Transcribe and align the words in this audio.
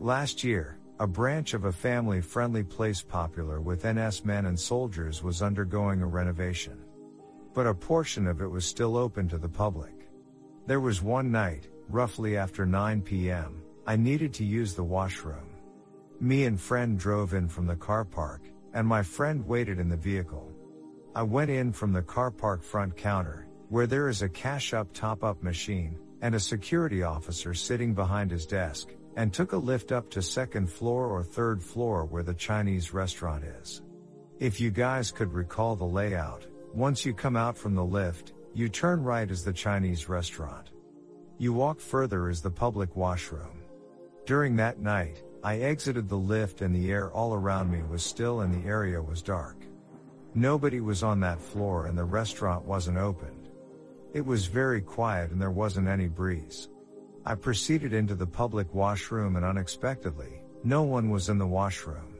Last 0.00 0.44
year, 0.44 0.78
a 1.00 1.08
branch 1.08 1.54
of 1.54 1.64
a 1.64 1.72
family 1.72 2.20
friendly 2.20 2.62
place 2.62 3.02
popular 3.02 3.60
with 3.60 3.84
NS 3.84 4.24
men 4.24 4.46
and 4.46 4.58
soldiers 4.58 5.24
was 5.24 5.42
undergoing 5.42 6.02
a 6.02 6.06
renovation. 6.06 6.78
But 7.52 7.66
a 7.66 7.74
portion 7.74 8.28
of 8.28 8.40
it 8.40 8.46
was 8.46 8.64
still 8.64 8.96
open 8.96 9.28
to 9.28 9.38
the 9.38 9.48
public. 9.48 10.08
There 10.68 10.78
was 10.78 11.02
one 11.02 11.32
night, 11.32 11.66
roughly 11.88 12.36
after 12.36 12.64
9 12.64 13.02
p.m., 13.02 13.60
I 13.88 13.96
needed 13.96 14.32
to 14.34 14.44
use 14.44 14.72
the 14.72 14.84
washroom. 14.84 15.50
Me 16.20 16.44
and 16.44 16.60
friend 16.60 16.96
drove 16.96 17.34
in 17.34 17.48
from 17.48 17.66
the 17.66 17.74
car 17.74 18.04
park, 18.04 18.42
and 18.74 18.86
my 18.86 19.02
friend 19.02 19.44
waited 19.48 19.80
in 19.80 19.88
the 19.88 19.96
vehicle. 19.96 20.52
I 21.16 21.24
went 21.24 21.50
in 21.50 21.72
from 21.72 21.92
the 21.92 22.02
car 22.02 22.30
park 22.30 22.62
front 22.62 22.96
counter, 22.96 23.48
where 23.68 23.88
there 23.88 24.08
is 24.08 24.22
a 24.22 24.28
cash 24.28 24.74
up 24.74 24.92
top 24.92 25.24
up 25.24 25.42
machine, 25.42 25.98
and 26.22 26.36
a 26.36 26.40
security 26.40 27.02
officer 27.02 27.52
sitting 27.52 27.94
behind 27.94 28.30
his 28.30 28.46
desk, 28.46 28.90
and 29.18 29.34
took 29.34 29.50
a 29.50 29.56
lift 29.56 29.90
up 29.90 30.08
to 30.08 30.22
second 30.22 30.70
floor 30.70 31.08
or 31.08 31.24
third 31.24 31.60
floor 31.60 32.04
where 32.04 32.22
the 32.22 32.32
Chinese 32.32 32.94
restaurant 32.94 33.42
is. 33.42 33.82
If 34.38 34.60
you 34.60 34.70
guys 34.70 35.10
could 35.10 35.32
recall 35.32 35.74
the 35.74 35.84
layout, 35.84 36.46
once 36.72 37.04
you 37.04 37.12
come 37.12 37.34
out 37.34 37.58
from 37.58 37.74
the 37.74 37.84
lift, 37.84 38.32
you 38.54 38.68
turn 38.68 39.02
right 39.02 39.28
as 39.28 39.42
the 39.42 39.52
Chinese 39.52 40.08
restaurant. 40.08 40.70
You 41.36 41.52
walk 41.52 41.80
further 41.80 42.28
as 42.28 42.42
the 42.42 42.50
public 42.52 42.94
washroom. 42.94 43.64
During 44.24 44.54
that 44.54 44.78
night, 44.78 45.24
I 45.42 45.58
exited 45.58 46.08
the 46.08 46.16
lift 46.16 46.60
and 46.60 46.72
the 46.72 46.92
air 46.92 47.10
all 47.10 47.34
around 47.34 47.72
me 47.72 47.82
was 47.90 48.04
still 48.04 48.42
and 48.42 48.54
the 48.54 48.68
area 48.68 49.02
was 49.02 49.20
dark. 49.20 49.56
Nobody 50.36 50.80
was 50.80 51.02
on 51.02 51.18
that 51.20 51.42
floor 51.42 51.86
and 51.86 51.98
the 51.98 52.04
restaurant 52.04 52.64
wasn't 52.66 52.98
opened. 52.98 53.48
It 54.14 54.24
was 54.24 54.46
very 54.46 54.80
quiet 54.80 55.32
and 55.32 55.42
there 55.42 55.50
wasn't 55.50 55.88
any 55.88 56.06
breeze. 56.06 56.68
I 57.28 57.34
proceeded 57.34 57.92
into 57.92 58.14
the 58.14 58.26
public 58.26 58.72
washroom 58.72 59.36
and 59.36 59.44
unexpectedly, 59.44 60.40
no 60.64 60.82
one 60.82 61.10
was 61.10 61.28
in 61.28 61.36
the 61.36 61.46
washroom. 61.46 62.16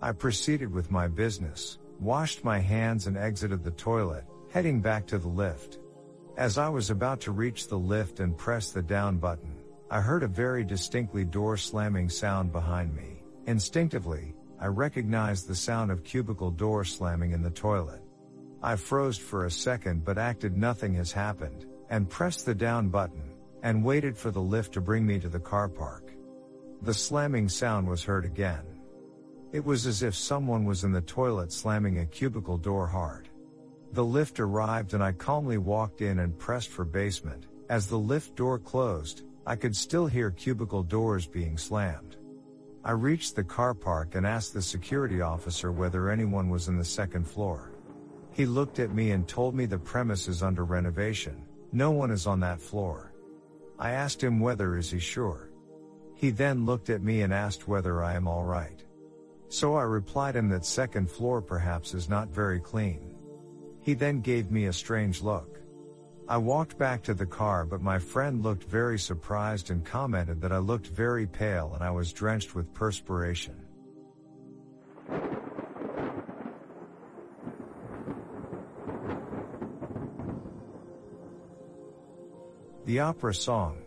I 0.00 0.12
proceeded 0.12 0.72
with 0.72 0.90
my 0.90 1.06
business, 1.06 1.76
washed 2.00 2.44
my 2.44 2.58
hands 2.58 3.08
and 3.08 3.18
exited 3.18 3.62
the 3.62 3.72
toilet, 3.72 4.24
heading 4.50 4.80
back 4.80 5.06
to 5.08 5.18
the 5.18 5.28
lift. 5.28 5.80
As 6.38 6.56
I 6.56 6.70
was 6.70 6.88
about 6.88 7.20
to 7.20 7.30
reach 7.30 7.68
the 7.68 7.78
lift 7.78 8.20
and 8.20 8.38
press 8.38 8.72
the 8.72 8.80
down 8.80 9.18
button, 9.18 9.54
I 9.90 10.00
heard 10.00 10.22
a 10.22 10.28
very 10.28 10.64
distinctly 10.64 11.26
door 11.26 11.58
slamming 11.58 12.08
sound 12.08 12.50
behind 12.50 12.96
me. 12.96 13.22
Instinctively, 13.46 14.34
I 14.58 14.68
recognized 14.68 15.46
the 15.46 15.54
sound 15.54 15.90
of 15.90 16.04
cubicle 16.04 16.52
door 16.52 16.86
slamming 16.86 17.32
in 17.32 17.42
the 17.42 17.50
toilet. 17.50 18.00
I 18.62 18.76
froze 18.76 19.18
for 19.18 19.44
a 19.44 19.50
second 19.50 20.06
but 20.06 20.16
acted 20.16 20.56
nothing 20.56 20.94
has 20.94 21.12
happened, 21.12 21.66
and 21.90 22.08
pressed 22.08 22.46
the 22.46 22.54
down 22.54 22.88
button 22.88 23.34
and 23.62 23.84
waited 23.84 24.16
for 24.16 24.30
the 24.30 24.40
lift 24.40 24.72
to 24.74 24.80
bring 24.80 25.06
me 25.06 25.18
to 25.18 25.28
the 25.28 25.40
car 25.40 25.68
park. 25.68 26.12
The 26.82 26.94
slamming 26.94 27.48
sound 27.48 27.88
was 27.88 28.04
heard 28.04 28.24
again. 28.24 28.64
It 29.52 29.64
was 29.64 29.86
as 29.86 30.02
if 30.02 30.14
someone 30.14 30.64
was 30.64 30.84
in 30.84 30.92
the 30.92 31.00
toilet 31.00 31.50
slamming 31.52 31.98
a 31.98 32.06
cubicle 32.06 32.58
door 32.58 32.86
hard. 32.86 33.28
The 33.92 34.04
lift 34.04 34.38
arrived 34.38 34.94
and 34.94 35.02
I 35.02 35.12
calmly 35.12 35.58
walked 35.58 36.02
in 36.02 36.18
and 36.18 36.38
pressed 36.38 36.68
for 36.68 36.84
basement. 36.84 37.46
As 37.70 37.86
the 37.86 37.98
lift 37.98 38.36
door 38.36 38.58
closed, 38.58 39.24
I 39.46 39.56
could 39.56 39.74
still 39.74 40.06
hear 40.06 40.30
cubicle 40.30 40.82
doors 40.82 41.26
being 41.26 41.56
slammed. 41.56 42.16
I 42.84 42.92
reached 42.92 43.34
the 43.34 43.44
car 43.44 43.74
park 43.74 44.14
and 44.14 44.26
asked 44.26 44.54
the 44.54 44.62
security 44.62 45.20
officer 45.20 45.72
whether 45.72 46.10
anyone 46.10 46.48
was 46.48 46.68
in 46.68 46.76
the 46.76 46.84
second 46.84 47.26
floor. 47.26 47.72
He 48.32 48.46
looked 48.46 48.78
at 48.78 48.94
me 48.94 49.10
and 49.10 49.26
told 49.26 49.54
me 49.54 49.66
the 49.66 49.78
premise 49.78 50.28
is 50.28 50.42
under 50.42 50.64
renovation. 50.64 51.42
No 51.72 51.90
one 51.90 52.10
is 52.10 52.26
on 52.26 52.40
that 52.40 52.60
floor. 52.60 53.07
I 53.78 53.92
asked 53.92 54.22
him 54.22 54.40
whether 54.40 54.76
is 54.76 54.90
he 54.90 54.98
sure. 54.98 55.50
He 56.14 56.30
then 56.30 56.66
looked 56.66 56.90
at 56.90 57.02
me 57.02 57.22
and 57.22 57.32
asked 57.32 57.68
whether 57.68 58.02
I 58.02 58.14
am 58.14 58.26
alright. 58.26 58.84
So 59.48 59.76
I 59.76 59.84
replied 59.84 60.34
him 60.34 60.48
that 60.48 60.66
second 60.66 61.08
floor 61.10 61.40
perhaps 61.40 61.94
is 61.94 62.08
not 62.08 62.28
very 62.28 62.58
clean. 62.58 63.14
He 63.80 63.94
then 63.94 64.20
gave 64.20 64.50
me 64.50 64.66
a 64.66 64.72
strange 64.72 65.22
look. 65.22 65.60
I 66.28 66.36
walked 66.36 66.76
back 66.76 67.02
to 67.04 67.14
the 67.14 67.24
car 67.24 67.64
but 67.64 67.80
my 67.80 67.98
friend 67.98 68.42
looked 68.42 68.64
very 68.64 68.98
surprised 68.98 69.70
and 69.70 69.84
commented 69.84 70.40
that 70.42 70.52
I 70.52 70.58
looked 70.58 70.88
very 70.88 71.26
pale 71.26 71.72
and 71.74 71.82
I 71.82 71.90
was 71.90 72.12
drenched 72.12 72.54
with 72.54 72.74
perspiration. 72.74 73.54
The 82.88 83.00
opera 83.00 83.34
song. 83.34 83.82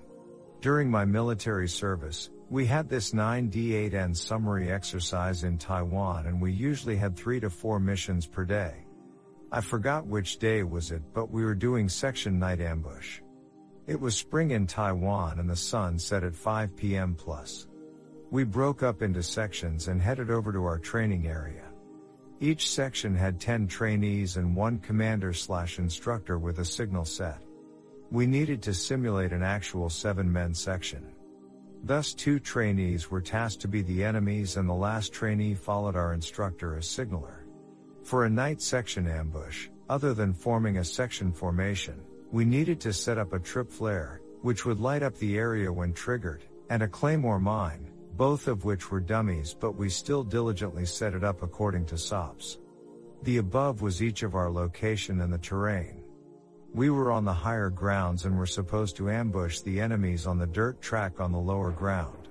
During 0.61 0.87
my 0.87 1.05
military 1.05 1.67
service, 1.67 2.29
we 2.51 2.67
had 2.67 2.87
this 2.87 3.13
9D8N 3.13 4.15
summary 4.15 4.71
exercise 4.71 5.43
in 5.43 5.57
Taiwan 5.57 6.27
and 6.27 6.39
we 6.39 6.51
usually 6.51 6.97
had 6.97 7.17
3 7.17 7.39
to 7.39 7.49
4 7.49 7.79
missions 7.79 8.27
per 8.27 8.45
day. 8.45 8.75
I 9.51 9.61
forgot 9.61 10.05
which 10.05 10.37
day 10.37 10.61
was 10.61 10.91
it 10.91 11.01
but 11.15 11.31
we 11.31 11.43
were 11.43 11.55
doing 11.55 11.89
section 11.89 12.37
night 12.37 12.61
ambush. 12.61 13.21
It 13.87 13.99
was 13.99 14.15
spring 14.15 14.51
in 14.51 14.67
Taiwan 14.67 15.39
and 15.39 15.49
the 15.49 15.55
sun 15.55 15.97
set 15.97 16.23
at 16.23 16.35
5 16.35 16.75
p.m. 16.75 17.15
plus. 17.15 17.65
We 18.29 18.43
broke 18.43 18.83
up 18.83 19.01
into 19.01 19.23
sections 19.23 19.87
and 19.87 19.99
headed 19.99 20.29
over 20.29 20.53
to 20.53 20.63
our 20.63 20.77
training 20.77 21.25
area. 21.25 21.65
Each 22.39 22.69
section 22.69 23.15
had 23.15 23.39
10 23.39 23.65
trainees 23.65 24.37
and 24.37 24.55
one 24.55 24.77
commander 24.77 25.33
slash 25.33 25.79
instructor 25.79 26.37
with 26.37 26.59
a 26.59 26.65
signal 26.65 27.05
set. 27.05 27.41
We 28.11 28.27
needed 28.27 28.61
to 28.63 28.73
simulate 28.73 29.31
an 29.31 29.41
actual 29.41 29.89
seven-men 29.89 30.53
section. 30.53 31.07
Thus 31.81 32.13
two 32.13 32.39
trainees 32.39 33.09
were 33.09 33.21
tasked 33.21 33.61
to 33.61 33.69
be 33.69 33.83
the 33.83 34.03
enemies 34.03 34.57
and 34.57 34.67
the 34.67 34.73
last 34.73 35.13
trainee 35.13 35.55
followed 35.55 35.95
our 35.95 36.13
instructor 36.13 36.75
as 36.75 36.85
signaler. 36.85 37.45
For 38.03 38.25
a 38.25 38.29
night 38.29 38.61
section 38.61 39.07
ambush, 39.07 39.69
other 39.89 40.13
than 40.13 40.33
forming 40.33 40.77
a 40.77 40.83
section 40.83 41.31
formation, 41.31 42.01
we 42.33 42.43
needed 42.43 42.81
to 42.81 42.91
set 42.91 43.17
up 43.17 43.31
a 43.31 43.39
trip 43.39 43.71
flare, 43.71 44.19
which 44.41 44.65
would 44.65 44.81
light 44.81 45.03
up 45.03 45.15
the 45.15 45.37
area 45.37 45.71
when 45.71 45.93
triggered, 45.93 46.43
and 46.69 46.83
a 46.83 46.89
claymore 46.89 47.39
mine, 47.39 47.89
both 48.17 48.49
of 48.49 48.65
which 48.65 48.91
were 48.91 48.99
dummies 48.99 49.55
but 49.57 49.77
we 49.77 49.87
still 49.87 50.23
diligently 50.23 50.85
set 50.85 51.13
it 51.13 51.23
up 51.23 51.43
according 51.43 51.85
to 51.85 51.97
SOPs. 51.97 52.59
The 53.23 53.37
above 53.37 53.81
was 53.81 54.03
each 54.03 54.23
of 54.23 54.35
our 54.35 54.51
location 54.51 55.21
and 55.21 55.31
the 55.31 55.37
terrain. 55.37 56.00
We 56.73 56.89
were 56.89 57.11
on 57.11 57.25
the 57.25 57.33
higher 57.33 57.69
grounds 57.69 58.23
and 58.23 58.37
were 58.37 58.45
supposed 58.45 58.95
to 58.95 59.09
ambush 59.09 59.59
the 59.59 59.81
enemies 59.81 60.25
on 60.25 60.37
the 60.37 60.47
dirt 60.47 60.81
track 60.81 61.19
on 61.19 61.33
the 61.33 61.37
lower 61.37 61.71
ground. 61.71 62.29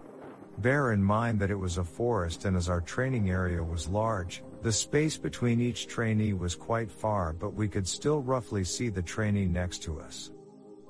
Bear 0.58 0.92
in 0.92 1.02
mind 1.02 1.38
that 1.40 1.50
it 1.50 1.58
was 1.58 1.76
a 1.76 1.84
forest 1.84 2.46
and 2.46 2.56
as 2.56 2.70
our 2.70 2.80
training 2.80 3.28
area 3.28 3.62
was 3.62 3.86
large, 3.86 4.42
the 4.62 4.72
space 4.72 5.18
between 5.18 5.60
each 5.60 5.88
trainee 5.88 6.32
was 6.32 6.54
quite 6.54 6.90
far 6.90 7.34
but 7.34 7.52
we 7.52 7.68
could 7.68 7.86
still 7.86 8.22
roughly 8.22 8.64
see 8.64 8.88
the 8.88 9.02
trainee 9.02 9.46
next 9.46 9.82
to 9.82 10.00
us. 10.00 10.30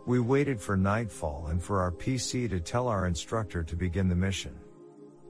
We 0.06 0.20
waited 0.20 0.60
for 0.60 0.76
nightfall 0.76 1.48
and 1.48 1.60
for 1.60 1.80
our 1.80 1.92
PC 1.92 2.48
to 2.50 2.60
tell 2.60 2.86
our 2.86 3.06
instructor 3.06 3.64
to 3.64 3.76
begin 3.76 4.08
the 4.08 4.14
mission. 4.14 4.54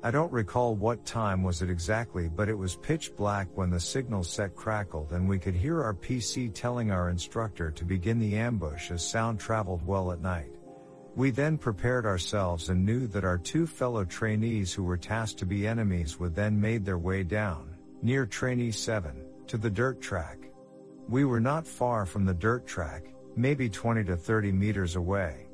I 0.02 0.10
don't 0.10 0.32
recall 0.32 0.74
what 0.76 1.04
time 1.04 1.42
was 1.42 1.60
it 1.60 1.68
exactly 1.68 2.28
but 2.28 2.48
it 2.48 2.56
was 2.56 2.74
pitch 2.74 3.14
black 3.16 3.48
when 3.54 3.68
the 3.68 3.78
signal 3.78 4.24
set 4.24 4.56
crackled 4.56 5.12
and 5.12 5.28
we 5.28 5.38
could 5.38 5.54
hear 5.54 5.82
our 5.82 5.92
PC 5.92 6.54
telling 6.54 6.90
our 6.90 7.10
instructor 7.10 7.70
to 7.72 7.84
begin 7.84 8.18
the 8.18 8.36
ambush 8.36 8.90
as 8.90 9.06
sound 9.06 9.38
traveled 9.38 9.86
well 9.86 10.10
at 10.10 10.22
night. 10.22 10.54
We 11.16 11.30
then 11.30 11.58
prepared 11.58 12.06
ourselves 12.06 12.70
and 12.70 12.86
knew 12.86 13.06
that 13.08 13.24
our 13.24 13.36
two 13.36 13.66
fellow 13.66 14.06
trainees 14.06 14.72
who 14.72 14.84
were 14.84 14.96
tasked 14.96 15.38
to 15.40 15.46
be 15.46 15.66
enemies 15.66 16.18
would 16.18 16.34
then 16.34 16.58
made 16.58 16.86
their 16.86 16.98
way 16.98 17.22
down, 17.22 17.76
near 18.00 18.24
trainee 18.24 18.70
7, 18.70 19.22
to 19.48 19.58
the 19.58 19.68
dirt 19.68 20.00
track. 20.00 20.38
We 21.08 21.26
were 21.26 21.40
not 21.40 21.66
far 21.66 22.06
from 22.06 22.24
the 22.24 22.32
dirt 22.32 22.66
track, 22.66 23.12
maybe 23.36 23.68
20 23.68 24.04
to 24.04 24.16
30 24.16 24.52
meters 24.52 24.96
away. 24.96 25.49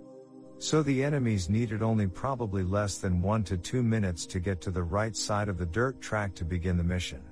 So 0.58 0.82
the 0.82 1.04
enemies 1.04 1.50
needed 1.50 1.82
only 1.82 2.06
probably 2.06 2.62
less 2.62 2.98
than 2.98 3.20
1 3.20 3.44
to 3.44 3.58
2 3.58 3.82
minutes 3.82 4.24
to 4.26 4.40
get 4.40 4.60
to 4.62 4.70
the 4.70 4.82
right 4.82 5.14
side 5.14 5.48
of 5.48 5.58
the 5.58 5.66
dirt 5.66 6.00
track 6.00 6.34
to 6.36 6.44
begin 6.44 6.78
the 6.78 6.84
mission. 6.84 7.22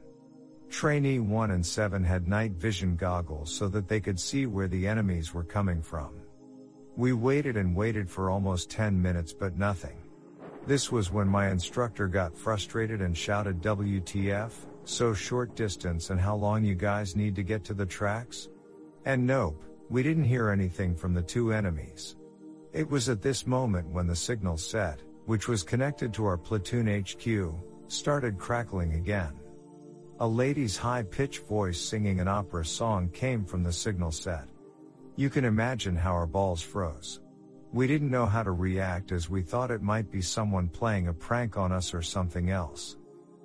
Trainee 0.69 1.21
1 1.21 1.53
and 1.53 1.65
7 1.65 2.05
had 2.05 2.29
night 2.29 2.53
vision 2.53 2.97
goggles 2.97 3.53
so 3.53 3.69
that 3.69 3.89
they 3.89 4.01
could 4.01 4.21
see 4.21 4.47
where 4.47 4.69
the 4.69 4.87
enemies 4.87 5.33
were 5.33 5.45
coming 5.45 5.81
from. 5.81 6.11
We 6.97 7.13
waited 7.13 7.57
and 7.57 7.75
waited 7.75 8.11
for 8.11 8.29
almost 8.29 8.71
10 8.71 9.01
minutes 9.01 9.33
but 9.33 9.57
nothing. 9.57 9.97
This 10.67 10.93
was 10.93 11.13
when 11.13 11.29
my 11.29 11.51
instructor 11.51 12.09
got 12.09 12.37
frustrated 12.37 13.01
and 13.01 13.17
shouted 13.17 13.63
WTF, 13.63 14.53
so 14.85 15.15
short 15.15 15.55
distance 15.55 16.11
and 16.11 16.21
how 16.21 16.37
long 16.37 16.65
you 16.65 16.75
guys 16.75 17.17
need 17.17 17.35
to 17.37 17.43
get 17.43 17.65
to 17.65 17.75
the 17.75 17.87
tracks? 17.87 18.49
And 19.07 19.27
nope, 19.27 19.63
we 19.89 20.03
didn't 20.03 20.25
hear 20.25 20.51
anything 20.51 20.95
from 20.95 21.15
the 21.15 21.23
two 21.23 21.53
enemies. 21.53 22.17
It 22.75 22.91
was 22.91 23.09
at 23.09 23.23
this 23.23 23.47
moment 23.47 23.89
when 23.89 24.09
the 24.09 24.17
signal 24.17 24.57
set, 24.57 25.01
which 25.27 25.47
was 25.47 25.63
connected 25.63 26.13
to 26.15 26.27
our 26.27 26.37
platoon 26.37 26.89
HQ, 26.89 27.55
started 27.87 28.37
crackling 28.37 28.95
again. 28.95 29.33
A 30.19 30.27
lady's 30.27 30.77
high-pitched 30.77 31.47
voice 31.47 31.81
singing 31.81 32.19
an 32.19 32.27
opera 32.27 32.67
song 32.67 33.11
came 33.11 33.45
from 33.45 33.63
the 33.63 33.73
signal 33.73 34.11
set. 34.11 34.49
You 35.15 35.31
can 35.31 35.45
imagine 35.45 35.95
how 35.95 36.15
our 36.15 36.27
balls 36.27 36.63
froze. 36.63 37.21
We 37.73 37.87
didn't 37.87 38.11
know 38.11 38.27
how 38.27 38.43
to 38.43 38.51
react 38.51 39.13
as 39.13 39.31
we 39.31 39.43
thought 39.43 39.71
it 39.71 39.81
might 39.81 40.11
be 40.11 40.21
someone 40.21 40.69
playing 40.69 41.07
a 41.07 41.15
prank 41.15 41.57
on 41.57 41.71
us 41.71 41.95
or 41.95 42.03
something 42.03 42.51
else. 42.51 42.97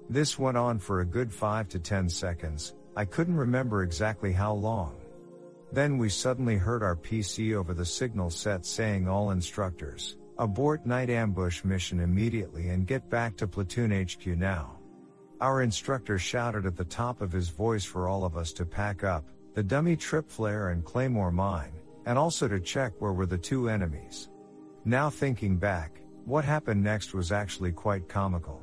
This 0.10 0.40
went 0.40 0.58
on 0.58 0.80
for 0.80 1.02
a 1.02 1.06
good 1.06 1.31
5 1.31 1.70
to 1.70 1.80
10 1.80 2.10
seconds, 2.10 2.74
I 2.96 3.06
couldn't 3.06 3.38
remember 3.38 3.84
exactly 3.84 4.34
how 4.34 4.54
long. 4.54 4.99
Then 5.71 5.98
we 5.98 6.10
suddenly 6.10 6.57
heard 6.57 6.81
our 6.81 6.95
PC 6.95 7.54
over 7.54 7.74
the 7.74 7.86
signal 7.86 8.31
set 8.31 8.66
saying 8.66 9.07
all 9.07 9.31
instructors, 9.31 10.18
abort 10.39 10.86
night 10.86 11.12
ambush 11.12 11.63
mission 11.63 12.00
immediately 12.00 12.69
and 12.69 12.88
get 12.88 13.07
back 13.10 13.38
to 13.38 13.48
platoon 13.48 13.92
HQ 13.92 14.25
now. 14.27 14.80
Our 15.42 15.62
instructor 15.62 16.18
shouted 16.18 16.66
at 16.66 16.75
the 16.75 16.86
top 16.86 17.21
of 17.21 17.31
his 17.31 17.50
voice 17.50 17.86
for 17.86 18.07
all 18.07 18.25
of 18.25 18.36
us 18.36 18.51
to 18.54 18.66
pack 18.66 19.04
up, 19.04 19.25
the 19.54 19.63
dummy 19.63 19.95
trip 19.95 20.30
flare 20.30 20.69
and 20.69 20.83
claymore 20.83 21.31
mine, 21.31 21.71
and 22.06 22.18
also 22.18 22.48
to 22.48 22.60
check 22.60 22.94
where 23.00 23.13
were 23.13 23.27
the 23.27 23.38
two 23.38 23.69
enemies. 23.69 24.30
Now 24.86 25.10
thinking 25.10 25.57
back, 25.57 26.01
what 26.25 26.44
happened 26.45 26.83
next 26.83 27.13
was 27.13 27.31
actually 27.31 27.71
quite 27.71 28.10
comical. 28.10 28.62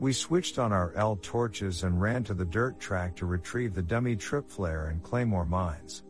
We 0.00 0.12
switched 0.12 0.58
on 0.58 0.72
our 0.72 0.92
L 0.96 1.16
torches 1.22 1.84
and 1.84 2.00
ran 2.00 2.24
to 2.24 2.34
the 2.34 2.44
dirt 2.44 2.80
track 2.80 3.14
to 3.16 3.26
retrieve 3.26 3.72
the 3.72 3.82
dummy 3.82 4.16
trip 4.16 4.50
flare 4.50 4.88
and 4.88 5.02
claymore 5.02 5.46
mines. 5.46 6.02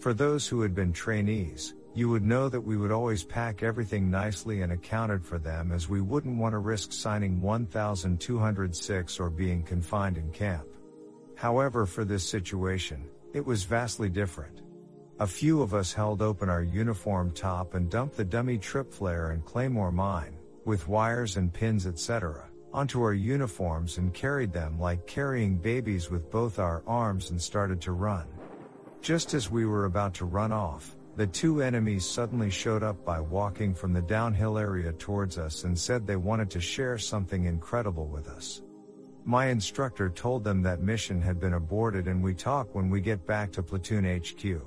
For 0.00 0.12
those 0.14 0.46
who 0.46 0.60
had 0.60 0.74
been 0.74 0.92
trainees, 0.92 1.74
you 1.94 2.08
would 2.08 2.24
know 2.24 2.48
that 2.48 2.60
we 2.60 2.76
would 2.76 2.90
always 2.90 3.22
pack 3.22 3.62
everything 3.62 4.10
nicely 4.10 4.62
and 4.62 4.72
accounted 4.72 5.24
for 5.24 5.38
them 5.38 5.70
as 5.70 5.88
we 5.88 6.00
wouldn't 6.00 6.38
want 6.38 6.52
to 6.52 6.58
risk 6.58 6.92
signing 6.92 7.40
1206 7.40 9.20
or 9.20 9.30
being 9.30 9.62
confined 9.62 10.18
in 10.18 10.30
camp. 10.32 10.66
However, 11.36 11.86
for 11.86 12.04
this 12.04 12.28
situation, 12.28 13.04
it 13.32 13.44
was 13.44 13.64
vastly 13.64 14.08
different. 14.08 14.62
A 15.20 15.26
few 15.26 15.62
of 15.62 15.74
us 15.74 15.92
held 15.92 16.20
open 16.20 16.48
our 16.48 16.62
uniform 16.62 17.30
top 17.30 17.74
and 17.74 17.88
dumped 17.88 18.16
the 18.16 18.24
dummy 18.24 18.58
trip 18.58 18.92
flare 18.92 19.30
and 19.30 19.44
claymore 19.44 19.92
mine, 19.92 20.36
with 20.64 20.88
wires 20.88 21.36
and 21.36 21.52
pins 21.52 21.86
etc., 21.86 22.48
onto 22.72 23.00
our 23.02 23.14
uniforms 23.14 23.98
and 23.98 24.12
carried 24.12 24.52
them 24.52 24.80
like 24.80 25.06
carrying 25.06 25.56
babies 25.56 26.10
with 26.10 26.28
both 26.32 26.58
our 26.58 26.82
arms 26.88 27.30
and 27.30 27.40
started 27.40 27.80
to 27.80 27.92
run. 27.92 28.26
Just 29.04 29.34
as 29.34 29.50
we 29.50 29.66
were 29.66 29.84
about 29.84 30.14
to 30.14 30.24
run 30.24 30.50
off, 30.50 30.96
the 31.16 31.26
two 31.26 31.60
enemies 31.60 32.08
suddenly 32.08 32.48
showed 32.48 32.82
up 32.82 33.04
by 33.04 33.20
walking 33.20 33.74
from 33.74 33.92
the 33.92 34.00
downhill 34.00 34.56
area 34.56 34.94
towards 34.94 35.36
us 35.36 35.64
and 35.64 35.78
said 35.78 36.06
they 36.06 36.16
wanted 36.16 36.48
to 36.52 36.58
share 36.58 36.96
something 36.96 37.44
incredible 37.44 38.06
with 38.06 38.28
us. 38.28 38.62
My 39.26 39.48
instructor 39.48 40.08
told 40.08 40.42
them 40.42 40.62
that 40.62 40.80
mission 40.80 41.20
had 41.20 41.38
been 41.38 41.52
aborted 41.52 42.08
and 42.08 42.24
we 42.24 42.32
talk 42.32 42.74
when 42.74 42.88
we 42.88 43.02
get 43.02 43.26
back 43.26 43.52
to 43.52 43.62
platoon 43.62 44.06
HQ. 44.06 44.62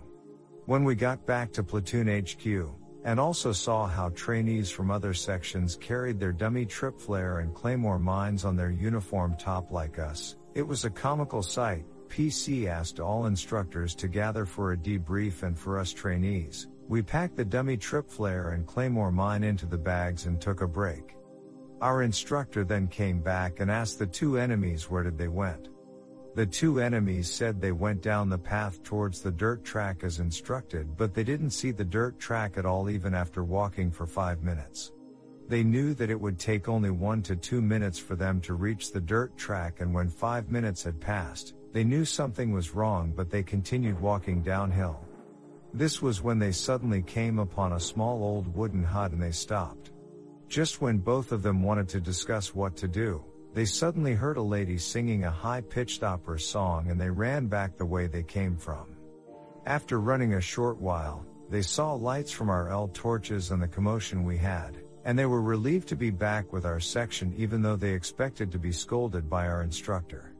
When 0.68 0.84
we 0.84 0.94
got 0.94 1.26
back 1.26 1.52
to 1.54 1.64
platoon 1.64 2.08
HQ, 2.08 2.70
and 3.06 3.20
also 3.20 3.52
saw 3.52 3.88
how 3.88 4.10
trainees 4.10 4.70
from 4.70 4.92
other 4.92 5.16
sections 5.16 5.78
carried 5.78 6.20
their 6.20 6.32
dummy 6.32 6.68
trip 6.68 7.00
flare 7.00 7.40
and 7.40 7.56
claymore 7.56 7.98
mines 7.98 8.46
on 8.46 8.56
their 8.56 8.70
uniform 8.70 9.36
top 9.40 9.72
like 9.72 9.98
us, 9.98 10.36
it 10.54 10.62
was 10.62 10.86
a 10.86 10.92
comical 10.92 11.42
sight, 11.42 11.86
PC 12.08 12.68
asked 12.68 13.00
all 13.00 13.26
instructors 13.26 13.96
to 13.96 14.08
gather 14.08 14.46
for 14.46 14.72
a 14.72 14.78
debrief 14.78 15.44
and 15.44 15.58
for 15.58 15.80
us 15.80 15.94
trainees, 15.94 16.68
we 16.88 17.02
packed 17.02 17.36
the 17.36 17.46
dummy 17.46 17.78
trip 17.78 18.10
flare 18.10 18.52
and 18.52 18.66
claymore 18.66 19.12
mine 19.12 19.44
into 19.44 19.66
the 19.66 19.78
bags 19.78 20.26
and 20.26 20.40
took 20.40 20.62
a 20.62 20.68
break. 20.68 21.16
Our 21.82 22.02
instructor 22.02 22.64
then 22.64 22.88
came 22.88 23.20
back 23.20 23.60
and 23.60 23.70
asked 23.70 24.00
the 24.00 24.08
two 24.08 24.38
enemies 24.38 24.90
where 24.90 25.04
did 25.04 25.18
they 25.18 25.28
went. 25.28 25.70
The 26.36 26.46
two 26.46 26.80
enemies 26.80 27.32
said 27.32 27.60
they 27.60 27.72
went 27.72 28.02
down 28.02 28.30
the 28.30 28.38
path 28.38 28.84
towards 28.84 29.22
the 29.22 29.32
dirt 29.32 29.64
track 29.64 30.04
as 30.04 30.20
instructed 30.20 30.96
but 30.96 31.14
they 31.14 31.24
didn't 31.24 31.50
see 31.52 31.72
the 31.72 31.86
dirt 31.86 32.20
track 32.20 32.58
at 32.58 32.66
all 32.66 32.90
even 32.90 33.14
after 33.14 33.44
walking 33.44 33.92
for 33.92 34.08
five 34.08 34.44
minutes. 34.44 34.92
They 35.48 35.64
knew 35.64 35.94
that 35.94 36.10
it 36.10 36.20
would 36.20 36.38
take 36.38 36.68
only 36.68 36.90
one 36.90 37.22
to 37.24 37.36
two 37.36 37.62
minutes 37.62 37.98
for 37.98 38.16
them 38.16 38.42
to 38.42 38.54
reach 38.54 38.92
the 38.92 39.02
dirt 39.02 39.36
track 39.38 39.82
and 39.82 39.94
when 39.94 40.10
five 40.10 40.52
minutes 40.52 40.84
had 40.84 41.00
passed, 41.00 41.54
they 41.74 41.84
knew 41.84 42.06
something 42.06 42.52
was 42.52 42.76
wrong 42.76 43.14
but 43.16 43.30
they 43.30 43.44
continued 43.44 44.00
walking 44.00 44.42
downhill. 44.42 45.00
This 45.74 46.02
was 46.02 46.24
when 46.24 46.40
they 46.40 46.52
suddenly 46.52 47.02
came 47.02 47.40
upon 47.40 47.74
a 47.74 47.80
small 47.80 48.24
old 48.24 48.54
wooden 48.56 48.84
hut 48.84 49.12
and 49.12 49.22
they 49.22 49.32
stopped. 49.32 49.92
Just 50.48 50.82
when 50.82 50.98
both 50.98 51.32
of 51.32 51.44
them 51.44 51.62
wanted 51.62 51.90
to 51.90 52.00
discuss 52.00 52.56
what 52.56 52.76
to 52.78 52.88
do, 52.88 53.24
they 53.54 53.66
suddenly 53.66 54.14
heard 54.14 54.38
a 54.38 54.42
lady 54.42 54.78
singing 54.78 55.26
a 55.26 55.32
high-pitched 55.32 56.04
opera 56.04 56.40
song 56.40 56.90
and 56.90 57.00
they 57.00 57.10
ran 57.10 57.48
back 57.48 57.78
the 57.78 57.86
way 57.86 58.08
they 58.08 58.24
came 58.24 58.56
from. 58.56 58.96
After 59.66 60.00
running 60.00 60.36
a 60.36 60.42
short 60.42 60.78
while, 60.78 61.26
they 61.50 61.62
saw 61.62 61.94
lights 61.94 62.32
from 62.32 62.50
our 62.50 62.70
L 62.70 62.90
torches 62.94 63.52
and 63.52 63.62
the 63.62 63.68
commotion 63.68 64.24
we 64.24 64.38
had, 64.38 64.78
and 65.06 65.18
they 65.18 65.26
were 65.26 65.42
relieved 65.42 65.88
to 65.90 65.96
be 65.96 66.10
back 66.10 66.52
with 66.54 66.66
our 66.66 66.80
section 66.80 67.34
even 67.38 67.62
though 67.62 67.76
they 67.76 67.92
expected 67.94 68.52
to 68.52 68.60
be 68.60 68.72
scolded 68.72 69.30
by 69.30 69.48
our 69.48 69.64
instructor. 69.64 70.34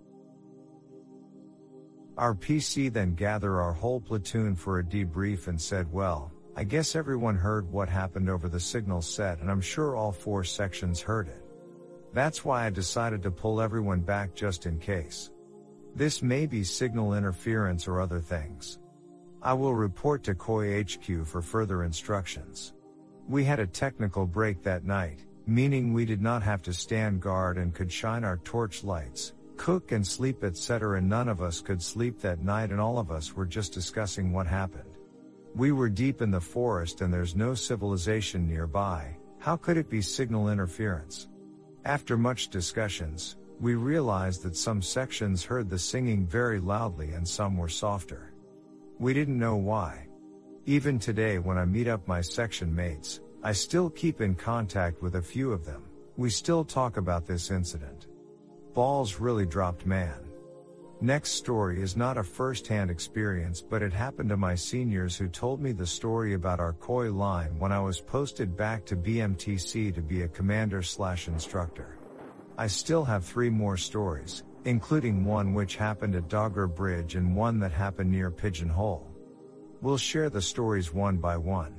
Our 2.18 2.34
PC 2.34 2.92
then 2.92 3.14
gather 3.14 3.62
our 3.62 3.74
whole 3.74 4.02
platoon 4.02 4.56
for 4.56 4.80
a 4.80 4.84
debrief 4.84 5.48
and 5.48 5.62
said 5.62 5.92
well, 5.92 6.32
I 6.56 6.64
guess 6.64 6.96
everyone 6.96 7.36
heard 7.36 7.72
what 7.72 7.90
happened 7.90 8.28
over 8.28 8.50
the 8.50 8.60
signal 8.60 9.04
set 9.04 9.40
and 9.40 9.52
I'm 9.52 9.62
sure 9.62 9.96
all 9.96 10.12
four 10.12 10.44
sections 10.44 11.00
heard 11.00 11.28
it. 11.28 11.44
That's 12.14 12.44
why 12.44 12.66
I 12.66 12.72
decided 12.72 13.22
to 13.22 13.30
pull 13.30 13.62
everyone 13.62 14.00
back 14.00 14.34
just 14.34 14.66
in 14.66 14.80
case. 14.80 15.30
This 15.94 16.24
may 16.24 16.48
be 16.48 16.64
signal 16.64 17.14
interference 17.14 17.88
or 17.88 18.02
other 18.02 18.20
things. 18.20 18.80
I 19.44 19.54
will 19.54 19.76
report 19.76 20.24
to 20.24 20.34
Coy 20.34 20.84
HQ 20.84 21.28
for 21.28 21.44
further 21.44 21.84
instructions. 21.84 22.74
We 23.28 23.44
had 23.44 23.60
a 23.60 23.68
technical 23.68 24.26
break 24.26 24.64
that 24.64 24.86
night, 24.86 25.24
meaning 25.46 25.94
we 25.94 26.06
did 26.06 26.22
not 26.22 26.42
have 26.42 26.64
to 26.64 26.74
stand 26.74 27.22
guard 27.22 27.60
and 27.60 27.76
could 27.76 27.92
shine 27.92 28.24
our 28.24 28.38
torch 28.38 28.84
lights, 28.84 29.34
cook 29.58 29.92
and 29.92 30.06
sleep 30.06 30.44
etc. 30.44 30.98
And 30.98 31.10
none 31.10 31.28
of 31.28 31.42
us 31.42 31.62
could 31.62 31.82
sleep 31.82 32.20
that 32.22 32.44
night 32.44 32.72
and 32.72 32.80
all 32.80 33.00
of 33.00 33.12
us 33.12 33.36
were 33.36 33.46
just 33.46 33.74
discussing 33.74 34.32
what 34.32 34.48
happened. 34.48 34.98
We 35.56 35.72
were 35.72 35.90
deep 35.90 36.22
in 36.22 36.32
the 36.32 36.40
forest 36.40 37.02
and 37.02 37.14
there's 37.14 37.36
no 37.36 37.54
civilization 37.56 38.48
nearby, 38.48 39.18
how 39.40 39.56
could 39.56 39.78
it 39.78 39.90
be 39.90 40.02
signal 40.02 40.50
interference? 40.50 41.30
After 41.86 42.18
much 42.18 42.50
discussions, 42.50 43.38
we 43.60 43.76
realized 43.76 44.44
that 44.44 44.56
some 44.56 44.82
sections 44.82 45.44
heard 45.44 45.70
the 45.70 45.80
singing 45.80 46.28
very 46.28 46.60
loudly 46.60 47.14
and 47.14 47.28
some 47.28 47.58
were 47.58 47.70
softer. 47.70 48.34
We 49.00 49.14
didn't 49.14 49.40
know 49.40 49.56
why. 49.56 50.08
Even 50.66 51.00
today 51.00 51.40
when 51.40 51.58
I 51.58 51.66
meet 51.66 51.88
up 51.88 52.08
my 52.08 52.22
section 52.22 52.76
mates, 52.76 53.22
I 53.42 53.54
still 53.54 53.90
keep 53.90 54.22
in 54.22 54.36
contact 54.36 55.02
with 55.02 55.16
a 55.16 55.22
few 55.22 55.52
of 55.52 55.66
them. 55.66 55.84
We 56.18 56.30
still 56.30 56.66
talk 56.66 56.98
about 56.98 57.26
this 57.26 57.52
incident 57.52 58.08
balls 58.78 59.20
really 59.20 59.48
dropped 59.48 59.88
man. 59.88 60.20
Next 61.02 61.32
story 61.32 61.82
is 61.82 61.98
not 61.98 62.20
a 62.20 62.24
first-hand 62.24 62.92
experience 62.92 63.60
but 63.60 63.82
it 63.82 63.92
happened 63.92 64.30
to 64.30 64.38
my 64.38 64.54
seniors 64.54 65.18
who 65.18 65.28
told 65.28 65.60
me 65.60 65.72
the 65.72 65.88
story 65.88 66.36
about 66.36 66.60
our 66.60 66.74
Coy 66.74 67.12
line 67.12 67.58
when 67.58 67.72
I 67.72 67.80
was 67.80 68.00
posted 68.00 68.56
back 68.56 68.86
to 68.86 68.96
BMTC 68.96 69.96
to 69.96 70.02
be 70.04 70.22
a 70.22 70.28
commander 70.28 70.84
slash 70.84 71.28
instructor. 71.28 71.98
I 72.56 72.68
still 72.68 73.04
have 73.04 73.26
three 73.26 73.50
more 73.50 73.78
stories, 73.78 74.44
including 74.66 75.26
one 75.26 75.56
which 75.56 75.76
happened 75.76 76.14
at 76.14 76.30
Dogger 76.30 76.68
Bridge 76.68 77.16
and 77.16 77.36
one 77.36 77.60
that 77.62 77.72
happened 77.72 78.12
near 78.12 78.30
Pigeon 78.30 78.70
Hole. 78.70 79.08
We'll 79.82 79.98
share 79.98 80.30
the 80.30 80.44
stories 80.44 80.94
one 80.94 81.18
by 81.18 81.38
one. 81.38 81.78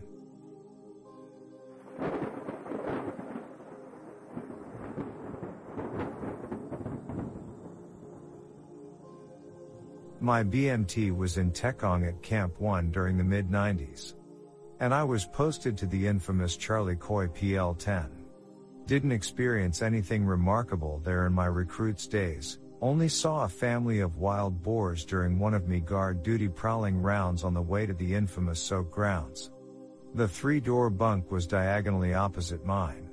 My 10.28 10.44
BMT 10.44 11.16
was 11.16 11.38
in 11.38 11.52
Tekong 11.52 12.04
at 12.04 12.20
Camp 12.20 12.60
1 12.60 12.90
during 12.90 13.16
the 13.16 13.24
mid 13.24 13.48
90s. 13.48 14.12
And 14.78 14.92
I 14.92 15.02
was 15.02 15.24
posted 15.24 15.78
to 15.78 15.86
the 15.86 16.06
infamous 16.06 16.54
Charlie 16.54 16.96
Coy 16.96 17.28
PL 17.28 17.72
10. 17.72 18.10
Didn't 18.84 19.12
experience 19.12 19.80
anything 19.80 20.26
remarkable 20.26 21.00
there 21.02 21.26
in 21.26 21.32
my 21.32 21.46
recruits 21.46 22.06
days, 22.06 22.58
Only 22.82 23.08
saw 23.08 23.44
a 23.44 23.48
family 23.48 24.00
of 24.00 24.18
wild 24.18 24.62
boars 24.62 25.06
during 25.06 25.38
one 25.38 25.54
of 25.54 25.66
me 25.66 25.80
guard 25.80 26.22
duty 26.22 26.48
prowling 26.48 27.00
rounds 27.00 27.42
on 27.42 27.54
the 27.54 27.62
way 27.62 27.86
to 27.86 27.94
the 27.94 28.14
infamous 28.14 28.60
soak 28.60 28.90
grounds. 28.90 29.50
The 30.14 30.28
three 30.28 30.60
door 30.60 30.90
bunk 30.90 31.30
was 31.30 31.46
diagonally 31.46 32.12
opposite 32.12 32.66
mine. 32.66 33.07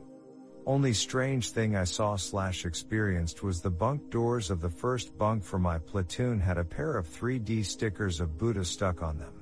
Only 0.68 0.94
strange 0.94 1.52
thing 1.52 1.76
I 1.76 1.84
saw 1.84 2.16
slash 2.16 2.66
experienced 2.66 3.44
was 3.44 3.62
the 3.62 3.70
bunk 3.70 4.10
doors 4.10 4.50
of 4.50 4.62
the 4.62 4.70
first 4.70 5.16
bunk 5.16 5.44
for 5.44 5.60
my 5.60 5.78
platoon 5.78 6.40
had 6.40 6.58
a 6.58 6.64
pair 6.64 6.98
of 6.98 7.08
3D 7.08 7.64
stickers 7.64 8.20
of 8.20 8.40
Buddha 8.40 8.66
stuck 8.66 9.04
on 9.04 9.20
them. 9.20 9.34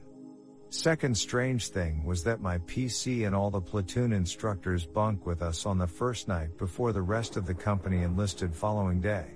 Second 0.70 1.18
strange 1.18 1.70
thing 1.70 2.04
was 2.04 2.24
that 2.24 2.42
my 2.42 2.58
PC 2.60 3.26
and 3.26 3.34
all 3.34 3.50
the 3.50 3.62
platoon 3.62 4.12
instructors 4.12 4.86
bunk 4.86 5.26
with 5.26 5.42
us 5.42 5.66
on 5.66 5.78
the 5.78 5.88
first 5.88 6.28
night 6.28 6.58
before 6.58 6.92
the 6.92 7.02
rest 7.02 7.38
of 7.38 7.46
the 7.46 7.54
company 7.54 8.02
enlisted 8.02 8.54
following 8.54 9.00
day. 9.00 9.28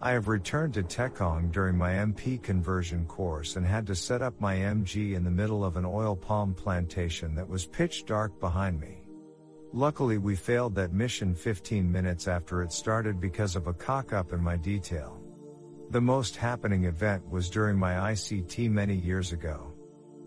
I 0.00 0.12
have 0.12 0.28
returned 0.28 0.72
to 0.74 0.82
Tekong 0.82 1.50
during 1.50 1.76
my 1.76 1.90
MP 1.90 2.42
conversion 2.42 3.04
course 3.04 3.56
and 3.56 3.66
had 3.66 3.86
to 3.88 3.94
set 3.94 4.22
up 4.22 4.40
my 4.40 4.56
MG 4.56 5.14
in 5.14 5.24
the 5.24 5.30
middle 5.30 5.66
of 5.66 5.76
an 5.76 5.84
oil 5.84 6.16
palm 6.16 6.54
plantation 6.54 7.34
that 7.34 7.48
was 7.48 7.66
pitch 7.66 8.06
dark 8.06 8.40
behind 8.40 8.80
me. 8.80 8.99
Luckily 9.72 10.18
we 10.18 10.34
failed 10.34 10.74
that 10.74 10.92
mission 10.92 11.32
15 11.32 11.90
minutes 11.90 12.26
after 12.26 12.62
it 12.62 12.72
started 12.72 13.20
because 13.20 13.54
of 13.54 13.68
a 13.68 13.72
cock 13.72 14.12
up 14.12 14.32
in 14.32 14.42
my 14.42 14.56
detail. 14.56 15.20
The 15.90 16.00
most 16.00 16.36
happening 16.36 16.84
event 16.84 17.28
was 17.30 17.48
during 17.48 17.78
my 17.78 18.12
ICT 18.12 18.68
many 18.68 18.96
years 18.96 19.30
ago. 19.30 19.72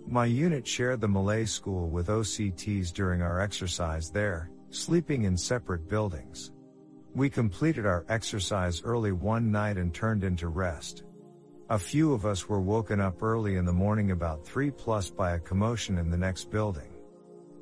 My 0.07 0.25
unit 0.25 0.65
shared 0.65 1.01
the 1.01 1.09
Malay 1.09 1.43
school 1.43 1.89
with 1.89 2.07
OCTs 2.07 2.93
during 2.93 3.21
our 3.21 3.41
exercise 3.41 4.09
there, 4.09 4.49
sleeping 4.69 5.23
in 5.23 5.35
separate 5.35 5.89
buildings. 5.89 6.51
We 7.13 7.29
completed 7.29 7.85
our 7.85 8.05
exercise 8.07 8.81
early 8.83 9.11
one 9.11 9.51
night 9.51 9.77
and 9.77 9.93
turned 9.93 10.23
into 10.23 10.47
rest. 10.47 11.03
A 11.69 11.77
few 11.77 12.13
of 12.13 12.25
us 12.25 12.47
were 12.47 12.61
woken 12.61 13.01
up 13.01 13.21
early 13.21 13.57
in 13.57 13.65
the 13.65 13.73
morning 13.73 14.11
about 14.11 14.45
3 14.45 14.71
plus 14.71 15.09
by 15.09 15.31
a 15.31 15.39
commotion 15.39 15.97
in 15.97 16.09
the 16.09 16.17
next 16.17 16.49
building. 16.49 16.92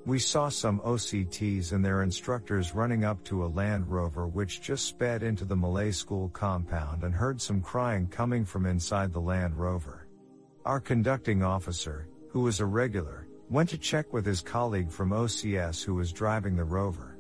We 0.04 0.18
saw 0.18 0.50
some 0.50 0.80
OCTs 0.80 1.74
and 1.74 1.86
their 1.86 2.02
instructors 2.02 2.74
running 2.74 3.06
up 3.06 3.24
to 3.26 3.46
a 3.46 3.54
Land 3.54 3.88
Rover 3.88 4.26
which 4.26 4.62
just 4.62 4.86
sped 4.86 5.22
into 5.22 5.46
the 5.46 5.56
Malay 5.56 5.92
school 5.92 6.30
compound 6.30 7.04
and 7.04 7.14
heard 7.14 7.40
some 7.40 7.62
crying 7.62 8.08
coming 8.08 8.44
from 8.44 8.66
inside 8.66 9.14
the 9.14 9.22
Land 9.22 9.56
Rover. 9.56 10.08
Our 10.66 10.80
conducting 10.80 11.44
officer, 11.44 12.08
who 12.30 12.42
was 12.42 12.60
a 12.60 12.66
regular, 12.66 13.28
went 13.52 13.70
to 13.70 13.78
check 13.78 14.12
with 14.12 14.26
his 14.26 14.42
colleague 14.42 14.90
from 14.90 15.12
OCS 15.12 15.84
who 15.84 15.94
was 15.94 16.12
driving 16.12 16.56
the 16.56 16.64
rover. 16.64 17.18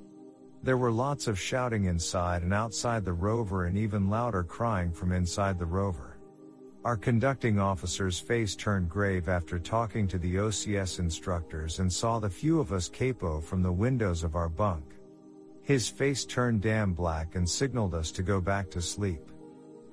There 0.63 0.77
were 0.77 0.91
lots 0.91 1.27
of 1.27 1.39
shouting 1.39 1.85
inside 1.85 2.41
and 2.41 2.53
outside 2.53 3.05
the 3.05 3.13
rover 3.13 3.65
and 3.65 3.77
even 3.77 4.09
louder 4.09 4.43
crying 4.43 4.91
from 4.91 5.11
inside 5.11 5.59
the 5.59 5.65
rover. 5.65 6.10
Our 6.83 6.97
conducting 6.97 7.59
officer's 7.59 8.19
face 8.19 8.55
turned 8.55 8.89
grave 8.89 9.29
after 9.29 9.59
talking 9.59 10.07
to 10.07 10.17
the 10.17 10.37
OCS 10.37 10.97
instructors 10.97 11.77
and 11.77 11.93
saw 11.93 12.17
the 12.17 12.29
few 12.29 12.59
of 12.59 12.73
us 12.73 12.89
capo 12.89 13.39
from 13.39 13.61
the 13.61 13.71
windows 13.71 14.23
of 14.23 14.35
our 14.35 14.49
bunk. 14.49 14.95
His 15.61 15.87
face 15.87 16.25
turned 16.25 16.61
damn 16.61 16.93
black 16.93 17.35
and 17.35 17.47
signaled 17.47 17.93
us 17.93 18.09
to 18.13 18.23
go 18.23 18.41
back 18.41 18.71
to 18.71 18.81
sleep. 18.81 19.21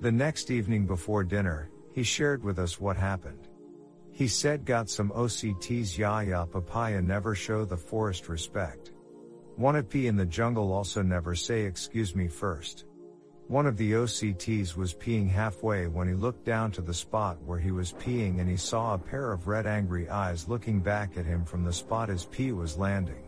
The 0.01 0.11
next 0.11 0.49
evening 0.49 0.87
before 0.87 1.23
dinner, 1.23 1.69
he 1.93 2.01
shared 2.01 2.43
with 2.43 2.57
us 2.57 2.79
what 2.79 2.97
happened. 2.97 3.49
He 4.11 4.27
said 4.27 4.65
got 4.65 4.89
some 4.89 5.11
OCTs 5.11 5.95
ya 5.95 6.21
ya 6.21 6.45
papaya 6.45 7.03
never 7.03 7.35
show 7.35 7.65
the 7.65 7.77
forest 7.77 8.29
respect. 8.29 8.93
Wanna 9.57 9.83
pee 9.83 10.07
in 10.07 10.15
the 10.15 10.25
jungle 10.25 10.73
also 10.73 11.03
never 11.03 11.35
say 11.35 11.65
excuse 11.65 12.15
me 12.15 12.27
first. 12.27 12.85
One 13.49 13.65
of 13.65 13.77
the 13.77 13.93
OCTs 13.93 14.77
was 14.77 14.93
peeing 14.93 15.27
halfway 15.27 15.87
when 15.87 16.07
he 16.07 16.13
looked 16.13 16.45
down 16.45 16.71
to 16.73 16.83
the 16.83 16.93
spot 16.93 17.41
where 17.43 17.57
he 17.57 17.71
was 17.71 17.93
peeing 17.93 18.39
and 18.39 18.47
he 18.47 18.55
saw 18.55 18.93
a 18.93 18.99
pair 18.99 19.31
of 19.31 19.47
red 19.47 19.65
angry 19.65 20.07
eyes 20.07 20.47
looking 20.47 20.81
back 20.81 21.17
at 21.17 21.25
him 21.25 21.43
from 21.45 21.63
the 21.63 21.73
spot 21.73 22.09
his 22.09 22.25
pee 22.25 22.51
was 22.51 22.77
landing. 22.77 23.23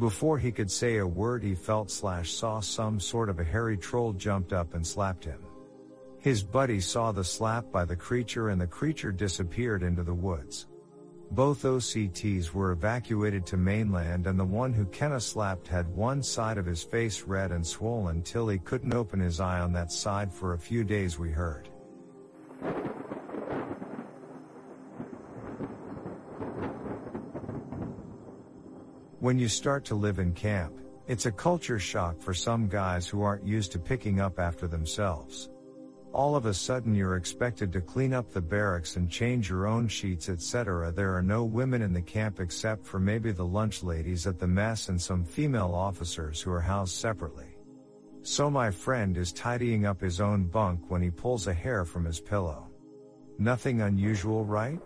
Before 0.00 0.36
he 0.36 0.50
could 0.50 0.68
say 0.68 0.96
a 0.96 1.06
word 1.06 1.44
he 1.44 1.54
felt 1.54 1.92
slash 1.92 2.32
saw 2.32 2.58
some 2.58 2.98
sort 2.98 3.28
of 3.28 3.38
a 3.38 3.44
hairy 3.44 3.76
troll 3.76 4.12
jumped 4.14 4.52
up 4.52 4.74
and 4.74 4.84
slapped 4.84 5.24
him. 5.24 5.38
His 6.18 6.42
buddy 6.42 6.80
saw 6.80 7.12
the 7.12 7.22
slap 7.22 7.70
by 7.70 7.84
the 7.84 7.94
creature 7.94 8.48
and 8.48 8.60
the 8.60 8.66
creature 8.66 9.12
disappeared 9.12 9.84
into 9.84 10.02
the 10.02 10.12
woods. 10.12 10.66
Both 11.32 11.64
OCTs 11.64 12.52
were 12.52 12.70
evacuated 12.70 13.44
to 13.46 13.56
mainland 13.56 14.26
and 14.26 14.38
the 14.38 14.44
one 14.44 14.72
who 14.72 14.86
Kenna 14.86 15.20
slapped 15.20 15.66
had 15.66 15.88
one 15.88 16.22
side 16.22 16.56
of 16.56 16.66
his 16.66 16.82
face 16.82 17.22
red 17.22 17.52
and 17.52 17.66
swollen 17.66 18.22
till 18.22 18.48
he 18.48 18.58
couldn't 18.58 18.94
open 18.94 19.20
his 19.20 19.40
eye 19.40 19.60
on 19.60 19.72
that 19.72 19.92
side 19.92 20.32
for 20.32 20.54
a 20.54 20.58
few 20.58 20.84
days 20.84 21.18
we 21.18 21.30
heard. 21.30 21.68
When 29.18 29.38
you 29.38 29.48
start 29.48 29.84
to 29.86 29.94
live 29.94 30.20
in 30.20 30.32
camp, 30.32 30.78
it's 31.08 31.26
a 31.26 31.32
culture 31.32 31.80
shock 31.80 32.20
for 32.20 32.32
some 32.32 32.68
guys 32.68 33.08
who 33.08 33.22
aren't 33.22 33.44
used 33.44 33.72
to 33.72 33.78
picking 33.78 34.20
up 34.20 34.38
after 34.38 34.68
themselves 34.68 35.48
all 36.16 36.34
of 36.34 36.46
a 36.46 36.54
sudden 36.54 36.94
you're 36.94 37.16
expected 37.16 37.70
to 37.70 37.80
clean 37.82 38.14
up 38.14 38.32
the 38.32 38.40
barracks 38.40 38.96
and 38.96 39.10
change 39.10 39.50
your 39.50 39.66
own 39.66 39.86
sheets 39.86 40.30
etc. 40.30 40.90
There 40.90 41.14
are 41.14 41.22
no 41.22 41.44
women 41.44 41.82
in 41.82 41.92
the 41.92 42.00
camp 42.00 42.40
except 42.40 42.86
for 42.86 42.98
maybe 42.98 43.32
the 43.32 43.44
lunch 43.44 43.82
ladies 43.82 44.26
at 44.26 44.38
the 44.38 44.46
mess 44.46 44.88
and 44.88 44.98
some 44.98 45.24
female 45.24 45.74
officers 45.74 46.40
who 46.40 46.50
are 46.50 46.60
housed 46.60 46.94
separately. 46.94 47.58
So 48.22 48.50
my 48.50 48.70
friend 48.70 49.18
is 49.18 49.30
tidying 49.30 49.84
up 49.84 50.00
his 50.00 50.18
own 50.18 50.46
bunk 50.46 50.80
when 50.88 51.02
he 51.02 51.10
pulls 51.10 51.48
a 51.48 51.52
hair 51.52 51.84
from 51.84 52.06
his 52.06 52.18
pillow. 52.18 52.66
Nothing 53.38 53.82
unusual, 53.82 54.46
right? 54.46 54.80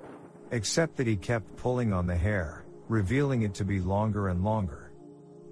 Except 0.51 0.97
that 0.97 1.07
he 1.07 1.15
kept 1.15 1.57
pulling 1.57 1.93
on 1.93 2.09
the 2.09 2.17
hair, 2.17 2.65
revealing 2.89 3.43
it 3.43 3.55
to 3.55 3.65
be 3.65 3.79
longer 3.79 4.31
and 4.31 4.43
longer. 4.43 4.91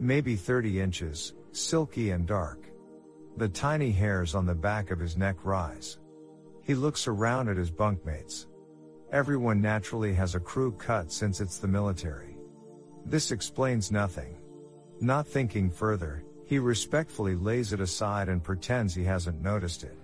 Maybe 0.01 0.35
30 0.35 0.81
inches, 0.81 1.35
silky 1.53 2.11
and 2.11 2.27
dark. 2.27 2.68
The 3.39 3.49
tiny 3.49 3.93
hairs 3.93 4.35
on 4.35 4.47
the 4.47 4.55
back 4.57 4.91
of 4.91 4.99
his 4.99 5.17
neck 5.17 5.37
rise. 5.45 6.01
He 6.61 6.75
looks 6.75 7.07
around 7.07 7.49
at 7.49 7.57
his 7.57 7.71
bunkmates. 7.71 8.47
Everyone 9.13 9.61
naturally 9.61 10.13
has 10.15 10.35
a 10.35 10.41
crew 10.41 10.73
cut 10.73 11.13
since 11.13 11.41
it's 11.41 11.59
the 11.59 11.69
military. 11.69 12.37
This 13.07 13.31
explains 13.31 13.93
nothing. 13.93 14.35
Not 15.01 15.25
thinking 15.25 15.71
further, 15.71 16.25
he 16.47 16.59
respectfully 16.59 17.37
lays 17.37 17.73
it 17.73 17.79
aside 17.79 18.29
and 18.29 18.43
pretends 18.43 18.93
he 18.93 19.05
hasn't 19.05 19.41
noticed 19.41 19.85
it. 19.85 19.97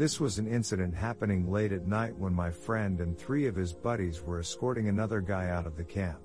This 0.00 0.18
was 0.18 0.38
an 0.38 0.46
incident 0.46 0.94
happening 0.94 1.52
late 1.52 1.72
at 1.72 1.86
night 1.86 2.16
when 2.16 2.32
my 2.32 2.50
friend 2.50 3.02
and 3.02 3.18
three 3.18 3.46
of 3.46 3.54
his 3.54 3.74
buddies 3.74 4.22
were 4.22 4.38
escorting 4.40 4.88
another 4.88 5.20
guy 5.20 5.50
out 5.50 5.66
of 5.66 5.76
the 5.76 5.84
camp. 5.84 6.20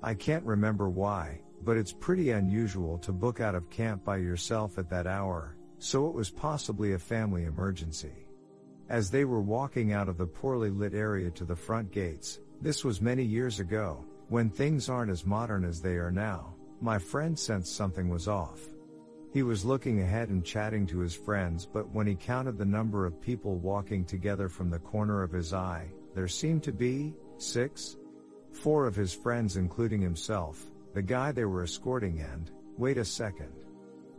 I 0.00 0.14
can't 0.14 0.44
remember 0.44 0.88
why, 0.88 1.40
but 1.64 1.76
it's 1.76 1.92
pretty 1.92 2.30
unusual 2.30 2.98
to 2.98 3.10
book 3.10 3.40
out 3.40 3.56
of 3.56 3.68
camp 3.68 4.04
by 4.04 4.18
yourself 4.18 4.78
at 4.78 4.88
that 4.90 5.08
hour, 5.08 5.56
so 5.80 6.06
it 6.06 6.14
was 6.14 6.30
possibly 6.30 6.92
a 6.92 7.00
family 7.00 7.46
emergency. 7.46 8.28
As 8.88 9.10
they 9.10 9.24
were 9.24 9.42
walking 9.42 9.92
out 9.92 10.08
of 10.08 10.16
the 10.16 10.26
poorly 10.26 10.70
lit 10.70 10.94
area 10.94 11.32
to 11.32 11.44
the 11.44 11.56
front 11.56 11.90
gates, 11.90 12.38
this 12.62 12.84
was 12.84 13.00
many 13.00 13.24
years 13.24 13.58
ago, 13.58 14.04
when 14.28 14.48
things 14.48 14.88
aren't 14.88 15.10
as 15.10 15.26
modern 15.26 15.64
as 15.64 15.82
they 15.82 15.96
are 15.96 16.12
now, 16.12 16.54
my 16.80 16.96
friend 16.96 17.36
sensed 17.36 17.74
something 17.74 18.08
was 18.08 18.28
off. 18.28 18.69
He 19.32 19.44
was 19.44 19.64
looking 19.64 20.00
ahead 20.00 20.28
and 20.28 20.44
chatting 20.44 20.86
to 20.88 20.98
his 20.98 21.14
friends, 21.14 21.64
but 21.64 21.88
when 21.94 22.06
he 22.06 22.16
counted 22.16 22.58
the 22.58 22.64
number 22.64 23.06
of 23.06 23.20
people 23.20 23.58
walking 23.58 24.04
together 24.04 24.48
from 24.48 24.70
the 24.70 24.80
corner 24.80 25.22
of 25.22 25.30
his 25.30 25.52
eye, 25.52 25.88
there 26.14 26.26
seemed 26.26 26.64
to 26.64 26.72
be 26.72 27.14
six. 27.38 27.96
Four 28.52 28.86
of 28.86 28.96
his 28.96 29.14
friends, 29.14 29.56
including 29.56 30.00
himself, 30.00 30.70
the 30.94 31.02
guy 31.02 31.30
they 31.30 31.44
were 31.44 31.62
escorting, 31.62 32.20
and 32.20 32.50
wait 32.76 32.98
a 32.98 33.04
second. 33.04 33.52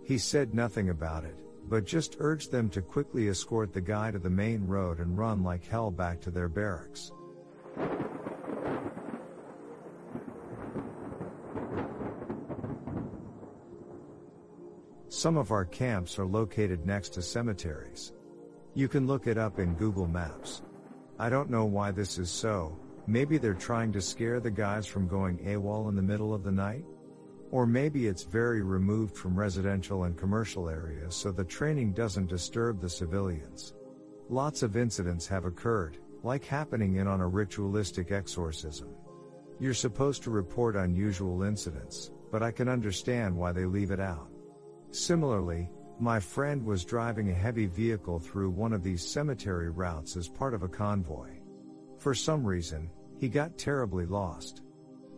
He 0.05 0.17
said 0.17 0.53
nothing 0.53 0.89
about 0.89 1.25
it, 1.25 1.35
but 1.67 1.85
just 1.85 2.15
urged 2.19 2.49
them 2.49 2.69
to 2.69 2.81
quickly 2.81 3.27
escort 3.27 3.73
the 3.73 3.81
guy 3.81 4.11
to 4.11 4.19
the 4.19 4.29
main 4.29 4.65
road 4.65 4.99
and 4.99 5.17
run 5.17 5.43
like 5.43 5.65
hell 5.65 5.91
back 5.91 6.21
to 6.21 6.31
their 6.31 6.47
barracks. 6.47 7.11
Some 15.13 15.35
of 15.35 15.51
our 15.51 15.65
camps 15.65 16.17
are 16.19 16.25
located 16.25 16.85
next 16.85 17.09
to 17.09 17.21
cemeteries. 17.21 18.13
You 18.75 18.87
can 18.87 19.07
look 19.07 19.27
it 19.27 19.37
up 19.37 19.59
in 19.59 19.75
Google 19.75 20.07
Maps. 20.07 20.61
I 21.19 21.29
don't 21.29 21.49
know 21.49 21.65
why 21.65 21.91
this 21.91 22.17
is 22.17 22.31
so, 22.31 22.79
maybe 23.07 23.37
they're 23.37 23.53
trying 23.53 23.91
to 23.91 23.99
scare 23.99 24.39
the 24.39 24.49
guys 24.49 24.87
from 24.87 25.09
going 25.09 25.39
AWOL 25.39 25.89
in 25.89 25.97
the 25.97 26.01
middle 26.01 26.33
of 26.33 26.43
the 26.43 26.51
night? 26.53 26.85
Or 27.51 27.67
maybe 27.67 28.07
it's 28.07 28.23
very 28.23 28.61
removed 28.61 29.17
from 29.17 29.37
residential 29.37 30.05
and 30.05 30.17
commercial 30.17 30.69
areas 30.69 31.13
so 31.13 31.29
the 31.29 31.43
training 31.43 31.91
doesn't 31.91 32.29
disturb 32.29 32.79
the 32.79 32.89
civilians. 32.89 33.73
Lots 34.29 34.63
of 34.63 34.77
incidents 34.77 35.27
have 35.27 35.43
occurred, 35.43 35.97
like 36.23 36.45
happening 36.45 36.95
in 36.95 37.07
on 37.07 37.19
a 37.19 37.27
ritualistic 37.27 38.13
exorcism. 38.13 38.95
You're 39.59 39.73
supposed 39.73 40.23
to 40.23 40.31
report 40.31 40.77
unusual 40.77 41.43
incidents, 41.43 42.11
but 42.31 42.41
I 42.41 42.51
can 42.51 42.69
understand 42.69 43.35
why 43.35 43.51
they 43.51 43.65
leave 43.65 43.91
it 43.91 43.99
out. 43.99 44.30
Similarly, 44.91 45.69
my 45.99 46.19
friend 46.19 46.65
was 46.65 46.83
driving 46.83 47.29
a 47.29 47.33
heavy 47.33 47.65
vehicle 47.65 48.19
through 48.19 48.49
one 48.49 48.73
of 48.73 48.83
these 48.83 49.07
cemetery 49.07 49.69
routes 49.69 50.17
as 50.17 50.27
part 50.27 50.53
of 50.53 50.63
a 50.63 50.67
convoy. 50.67 51.29
For 51.97 52.13
some 52.13 52.45
reason, 52.45 52.89
he 53.17 53.29
got 53.29 53.57
terribly 53.57 54.05
lost. 54.05 54.63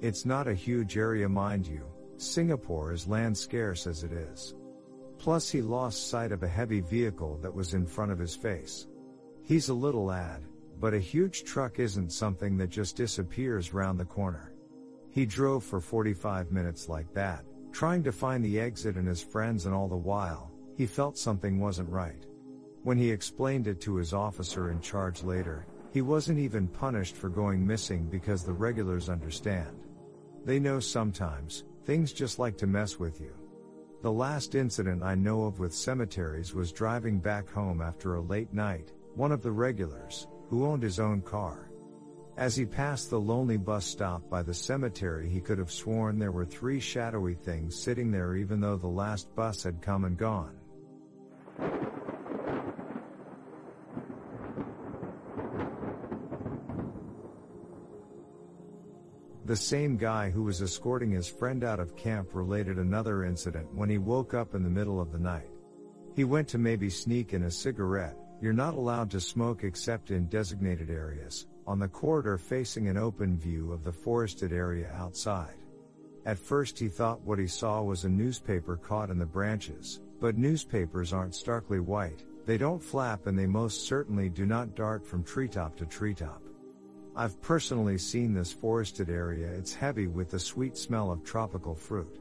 It's 0.01 0.25
not 0.25 0.48
a 0.48 0.53
huge 0.53 0.98
area 0.98 1.30
mind 1.30 1.65
you, 1.65 1.86
Singapore 2.18 2.92
is 2.92 3.08
land 3.08 3.38
scarce 3.38 3.88
as 3.88 4.03
it 4.03 4.12
is. 4.12 4.56
Plus 5.18 5.50
he 5.50 5.62
lost 5.62 6.10
sight 6.10 6.32
of 6.32 6.44
a 6.44 6.48
heavy 6.48 6.82
vehicle 6.82 7.38
that 7.42 7.53
was 7.53 7.74
in 7.74 7.86
front 7.86 8.12
of 8.12 8.20
his 8.20 8.36
face. 8.36 8.88
He's 9.44 9.70
a 9.70 9.74
little 9.74 10.06
lad, 10.06 10.44
but 10.80 10.94
a 10.94 11.00
huge 11.00 11.46
truck 11.46 11.80
isn't 11.80 12.12
something 12.12 12.58
that 12.58 12.70
just 12.70 12.98
disappears 12.98 13.74
round 13.74 14.00
the 14.00 14.06
corner. 14.06 14.53
He 15.10 15.25
drove 15.25 15.63
for 15.63 15.80
45 15.80 16.51
minutes 16.51 16.89
like 16.89 17.13
that, 17.13 17.46
trying 17.74 18.03
to 18.03 18.12
find 18.12 18.46
the 18.46 18.60
exit 18.60 18.96
and 18.96 19.08
his 19.08 19.22
friends 19.22 19.65
and 19.65 19.74
all 19.74 19.88
the 19.88 19.96
while, 19.96 20.51
he 20.77 20.86
felt 20.86 21.18
something 21.18 21.60
wasn't 21.60 21.89
right. 21.89 22.25
When 22.84 22.98
he 22.98 23.12
explained 23.12 23.68
it 23.68 23.82
to 23.82 23.96
his 23.96 24.13
officer 24.13 24.70
in 24.70 24.80
charge 24.80 25.24
later, 25.24 25.65
he 25.92 26.01
wasn't 26.01 26.39
even 26.39 26.68
punished 26.68 27.15
for 27.15 27.30
going 27.30 27.65
missing 27.65 28.06
because 28.06 28.44
the 28.44 28.53
regulars 28.53 29.10
understand. 29.10 29.84
They 30.46 30.60
know 30.60 30.80
sometimes, 30.80 31.63
things 31.84 32.13
just 32.13 32.39
like 32.39 32.58
to 32.58 32.68
mess 32.68 33.00
with 33.00 33.20
you. 33.20 33.34
The 34.03 34.12
last 34.12 34.53
incident 34.53 35.01
I 35.01 35.15
know 35.15 35.46
of 35.46 35.60
with 35.60 35.74
cemeteries 35.74 36.53
was 36.53 36.72
driving 36.72 37.20
back 37.20 37.50
home 37.50 37.82
after 37.82 38.15
a 38.15 38.22
late 38.22 38.53
night, 38.53 38.92
one 39.15 39.32
of 39.32 39.42
the 39.42 39.51
regulars, 39.51 40.27
who 40.50 40.65
owned 40.65 40.84
his 40.84 41.00
own 41.00 41.22
car. 41.22 41.72
As 42.36 42.56
he 42.56 42.66
passed 42.66 43.10
the 43.10 43.20
lonely 43.20 43.58
bus 43.58 43.86
stop 43.86 44.28
by 44.30 44.42
the 44.42 44.54
cemetery 44.54 45.30
he 45.30 45.40
could 45.40 45.60
have 45.60 45.72
sworn 45.72 46.18
there 46.18 46.32
were 46.32 46.46
three 46.46 46.80
shadowy 46.80 47.36
things 47.36 47.80
sitting 47.80 48.10
there 48.10 48.36
even 48.36 48.60
though 48.60 48.78
the 48.78 48.88
last 48.88 49.34
bus 49.36 49.62
had 49.63 49.82
come 49.82 50.04
and 50.04 50.18
gone. 50.18 50.58
The 59.46 59.56
same 59.58 59.98
guy 59.98 60.30
who 60.30 60.44
was 60.44 60.62
escorting 60.62 61.12
his 61.12 61.28
friend 61.28 61.63
out 61.63 61.80
of 61.80 61.96
camp 61.98 62.30
related 62.34 62.80
another 62.80 63.25
incident 63.25 63.72
when 63.75 63.90
he 63.90 63.98
woke 63.98 64.34
up 64.34 64.56
in 64.56 64.63
the 64.63 64.70
middle 64.70 65.00
of 65.00 65.12
the 65.12 65.20
night. 65.20 65.50
He 66.16 66.24
went 66.24 66.48
to 66.50 66.58
maybe 66.58 66.90
sneak 66.90 67.34
in 67.34 67.44
a 67.44 67.52
cigarette, 67.52 68.18
you're 68.42 68.54
not 68.54 68.74
allowed 68.74 69.12
to 69.12 69.20
smoke 69.20 69.63
except 69.63 70.12
in 70.12 70.28
designated 70.28 70.90
areas, 70.90 71.46
on 71.65 71.79
the 71.79 71.88
corridor 71.88 72.38
facing 72.38 72.88
an 72.88 72.98
open 72.98 73.38
view 73.38 73.72
of 73.72 73.84
the 73.84 73.91
forested 73.91 74.51
area 74.51 74.91
outside. 74.96 75.55
At 76.25 76.38
first 76.38 76.79
he 76.79 76.88
thought 76.88 77.22
what 77.22 77.39
he 77.39 77.48
saw 77.48 77.82
was 77.82 78.05
a 78.05 78.10
newspaper 78.10 78.77
caught 78.77 79.10
in 79.10 79.17
the 79.17 79.25
branches, 79.25 80.01
but 80.20 80.38
newspapers 80.38 81.12
aren't 81.12 81.36
starkly 81.36 81.79
white, 81.79 82.24
they 82.46 82.58
don't 82.58 82.84
flap 82.84 83.27
and 83.27 83.38
they 83.38 83.46
most 83.46 83.88
certainly 83.88 84.29
do 84.29 84.46
not 84.46 84.75
dart 84.75 85.05
from 85.05 85.24
treetop 85.24 85.75
to 85.77 85.86
treetop. 85.86 86.41
I've 87.15 87.41
personally 87.41 87.98
seen 87.98 88.34
this 88.34 88.51
forested 88.51 89.10
area, 89.10 89.48
it's 89.48 89.74
heavy 89.74 90.08
with 90.08 90.29
the 90.29 90.39
sweet 90.39 90.77
smell 90.77 91.12
of 91.12 91.24
tropical 91.24 91.75
fruit. 91.75 92.20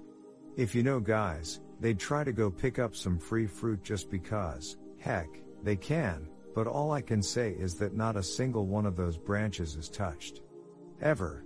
If 0.56 0.74
you 0.74 0.82
know 0.82 1.00
guys, 1.00 1.60
they'd 1.80 1.98
try 1.98 2.24
to 2.24 2.32
go 2.32 2.50
pick 2.50 2.78
up 2.78 2.94
some 2.94 3.18
free 3.18 3.46
fruit 3.46 3.82
just 3.82 4.10
because, 4.10 4.76
heck, 4.98 5.28
they 5.62 5.76
can, 5.76 6.28
but 6.54 6.66
all 6.66 6.92
I 6.92 7.00
can 7.00 7.22
say 7.22 7.52
is 7.52 7.74
that 7.76 7.96
not 7.96 8.16
a 8.16 8.22
single 8.22 8.66
one 8.66 8.86
of 8.86 8.96
those 8.96 9.16
branches 9.16 9.76
is 9.76 9.88
touched. 9.88 10.42
Ever. 11.00 11.44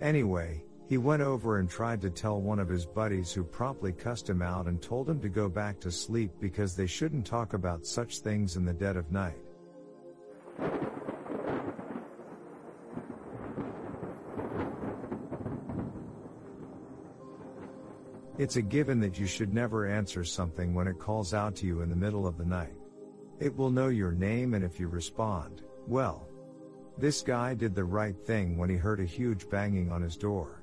Anyway, 0.00 0.64
he 0.88 0.96
went 0.96 1.20
over 1.20 1.58
and 1.58 1.68
tried 1.68 2.00
to 2.00 2.10
tell 2.10 2.40
one 2.40 2.58
of 2.58 2.68
his 2.68 2.86
buddies 2.86 3.30
who 3.30 3.44
promptly 3.44 3.92
cussed 3.92 4.28
him 4.28 4.40
out 4.40 4.66
and 4.66 4.80
told 4.80 5.08
him 5.08 5.20
to 5.20 5.28
go 5.28 5.48
back 5.48 5.78
to 5.80 5.90
sleep 5.90 6.30
because 6.40 6.74
they 6.74 6.86
shouldn't 6.86 7.26
talk 7.26 7.52
about 7.52 7.84
such 7.84 8.20
things 8.20 8.56
in 8.56 8.64
the 8.64 8.72
dead 8.72 8.96
of 8.96 9.12
night. 9.12 9.36
It's 18.38 18.56
a 18.56 18.62
given 18.62 19.00
that 19.00 19.18
you 19.18 19.26
should 19.26 19.52
never 19.52 19.84
answer 19.84 20.24
something 20.24 20.72
when 20.72 20.86
it 20.86 20.98
calls 20.98 21.34
out 21.34 21.56
to 21.56 21.66
you 21.66 21.82
in 21.82 21.90
the 21.90 21.96
middle 21.96 22.24
of 22.24 22.38
the 22.38 22.44
night. 22.44 22.77
It 23.40 23.56
will 23.56 23.70
know 23.70 23.88
your 23.88 24.12
name 24.12 24.54
and 24.54 24.64
if 24.64 24.80
you 24.80 24.88
respond, 24.88 25.62
well. 25.86 26.28
This 26.98 27.22
guy 27.22 27.54
did 27.54 27.74
the 27.74 27.84
right 27.84 28.16
thing 28.16 28.58
when 28.58 28.68
he 28.68 28.76
heard 28.76 28.98
a 28.98 29.04
huge 29.04 29.48
banging 29.48 29.92
on 29.92 30.02
his 30.02 30.16
door. 30.16 30.62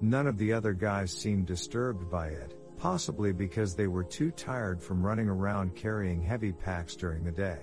None 0.00 0.26
of 0.26 0.36
the 0.36 0.52
other 0.52 0.72
guys 0.72 1.12
seemed 1.12 1.46
disturbed 1.46 2.10
by 2.10 2.28
it, 2.28 2.58
possibly 2.76 3.32
because 3.32 3.74
they 3.74 3.86
were 3.86 4.02
too 4.02 4.32
tired 4.32 4.82
from 4.82 5.04
running 5.04 5.28
around 5.28 5.76
carrying 5.76 6.20
heavy 6.20 6.52
packs 6.52 6.96
during 6.96 7.22
the 7.22 7.30
day. 7.30 7.60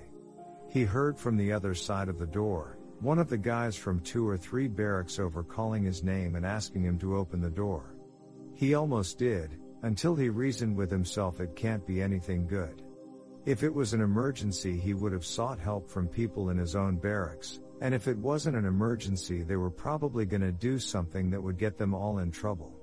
He 0.70 0.84
heard 0.84 1.18
from 1.18 1.36
the 1.36 1.52
other 1.52 1.74
side 1.74 2.08
of 2.08 2.18
the 2.18 2.26
door, 2.26 2.78
one 3.02 3.20
of 3.20 3.30
the 3.30 3.38
guys 3.38 3.76
from 3.76 4.00
two 4.00 4.28
or 4.28 4.38
three 4.38 4.70
barracks 4.70 5.20
over 5.20 5.44
calling 5.44 5.84
his 5.84 6.04
name 6.04 6.36
and 6.36 6.46
asking 6.46 6.84
him 6.84 6.98
to 7.00 7.18
open 7.18 7.41
the 7.41 7.50
door. 7.50 7.96
He 8.54 8.74
almost 8.74 9.18
did, 9.18 9.58
until 9.82 10.15
he 10.15 10.30
reasoned 10.30 10.78
with 10.78 10.89
himself 10.89 11.41
it 11.41 11.56
can't 11.58 11.86
be 11.86 12.02
anything 12.02 12.48
good. 12.48 12.82
If 13.45 13.62
it 13.62 13.73
was 13.73 13.93
an 13.93 14.01
emergency 14.01 14.75
he 14.75 14.95
would 14.95 15.12
have 15.12 15.25
sought 15.25 15.60
help 15.60 15.88
from 15.88 16.08
people 16.08 16.49
in 16.49 16.58
his 16.58 16.75
own 16.75 16.97
barracks, 16.97 17.60
and 17.79 17.93
if 17.93 18.08
it 18.08 18.17
wasn't 18.17 18.58
an 18.58 18.65
emergency 18.65 19.43
they 19.43 19.55
were 19.55 19.69
probably 19.69 20.25
gonna 20.25 20.51
do 20.51 20.79
something 20.79 21.29
that 21.29 21.41
would 21.41 21.60
get 21.60 21.77
them 21.77 21.93
all 21.93 22.17
in 22.19 22.31
trouble. 22.31 22.75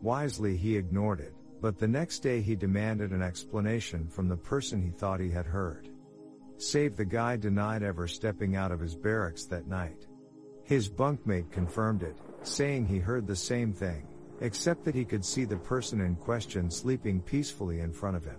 Wisely 0.00 0.56
he 0.56 0.74
ignored 0.74 1.20
it, 1.20 1.34
but 1.60 1.76
the 1.76 1.86
next 1.86 2.20
day 2.20 2.40
he 2.40 2.56
demanded 2.56 3.10
an 3.10 3.20
explanation 3.20 4.08
from 4.08 4.28
the 4.28 4.36
person 4.36 4.80
he 4.80 4.90
thought 4.90 5.20
he 5.20 5.30
had 5.30 5.44
heard. 5.44 5.90
Save 6.56 6.96
the 6.96 7.04
guy 7.04 7.36
denied 7.36 7.82
ever 7.82 8.08
stepping 8.08 8.56
out 8.56 8.72
of 8.72 8.80
his 8.80 8.96
barracks 8.96 9.44
that 9.44 9.66
night. 9.66 10.06
His 10.64 10.88
bunkmate 10.88 11.50
confirmed 11.50 12.02
it, 12.02 12.16
saying 12.42 12.86
he 12.86 12.98
heard 12.98 13.26
the 13.26 13.36
same 13.36 13.74
thing, 13.74 14.08
except 14.40 14.86
that 14.86 14.94
he 14.94 15.04
could 15.04 15.24
see 15.24 15.44
the 15.44 15.58
person 15.58 16.00
in 16.00 16.16
question 16.16 16.70
sleeping 16.70 17.20
peacefully 17.20 17.80
in 17.80 17.92
front 17.92 18.16
of 18.16 18.24
him. 18.24 18.38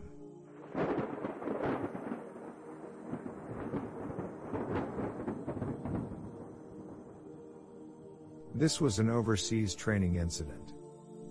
This 8.60 8.82
was 8.82 9.00
an 9.00 9.10
overseas 9.10 9.74
training 9.74 10.15
incident. 10.15 10.74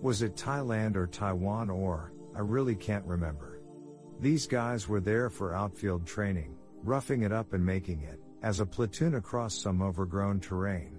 Was 0.01 0.23
it 0.23 0.35
Thailand 0.35 0.95
or 0.95 1.05
Taiwan 1.05 1.69
or, 1.69 2.11
I 2.35 2.39
really 2.39 2.73
can't 2.73 3.05
remember. 3.05 3.61
These 4.19 4.47
guys 4.47 4.87
were 4.87 4.99
there 4.99 5.29
for 5.29 5.53
outfield 5.53 6.07
training, 6.07 6.55
roughing 6.81 7.21
it 7.21 7.31
up 7.31 7.53
and 7.53 7.63
making 7.63 8.01
it, 8.01 8.19
as 8.41 8.61
a 8.61 8.65
platoon 8.65 9.13
across 9.13 9.53
some 9.53 9.83
overgrown 9.83 10.39
terrain. 10.39 10.97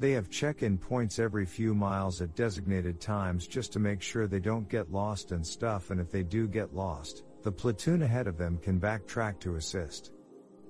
They 0.00 0.10
have 0.10 0.28
check-in 0.28 0.78
points 0.78 1.20
every 1.20 1.46
few 1.46 1.76
miles 1.76 2.20
at 2.20 2.34
designated 2.34 3.00
times 3.00 3.46
just 3.46 3.72
to 3.74 3.78
make 3.78 4.02
sure 4.02 4.26
they 4.26 4.40
don't 4.40 4.68
get 4.68 4.90
lost 4.90 5.30
and 5.30 5.46
stuff 5.46 5.92
and 5.92 6.00
if 6.00 6.10
they 6.10 6.24
do 6.24 6.48
get 6.48 6.74
lost, 6.74 7.22
the 7.44 7.52
platoon 7.52 8.02
ahead 8.02 8.26
of 8.26 8.36
them 8.36 8.58
can 8.58 8.80
backtrack 8.80 9.38
to 9.38 9.54
assist. 9.54 10.10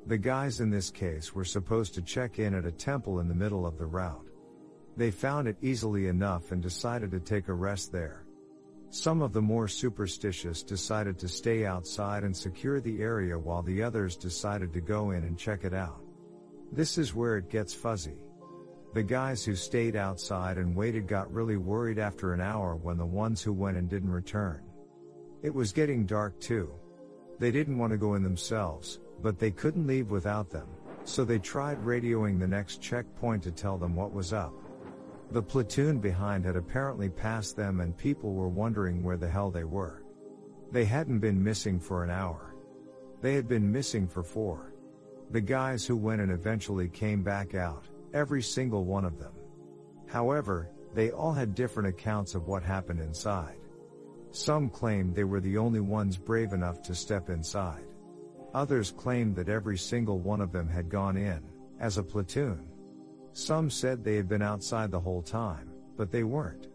The 0.05 0.19
guys 0.19 0.61
in 0.61 0.69
this 0.69 0.91
case 0.91 1.35
were 1.35 1.47
supposed 1.47 1.95
to 1.95 2.03
check 2.03 2.39
in 2.39 2.55
at 2.55 2.67
a 2.67 2.73
temple 2.73 3.21
in 3.21 3.29
the 3.29 3.35
middle 3.35 3.65
of 3.65 3.79
the 3.79 3.87
route. 3.87 4.29
They 4.97 5.11
found 5.11 5.49
it 5.49 5.57
easily 5.63 6.09
enough 6.09 6.53
and 6.53 6.63
decided 6.63 7.11
to 7.13 7.21
take 7.21 7.49
a 7.49 7.55
rest 7.55 7.93
there. 7.93 8.25
Some 8.91 9.23
of 9.23 9.33
the 9.33 9.41
more 9.41 9.69
superstitious 9.69 10.63
decided 10.63 11.19
to 11.19 11.29
stay 11.29 11.65
outside 11.65 12.25
and 12.25 12.37
secure 12.37 12.79
the 12.79 13.01
area 13.01 13.39
while 13.39 13.63
the 13.63 13.83
others 13.83 14.17
decided 14.17 14.73
to 14.75 14.83
go 14.83 15.13
in 15.13 15.25
and 15.25 15.39
check 15.39 15.65
it 15.65 15.73
out. 15.73 16.03
This 16.73 16.99
is 16.99 17.15
where 17.15 17.39
it 17.39 17.49
gets 17.49 17.73
fuzzy. 17.73 18.19
The 18.93 19.03
guys 19.03 19.43
who 19.43 19.55
stayed 19.55 19.97
outside 19.97 20.59
and 20.59 20.77
waited 20.77 21.09
got 21.09 21.33
really 21.33 21.57
worried 21.57 21.99
after 21.99 22.35
an 22.35 22.43
hour 22.43 22.77
when 22.77 22.99
the 22.99 23.07
ones 23.07 23.41
who 23.41 23.55
went 23.55 23.79
and 23.79 23.89
didn't 23.89 24.11
return. 24.11 24.61
It 25.43 25.55
was 25.55 25.73
getting 25.73 26.05
dark 26.05 26.39
too. 26.39 26.71
They 27.39 27.51
didn't 27.51 27.79
want 27.79 27.93
to 27.93 27.99
go 27.99 28.15
in 28.15 28.23
themselves, 28.23 29.01
but 29.23 29.39
they 29.39 29.51
couldn't 29.51 29.87
leave 29.87 30.11
without 30.11 30.51
them, 30.51 30.69
so 31.05 31.25
they 31.25 31.39
tried 31.39 31.83
radioing 31.83 32.39
the 32.39 32.47
next 32.47 32.83
checkpoint 32.83 33.43
to 33.45 33.51
tell 33.51 33.79
them 33.79 33.97
what 33.97 34.13
was 34.13 34.35
up. 34.35 34.53
The 35.33 35.43
platoon 35.43 35.99
behind 35.99 36.45
had 36.45 36.57
apparently 36.57 37.09
passed 37.09 37.57
them 37.57 37.81
and 37.81 37.97
people 37.97 38.35
were 38.35 38.49
wondering 38.49 39.03
where 39.03 39.17
the 39.17 39.29
hell 39.29 39.51
they 39.51 39.65
were. 39.65 40.03
They 40.71 40.85
hadn't 40.85 41.21
been 41.21 41.43
missing 41.43 41.81
for 41.81 42.05
an 42.05 42.11
hour. 42.11 42.55
They 43.23 43.35
had 43.35 43.49
been 43.49 43.73
missing 43.73 44.07
for 44.07 44.23
four. 44.23 44.75
The 45.31 45.41
guys 45.41 45.87
who 45.87 45.97
went 45.97 46.21
and 46.21 46.31
eventually 46.31 46.89
came 46.89 47.23
back 47.23 47.55
out, 47.55 47.89
Every 48.15 48.43
single 48.43 48.85
one 48.85 49.07
of 49.07 49.19
them. 49.19 49.33
However, 50.07 50.69
they 50.93 51.13
all 51.13 51.33
had 51.33 51.55
different 51.55 51.89
accounts 51.89 52.35
of 52.35 52.47
what 52.47 52.63
happened 52.63 53.01
inside. 53.01 53.57
Some 54.33 54.69
claimed 54.69 55.15
they 55.15 55.25
were 55.25 55.41
the 55.41 55.57
only 55.57 55.81
ones 55.81 56.19
brave 56.19 56.53
enough 56.53 56.83
to 56.83 56.95
step 56.95 57.31
inside. 57.31 57.87
Others 58.53 58.93
claimed 58.99 59.35
that 59.37 59.49
every 59.49 59.79
single 59.79 60.19
one 60.19 60.43
of 60.43 60.53
them 60.53 60.69
had 60.69 60.91
gone 60.91 61.17
in, 61.17 61.43
as 61.81 61.97
a 61.97 62.03
platoon. 62.03 62.69
Some 63.33 63.71
said 63.71 64.05
they 64.05 64.17
had 64.17 64.29
been 64.29 64.43
outside 64.43 64.91
the 64.91 65.01
whole 65.01 65.23
time, 65.23 65.71
but 65.97 66.11
they 66.11 66.25
weren't. 66.25 66.69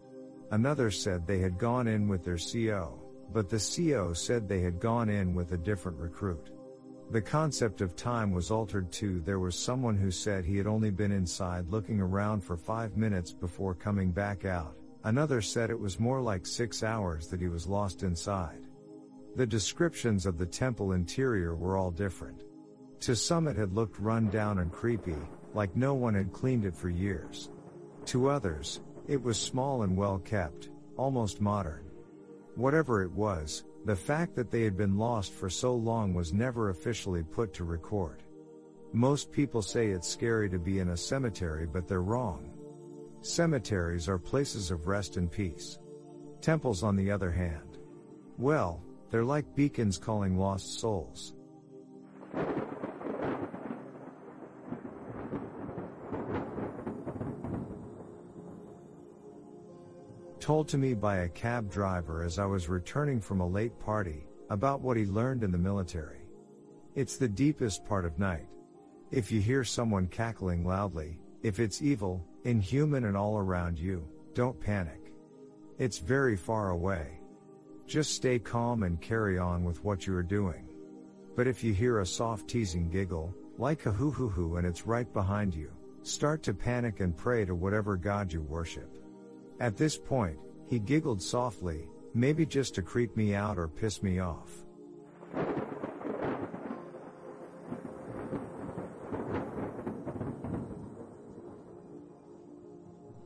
Another 0.50 0.90
said 0.90 1.26
they 1.26 1.38
had 1.38 1.58
gone 1.58 1.86
in 1.86 2.08
with 2.08 2.24
their 2.24 2.38
CO, 2.38 3.00
but 3.32 3.48
the 3.48 3.58
CO 3.58 4.12
said 4.12 4.48
they 4.48 4.60
had 4.60 4.80
gone 4.80 5.08
in 5.08 5.34
with 5.34 5.52
a 5.52 5.58
different 5.58 5.98
recruit. 5.98 6.50
The 7.10 7.22
concept 7.22 7.80
of 7.80 7.96
time 7.96 8.32
was 8.32 8.50
altered 8.50 8.90
too. 8.90 9.20
There 9.20 9.38
was 9.38 9.58
someone 9.58 9.96
who 9.96 10.10
said 10.10 10.44
he 10.44 10.56
had 10.56 10.66
only 10.66 10.90
been 10.90 11.12
inside 11.12 11.68
looking 11.70 12.00
around 12.00 12.42
for 12.42 12.56
five 12.56 12.96
minutes 12.96 13.32
before 13.32 13.74
coming 13.74 14.10
back 14.10 14.44
out. 14.44 14.76
Another 15.04 15.40
said 15.40 15.70
it 15.70 15.78
was 15.78 16.00
more 16.00 16.20
like 16.20 16.44
six 16.44 16.82
hours 16.82 17.28
that 17.28 17.40
he 17.40 17.48
was 17.48 17.66
lost 17.66 18.02
inside. 18.02 18.66
The 19.36 19.46
descriptions 19.46 20.26
of 20.26 20.36
the 20.36 20.46
temple 20.46 20.92
interior 20.92 21.54
were 21.54 21.76
all 21.76 21.90
different. 21.90 22.44
To 23.00 23.14
some 23.14 23.46
it 23.46 23.56
had 23.56 23.72
looked 23.72 24.00
run 24.00 24.28
down 24.28 24.58
and 24.58 24.72
creepy, 24.72 25.16
like 25.58 25.74
no 25.74 25.92
one 25.92 26.14
had 26.14 26.32
cleaned 26.32 26.64
it 26.64 26.76
for 26.76 26.88
years. 26.88 27.50
To 28.04 28.28
others, 28.28 28.80
it 29.08 29.20
was 29.20 29.36
small 29.36 29.82
and 29.82 29.96
well 29.96 30.20
kept, 30.20 30.70
almost 30.96 31.40
modern. 31.40 31.84
Whatever 32.54 33.02
it 33.02 33.10
was, 33.10 33.64
the 33.84 33.96
fact 33.96 34.36
that 34.36 34.52
they 34.52 34.62
had 34.62 34.76
been 34.76 34.96
lost 34.96 35.32
for 35.32 35.50
so 35.50 35.74
long 35.74 36.14
was 36.14 36.32
never 36.32 36.70
officially 36.70 37.24
put 37.24 37.52
to 37.54 37.64
record. 37.64 38.22
Most 38.92 39.32
people 39.32 39.60
say 39.60 39.88
it's 39.88 40.06
scary 40.06 40.48
to 40.48 40.60
be 40.60 40.78
in 40.78 40.90
a 40.90 40.96
cemetery 40.96 41.66
but 41.66 41.88
they're 41.88 42.02
wrong. 42.02 42.52
Cemeteries 43.22 44.08
are 44.08 44.16
places 44.16 44.70
of 44.70 44.86
rest 44.86 45.16
and 45.16 45.28
peace. 45.28 45.80
Temples 46.40 46.84
on 46.84 46.94
the 46.94 47.10
other 47.10 47.32
hand. 47.32 47.78
Well, 48.36 48.80
they're 49.10 49.24
like 49.24 49.56
beacons 49.56 49.98
calling 49.98 50.38
lost 50.38 50.78
souls. 50.78 51.34
Told 60.48 60.66
to 60.66 60.78
me 60.78 60.94
by 60.94 61.18
a 61.18 61.28
cab 61.28 61.70
driver 61.70 62.22
as 62.22 62.38
I 62.38 62.46
was 62.46 62.70
returning 62.70 63.20
from 63.20 63.40
a 63.40 63.46
late 63.46 63.78
party, 63.78 64.24
about 64.48 64.80
what 64.80 64.96
he 64.96 65.04
learned 65.04 65.44
in 65.44 65.52
the 65.52 65.58
military. 65.58 66.22
It's 66.94 67.18
the 67.18 67.28
deepest 67.28 67.84
part 67.84 68.06
of 68.06 68.18
night. 68.18 68.48
If 69.10 69.30
you 69.30 69.42
hear 69.42 69.62
someone 69.62 70.06
cackling 70.06 70.64
loudly, 70.64 71.20
if 71.42 71.60
it's 71.60 71.82
evil, 71.82 72.24
inhuman 72.44 73.04
and 73.04 73.14
all 73.14 73.36
around 73.36 73.78
you, 73.78 74.08
don't 74.32 74.58
panic. 74.58 75.12
It's 75.76 75.98
very 75.98 76.34
far 76.34 76.70
away. 76.70 77.20
Just 77.86 78.14
stay 78.14 78.38
calm 78.38 78.84
and 78.84 79.02
carry 79.02 79.36
on 79.36 79.64
with 79.64 79.84
what 79.84 80.06
you 80.06 80.16
are 80.16 80.22
doing. 80.22 80.66
But 81.36 81.46
if 81.46 81.62
you 81.62 81.74
hear 81.74 82.00
a 82.00 82.06
soft 82.06 82.48
teasing 82.48 82.88
giggle, 82.88 83.34
like 83.58 83.84
a 83.84 83.92
hoo 83.92 84.10
hoo 84.10 84.30
hoo 84.30 84.56
and 84.56 84.66
it's 84.66 84.86
right 84.86 85.12
behind 85.12 85.54
you, 85.54 85.70
start 86.04 86.42
to 86.44 86.54
panic 86.54 87.00
and 87.00 87.14
pray 87.14 87.44
to 87.44 87.54
whatever 87.54 87.98
God 87.98 88.32
you 88.32 88.40
worship. 88.40 88.97
At 89.60 89.76
this 89.76 89.98
point, 89.98 90.38
he 90.68 90.78
giggled 90.78 91.20
softly, 91.20 91.88
maybe 92.14 92.46
just 92.46 92.74
to 92.76 92.82
creep 92.82 93.16
me 93.16 93.34
out 93.34 93.58
or 93.58 93.66
piss 93.66 94.02
me 94.02 94.20
off. 94.20 94.64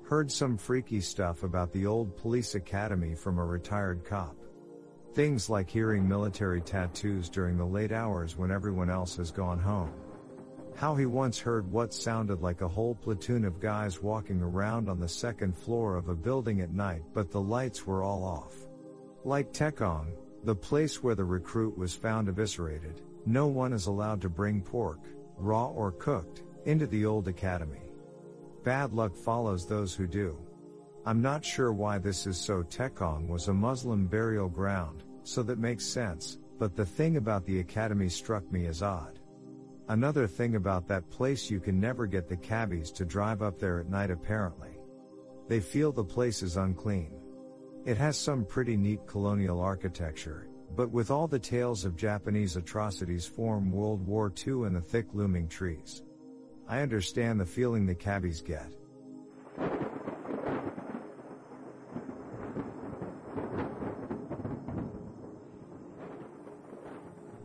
Heard 0.04 0.30
some 0.30 0.56
freaky 0.56 1.00
stuff 1.00 1.42
about 1.42 1.72
the 1.72 1.86
old 1.86 2.16
police 2.16 2.54
academy 2.54 3.14
from 3.14 3.38
a 3.38 3.44
retired 3.44 4.04
cop. 4.04 4.36
Things 5.14 5.50
like 5.50 5.68
hearing 5.68 6.08
military 6.08 6.60
tattoos 6.60 7.28
during 7.28 7.56
the 7.56 7.64
late 7.64 7.92
hours 7.92 8.36
when 8.36 8.50
everyone 8.50 8.90
else 8.90 9.16
has 9.16 9.30
gone 9.30 9.58
home. 9.58 9.92
How 10.74 10.94
he 10.94 11.06
once 11.06 11.38
heard 11.38 11.70
what 11.70 11.94
sounded 11.94 12.42
like 12.42 12.60
a 12.60 12.68
whole 12.68 12.94
platoon 12.94 13.44
of 13.44 13.60
guys 13.60 14.02
walking 14.02 14.42
around 14.42 14.88
on 14.88 14.98
the 14.98 15.08
second 15.08 15.56
floor 15.56 15.96
of 15.96 16.08
a 16.08 16.14
building 16.14 16.60
at 16.60 16.72
night 16.72 17.02
but 17.14 17.30
the 17.30 17.40
lights 17.40 17.86
were 17.86 18.02
all 18.02 18.24
off. 18.24 18.54
Like 19.24 19.52
Tekong, 19.52 20.12
the 20.44 20.54
place 20.54 21.02
where 21.02 21.14
the 21.14 21.24
recruit 21.24 21.78
was 21.78 21.94
found 21.94 22.28
eviscerated, 22.28 23.00
no 23.26 23.46
one 23.46 23.72
is 23.72 23.86
allowed 23.86 24.20
to 24.22 24.28
bring 24.28 24.60
pork, 24.60 24.98
raw 25.36 25.68
or 25.68 25.92
cooked, 25.92 26.42
into 26.64 26.86
the 26.86 27.06
old 27.06 27.28
academy. 27.28 27.92
Bad 28.64 28.92
luck 28.92 29.14
follows 29.16 29.66
those 29.66 29.94
who 29.94 30.06
do. 30.06 30.36
I'm 31.04 31.22
not 31.22 31.44
sure 31.44 31.72
why 31.72 31.98
this 31.98 32.26
is 32.26 32.38
so 32.38 32.62
Tekong 32.62 33.28
was 33.28 33.48
a 33.48 33.54
Muslim 33.54 34.06
burial 34.06 34.48
ground, 34.48 35.04
so 35.24 35.42
that 35.42 35.58
makes 35.58 35.84
sense, 35.84 36.38
but 36.58 36.76
the 36.76 36.86
thing 36.86 37.16
about 37.16 37.44
the 37.44 37.60
academy 37.60 38.08
struck 38.08 38.50
me 38.52 38.66
as 38.66 38.82
odd. 38.82 39.18
Another 39.92 40.26
thing 40.26 40.54
about 40.54 40.88
that 40.88 41.10
place 41.10 41.50
you 41.50 41.60
can 41.60 41.78
never 41.78 42.06
get 42.06 42.26
the 42.26 42.36
cabbies 42.38 42.90
to 42.92 43.04
drive 43.04 43.42
up 43.42 43.58
there 43.58 43.78
at 43.78 43.90
night 43.90 44.10
apparently. 44.10 44.70
They 45.48 45.60
feel 45.60 45.92
the 45.92 46.02
place 46.02 46.42
is 46.42 46.56
unclean. 46.56 47.12
It 47.84 47.98
has 47.98 48.16
some 48.16 48.46
pretty 48.46 48.78
neat 48.78 49.06
colonial 49.06 49.60
architecture, 49.60 50.48
but 50.74 50.90
with 50.90 51.10
all 51.10 51.28
the 51.28 51.38
tales 51.38 51.84
of 51.84 51.94
Japanese 51.94 52.56
atrocities 52.56 53.26
from 53.26 53.70
World 53.70 54.06
War 54.06 54.32
II 54.46 54.64
and 54.64 54.74
the 54.74 54.80
thick 54.80 55.08
looming 55.12 55.46
trees. 55.46 56.02
I 56.66 56.80
understand 56.80 57.38
the 57.38 57.44
feeling 57.44 57.84
the 57.84 57.94
cabbies 57.94 58.40
get. 58.40 58.72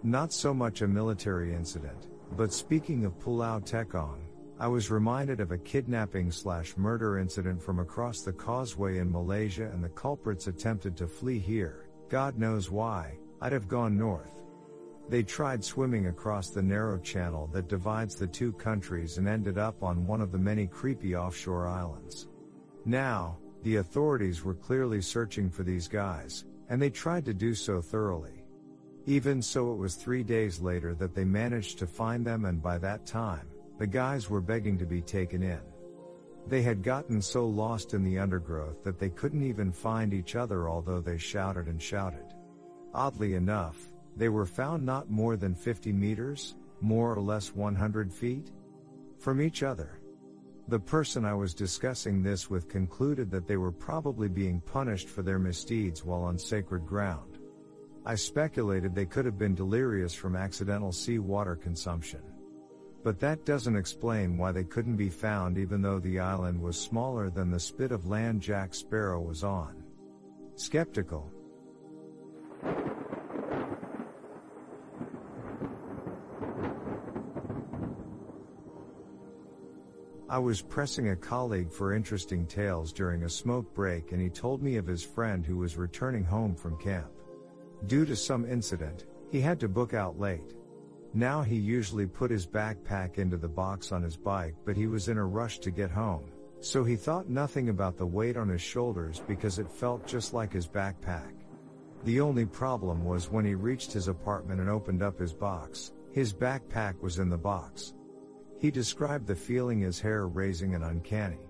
Not 0.01 0.31
so 0.31 0.53
much 0.53 0.81
a 0.81 0.87
military 0.87 1.53
incident, 1.53 2.07
but 2.35 2.51
speaking 2.51 3.05
of 3.05 3.17
Pulau 3.19 3.59
Tekong, 3.65 4.21
I 4.59 4.67
was 4.67 4.89
reminded 4.89 5.39
of 5.39 5.51
a 5.51 5.57
kidnapping 5.57 6.31
slash 6.31 6.75
murder 6.77 7.19
incident 7.19 7.61
from 7.61 7.79
across 7.79 8.21
the 8.21 8.33
causeway 8.33 8.97
in 8.97 9.11
Malaysia 9.11 9.69
and 9.71 9.83
the 9.83 9.89
culprits 9.89 10.47
attempted 10.47 10.97
to 10.97 11.07
flee 11.07 11.37
here. 11.39 11.87
God 12.09 12.37
knows 12.37 12.71
why, 12.71 13.17
I'd 13.39 13.53
have 13.53 13.67
gone 13.67 13.97
north. 13.97 14.41
They 15.09 15.23
tried 15.23 15.63
swimming 15.63 16.07
across 16.07 16.49
the 16.49 16.61
narrow 16.61 16.97
channel 16.97 17.47
that 17.53 17.69
divides 17.69 18.15
the 18.15 18.27
two 18.27 18.51
countries 18.53 19.17
and 19.17 19.27
ended 19.27 19.57
up 19.57 19.83
on 19.83 20.07
one 20.07 20.21
of 20.21 20.31
the 20.31 20.37
many 20.37 20.67
creepy 20.67 21.15
offshore 21.15 21.67
islands. 21.67 22.27
Now, 22.83 23.37
the 23.63 23.77
authorities 23.77 24.43
were 24.43 24.53
clearly 24.53 25.01
searching 25.01 25.49
for 25.49 25.63
these 25.63 25.87
guys, 25.87 26.45
and 26.69 26.81
they 26.81 26.89
tried 26.89 27.25
to 27.25 27.33
do 27.33 27.53
so 27.53 27.81
thoroughly. 27.81 28.36
Even 29.07 29.41
so 29.41 29.71
it 29.71 29.77
was 29.77 29.95
three 29.95 30.21
days 30.21 30.59
later 30.59 30.93
that 30.95 31.15
they 31.15 31.23
managed 31.23 31.79
to 31.79 31.87
find 31.87 32.25
them 32.25 32.43
and 32.43 32.61
by 32.61 32.77
that 32.77 33.05
time, 33.05 33.47
the 33.77 33.87
guys 33.87 34.29
were 34.29 34.41
begging 34.41 34.77
to 34.77 34.85
be 34.85 35.01
taken 35.01 35.41
in. 35.41 35.61
They 36.45 36.61
had 36.61 36.83
gotten 36.83 37.21
so 37.21 37.47
lost 37.47 37.93
in 37.93 38.03
the 38.03 38.19
undergrowth 38.19 38.83
that 38.83 38.99
they 38.99 39.09
couldn't 39.09 39.43
even 39.43 39.71
find 39.71 40.13
each 40.13 40.35
other 40.35 40.67
although 40.67 40.99
they 40.99 41.17
shouted 41.17 41.67
and 41.67 41.81
shouted. 41.81 42.33
Oddly 42.93 43.35
enough, 43.35 43.77
they 44.17 44.27
were 44.27 44.45
found 44.45 44.85
not 44.85 45.09
more 45.09 45.37
than 45.37 45.55
50 45.55 45.93
meters, 45.93 46.55
more 46.81 47.13
or 47.13 47.21
less 47.21 47.55
100 47.55 48.11
feet, 48.11 48.51
from 49.19 49.39
each 49.39 49.63
other. 49.63 50.01
The 50.67 50.79
person 50.79 51.23
I 51.23 51.33
was 51.33 51.53
discussing 51.53 52.21
this 52.21 52.49
with 52.49 52.67
concluded 52.67 53.31
that 53.31 53.47
they 53.47 53.55
were 53.55 53.71
probably 53.71 54.27
being 54.27 54.59
punished 54.59 55.07
for 55.07 55.21
their 55.21 55.39
misdeeds 55.39 56.03
while 56.03 56.23
on 56.23 56.37
sacred 56.37 56.85
ground. 56.85 57.26
I 58.07 58.15
speculated 58.15 58.95
they 58.95 59.05
could 59.05 59.25
have 59.25 59.37
been 59.37 59.53
delirious 59.53 60.13
from 60.13 60.37
accidental 60.37 60.93
seawater 60.93 61.57
consumption. 61.57 62.21
But 63.03 63.19
that 63.19 63.43
doesn't 63.45 63.75
explain 63.75 64.37
why 64.37 64.53
they 64.53 64.63
couldn't 64.63 64.95
be 64.95 65.09
found 65.09 65.57
even 65.57 65.81
though 65.81 65.99
the 65.99 66.17
island 66.17 66.61
was 66.61 66.79
smaller 66.79 67.29
than 67.29 67.51
the 67.51 67.59
spit 67.59 67.91
of 67.91 68.07
land 68.07 68.41
Jack 68.41 68.73
Sparrow 68.73 69.19
was 69.19 69.43
on. 69.43 69.83
Skeptical. 70.55 71.29
I 80.29 80.39
was 80.39 80.61
pressing 80.61 81.09
a 81.09 81.15
colleague 81.17 81.73
for 81.73 81.93
interesting 81.93 82.45
tales 82.45 82.93
during 82.93 83.23
a 83.23 83.29
smoke 83.29 83.73
break 83.73 84.13
and 84.13 84.21
he 84.21 84.29
told 84.29 84.63
me 84.63 84.77
of 84.77 84.87
his 84.87 85.03
friend 85.03 85.45
who 85.45 85.57
was 85.57 85.75
returning 85.75 86.23
home 86.23 86.55
from 86.55 86.77
camp. 86.77 87.11
Due 87.85 88.05
to 88.05 88.15
some 88.15 88.45
incident, 88.45 89.05
he 89.29 89.39
had 89.39 89.59
to 89.59 89.67
book 89.67 89.93
out 89.93 90.19
late. 90.19 90.55
Now 91.13 91.41
he 91.41 91.55
usually 91.55 92.05
put 92.05 92.31
his 92.31 92.47
backpack 92.47 93.17
into 93.17 93.37
the 93.37 93.47
box 93.47 93.91
on 93.91 94.03
his 94.03 94.17
bike 94.17 94.55
but 94.65 94.75
he 94.75 94.87
was 94.87 95.07
in 95.07 95.17
a 95.17 95.25
rush 95.25 95.59
to 95.59 95.71
get 95.71 95.91
home, 95.91 96.31
so 96.59 96.83
he 96.83 96.95
thought 96.95 97.29
nothing 97.29 97.69
about 97.69 97.97
the 97.97 98.05
weight 98.05 98.35
on 98.35 98.49
his 98.49 98.61
shoulders 98.61 99.21
because 99.27 99.59
it 99.59 99.71
felt 99.71 100.05
just 100.07 100.33
like 100.33 100.51
his 100.51 100.67
backpack. 100.67 101.33
The 102.03 102.19
only 102.19 102.45
problem 102.45 103.03
was 103.05 103.31
when 103.31 103.45
he 103.45 103.55
reached 103.55 103.91
his 103.91 104.07
apartment 104.07 104.59
and 104.59 104.69
opened 104.69 105.01
up 105.01 105.19
his 105.19 105.33
box, 105.33 105.93
his 106.11 106.33
backpack 106.33 106.99
was 107.01 107.19
in 107.19 107.29
the 107.29 107.37
box. 107.37 107.93
He 108.59 108.71
described 108.71 109.27
the 109.27 109.35
feeling 109.35 109.83
as 109.83 109.99
hair 109.99 110.27
raising 110.27 110.73
and 110.73 110.83
uncanny. 110.83 111.47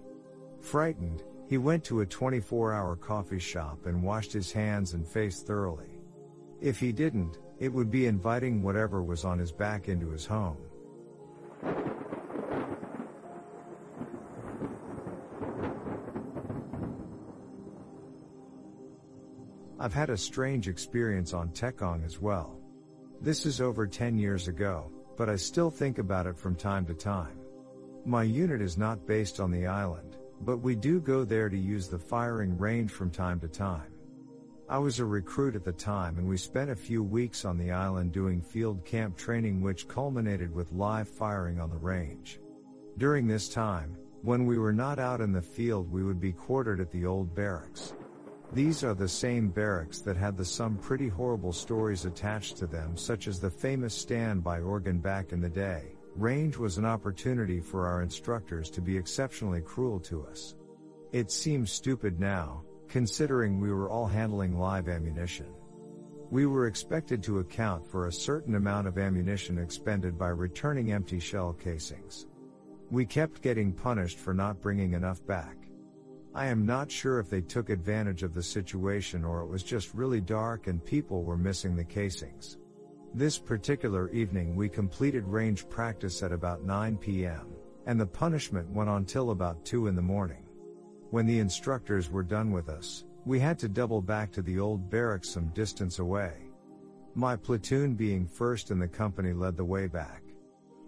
Frightened, 0.59 1.23
he 1.47 1.57
went 1.57 1.83
to 1.85 2.01
a 2.01 2.05
24 2.05 2.73
hour 2.73 2.95
coffee 2.95 3.39
shop 3.39 3.85
and 3.85 4.03
washed 4.03 4.33
his 4.33 4.51
hands 4.51 4.93
and 4.93 5.07
face 5.07 5.41
thoroughly. 5.41 5.96
If 6.61 6.79
he 6.79 6.91
didn't, 6.91 7.37
it 7.59 7.71
would 7.71 7.91
be 7.91 8.07
inviting 8.07 8.61
whatever 8.61 9.03
was 9.03 9.25
on 9.25 9.39
his 9.39 9.51
back 9.51 9.89
into 9.89 10.09
his 10.09 10.25
home. 10.25 10.57
I've 19.79 19.93
had 19.93 20.09
a 20.09 20.17
strange 20.17 20.67
experience 20.67 21.33
on 21.33 21.51
Tekong 21.51 22.03
as 22.03 22.19
well. 22.19 22.59
This 23.21 23.45
is 23.45 23.61
over 23.61 23.85
10 23.85 24.17
years 24.17 24.47
ago, 24.47 24.91
but 25.15 25.29
I 25.29 25.35
still 25.35 25.69
think 25.69 25.99
about 25.99 26.25
it 26.25 26.37
from 26.37 26.55
time 26.55 26.85
to 26.87 26.95
time. 26.95 27.39
My 28.03 28.23
unit 28.23 28.61
is 28.61 28.77
not 28.77 29.05
based 29.05 29.39
on 29.39 29.51
the 29.51 29.67
island, 29.67 30.17
but 30.41 30.57
we 30.57 30.75
do 30.75 30.99
go 30.99 31.23
there 31.23 31.49
to 31.49 31.57
use 31.57 31.87
the 31.87 31.99
firing 31.99 32.57
range 32.57 32.91
from 32.91 33.11
time 33.11 33.39
to 33.41 33.47
time. 33.47 33.91
I 34.69 34.77
was 34.79 34.99
a 34.99 35.05
recruit 35.05 35.55
at 35.55 35.63
the 35.63 35.71
time 35.71 36.17
and 36.17 36.27
we 36.27 36.35
spent 36.35 36.69
a 36.69 36.75
few 36.75 37.01
weeks 37.01 37.45
on 37.45 37.57
the 37.57 37.71
island 37.71 38.11
doing 38.11 38.41
field 38.41 38.83
camp 38.83 39.15
training 39.15 39.61
which 39.61 39.87
culminated 39.87 40.53
with 40.53 40.73
live 40.73 41.07
firing 41.07 41.57
on 41.57 41.69
the 41.69 41.77
range. 41.77 42.41
During 42.97 43.27
this 43.27 43.47
time, 43.47 43.95
when 44.23 44.45
we 44.45 44.57
were 44.57 44.73
not 44.73 44.99
out 44.99 45.21
in 45.21 45.31
the 45.31 45.41
field 45.41 45.89
we 45.89 46.03
would 46.03 46.19
be 46.19 46.33
quartered 46.33 46.81
at 46.81 46.91
the 46.91 47.05
old 47.05 47.33
barracks. 47.33 47.93
These 48.51 48.83
are 48.83 48.93
the 48.93 49.07
same 49.07 49.47
barracks 49.47 50.01
that 50.01 50.17
had 50.17 50.35
the 50.35 50.43
some 50.43 50.75
pretty 50.75 51.07
horrible 51.07 51.53
stories 51.53 52.03
attached 52.03 52.57
to 52.57 52.67
them 52.67 52.97
such 52.97 53.29
as 53.29 53.39
the 53.39 53.49
famous 53.49 53.93
standby 53.93 54.59
organ 54.59 54.99
back 54.99 55.31
in 55.31 55.39
the 55.39 55.47
day. 55.47 55.93
Range 56.17 56.57
was 56.57 56.77
an 56.77 56.85
opportunity 56.85 57.61
for 57.61 57.87
our 57.87 58.01
instructors 58.01 58.69
to 58.71 58.81
be 58.81 58.97
exceptionally 58.97 59.61
cruel 59.61 60.01
to 60.01 60.25
us. 60.25 60.55
It 61.13 61.31
seems 61.31 61.71
stupid 61.71 62.19
now, 62.19 62.63
considering 62.87 63.59
we 63.59 63.71
were 63.71 63.89
all 63.89 64.07
handling 64.07 64.57
live 64.57 64.87
ammunition. 64.87 65.47
We 66.29 66.45
were 66.45 66.67
expected 66.67 67.23
to 67.23 67.39
account 67.39 67.87
for 67.87 68.07
a 68.07 68.11
certain 68.11 68.55
amount 68.55 68.87
of 68.87 68.97
ammunition 68.97 69.57
expended 69.57 70.17
by 70.17 70.29
returning 70.29 70.91
empty 70.91 71.19
shell 71.19 71.53
casings. 71.53 72.27
We 72.91 73.05
kept 73.05 73.41
getting 73.41 73.71
punished 73.71 74.19
for 74.19 74.33
not 74.33 74.61
bringing 74.61 74.93
enough 74.93 75.25
back. 75.25 75.55
I 76.33 76.47
am 76.47 76.65
not 76.65 76.91
sure 76.91 77.19
if 77.19 77.29
they 77.29 77.41
took 77.41 77.69
advantage 77.69 78.23
of 78.23 78.33
the 78.33 78.43
situation 78.43 79.23
or 79.23 79.41
it 79.41 79.47
was 79.47 79.63
just 79.63 79.93
really 79.93 80.21
dark 80.21 80.67
and 80.67 80.83
people 80.83 81.23
were 81.23 81.37
missing 81.37 81.75
the 81.75 81.83
casings. 81.83 82.57
This 83.13 83.39
particular 83.39 84.09
evening 84.11 84.55
we 84.55 84.69
completed 84.69 85.23
range 85.25 85.67
practice 85.69 86.21
at 86.21 86.31
about 86.31 86.63
9 86.63 86.97
p.m., 86.97 87.55
and 87.85 87.99
the 87.99 88.05
punishment 88.05 88.69
went 88.69 88.89
on 88.89 89.05
till 89.05 89.31
about 89.31 89.63
2 89.65 89.87
in 89.87 89.95
the 89.95 90.01
morning. 90.01 90.43
When 91.09 91.25
the 91.25 91.39
instructors 91.39 92.11
were 92.11 92.23
done 92.23 92.51
with 92.51 92.67
us, 92.67 93.05
we 93.25 93.39
had 93.39 93.57
to 93.59 93.69
double 93.69 94.01
back 94.01 94.29
to 94.33 94.41
the 94.41 94.59
old 94.59 94.89
barracks 94.89 95.29
some 95.29 95.47
distance 95.49 95.99
away. 95.99 96.33
My 97.15 97.37
platoon 97.37 97.95
being 97.95 98.27
first 98.27 98.71
in 98.71 98.79
the 98.79 98.89
company 98.89 99.31
led 99.31 99.55
the 99.55 99.63
way 99.63 99.87
back. 99.87 100.21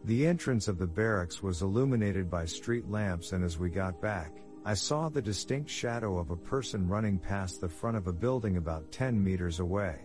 The 0.04 0.28
entrance 0.28 0.68
of 0.68 0.78
the 0.78 0.88
barracks 0.88 1.42
was 1.42 1.62
illuminated 1.62 2.30
by 2.30 2.46
street 2.46 2.90
lamps 2.90 3.32
and 3.32 3.46
as 3.46 3.58
we 3.58 3.70
got 3.70 4.02
back, 4.02 4.34
I 4.66 4.74
saw 4.74 5.08
the 5.08 5.22
distinct 5.22 5.70
shadow 5.70 6.18
of 6.18 6.32
a 6.32 6.36
person 6.36 6.88
running 6.88 7.18
past 7.18 7.62
the 7.62 7.70
front 7.70 7.96
of 7.96 8.08
a 8.08 8.14
building 8.14 8.58
about 8.58 8.92
10 8.92 9.24
meters 9.24 9.62
away. 9.62 10.00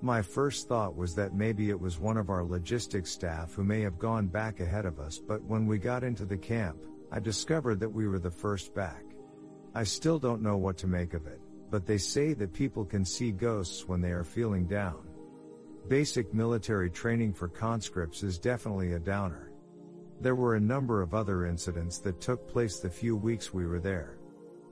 My 0.00 0.22
first 0.22 0.66
thought 0.66 0.96
was 0.96 1.14
that 1.14 1.34
maybe 1.34 1.68
it 1.68 1.80
was 1.80 2.00
one 2.00 2.16
of 2.16 2.30
our 2.30 2.42
logistics 2.42 3.10
staff 3.10 3.52
who 3.52 3.64
may 3.64 3.82
have 3.82 3.98
gone 3.98 4.28
back 4.28 4.60
ahead 4.60 4.86
of 4.86 4.98
us 4.98 5.18
but 5.18 5.44
when 5.44 5.66
we 5.66 5.78
got 5.78 6.04
into 6.04 6.24
the 6.24 6.38
camp, 6.38 6.78
I 7.10 7.20
discovered 7.20 7.80
that 7.80 7.92
we 7.92 8.08
were 8.08 8.18
the 8.18 8.30
first 8.30 8.74
back. 8.74 9.04
I 9.74 9.84
still 9.84 10.18
don't 10.18 10.42
know 10.42 10.58
what 10.58 10.76
to 10.78 10.86
make 10.86 11.14
of 11.14 11.26
it, 11.26 11.40
but 11.70 11.86
they 11.86 11.96
say 11.96 12.34
that 12.34 12.52
people 12.52 12.84
can 12.84 13.04
see 13.04 13.32
ghosts 13.32 13.88
when 13.88 14.02
they 14.02 14.10
are 14.10 14.24
feeling 14.24 14.66
down. 14.66 15.08
Basic 15.88 16.34
military 16.34 16.90
training 16.90 17.32
for 17.32 17.48
conscripts 17.48 18.22
is 18.22 18.38
definitely 18.38 18.92
a 18.92 18.98
downer. 18.98 19.50
There 20.20 20.34
were 20.34 20.56
a 20.56 20.60
number 20.60 21.00
of 21.00 21.14
other 21.14 21.46
incidents 21.46 21.98
that 22.00 22.20
took 22.20 22.46
place 22.46 22.78
the 22.78 22.90
few 22.90 23.16
weeks 23.16 23.54
we 23.54 23.66
were 23.66 23.80
there. 23.80 24.18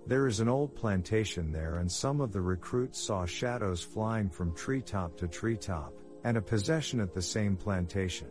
There 0.06 0.26
is 0.26 0.40
an 0.40 0.48
old 0.48 0.76
plantation 0.76 1.50
there 1.50 1.78
and 1.78 1.90
some 1.90 2.20
of 2.20 2.32
the 2.32 2.40
recruits 2.40 3.00
saw 3.00 3.24
shadows 3.24 3.82
flying 3.82 4.28
from 4.28 4.54
treetop 4.54 5.16
to 5.16 5.26
treetop, 5.26 5.94
and 6.24 6.36
a 6.36 6.42
possession 6.42 7.00
at 7.00 7.14
the 7.14 7.22
same 7.22 7.56
plantation. 7.56 8.28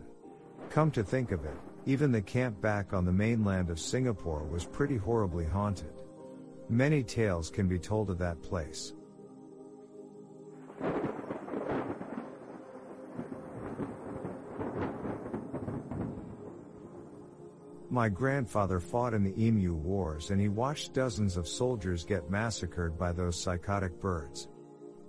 Come 0.70 0.92
to 0.92 1.02
think 1.02 1.32
of 1.32 1.44
it, 1.44 1.56
even 1.84 2.12
the 2.12 2.22
camp 2.22 2.60
back 2.60 2.92
on 2.92 3.04
the 3.04 3.12
mainland 3.12 3.70
of 3.70 3.80
Singapore 3.80 4.44
was 4.44 4.64
pretty 4.64 4.96
horribly 4.96 5.44
haunted. 5.44 5.92
Many 6.70 7.02
tales 7.02 7.50
can 7.50 7.66
be 7.66 7.80
told 7.80 8.10
of 8.10 8.18
that 8.18 8.40
place. 8.42 8.94
My 17.90 18.08
grandfather 18.08 18.78
fought 18.78 19.14
in 19.14 19.24
the 19.24 19.34
Emu 19.36 19.74
Wars 19.74 20.30
and 20.30 20.40
he 20.40 20.48
watched 20.48 20.94
dozens 20.94 21.36
of 21.36 21.48
soldiers 21.48 22.04
get 22.04 22.30
massacred 22.30 22.96
by 22.96 23.10
those 23.10 23.42
psychotic 23.42 24.00
birds. 24.00 24.46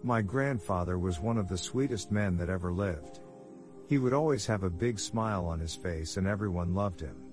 My 0.01 0.23
grandfather 0.23 0.97
was 0.97 1.19
one 1.19 1.37
of 1.37 1.47
the 1.47 1.59
sweetest 1.59 2.11
men 2.11 2.37
that 2.37 2.49
ever 2.49 2.73
lived. 2.73 3.19
He 3.87 3.99
would 3.99 4.13
always 4.13 4.47
have 4.47 4.63
a 4.63 4.69
big 4.71 4.97
smile 4.97 5.45
on 5.45 5.59
his 5.59 5.75
face 5.75 6.17
and 6.17 6.25
everyone 6.25 6.73
loved 6.73 6.99
him. 6.99 7.30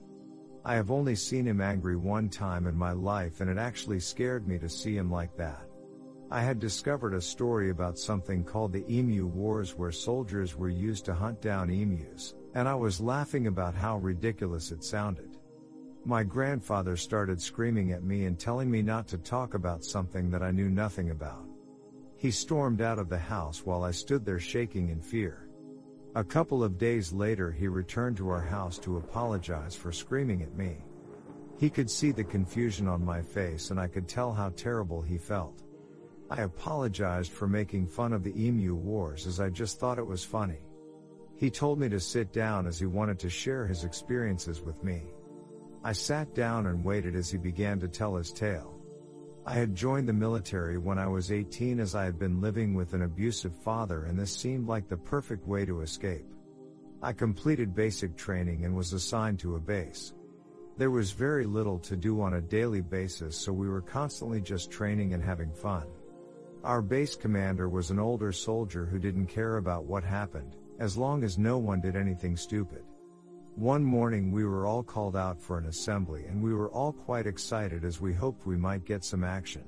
I 0.69 0.75
have 0.75 0.91
only 0.91 1.15
seen 1.15 1.47
him 1.47 1.63
angry 1.63 1.97
one 1.97 2.29
time 2.29 2.67
in 2.67 2.77
my 2.77 2.93
life 2.93 3.41
and 3.41 3.49
it 3.49 3.57
actually 3.57 4.01
scared 4.01 4.47
me 4.47 4.59
to 4.59 4.69
see 4.69 4.95
him 4.95 5.11
like 5.11 5.35
that. 5.39 5.67
I 6.31 6.43
had 6.43 6.59
discovered 6.59 7.15
a 7.15 7.23
story 7.23 7.71
about 7.71 7.99
something 7.99 8.45
called 8.45 8.75
the 8.75 8.85
Emu 8.87 9.29
Wars 9.29 9.79
where 9.79 9.91
soldiers 9.91 10.57
were 10.57 10.69
used 10.69 11.07
to 11.07 11.15
hunt 11.15 11.41
down 11.41 11.71
emus, 11.71 12.35
and 12.53 12.69
I 12.69 12.75
was 12.75 13.01
laughing 13.01 13.47
about 13.47 13.75
how 13.75 13.97
ridiculous 13.97 14.71
it 14.71 14.85
sounded. 14.85 15.39
My 16.05 16.23
grandfather 16.23 16.99
started 16.99 17.41
screaming 17.41 17.93
at 17.93 18.05
me 18.05 18.27
and 18.27 18.39
telling 18.39 18.71
me 18.71 18.83
not 18.83 19.09
to 19.09 19.17
talk 19.17 19.55
about 19.55 19.87
something 19.87 20.29
that 20.29 20.43
I 20.43 20.51
knew 20.51 20.69
nothing 20.69 21.13
about. 21.13 21.49
He 22.19 22.31
stormed 22.31 22.83
out 22.83 22.99
of 22.99 23.09
the 23.09 23.17
house 23.17 23.65
while 23.65 23.85
I 23.85 23.93
stood 23.93 24.23
there 24.23 24.39
shaking 24.39 24.91
in 24.91 25.01
fear. 25.01 25.48
A 26.19 26.25
couple 26.25 26.65
of 26.65 26.79
days 26.79 27.13
later 27.13 27.53
he 27.53 27.69
returned 27.69 28.17
to 28.17 28.29
our 28.29 28.41
house 28.41 28.77
to 28.79 28.97
apologize 28.97 29.77
for 29.77 29.93
screaming 29.93 30.43
at 30.43 30.57
me. 30.57 30.79
He 31.61 31.71
could 31.71 31.89
see 31.89 32.11
the 32.11 32.25
confusion 32.25 32.89
on 32.89 33.05
my 33.05 33.23
face 33.23 33.71
and 33.71 33.79
I 33.79 33.87
could 33.87 34.09
tell 34.09 34.33
how 34.33 34.49
terrible 34.57 35.01
he 35.01 35.17
felt. 35.17 35.63
I 36.29 36.43
apologized 36.43 37.31
for 37.31 37.47
making 37.47 37.87
fun 37.87 38.13
of 38.13 38.25
the 38.25 38.35
emu 38.37 38.75
wars 38.75 39.29
as 39.29 39.39
I 39.39 39.49
just 39.51 39.79
thought 39.79 40.01
it 40.01 40.07
was 40.09 40.25
funny. 40.25 40.59
He 41.37 41.51
told 41.51 41.79
me 41.79 41.89
to 41.89 42.01
sit 42.01 42.33
down 42.33 42.67
as 42.67 42.81
he 42.81 42.87
wanted 42.87 43.21
to 43.21 43.31
share 43.31 43.65
his 43.69 43.85
experiences 43.85 44.61
with 44.61 44.83
me. 44.83 45.05
I 45.85 45.93
sat 45.93 46.35
down 46.35 46.67
and 46.67 46.85
waited 46.85 47.15
as 47.15 47.31
he 47.31 47.39
began 47.39 47.79
to 47.79 47.87
tell 47.87 48.17
his 48.17 48.33
tale. 48.33 48.78
I 49.49 49.55
had 49.55 49.75
joined 49.75 50.07
the 50.07 50.13
military 50.13 50.77
when 50.77 50.99
I 50.99 51.07
was 51.07 51.33
18 51.33 51.81
as 51.81 51.95
I 51.95 52.05
had 52.05 52.19
been 52.19 52.43
living 52.43 52.75
with 52.75 52.93
an 52.93 53.01
abusive 53.01 53.55
father 53.55 54.05
and 54.05 54.19
this 54.19 54.37
seemed 54.37 54.69
like 54.69 54.89
the 54.89 54.99
perfect 54.99 55.49
way 55.49 55.65
to 55.65 55.81
escape. 55.81 56.27
I 57.03 57.15
completed 57.15 57.75
basic 57.75 58.15
training 58.15 58.67
and 58.67 58.77
was 58.77 58.93
assigned 58.93 59.39
to 59.39 59.57
a 59.57 59.59
base. 59.59 60.13
There 60.77 60.91
was 60.91 61.13
very 61.13 61.47
little 61.47 61.79
to 61.79 61.97
do 61.97 62.21
on 62.21 62.35
a 62.35 62.43
daily 62.43 62.83
basis 62.83 63.39
so 63.39 63.51
we 63.51 63.71
were 63.71 63.81
constantly 63.81 64.43
just 64.43 64.71
training 64.71 65.15
and 65.15 65.25
having 65.25 65.55
fun. 65.55 65.87
Our 66.63 66.83
base 66.83 67.17
commander 67.17 67.71
was 67.71 67.91
an 67.91 67.99
older 67.99 68.33
soldier 68.33 68.85
who 68.85 68.99
didn't 68.99 69.29
care 69.29 69.57
about 69.57 69.87
what 69.87 70.05
happened, 70.05 70.57
as 70.79 70.99
long 70.99 71.25
as 71.25 71.39
no 71.39 71.57
one 71.57 71.81
did 71.81 71.97
anything 71.97 72.37
stupid. 72.37 72.83
One 73.59 73.83
morning 73.83 74.31
we 74.31 74.44
were 74.44 74.66
all 74.68 74.85
called 74.85 75.16
out 75.16 75.42
for 75.42 75.59
an 75.59 75.66
assembly 75.66 76.27
and 76.27 76.40
we 76.40 76.55
were 76.55 76.71
all 76.71 76.92
quite 76.92 77.27
excited 77.27 77.85
as 77.85 78.01
we 78.01 78.14
hoped 78.14 78.47
we 78.47 78.57
might 78.57 78.85
get 78.85 79.03
some 79.03 79.25
action. 79.25 79.64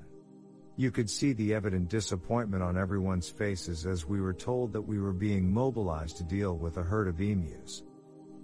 You 0.76 0.92
could 0.92 1.10
see 1.10 1.32
the 1.32 1.52
evident 1.52 1.88
disappointment 1.88 2.62
on 2.62 2.78
everyone's 2.78 3.28
faces 3.28 3.86
as 3.86 4.06
we 4.06 4.20
were 4.20 4.32
told 4.32 4.72
that 4.72 4.80
we 4.80 5.00
were 5.00 5.12
being 5.12 5.52
mobilized 5.52 6.18
to 6.18 6.22
deal 6.22 6.56
with 6.56 6.76
a 6.76 6.84
herd 6.84 7.08
of 7.08 7.20
emus. 7.20 7.82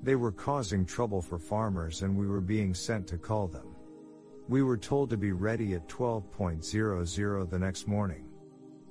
They 0.03 0.17
were 0.17 0.33
causing 0.33 0.85
trouble 0.85 1.23
for 1.23 1.39
farmers 1.39 2.03
and 2.03 2.19
we 2.19 2.27
were 2.27 2.41
being 2.41 2.75
sent 2.75 3.07
to 3.07 3.17
call 3.17 3.47
them. 3.47 3.69
We 4.49 4.65
were 4.65 4.77
told 4.77 5.11
to 5.11 5.17
be 5.17 5.31
ready 5.31 5.75
at 5.75 5.89
12.00 5.89 7.49
the 7.49 7.59
next 7.61 7.87
morning. 7.87 8.25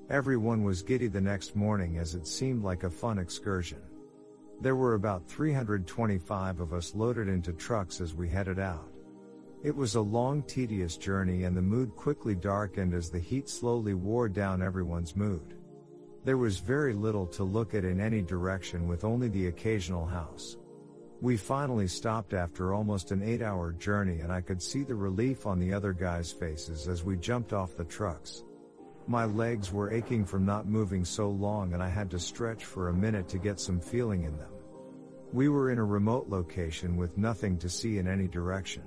Everyone 0.10 0.64
was 0.64 0.84
giddy 0.84 1.08
the 1.08 1.20
next 1.20 1.54
morning 1.54 1.98
as 1.98 2.16
it 2.16 2.26
seemed 2.26 2.64
like 2.64 2.86
a 2.86 2.90
fun 2.90 3.20
excursion. 3.20 3.82
There 4.62 4.76
were 4.76 4.94
about 4.94 5.28
325 5.28 6.60
of 6.60 6.74
us 6.74 6.96
loaded 6.96 7.28
into 7.28 7.54
trucks 7.54 8.00
as 8.00 8.16
we 8.16 8.30
headed 8.30 8.60
out. 8.60 8.90
It 9.64 9.76
was 9.76 9.96
a 9.96 10.02
long 10.02 10.44
tedious 10.44 10.96
journey 10.96 11.44
and 11.44 11.58
the 11.58 11.62
mood 11.62 11.96
quickly 11.96 12.36
darkened 12.36 12.94
as 12.94 13.10
the 13.10 13.20
heat 13.20 13.50
slowly 13.50 13.94
wore 13.94 14.30
down 14.30 14.62
everyone's 14.62 15.16
mood. 15.16 15.56
There 16.24 16.38
was 16.38 16.60
very 16.60 16.94
little 16.94 17.28
to 17.28 17.44
look 17.44 17.74
at 17.74 17.84
in 17.84 18.00
any 18.00 18.22
direction 18.22 18.88
with 18.88 19.04
only 19.04 19.28
the 19.28 19.48
occasional 19.48 20.06
house. 20.06 20.58
We 21.22 21.38
finally 21.38 21.88
stopped 21.88 22.34
after 22.34 22.74
almost 22.74 23.12
an 23.12 23.24
8 23.24 23.42
hour 23.42 23.72
journey 23.74 24.22
and 24.22 24.32
I 24.32 24.42
could 24.42 24.62
see 24.62 24.84
the 24.84 24.96
relief 24.96 25.46
on 25.46 25.60
the 25.60 25.74
other 25.74 25.94
guys' 25.94 26.32
faces 26.32 26.88
as 26.88 27.04
we 27.04 27.18
jumped 27.18 27.52
off 27.52 27.76
the 27.76 27.86
trucks. 27.86 28.44
My 29.08 29.26
legs 29.26 29.72
were 29.72 29.92
aching 29.92 30.26
from 30.26 30.46
not 30.46 30.68
moving 30.68 31.06
so 31.06 31.30
long 31.30 31.74
and 31.74 31.84
I 31.84 31.90
had 31.90 32.10
to 32.12 32.20
stretch 32.20 32.66
for 32.66 32.90
a 32.90 32.94
minute 32.94 33.28
to 33.30 33.38
get 33.38 33.60
some 33.60 33.80
feeling 33.80 34.24
in 34.24 34.36
them. 34.38 34.50
We 35.32 35.48
were 35.48 35.70
in 35.70 35.78
a 35.78 35.84
remote 35.84 36.28
location 36.28 36.98
with 36.98 37.18
nothing 37.18 37.58
to 37.60 37.70
see 37.70 38.00
in 38.00 38.08
any 38.08 38.28
direction. 38.28 38.84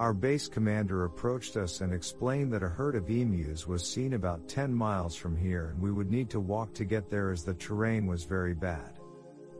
Our 0.00 0.12
base 0.12 0.48
commander 0.48 1.04
approached 1.04 1.56
us 1.56 1.82
and 1.82 1.92
explained 1.92 2.52
that 2.52 2.64
a 2.64 2.68
herd 2.68 2.96
of 2.96 3.10
emus 3.10 3.66
was 3.66 3.88
seen 3.88 4.14
about 4.14 4.48
10 4.48 4.74
miles 4.74 5.14
from 5.14 5.36
here 5.36 5.70
and 5.70 5.80
we 5.80 5.92
would 5.92 6.10
need 6.10 6.30
to 6.30 6.40
walk 6.40 6.74
to 6.74 6.84
get 6.84 7.08
there 7.08 7.30
as 7.30 7.44
the 7.44 7.54
terrain 7.54 8.06
was 8.06 8.24
very 8.24 8.54
bad. 8.54 8.98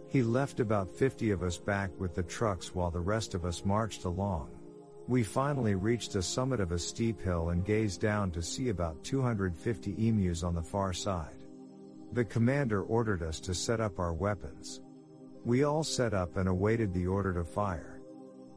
He 0.08 0.22
left 0.22 0.58
about 0.58 0.92
50 0.92 1.30
of 1.30 1.42
us 1.44 1.56
back 1.58 1.90
with 2.00 2.14
the 2.14 2.22
trucks 2.24 2.74
while 2.74 2.90
the 2.90 2.98
rest 2.98 3.34
of 3.34 3.44
us 3.44 3.64
marched 3.64 4.04
along. 4.06 4.57
We 5.08 5.22
finally 5.22 5.74
reached 5.74 6.12
the 6.12 6.22
summit 6.22 6.60
of 6.60 6.70
a 6.70 6.78
steep 6.78 7.18
hill 7.22 7.48
and 7.48 7.64
gazed 7.64 8.02
down 8.02 8.30
to 8.32 8.42
see 8.42 8.68
about 8.68 9.02
250 9.04 10.06
emus 10.06 10.42
on 10.42 10.54
the 10.54 10.62
far 10.62 10.92
side. 10.92 11.46
The 12.12 12.26
commander 12.26 12.82
ordered 12.82 13.22
us 13.22 13.40
to 13.40 13.54
set 13.54 13.80
up 13.80 13.98
our 13.98 14.12
weapons. 14.12 14.82
We 15.46 15.64
all 15.64 15.82
set 15.82 16.12
up 16.12 16.36
and 16.36 16.46
awaited 16.46 16.92
the 16.92 17.06
order 17.06 17.32
to 17.32 17.44
fire. 17.44 18.02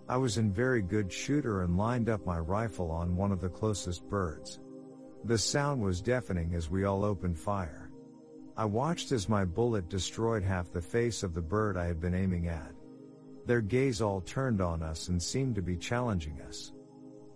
I 0.10 0.18
was 0.18 0.38
in 0.38 0.52
very 0.52 0.82
good 0.82 1.10
shooter 1.10 1.62
and 1.62 1.78
lined 1.78 2.10
up 2.10 2.26
my 2.26 2.40
rifle 2.40 2.92
on 2.92 3.16
one 3.16 3.32
of 3.32 3.40
the 3.40 3.48
closest 3.48 4.10
birds. 4.10 4.60
The 5.24 5.38
sound 5.38 5.82
was 5.82 6.02
deafening 6.02 6.54
as 6.54 6.70
we 6.70 6.84
all 6.84 7.06
opened 7.06 7.40
fire. 7.40 7.90
I 8.58 8.66
watched 8.66 9.14
as 9.14 9.30
my 9.30 9.46
bullet 9.46 9.88
destroyed 9.88 10.44
half 10.44 10.74
the 10.74 10.82
face 10.82 11.24
of 11.24 11.34
the 11.34 11.42
bird 11.42 11.78
I 11.78 11.86
had 11.86 12.02
been 12.02 12.14
aiming 12.14 12.50
at. 12.50 12.74
Their 13.46 13.62
gaze 13.62 14.02
all 14.02 14.22
turned 14.22 14.62
on 14.62 14.84
us 14.84 15.08
and 15.08 15.22
seemed 15.22 15.56
to 15.56 15.62
be 15.62 15.78
challenging 15.78 16.40
us. 16.42 16.74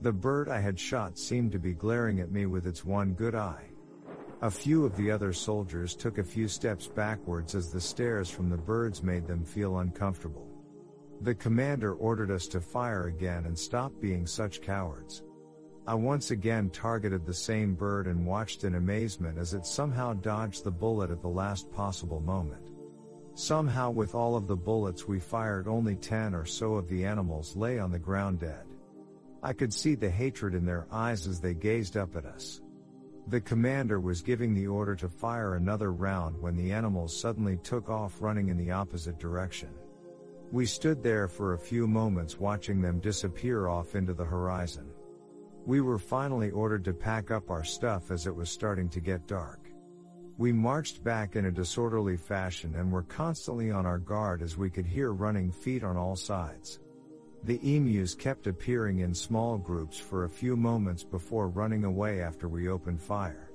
The 0.02 0.13
bird 0.13 0.50
I 0.50 0.60
had 0.60 0.80
shot 0.80 1.18
seemed 1.18 1.52
to 1.54 1.60
be 1.60 1.74
glaring 1.74 2.20
at 2.20 2.32
me 2.32 2.46
with 2.46 2.68
its 2.68 2.86
one 2.86 3.13
good 3.13 3.36
eye. 3.36 3.70
A 4.41 4.52
few 4.52 4.86
of 4.86 4.96
the 4.96 5.10
other 5.10 5.34
soldiers 5.34 5.96
took 5.96 6.18
a 6.18 6.24
few 6.24 6.48
steps 6.48 6.88
backwards 6.88 7.56
as 7.56 7.72
the 7.72 7.82
stares 7.82 8.30
from 8.30 8.50
the 8.50 8.58
birds 8.58 9.02
made 9.02 9.26
them 9.26 9.44
feel 9.44 9.80
uncomfortable. 9.80 10.48
The 11.22 11.34
commander 11.34 11.94
ordered 11.94 12.30
us 12.30 12.48
to 12.50 12.60
fire 12.60 13.08
again 13.08 13.46
and 13.46 13.58
stop 13.58 13.94
being 14.02 14.28
such 14.28 14.62
cowards. 14.62 15.24
I 15.88 15.96
once 15.96 16.32
again 16.32 16.70
targeted 16.72 17.26
the 17.26 17.34
same 17.34 17.76
bird 17.76 18.08
and 18.08 18.26
watched 18.26 18.63
in 18.63 18.76
amazement 18.76 19.38
as 19.38 19.54
it 19.54 19.65
somehow 19.65 20.13
dodged 20.13 20.63
the 20.63 20.72
bullet 20.72 21.12
at 21.12 21.22
the 21.22 21.30
last 21.30 21.72
possible 21.72 22.20
moment. 22.20 22.64
Somehow 23.36 23.91
with 23.91 24.15
all 24.15 24.38
of 24.38 24.48
the 24.48 24.56
bullets 24.56 25.10
we 25.10 25.19
fired 25.19 25.67
only 25.67 25.98
10 25.98 26.34
or 26.34 26.45
so 26.45 26.76
of 26.76 26.88
the 26.88 27.04
animals 27.04 27.58
lay 27.58 27.80
on 27.80 27.91
the 27.91 28.00
ground 28.00 28.39
dead. 28.39 28.63
I 29.43 29.52
could 29.52 29.74
see 29.74 29.93
the 29.93 30.10
hatred 30.10 30.56
in 30.56 30.65
their 30.65 30.88
eyes 30.89 31.28
as 31.28 31.41
they 31.41 31.54
gazed 31.54 31.98
up 31.98 32.15
at 32.15 32.26
us. 32.26 32.62
The 33.28 33.41
commander 33.41 34.00
was 34.00 34.21
giving 34.21 34.54
the 34.54 34.67
order 34.67 34.95
to 34.95 35.10
fire 35.10 35.56
another 35.56 35.91
round 35.91 36.41
when 36.41 36.56
the 36.56 36.71
animals 36.71 37.19
suddenly 37.19 37.58
took 37.58 37.89
off 37.89 38.21
running 38.21 38.48
in 38.48 38.58
the 38.58 38.71
opposite 38.71 39.19
direction. 39.19 39.69
We 40.54 40.65
stood 40.65 41.04
there 41.04 41.28
for 41.28 41.54
a 41.54 41.60
few 41.60 41.88
moments 41.88 42.39
watching 42.39 42.82
them 42.82 43.02
disappear 43.02 43.67
off 43.67 43.95
into 43.95 44.13
the 44.13 44.24
horizon. 44.24 44.89
We 45.65 45.82
were 45.82 46.00
finally 46.00 46.52
ordered 46.52 46.86
to 46.86 46.93
pack 46.93 47.32
up 47.32 47.50
our 47.50 47.65
stuff 47.65 48.12
as 48.12 48.28
it 48.28 48.36
was 48.36 48.50
starting 48.50 48.88
to 48.89 49.02
get 49.02 49.28
dark. 49.28 49.64
We 50.38 50.52
marched 50.52 51.02
back 51.02 51.38
in 51.38 51.45
a 51.45 51.52
disorderly 51.52 52.17
fashion 52.17 52.76
and 52.76 52.91
were 52.91 53.04
constantly 53.04 53.71
on 53.71 53.86
our 53.86 53.98
guard 53.98 54.41
as 54.41 54.58
we 54.58 54.69
could 54.69 54.86
hear 54.86 55.13
running 55.13 55.50
feet 55.50 55.82
on 55.82 55.95
all 55.95 56.17
sides. 56.17 56.80
The 57.43 57.60
emus 57.63 58.15
kept 58.15 58.48
appearing 58.48 59.00
in 59.00 59.13
small 59.13 59.58
groups 59.58 59.98
for 59.98 60.26
a 60.26 60.30
few 60.30 60.58
moments 60.58 61.04
before 61.04 61.48
running 61.48 61.86
away 61.86 62.21
after 62.21 62.50
we 62.50 62.67
opened 62.67 63.02
fire. 63.02 63.52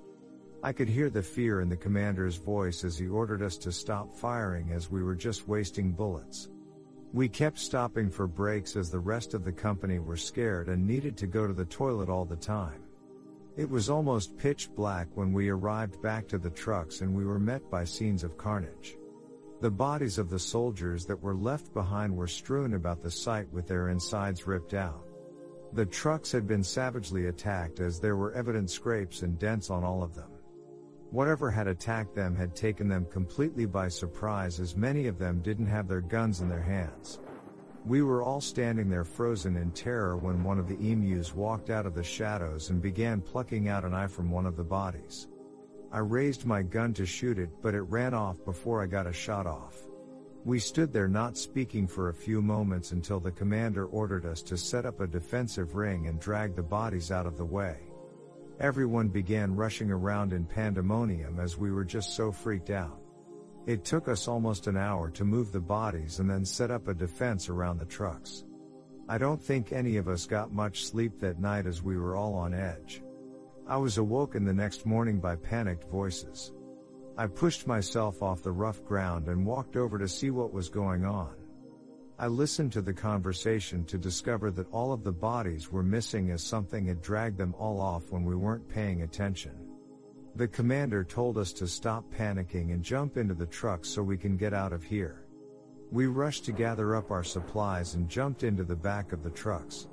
I 0.63 0.73
could 0.73 0.89
hear 0.89 1.11
the 1.11 1.23
fear 1.23 1.61
in 1.61 1.69
the 1.69 1.77
commander's 1.77 2.37
voice 2.37 2.83
as 2.83 2.97
he 2.97 3.09
ordered 3.09 3.43
us 3.43 3.59
to 3.59 3.73
stop 3.73 4.15
firing 4.15 4.73
as 4.73 4.91
we 4.91 5.03
were 5.03 5.15
just 5.15 5.49
wasting 5.49 5.93
bullets. 5.93 6.49
We 7.13 7.29
kept 7.29 7.59
stopping 7.59 8.09
for 8.09 8.27
breaks 8.27 8.77
as 8.77 8.91
the 8.91 9.01
rest 9.01 9.35
of 9.35 9.45
the 9.45 9.53
company 9.53 9.99
were 9.99 10.17
scared 10.17 10.69
and 10.69 10.87
needed 10.87 11.17
to 11.19 11.27
go 11.27 11.47
to 11.47 11.53
the 11.53 11.65
toilet 11.65 12.09
all 12.09 12.25
the 12.25 12.37
time. 12.37 12.80
It 13.57 13.69
was 13.69 13.91
almost 13.91 14.39
pitch 14.39 14.71
black 14.75 15.09
when 15.15 15.33
we 15.33 15.49
arrived 15.49 16.01
back 16.01 16.29
to 16.29 16.39
the 16.39 16.51
trucks 16.51 17.01
and 17.01 17.15
we 17.15 17.25
were 17.25 17.39
met 17.39 17.69
by 17.71 17.85
scenes 17.85 18.23
of 18.23 18.39
carnage. 18.39 18.97
The 19.61 19.71
bodies 19.71 20.19
of 20.19 20.31
the 20.31 20.39
soldiers 20.39 21.05
that 21.07 21.21
were 21.21 21.35
left 21.35 21.75
behind 21.75 22.17
were 22.17 22.27
strewn 22.27 22.75
about 22.75 23.03
the 23.03 23.11
site 23.11 23.53
with 23.53 23.67
their 23.67 23.89
insides 23.89 24.47
ripped 24.47 24.73
out. 24.73 25.05
The 25.73 25.85
trucks 25.87 26.33
had 26.33 26.47
been 26.47 26.65
savagely 26.65 27.27
attacked 27.27 27.81
as 27.81 28.01
there 28.01 28.17
were 28.17 28.33
evident 28.33 28.71
scrapes 28.71 29.23
and 29.23 29.39
dents 29.39 29.69
on 29.69 29.85
all 29.85 30.03
of 30.03 30.15
them. 30.15 30.31
Whatever 31.11 31.51
had 31.51 31.67
attacked 31.67 32.15
them 32.15 32.37
had 32.37 32.55
taken 32.55 32.89
them 32.89 33.05
completely 33.05 33.67
by 33.67 33.89
surprise 33.89 34.61
as 34.61 34.77
many 34.77 35.09
of 35.09 35.19
them 35.19 35.41
didn't 35.43 35.67
have 35.67 35.89
their 35.89 36.01
guns 36.01 36.41
in 36.41 36.49
their 36.49 36.63
hands. 36.63 37.19
We 37.87 38.03
were 38.03 38.23
all 38.23 38.41
standing 38.43 38.91
there 38.91 39.05
frozen 39.05 39.57
in 39.57 39.71
terror 39.71 40.17
when 40.17 40.45
one 40.45 40.59
of 40.59 40.69
the 40.69 40.77
emus 40.77 41.35
walked 41.35 41.71
out 41.71 41.87
of 41.87 41.95
the 41.95 42.03
shadows 42.03 42.69
and 42.69 42.83
began 42.83 43.23
plucking 43.23 43.69
out 43.69 43.85
an 43.85 43.95
eye 43.95 44.07
from 44.07 44.31
one 44.31 44.45
of 44.45 44.57
the 44.57 44.65
bodies. 44.65 45.29
I 45.91 45.99
raised 45.99 46.45
my 46.45 46.63
gun 46.63 46.93
to 46.95 47.07
shoot 47.07 47.39
it 47.39 47.51
but 47.63 47.75
it 47.75 47.81
ran 47.83 48.13
off 48.13 48.45
before 48.45 48.83
I 48.83 48.87
got 48.87 49.07
a 49.07 49.13
shot 49.13 49.47
off. 49.47 49.77
We 50.45 50.59
stood 50.59 50.93
there 50.93 51.09
not 51.09 51.37
speaking 51.37 51.87
for 51.87 52.09
a 52.09 52.15
few 52.15 52.41
moments 52.43 52.93
until 52.93 53.19
the 53.19 53.33
commander 53.33 53.87
ordered 53.87 54.25
us 54.25 54.43
to 54.43 54.57
set 54.57 54.87
up 54.87 55.01
a 55.01 55.07
defensive 55.07 55.75
ring 55.75 56.07
and 56.07 56.21
drag 56.21 56.57
the 56.57 56.63
bodies 56.63 57.11
out 57.11 57.27
of 57.27 57.37
the 57.37 57.45
way. 57.45 57.79
Everyone 58.59 59.09
began 59.09 59.57
rushing 59.57 59.91
around 59.91 60.35
in 60.35 60.45
pandemonium 60.45 61.41
as 61.41 61.57
we 61.57 61.73
were 61.73 61.85
just 61.85 62.15
so 62.15 62.31
freaked 62.31 62.71
out. 62.71 63.00
It 63.67 63.85
took 63.85 64.09
us 64.09 64.27
almost 64.27 64.67
an 64.67 64.77
hour 64.77 65.11
to 65.11 65.25
move 65.25 65.53
the 65.53 65.61
bodies 65.61 66.19
and 66.19 66.29
then 66.29 66.45
set 66.45 66.71
up 66.71 66.89
a 66.89 66.95
defense 66.95 67.49
around 67.49 67.79
the 67.79 67.85
trucks. 67.85 68.45
I 69.09 69.19
don't 69.19 69.43
think 69.43 69.73
any 69.73 69.97
of 69.97 70.09
us 70.09 70.27
got 70.27 70.53
much 70.53 70.87
sleep 70.87 71.19
that 71.21 71.41
night 71.41 71.67
as 71.67 71.83
we 71.83 71.97
were 71.97 72.17
all 72.17 72.35
on 72.35 72.55
edge. 72.55 73.03
I 73.67 73.77
was 73.77 73.99
awoken 73.99 74.45
the 74.45 74.55
next 74.55 74.87
morning 74.87 75.21
by 75.21 75.37
panicked 75.37 75.91
voices. 75.91 76.53
I 77.19 77.27
pushed 77.27 77.67
myself 77.67 78.23
off 78.23 78.43
the 78.43 78.53
rough 78.53 78.83
ground 78.85 79.29
and 79.29 79.45
walked 79.45 79.77
over 79.77 79.99
to 79.99 80.09
see 80.09 80.31
what 80.31 80.53
was 80.53 80.69
going 80.69 81.05
on. 81.05 81.35
I 82.19 82.27
listened 82.29 82.73
to 82.73 82.83
the 82.83 82.95
conversation 82.95 83.85
to 83.87 83.99
discover 83.99 84.51
that 84.53 84.71
all 84.73 84.93
of 84.93 85.05
the 85.05 85.13
bodies 85.13 85.71
were 85.71 85.83
missing 85.83 86.31
as 86.31 86.43
something 86.43 86.87
had 86.87 87.03
dragged 87.03 87.39
them 87.39 87.55
all 87.59 87.81
off 87.81 88.11
when 88.11 88.25
we 88.25 88.35
weren't 88.35 88.69
paying 88.69 89.03
attention. 89.03 89.60
The 90.37 90.49
commander 90.49 91.05
told 91.05 91.39
us 91.39 91.53
to 91.55 91.67
stop 91.67 92.05
panicking 92.15 92.73
and 92.73 92.83
jump 92.83 93.17
into 93.17 93.35
the 93.35 93.47
truck 93.47 93.85
so 93.85 94.03
we 94.03 94.17
can 94.17 94.37
get 94.37 94.55
out 94.55 94.73
of 94.73 94.83
here. 94.83 95.25
We 95.91 96.07
rushed 96.07 96.45
to 96.45 96.53
gather 96.53 96.95
up 96.95 97.11
our 97.11 97.25
supplies 97.25 97.95
and 97.95 98.09
jumped 98.09 98.45
into 98.45 98.63
the 98.63 98.77
back 98.77 99.13
of 99.13 99.25
the 99.25 99.31
trucks. 99.31 99.89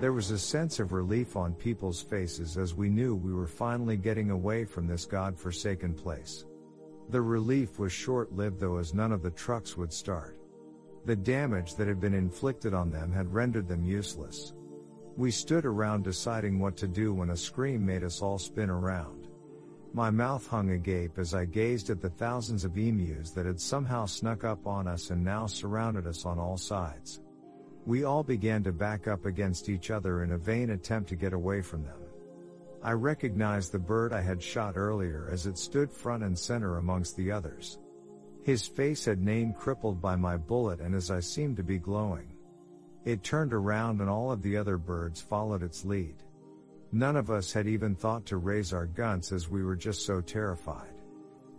There 0.00 0.12
was 0.12 0.30
a 0.30 0.38
sense 0.38 0.80
of 0.80 0.92
relief 0.92 1.36
on 1.36 1.54
people's 1.54 2.02
faces 2.02 2.58
as 2.58 2.74
we 2.74 2.88
knew 2.88 3.14
we 3.14 3.32
were 3.32 3.46
finally 3.46 3.96
getting 3.96 4.30
away 4.30 4.64
from 4.64 4.86
this 4.86 5.06
god-forsaken 5.06 5.94
place. 5.94 6.44
The 7.10 7.22
relief 7.22 7.78
was 7.78 7.92
short-lived 7.92 8.60
though 8.60 8.78
as 8.78 8.94
none 8.94 9.12
of 9.12 9.22
the 9.22 9.30
trucks 9.30 9.76
would 9.76 9.92
start. 9.92 10.38
The 11.06 11.16
damage 11.16 11.76
that 11.76 11.88
had 11.88 12.00
been 12.00 12.14
inflicted 12.14 12.74
on 12.74 12.90
them 12.90 13.12
had 13.12 13.32
rendered 13.32 13.66
them 13.66 13.84
useless. 13.84 14.52
We 15.16 15.30
stood 15.30 15.64
around 15.64 16.04
deciding 16.04 16.58
what 16.58 16.76
to 16.76 16.86
do 16.86 17.14
when 17.14 17.30
a 17.30 17.36
scream 17.36 17.84
made 17.84 18.04
us 18.04 18.20
all 18.20 18.38
spin 18.38 18.70
around. 18.70 19.17
My 19.92 20.10
mouth 20.10 20.46
hung 20.46 20.70
agape 20.70 21.18
as 21.18 21.34
I 21.34 21.44
gazed 21.44 21.90
at 21.90 22.00
the 22.00 22.10
thousands 22.10 22.64
of 22.64 22.76
emus 22.76 23.30
that 23.30 23.46
had 23.46 23.60
somehow 23.60 24.06
snuck 24.06 24.44
up 24.44 24.66
on 24.66 24.86
us 24.86 25.10
and 25.10 25.24
now 25.24 25.46
surrounded 25.46 26.06
us 26.06 26.26
on 26.26 26.38
all 26.38 26.56
sides. 26.56 27.20
We 27.86 28.04
all 28.04 28.22
began 28.22 28.62
to 28.64 28.72
back 28.72 29.08
up 29.08 29.24
against 29.24 29.68
each 29.68 29.90
other 29.90 30.22
in 30.22 30.32
a 30.32 30.38
vain 30.38 30.70
attempt 30.70 31.08
to 31.08 31.16
get 31.16 31.32
away 31.32 31.62
from 31.62 31.84
them. 31.84 32.00
I 32.82 32.92
recognized 32.92 33.72
the 33.72 33.78
bird 33.78 34.12
I 34.12 34.20
had 34.20 34.42
shot 34.42 34.76
earlier 34.76 35.28
as 35.32 35.46
it 35.46 35.58
stood 35.58 35.90
front 35.90 36.22
and 36.22 36.38
center 36.38 36.76
amongst 36.76 37.16
the 37.16 37.32
others. 37.32 37.78
His 38.42 38.66
face 38.66 39.04
had 39.04 39.20
name 39.20 39.52
crippled 39.52 40.00
by 40.00 40.16
my 40.16 40.36
bullet 40.36 40.80
and 40.80 40.94
as 40.94 41.10
I 41.10 41.20
seemed 41.20 41.56
to 41.56 41.64
be 41.64 41.78
glowing. 41.78 42.34
It 43.04 43.22
turned 43.22 43.54
around 43.54 44.00
and 44.00 44.10
all 44.10 44.30
of 44.30 44.42
the 44.42 44.56
other 44.56 44.76
birds 44.76 45.20
followed 45.20 45.62
its 45.62 45.84
lead. 45.84 46.22
None 46.92 47.16
of 47.16 47.30
us 47.30 47.52
had 47.52 47.66
even 47.66 47.94
thought 47.94 48.24
to 48.26 48.38
raise 48.38 48.72
our 48.72 48.86
guns 48.86 49.30
as 49.32 49.50
we 49.50 49.62
were 49.62 49.76
just 49.76 50.06
so 50.06 50.20
terrified. 50.20 50.94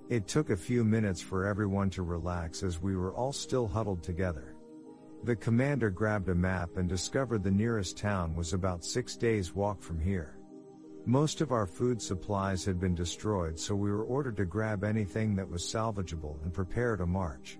It 0.10 0.28
took 0.28 0.50
a 0.50 0.58
few 0.58 0.84
minutes 0.84 1.22
for 1.22 1.46
everyone 1.46 1.92
to 1.92 2.02
relax 2.02 2.64
as 2.64 2.82
we 2.82 2.96
were 2.96 3.14
all 3.14 3.32
still 3.32 3.68
huddled 3.68 4.02
together. 4.02 4.56
The 5.24 5.36
commander 5.36 5.92
grabbed 5.92 6.30
a 6.30 6.36
map 6.36 6.78
and 6.78 6.90
discovered 6.90 7.44
the 7.44 7.52
nearest 7.52 7.96
town 7.96 8.36
was 8.36 8.54
about 8.54 8.84
six 8.84 9.16
days 9.16 9.54
walk 9.54 9.84
from 9.84 10.00
here. 10.00 10.40
Most 11.06 11.42
of 11.42 11.52
our 11.52 11.68
food 11.68 12.02
supplies 12.02 12.66
had 12.66 12.80
been 12.80 12.96
destroyed 12.96 13.60
so 13.60 13.76
we 13.76 13.92
were 13.92 14.06
ordered 14.06 14.38
to 14.38 14.46
grab 14.46 14.84
anything 14.84 15.36
that 15.36 15.50
was 15.50 15.64
salvageable 15.64 16.42
and 16.44 16.52
prepare 16.52 16.96
to 16.96 17.06
march. 17.06 17.60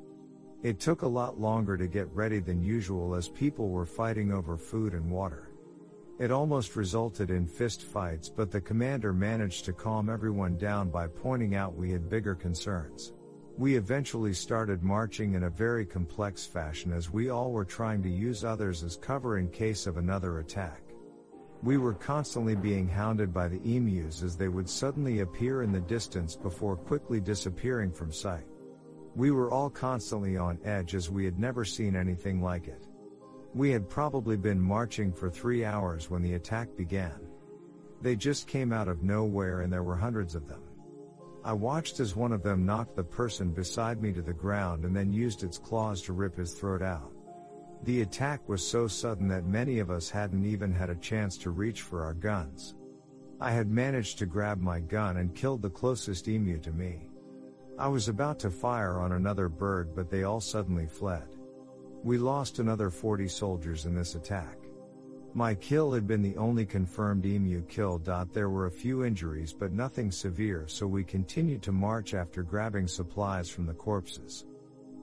It 0.64 0.80
took 0.80 1.04
a 1.04 1.08
lot 1.08 1.40
longer 1.40 1.78
to 1.78 1.88
get 1.88 2.12
ready 2.14 2.40
than 2.40 2.64
usual 2.64 3.14
as 3.14 3.30
people 3.30 3.70
were 3.70 3.86
fighting 3.86 4.32
over 4.32 4.58
food 4.58 4.94
and 4.94 5.12
water. 5.12 5.49
It 6.20 6.32
almost 6.32 6.76
resulted 6.76 7.30
in 7.30 7.48
fist 7.48 7.82
fights 7.84 8.28
but 8.28 8.52
the 8.52 8.60
commander 8.60 9.14
managed 9.14 9.64
to 9.66 9.74
calm 9.74 10.10
everyone 10.10 10.58
down 10.58 10.90
by 10.90 11.08
pointing 11.08 11.56
out 11.56 11.78
we 11.78 11.92
had 11.92 12.10
bigger 12.10 12.36
concerns. 12.36 13.14
We 13.58 13.76
eventually 13.76 14.34
started 14.34 14.84
marching 14.84 15.36
in 15.36 15.44
a 15.44 15.50
very 15.50 15.86
complex 15.86 16.46
fashion 16.46 16.92
as 16.92 17.10
we 17.10 17.30
all 17.30 17.54
were 17.54 17.64
trying 17.64 18.04
to 18.04 18.10
use 18.10 18.44
others 18.44 18.84
as 18.84 18.98
cover 18.98 19.38
in 19.38 19.50
case 19.50 19.88
of 19.88 19.96
another 19.96 20.40
attack. 20.40 20.82
We 21.64 21.78
were 21.78 21.94
constantly 21.94 22.56
being 22.56 22.90
hounded 22.90 23.34
by 23.34 23.48
the 23.48 23.62
emus 23.64 24.22
as 24.22 24.36
they 24.36 24.50
would 24.50 24.70
suddenly 24.70 25.22
appear 25.22 25.64
in 25.64 25.72
the 25.72 25.80
distance 25.80 26.36
before 26.36 26.76
quickly 26.76 27.22
disappearing 27.22 27.94
from 27.94 28.12
sight. 28.12 28.48
We 29.16 29.32
were 29.32 29.52
all 29.52 29.70
constantly 29.70 30.36
on 30.36 30.60
edge 30.66 30.96
as 30.96 31.10
we 31.10 31.24
had 31.24 31.40
never 31.40 31.64
seen 31.64 31.96
anything 31.96 32.42
like 32.42 32.68
it. 32.68 32.89
We 33.56 33.72
had 33.72 33.90
probably 33.90 34.38
been 34.38 34.62
marching 34.62 35.12
for 35.12 35.30
three 35.30 35.66
hours 35.66 36.10
when 36.10 36.22
the 36.22 36.36
attack 36.36 36.76
began. 36.78 37.20
They 38.02 38.16
just 38.16 38.48
came 38.48 38.72
out 38.72 38.88
of 38.88 39.04
nowhere 39.04 39.62
and 39.62 39.74
there 39.74 39.84
were 39.84 39.96
hundreds 39.96 40.36
of 40.36 40.48
them. 40.48 40.62
I 41.44 41.54
watched 41.54 42.00
as 42.00 42.16
one 42.16 42.32
of 42.32 42.44
them 42.44 42.66
knocked 42.66 42.96
the 42.96 43.04
person 43.04 43.52
beside 43.52 44.02
me 44.02 44.14
to 44.14 44.22
the 44.22 44.34
ground 44.34 44.86
and 44.86 44.96
then 44.96 45.12
used 45.12 45.44
its 45.44 45.58
claws 45.58 46.02
to 46.04 46.14
rip 46.14 46.38
his 46.38 46.54
throat 46.54 46.82
out. 46.82 47.12
The 47.84 48.02
attack 48.02 48.48
was 48.48 48.66
so 48.66 48.88
sudden 48.88 49.28
that 49.30 49.46
many 49.46 49.80
of 49.80 49.90
us 49.90 50.10
hadn't 50.10 50.46
even 50.46 50.72
had 50.72 50.90
a 50.90 50.96
chance 50.96 51.38
to 51.40 51.50
reach 51.50 51.82
for 51.82 52.04
our 52.04 52.14
guns. 52.14 52.76
I 53.42 53.52
had 53.52 53.72
managed 53.72 54.20
to 54.20 54.26
grab 54.26 54.62
my 54.62 54.80
gun 54.80 55.18
and 55.18 55.34
killed 55.34 55.62
the 55.62 55.70
closest 55.70 56.28
emu 56.28 56.60
to 56.60 56.72
me. 56.72 57.08
I 57.80 57.88
was 57.88 58.10
about 58.10 58.38
to 58.40 58.52
fire 58.52 59.00
on 59.00 59.14
another 59.14 59.50
bird 59.50 59.96
but 59.96 60.10
they 60.10 60.24
all 60.24 60.42
suddenly 60.42 60.86
fled. 60.86 61.39
We 62.04 62.18
lost 62.18 62.60
another 62.60 62.90
40 62.90 63.28
soldiers 63.28 63.86
in 63.86 63.94
this 63.94 64.16
attack. 64.16 64.58
My 65.34 65.54
kill 65.54 65.92
had 65.92 66.08
been 66.08 66.22
the 66.22 66.38
only 66.38 66.66
confirmed 66.66 67.26
emu 67.26 67.62
kill. 67.64 68.00
There 68.00 68.50
were 68.50 68.68
a 68.68 68.72
few 68.72 69.04
injuries 69.04 69.54
but 69.54 69.74
nothing 69.74 70.10
severe 70.10 70.66
so 70.68 70.88
we 70.88 71.04
continued 71.04 71.62
to 71.64 71.72
march 71.72 72.14
after 72.14 72.42
grabbing 72.42 72.88
supplies 72.88 73.50
from 73.50 73.66
the 73.66 73.74
corpses. 73.74 74.46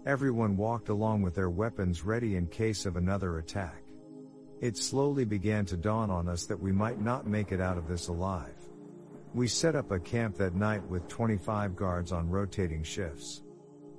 Everyone 0.07 0.57
walked 0.57 0.88
along 0.88 1.22
with 1.22 1.34
their 1.34 1.51
weapons 1.51 2.05
ready 2.05 2.36
in 2.36 2.47
case 2.47 2.86
of 2.86 2.97
another 2.97 3.38
attack. 3.38 3.82
It 4.61 4.78
slowly 4.78 5.24
began 5.24 5.66
to 5.66 5.76
dawn 5.76 6.11
on 6.11 6.28
us 6.28 6.47
that 6.47 6.61
we 6.61 6.72
might 6.72 7.01
not 7.01 7.26
make 7.26 7.53
it 7.53 7.61
out 7.61 7.76
of 7.76 7.86
this 7.86 8.09
alive. 8.09 8.57
We 9.34 9.49
set 9.49 9.76
up 9.76 9.90
a 9.90 10.01
camp 10.01 10.36
that 10.36 10.55
night 10.55 10.82
with 10.88 11.09
25 11.09 11.76
guards 11.76 12.11
on 12.11 12.30
rotating 12.30 12.82
shifts. 12.82 13.42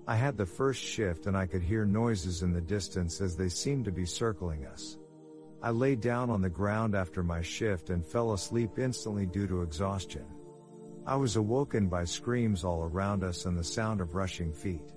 I 0.10 0.16
had 0.16 0.38
the 0.38 0.46
first 0.46 0.82
shift 0.82 1.28
and 1.28 1.36
I 1.36 1.46
could 1.46 1.62
hear 1.62 1.86
noises 1.86 2.42
in 2.42 2.54
the 2.54 2.62
distance 2.62 3.20
as 3.20 3.36
they 3.36 3.50
seemed 3.50 3.84
to 3.86 3.92
be 3.92 4.06
circling 4.06 4.66
us. 4.66 4.98
I 5.62 5.72
lay 5.72 5.96
down 5.96 6.30
on 6.30 6.42
the 6.42 6.50
ground 6.50 6.96
after 6.96 7.24
my 7.24 7.42
shift 7.42 7.90
and 7.90 8.06
fell 8.06 8.32
asleep 8.32 8.80
instantly 8.80 9.26
due 9.26 9.48
to 9.48 9.64
exhaustion. 9.64 10.26
I 11.06 11.16
was 11.18 11.36
awoken 11.36 11.88
by 11.88 12.06
screams 12.06 12.64
all 12.64 12.84
around 12.84 13.24
us 13.24 13.46
and 13.46 13.58
the 13.58 13.64
sound 13.64 14.00
of 14.00 14.16
rushing 14.16 14.54
feet. 14.54 14.94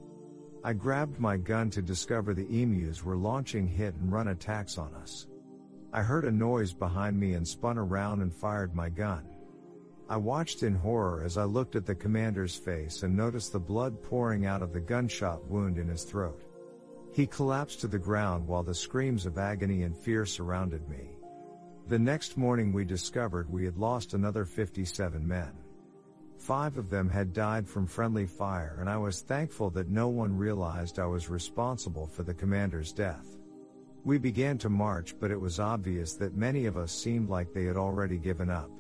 I 0.62 0.74
grabbed 0.74 1.18
my 1.18 1.36
gun 1.36 1.70
to 1.70 1.82
discover 1.82 2.34
the 2.34 2.62
emus 2.62 3.02
were 3.02 3.16
launching 3.16 3.66
hit 3.66 3.94
and 3.96 4.12
run 4.12 4.28
attacks 4.28 4.78
on 4.78 4.94
us. 4.94 5.26
I 5.92 6.02
heard 6.02 6.24
a 6.24 6.30
noise 6.30 6.72
behind 6.72 7.18
me 7.18 7.32
and 7.32 7.46
spun 7.46 7.78
around 7.78 8.22
and 8.22 8.32
fired 8.32 8.76
my 8.76 8.90
gun. 8.90 9.29
I 10.10 10.16
watched 10.16 10.64
in 10.64 10.74
horror 10.74 11.22
as 11.24 11.38
I 11.38 11.44
looked 11.44 11.76
at 11.76 11.86
the 11.86 11.94
commander's 11.94 12.56
face 12.56 13.04
and 13.04 13.16
noticed 13.16 13.52
the 13.52 13.60
blood 13.60 14.02
pouring 14.02 14.44
out 14.44 14.60
of 14.60 14.72
the 14.72 14.80
gunshot 14.80 15.48
wound 15.48 15.78
in 15.78 15.86
his 15.86 16.02
throat. 16.02 16.42
He 17.12 17.28
collapsed 17.28 17.80
to 17.82 17.86
the 17.86 17.96
ground 17.96 18.44
while 18.44 18.64
the 18.64 18.74
screams 18.74 19.24
of 19.24 19.38
agony 19.38 19.84
and 19.84 19.96
fear 19.96 20.26
surrounded 20.26 20.88
me. 20.88 21.10
The 21.86 21.98
next 22.00 22.36
morning 22.36 22.72
we 22.72 22.84
discovered 22.84 23.48
we 23.48 23.64
had 23.64 23.78
lost 23.78 24.12
another 24.12 24.44
57 24.44 25.24
men. 25.24 25.52
Five 26.38 26.76
of 26.76 26.90
them 26.90 27.08
had 27.08 27.32
died 27.32 27.68
from 27.68 27.86
friendly 27.86 28.26
fire 28.26 28.78
and 28.80 28.90
I 28.90 28.96
was 28.96 29.20
thankful 29.20 29.70
that 29.70 29.90
no 29.90 30.08
one 30.08 30.36
realized 30.36 30.98
I 30.98 31.06
was 31.06 31.30
responsible 31.30 32.08
for 32.08 32.24
the 32.24 32.34
commander's 32.34 32.92
death. 32.92 33.38
We 34.02 34.18
began 34.18 34.58
to 34.58 34.70
march 34.70 35.14
but 35.20 35.30
it 35.30 35.40
was 35.40 35.60
obvious 35.60 36.14
that 36.14 36.34
many 36.34 36.66
of 36.66 36.76
us 36.76 36.90
seemed 36.90 37.28
like 37.28 37.52
they 37.52 37.66
had 37.66 37.76
already 37.76 38.18
given 38.18 38.50
up. 38.50 38.72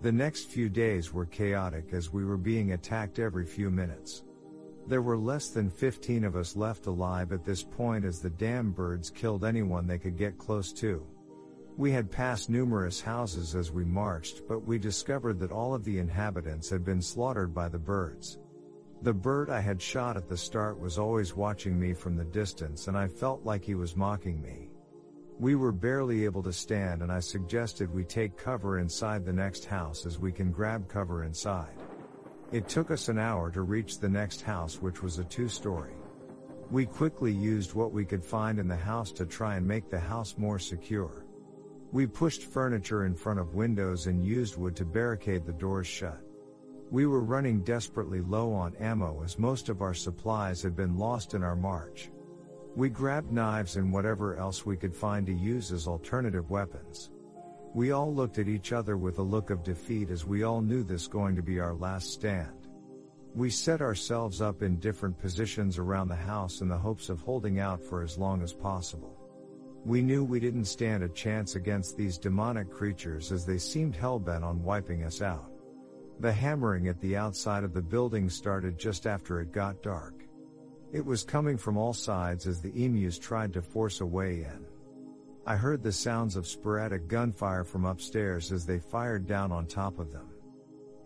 The 0.00 0.12
next 0.12 0.44
few 0.44 0.68
days 0.68 1.12
were 1.12 1.26
chaotic 1.26 1.92
as 1.92 2.12
we 2.12 2.24
were 2.24 2.36
being 2.36 2.70
attacked 2.70 3.18
every 3.18 3.44
few 3.44 3.68
minutes. 3.68 4.22
There 4.86 5.02
were 5.02 5.18
less 5.18 5.48
than 5.48 5.68
15 5.68 6.22
of 6.22 6.36
us 6.36 6.54
left 6.54 6.86
alive 6.86 7.32
at 7.32 7.44
this 7.44 7.64
point 7.64 8.04
as 8.04 8.20
the 8.20 8.30
damn 8.30 8.70
birds 8.70 9.10
killed 9.10 9.44
anyone 9.44 9.88
they 9.88 9.98
could 9.98 10.16
get 10.16 10.38
close 10.38 10.72
to. 10.74 11.04
We 11.76 11.90
had 11.90 12.12
passed 12.12 12.48
numerous 12.48 13.00
houses 13.00 13.56
as 13.56 13.72
we 13.72 13.84
marched, 13.84 14.46
but 14.46 14.60
we 14.60 14.78
discovered 14.78 15.40
that 15.40 15.50
all 15.50 15.74
of 15.74 15.84
the 15.84 15.98
inhabitants 15.98 16.70
had 16.70 16.84
been 16.84 17.02
slaughtered 17.02 17.52
by 17.52 17.68
the 17.68 17.78
birds. 17.78 18.38
The 19.02 19.12
bird 19.12 19.50
I 19.50 19.60
had 19.60 19.82
shot 19.82 20.16
at 20.16 20.28
the 20.28 20.36
start 20.36 20.78
was 20.78 20.96
always 20.96 21.34
watching 21.34 21.78
me 21.78 21.92
from 21.92 22.16
the 22.16 22.24
distance 22.24 22.86
and 22.86 22.96
I 22.96 23.08
felt 23.08 23.44
like 23.44 23.64
he 23.64 23.74
was 23.74 23.96
mocking 23.96 24.40
me. 24.40 24.67
We 25.40 25.54
were 25.54 25.70
barely 25.70 26.24
able 26.24 26.42
to 26.42 26.52
stand 26.52 27.00
and 27.00 27.12
I 27.12 27.20
suggested 27.20 27.94
we 27.94 28.02
take 28.02 28.36
cover 28.36 28.80
inside 28.80 29.24
the 29.24 29.32
next 29.32 29.64
house 29.64 30.04
as 30.04 30.18
we 30.18 30.32
can 30.32 30.50
grab 30.50 30.88
cover 30.88 31.22
inside. 31.22 31.76
It 32.50 32.68
took 32.68 32.90
us 32.90 33.08
an 33.08 33.20
hour 33.20 33.48
to 33.52 33.62
reach 33.62 33.98
the 33.98 34.08
next 34.08 34.40
house 34.40 34.82
which 34.82 35.00
was 35.00 35.20
a 35.20 35.24
two-story. 35.24 35.94
We 36.72 36.86
quickly 36.86 37.32
used 37.32 37.72
what 37.72 37.92
we 37.92 38.04
could 38.04 38.24
find 38.24 38.58
in 38.58 38.66
the 38.66 38.76
house 38.76 39.12
to 39.12 39.26
try 39.26 39.54
and 39.54 39.66
make 39.66 39.88
the 39.88 40.00
house 40.00 40.34
more 40.36 40.58
secure. 40.58 41.24
We 41.92 42.08
pushed 42.08 42.42
furniture 42.42 43.06
in 43.06 43.14
front 43.14 43.38
of 43.38 43.54
windows 43.54 44.08
and 44.08 44.24
used 44.24 44.56
wood 44.56 44.74
to 44.74 44.84
barricade 44.84 45.46
the 45.46 45.52
doors 45.52 45.86
shut. 45.86 46.20
We 46.90 47.06
were 47.06 47.20
running 47.20 47.62
desperately 47.62 48.22
low 48.22 48.52
on 48.52 48.74
ammo 48.76 49.22
as 49.22 49.38
most 49.38 49.68
of 49.68 49.82
our 49.82 49.94
supplies 49.94 50.62
had 50.62 50.74
been 50.74 50.98
lost 50.98 51.34
in 51.34 51.44
our 51.44 51.56
march. 51.56 52.10
We 52.78 52.88
grabbed 52.88 53.32
knives 53.32 53.74
and 53.74 53.92
whatever 53.92 54.36
else 54.36 54.64
we 54.64 54.76
could 54.76 54.94
find 54.94 55.26
to 55.26 55.32
use 55.32 55.72
as 55.72 55.88
alternative 55.88 56.48
weapons. 56.48 57.10
We 57.74 57.90
all 57.90 58.14
looked 58.14 58.38
at 58.38 58.46
each 58.46 58.72
other 58.72 58.96
with 58.96 59.18
a 59.18 59.22
look 59.22 59.50
of 59.50 59.64
defeat 59.64 60.10
as 60.10 60.24
we 60.24 60.44
all 60.44 60.60
knew 60.60 60.84
this 60.84 61.08
going 61.08 61.34
to 61.34 61.42
be 61.42 61.58
our 61.58 61.74
last 61.74 62.12
stand. 62.12 62.68
We 63.34 63.50
set 63.50 63.80
ourselves 63.80 64.40
up 64.40 64.62
in 64.62 64.78
different 64.78 65.18
positions 65.18 65.76
around 65.76 66.06
the 66.06 66.14
house 66.14 66.60
in 66.60 66.68
the 66.68 66.78
hopes 66.78 67.08
of 67.08 67.20
holding 67.20 67.58
out 67.58 67.82
for 67.82 68.00
as 68.00 68.16
long 68.16 68.42
as 68.42 68.52
possible. 68.52 69.18
We 69.84 70.00
knew 70.00 70.22
we 70.22 70.38
didn't 70.38 70.66
stand 70.66 71.02
a 71.02 71.08
chance 71.08 71.56
against 71.56 71.96
these 71.96 72.16
demonic 72.16 72.70
creatures 72.70 73.32
as 73.32 73.44
they 73.44 73.58
seemed 73.58 73.96
hellbent 73.96 74.44
on 74.44 74.62
wiping 74.62 75.02
us 75.02 75.20
out. 75.20 75.50
The 76.20 76.32
hammering 76.32 76.86
at 76.86 77.00
the 77.00 77.16
outside 77.16 77.64
of 77.64 77.74
the 77.74 77.82
building 77.82 78.30
started 78.30 78.78
just 78.78 79.04
after 79.04 79.40
it 79.40 79.50
got 79.50 79.82
dark. 79.82 80.17
It 80.90 81.04
was 81.04 81.22
coming 81.22 81.58
from 81.58 81.76
all 81.76 81.92
sides 81.92 82.46
as 82.46 82.62
the 82.62 82.72
emus 82.72 83.18
tried 83.18 83.52
to 83.52 83.60
force 83.60 84.00
a 84.00 84.06
way 84.06 84.44
in. 84.44 84.64
I 85.46 85.54
heard 85.54 85.82
the 85.82 85.92
sounds 85.92 86.34
of 86.34 86.46
sporadic 86.46 87.08
gunfire 87.08 87.64
from 87.64 87.84
upstairs 87.84 88.52
as 88.52 88.64
they 88.64 88.78
fired 88.78 89.26
down 89.26 89.52
on 89.52 89.66
top 89.66 89.98
of 89.98 90.12
them. 90.12 90.30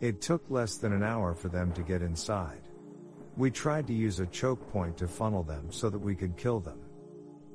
It 0.00 0.20
took 0.20 0.48
less 0.48 0.76
than 0.76 0.92
an 0.92 1.02
hour 1.02 1.34
for 1.34 1.48
them 1.48 1.72
to 1.72 1.82
get 1.82 2.00
inside. 2.00 2.62
We 3.36 3.50
tried 3.50 3.88
to 3.88 3.92
use 3.92 4.20
a 4.20 4.26
choke 4.26 4.70
point 4.70 4.96
to 4.98 5.08
funnel 5.08 5.42
them 5.42 5.72
so 5.72 5.90
that 5.90 5.98
we 5.98 6.14
could 6.14 6.36
kill 6.36 6.60
them. 6.60 6.80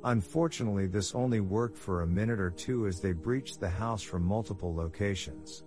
Unfortunately, 0.03 0.87
this 0.87 1.15
only 1.15 1.39
worked 1.39 1.77
for 1.77 2.01
a 2.01 2.07
minute 2.07 2.39
or 2.39 2.51
two 2.51 2.87
as 2.87 2.99
they 2.99 3.13
breached 3.13 3.59
the 3.59 3.69
house 3.69 4.01
from 4.01 4.23
multiple 4.23 4.75
locations. 4.75 5.63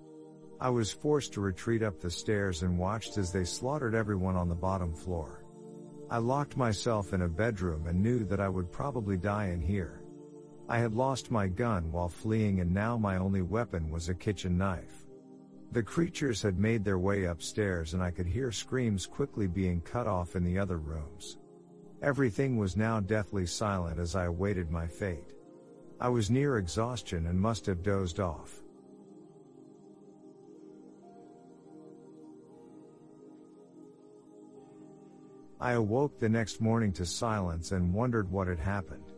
I 0.61 0.69
was 0.69 0.93
forced 0.93 1.33
to 1.35 1.41
retreat 1.41 1.83
up 1.83 2.01
the 2.01 2.11
stairs 2.11 2.63
and 2.63 2.79
watched 2.79 3.17
as 3.17 3.33
they 3.33 3.45
slaughtered 3.45 3.95
everyone 3.95 4.37
on 4.37 4.49
the 4.49 4.55
bottom 4.55 4.93
floor. 4.93 5.40
I 6.11 6.19
locked 6.19 6.57
myself 6.57 7.13
in 7.13 7.23
a 7.23 7.29
bedroom 7.29 7.87
and 7.87 8.03
knew 8.03 8.25
that 8.25 8.41
I 8.41 8.49
would 8.49 8.73
probably 8.73 9.17
die 9.17 9.51
in 9.51 9.61
here. 9.61 10.03
I 10.69 10.79
had 10.79 10.93
lost 10.93 11.31
my 11.31 11.47
gun 11.47 11.93
while 11.93 12.09
fleeing 12.09 12.59
and 12.61 12.75
now 12.75 12.99
my 12.99 13.17
only 13.17 13.43
weapon 13.43 13.89
was 13.91 14.09
a 14.09 14.15
kitchen 14.15 14.59
knife. 14.59 15.07
The 15.71 15.85
creatures 15.85 16.43
had 16.43 16.59
made 16.59 16.85
their 16.85 16.99
way 16.99 17.27
upstairs 17.27 17.95
and 17.95 18.03
I 18.03 18.11
could 18.11 18.27
hear 18.27 18.51
screams 18.51 19.07
quickly 19.07 19.47
being 19.47 19.81
cut 19.83 20.09
off 20.09 20.35
in 20.35 20.43
the 20.43 20.59
other 20.59 20.79
rooms. 20.79 21.39
Everything 22.03 22.57
was 22.57 22.77
now 22.77 22.99
deathly 22.99 23.47
silent 23.47 24.01
as 24.01 24.17
I 24.17 24.25
awaited 24.25 24.69
my 24.69 24.89
fate. 24.89 25.33
I 26.01 26.09
was 26.09 26.29
near 26.29 26.59
exhaustion 26.59 27.27
and 27.27 27.41
must 27.41 27.67
have 27.67 27.85
dozed 27.85 28.19
off. 28.19 28.63
I 35.63 35.73
awoke 35.73 36.19
the 36.19 36.29
next 36.29 36.63
morning 36.63 36.91
to 36.95 37.05
silence 37.05 37.73
and 37.73 37.93
wondered 37.93 38.31
what 38.31 38.49
had 38.49 38.59
happened. 38.59 39.13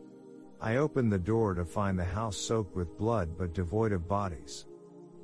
I 0.61 0.77
opened 0.77 1.13
the 1.13 1.19
door 1.19 1.55
to 1.55 1.65
find 1.65 1.97
the 1.97 2.05
house 2.05 2.37
soaked 2.37 2.75
with 2.75 2.99
blood 2.99 3.39
but 3.39 3.55
devoid 3.55 3.93
of 3.93 4.09
bodies. 4.09 4.67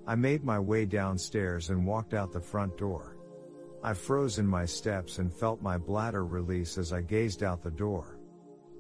I 0.07 0.15
made 0.15 0.45
my 0.45 0.61
way 0.61 0.87
downstairs 0.87 1.71
and 1.71 1.85
walked 1.85 2.15
out 2.15 2.31
the 2.31 2.41
front 2.41 2.79
door. 2.79 3.17
I 3.83 3.95
froze 3.95 4.39
in 4.39 4.47
my 4.47 4.65
steps 4.65 5.19
and 5.19 5.33
felt 5.33 5.61
my 5.61 5.77
bladder 5.77 6.25
release 6.25 6.79
as 6.79 6.93
I 6.93 7.01
gazed 7.01 7.43
out 7.43 7.65
the 7.65 7.71
door. 7.71 8.19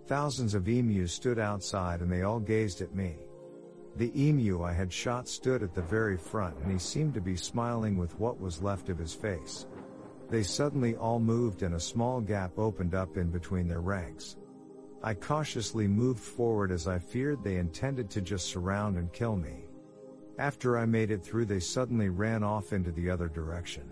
Thousands 0.06 0.54
of 0.54 0.68
emus 0.68 1.12
stood 1.12 1.40
outside 1.40 2.02
and 2.02 2.10
they 2.10 2.22
all 2.22 2.40
gazed 2.40 2.82
at 2.82 2.94
me. 2.94 3.16
The 3.96 4.12
emu 4.14 4.62
I 4.62 4.72
had 4.72 4.92
shot 4.92 5.26
stood 5.26 5.64
at 5.64 5.74
the 5.74 5.82
very 5.82 6.16
front 6.16 6.56
and 6.58 6.70
he 6.70 6.78
seemed 6.78 7.14
to 7.14 7.20
be 7.20 7.36
smiling 7.36 7.96
with 7.96 8.16
what 8.20 8.40
was 8.40 8.62
left 8.62 8.90
of 8.90 8.98
his 8.98 9.12
face. 9.12 9.66
They 10.30 10.42
suddenly 10.42 10.94
all 10.94 11.20
moved 11.20 11.62
and 11.62 11.74
a 11.74 11.80
small 11.80 12.20
gap 12.20 12.58
opened 12.58 12.94
up 12.94 13.16
in 13.16 13.30
between 13.30 13.66
their 13.66 13.80
ranks. 13.80 14.36
I 15.02 15.14
cautiously 15.14 15.88
moved 15.88 16.20
forward 16.20 16.70
as 16.70 16.86
I 16.86 16.98
feared 16.98 17.42
they 17.42 17.56
intended 17.56 18.10
to 18.10 18.20
just 18.20 18.48
surround 18.48 18.98
and 18.98 19.12
kill 19.12 19.36
me. 19.36 19.68
After 20.38 20.76
I 20.76 20.86
made 20.86 21.10
it 21.10 21.24
through, 21.24 21.46
they 21.46 21.60
suddenly 21.60 22.08
ran 22.10 22.42
off 22.42 22.72
into 22.72 22.92
the 22.92 23.08
other 23.08 23.28
direction. 23.28 23.90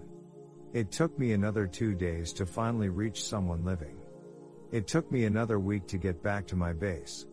It 0.73 0.91
took 0.91 1.19
me 1.19 1.33
another 1.33 1.67
two 1.67 1.95
days 1.95 2.33
to 2.35 2.45
finally 2.45 2.89
reach 2.89 3.25
someone 3.25 3.65
living. 3.65 3.97
It 4.73 4.87
took 4.87 5.11
me 5.11 5.25
another 5.25 5.59
week 5.59 5.87
to 5.89 5.97
get 5.97 6.23
back 6.23 6.47
to 6.49 6.57
my 6.57 6.73
base. 6.73 7.27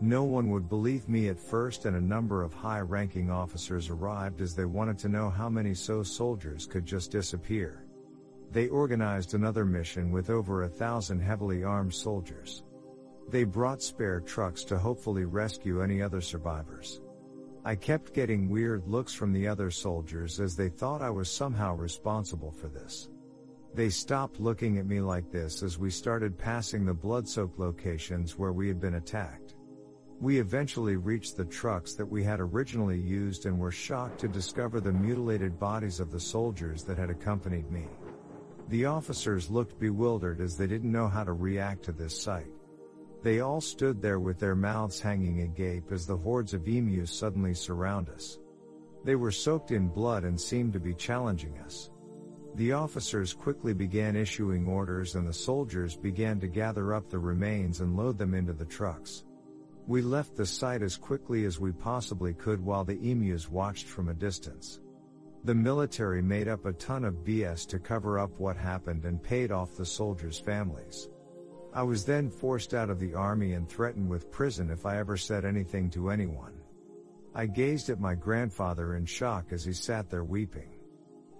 No 0.00 0.24
one 0.24 0.50
would 0.50 0.68
believe 0.68 1.08
me 1.08 1.28
at 1.30 1.40
first 1.40 1.86
and 1.86 1.96
a 1.96 2.00
number 2.00 2.42
of 2.42 2.52
high 2.52 2.80
ranking 2.80 3.30
officers 3.30 3.88
arrived 3.88 4.42
as 4.42 4.54
they 4.54 4.66
wanted 4.66 4.98
to 4.98 5.08
know 5.08 5.30
how 5.30 5.48
many 5.48 5.72
so 5.74 6.02
soldiers 6.02 6.66
could 6.66 6.84
just 6.84 7.10
disappear. 7.10 7.85
They 8.56 8.68
organized 8.68 9.34
another 9.34 9.66
mission 9.66 10.10
with 10.10 10.30
over 10.30 10.62
a 10.62 10.68
thousand 10.70 11.20
heavily 11.20 11.62
armed 11.62 11.92
soldiers. 11.92 12.64
They 13.28 13.44
brought 13.44 13.82
spare 13.82 14.20
trucks 14.20 14.64
to 14.64 14.78
hopefully 14.78 15.26
rescue 15.26 15.82
any 15.82 16.00
other 16.00 16.22
survivors. 16.22 17.02
I 17.66 17.74
kept 17.74 18.14
getting 18.14 18.48
weird 18.48 18.88
looks 18.88 19.12
from 19.12 19.34
the 19.34 19.46
other 19.46 19.70
soldiers 19.70 20.40
as 20.40 20.56
they 20.56 20.70
thought 20.70 21.02
I 21.02 21.10
was 21.10 21.30
somehow 21.30 21.76
responsible 21.76 22.50
for 22.50 22.68
this. 22.68 23.10
They 23.74 23.90
stopped 23.90 24.40
looking 24.40 24.78
at 24.78 24.86
me 24.86 25.02
like 25.02 25.30
this 25.30 25.62
as 25.62 25.78
we 25.78 25.90
started 25.90 26.38
passing 26.38 26.86
the 26.86 26.94
blood-soaked 26.94 27.58
locations 27.58 28.38
where 28.38 28.54
we 28.54 28.68
had 28.68 28.80
been 28.80 28.94
attacked. 28.94 29.54
We 30.18 30.38
eventually 30.38 30.96
reached 30.96 31.36
the 31.36 31.44
trucks 31.44 31.92
that 31.96 32.06
we 32.06 32.24
had 32.24 32.40
originally 32.40 32.98
used 32.98 33.44
and 33.44 33.58
were 33.58 33.70
shocked 33.70 34.18
to 34.20 34.28
discover 34.28 34.80
the 34.80 34.92
mutilated 34.92 35.58
bodies 35.58 36.00
of 36.00 36.10
the 36.10 36.20
soldiers 36.20 36.84
that 36.84 36.96
had 36.96 37.10
accompanied 37.10 37.70
me. 37.70 37.86
The 38.68 38.86
officers 38.86 39.50
looked 39.50 39.78
bewildered 39.78 40.40
as 40.40 40.56
they 40.56 40.66
didn't 40.66 40.90
know 40.90 41.06
how 41.06 41.22
to 41.22 41.32
react 41.32 41.84
to 41.84 41.92
this 41.92 42.20
sight. 42.20 42.50
They 43.22 43.40
all 43.40 43.60
stood 43.60 44.02
there 44.02 44.18
with 44.18 44.38
their 44.38 44.56
mouths 44.56 45.00
hanging 45.00 45.42
agape 45.42 45.92
as 45.92 46.06
the 46.06 46.16
hordes 46.16 46.52
of 46.52 46.66
emus 46.66 47.12
suddenly 47.12 47.54
surround 47.54 48.08
us. 48.08 48.38
They 49.04 49.14
were 49.14 49.30
soaked 49.30 49.70
in 49.70 49.88
blood 49.88 50.24
and 50.24 50.40
seemed 50.40 50.72
to 50.72 50.80
be 50.80 50.94
challenging 50.94 51.56
us. 51.58 51.90
The 52.56 52.72
officers 52.72 53.34
quickly 53.34 53.72
began 53.72 54.16
issuing 54.16 54.66
orders 54.66 55.14
and 55.14 55.28
the 55.28 55.32
soldiers 55.32 55.94
began 55.94 56.40
to 56.40 56.48
gather 56.48 56.92
up 56.92 57.08
the 57.08 57.18
remains 57.18 57.80
and 57.80 57.96
load 57.96 58.18
them 58.18 58.34
into 58.34 58.52
the 58.52 58.64
trucks. 58.64 59.24
We 59.86 60.02
left 60.02 60.34
the 60.34 60.46
site 60.46 60.82
as 60.82 60.96
quickly 60.96 61.44
as 61.44 61.60
we 61.60 61.70
possibly 61.70 62.34
could 62.34 62.60
while 62.60 62.84
the 62.84 62.98
emus 62.98 63.48
watched 63.48 63.86
from 63.86 64.08
a 64.08 64.14
distance. 64.14 64.80
The 65.46 65.54
military 65.54 66.22
made 66.22 66.48
up 66.48 66.66
a 66.66 66.72
ton 66.72 67.04
of 67.04 67.22
BS 67.22 67.68
to 67.68 67.78
cover 67.78 68.18
up 68.18 68.40
what 68.40 68.56
happened 68.56 69.04
and 69.04 69.22
paid 69.22 69.52
off 69.52 69.76
the 69.76 69.86
soldiers' 69.86 70.40
families. 70.40 71.08
I 71.72 71.84
was 71.84 72.04
then 72.04 72.30
forced 72.30 72.74
out 72.74 72.90
of 72.90 72.98
the 72.98 73.14
army 73.14 73.52
and 73.52 73.68
threatened 73.68 74.08
with 74.08 74.32
prison 74.32 74.70
if 74.70 74.84
I 74.84 74.98
ever 74.98 75.16
said 75.16 75.44
anything 75.44 75.88
to 75.90 76.10
anyone. 76.10 76.54
I 77.32 77.46
gazed 77.46 77.90
at 77.90 78.00
my 78.00 78.16
grandfather 78.16 78.96
in 78.96 79.06
shock 79.06 79.52
as 79.52 79.64
he 79.64 79.72
sat 79.72 80.10
there 80.10 80.24
weeping. 80.24 80.70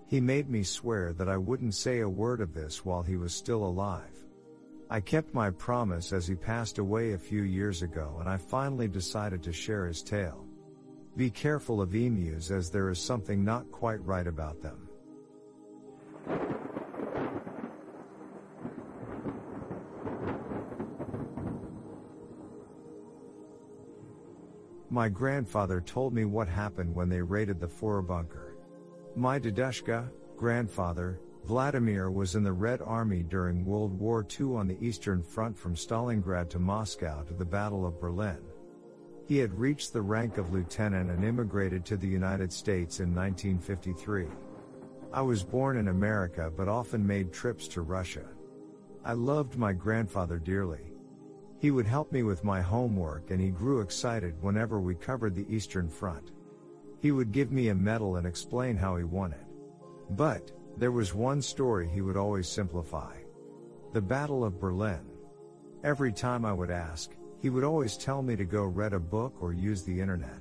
He 0.06 0.20
made 0.20 0.48
me 0.48 0.62
swear 0.62 1.12
that 1.14 1.28
I 1.28 1.36
wouldn't 1.36 1.74
say 1.74 1.98
a 1.98 2.08
word 2.08 2.40
of 2.40 2.54
this 2.54 2.84
while 2.84 3.02
he 3.02 3.16
was 3.16 3.34
still 3.34 3.64
alive. 3.64 4.24
I 4.88 5.00
kept 5.00 5.34
my 5.34 5.50
promise 5.50 6.12
as 6.12 6.28
he 6.28 6.36
passed 6.36 6.78
away 6.78 7.14
a 7.14 7.18
few 7.18 7.42
years 7.42 7.82
ago 7.82 8.18
and 8.20 8.28
I 8.28 8.36
finally 8.36 8.86
decided 8.86 9.42
to 9.42 9.52
share 9.52 9.84
his 9.84 10.00
tale. 10.00 10.45
Be 11.16 11.30
careful 11.30 11.80
of 11.80 11.94
emus 11.94 12.50
as 12.50 12.70
there 12.70 12.90
is 12.90 13.00
something 13.00 13.42
not 13.42 13.70
quite 13.70 14.04
right 14.04 14.26
about 14.26 14.60
them. 14.60 14.86
My 24.90 25.08
grandfather 25.08 25.80
told 25.80 26.14
me 26.14 26.24
what 26.26 26.48
happened 26.48 26.94
when 26.94 27.08
they 27.08 27.20
raided 27.20 27.60
the 27.60 27.66
Vorbunker. 27.66 28.54
My 29.14 29.38
dedushka, 29.38 30.10
grandfather, 30.36 31.20
Vladimir 31.44 32.10
was 32.10 32.34
in 32.34 32.42
the 32.42 32.52
Red 32.52 32.80
Army 32.82 33.22
during 33.22 33.64
World 33.64 33.98
War 33.98 34.26
II 34.38 34.54
on 34.54 34.66
the 34.66 34.78
Eastern 34.80 35.22
Front 35.22 35.56
from 35.56 35.74
Stalingrad 35.74 36.50
to 36.50 36.58
Moscow 36.58 37.22
to 37.24 37.34
the 37.34 37.44
Battle 37.44 37.86
of 37.86 38.00
Berlin. 38.00 38.45
He 39.26 39.38
had 39.38 39.58
reached 39.58 39.92
the 39.92 40.02
rank 40.02 40.38
of 40.38 40.52
lieutenant 40.52 41.10
and 41.10 41.24
immigrated 41.24 41.84
to 41.86 41.96
the 41.96 42.06
United 42.06 42.52
States 42.52 43.00
in 43.00 43.12
1953. 43.12 44.28
I 45.12 45.20
was 45.20 45.42
born 45.42 45.78
in 45.78 45.88
America 45.88 46.52
but 46.56 46.68
often 46.68 47.04
made 47.04 47.32
trips 47.32 47.66
to 47.68 47.80
Russia. 47.80 48.24
I 49.04 49.14
loved 49.14 49.58
my 49.58 49.72
grandfather 49.72 50.38
dearly. 50.38 50.92
He 51.58 51.72
would 51.72 51.86
help 51.86 52.12
me 52.12 52.22
with 52.22 52.44
my 52.44 52.60
homework 52.60 53.32
and 53.32 53.40
he 53.40 53.50
grew 53.50 53.80
excited 53.80 54.40
whenever 54.42 54.80
we 54.80 54.94
covered 54.94 55.34
the 55.34 55.52
Eastern 55.52 55.88
Front. 55.88 56.30
He 57.00 57.10
would 57.10 57.32
give 57.32 57.50
me 57.50 57.68
a 57.68 57.74
medal 57.74 58.16
and 58.16 58.26
explain 58.26 58.76
how 58.76 58.96
he 58.96 59.04
won 59.04 59.32
it. 59.32 59.46
But, 60.10 60.52
there 60.76 60.92
was 60.92 61.14
one 61.14 61.42
story 61.42 61.88
he 61.88 62.00
would 62.00 62.16
always 62.16 62.48
simplify. 62.48 63.16
The 63.92 64.02
Battle 64.02 64.44
of 64.44 64.60
Berlin. 64.60 65.00
Every 65.82 66.12
time 66.12 66.44
I 66.44 66.52
would 66.52 66.70
ask, 66.70 67.10
he 67.40 67.50
would 67.50 67.64
always 67.64 67.96
tell 67.96 68.22
me 68.22 68.36
to 68.36 68.44
go 68.44 68.64
read 68.64 68.92
a 68.92 69.00
book 69.00 69.36
or 69.40 69.52
use 69.52 69.82
the 69.82 70.00
internet. 70.00 70.40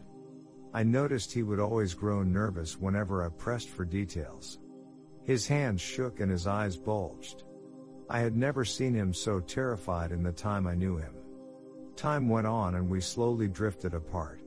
I 0.73 0.83
noticed 0.83 1.31
he 1.31 1.43
would 1.43 1.59
always 1.59 1.93
grow 1.93 2.23
nervous 2.23 2.79
whenever 2.79 3.23
I 3.23 3.29
pressed 3.29 3.69
for 3.69 3.85
details. 3.85 4.59
His 5.23 5.47
hands 5.47 5.81
shook 5.81 6.19
and 6.19 6.29
his 6.29 6.47
eyes 6.47 6.77
bulged. 6.77 7.43
I 8.09 8.19
had 8.19 8.35
never 8.35 8.63
seen 8.63 8.93
him 8.93 9.13
so 9.13 9.39
terrified 9.39 10.11
in 10.11 10.21
the 10.21 10.31
time 10.31 10.67
I 10.67 10.75
knew 10.75 10.97
him. 10.97 11.15
Time 11.95 12.29
went 12.29 12.45
on 12.45 12.75
and 12.75 12.89
we 12.89 13.01
slowly 13.01 13.47
drifted 13.47 13.93
apart. 13.93 14.41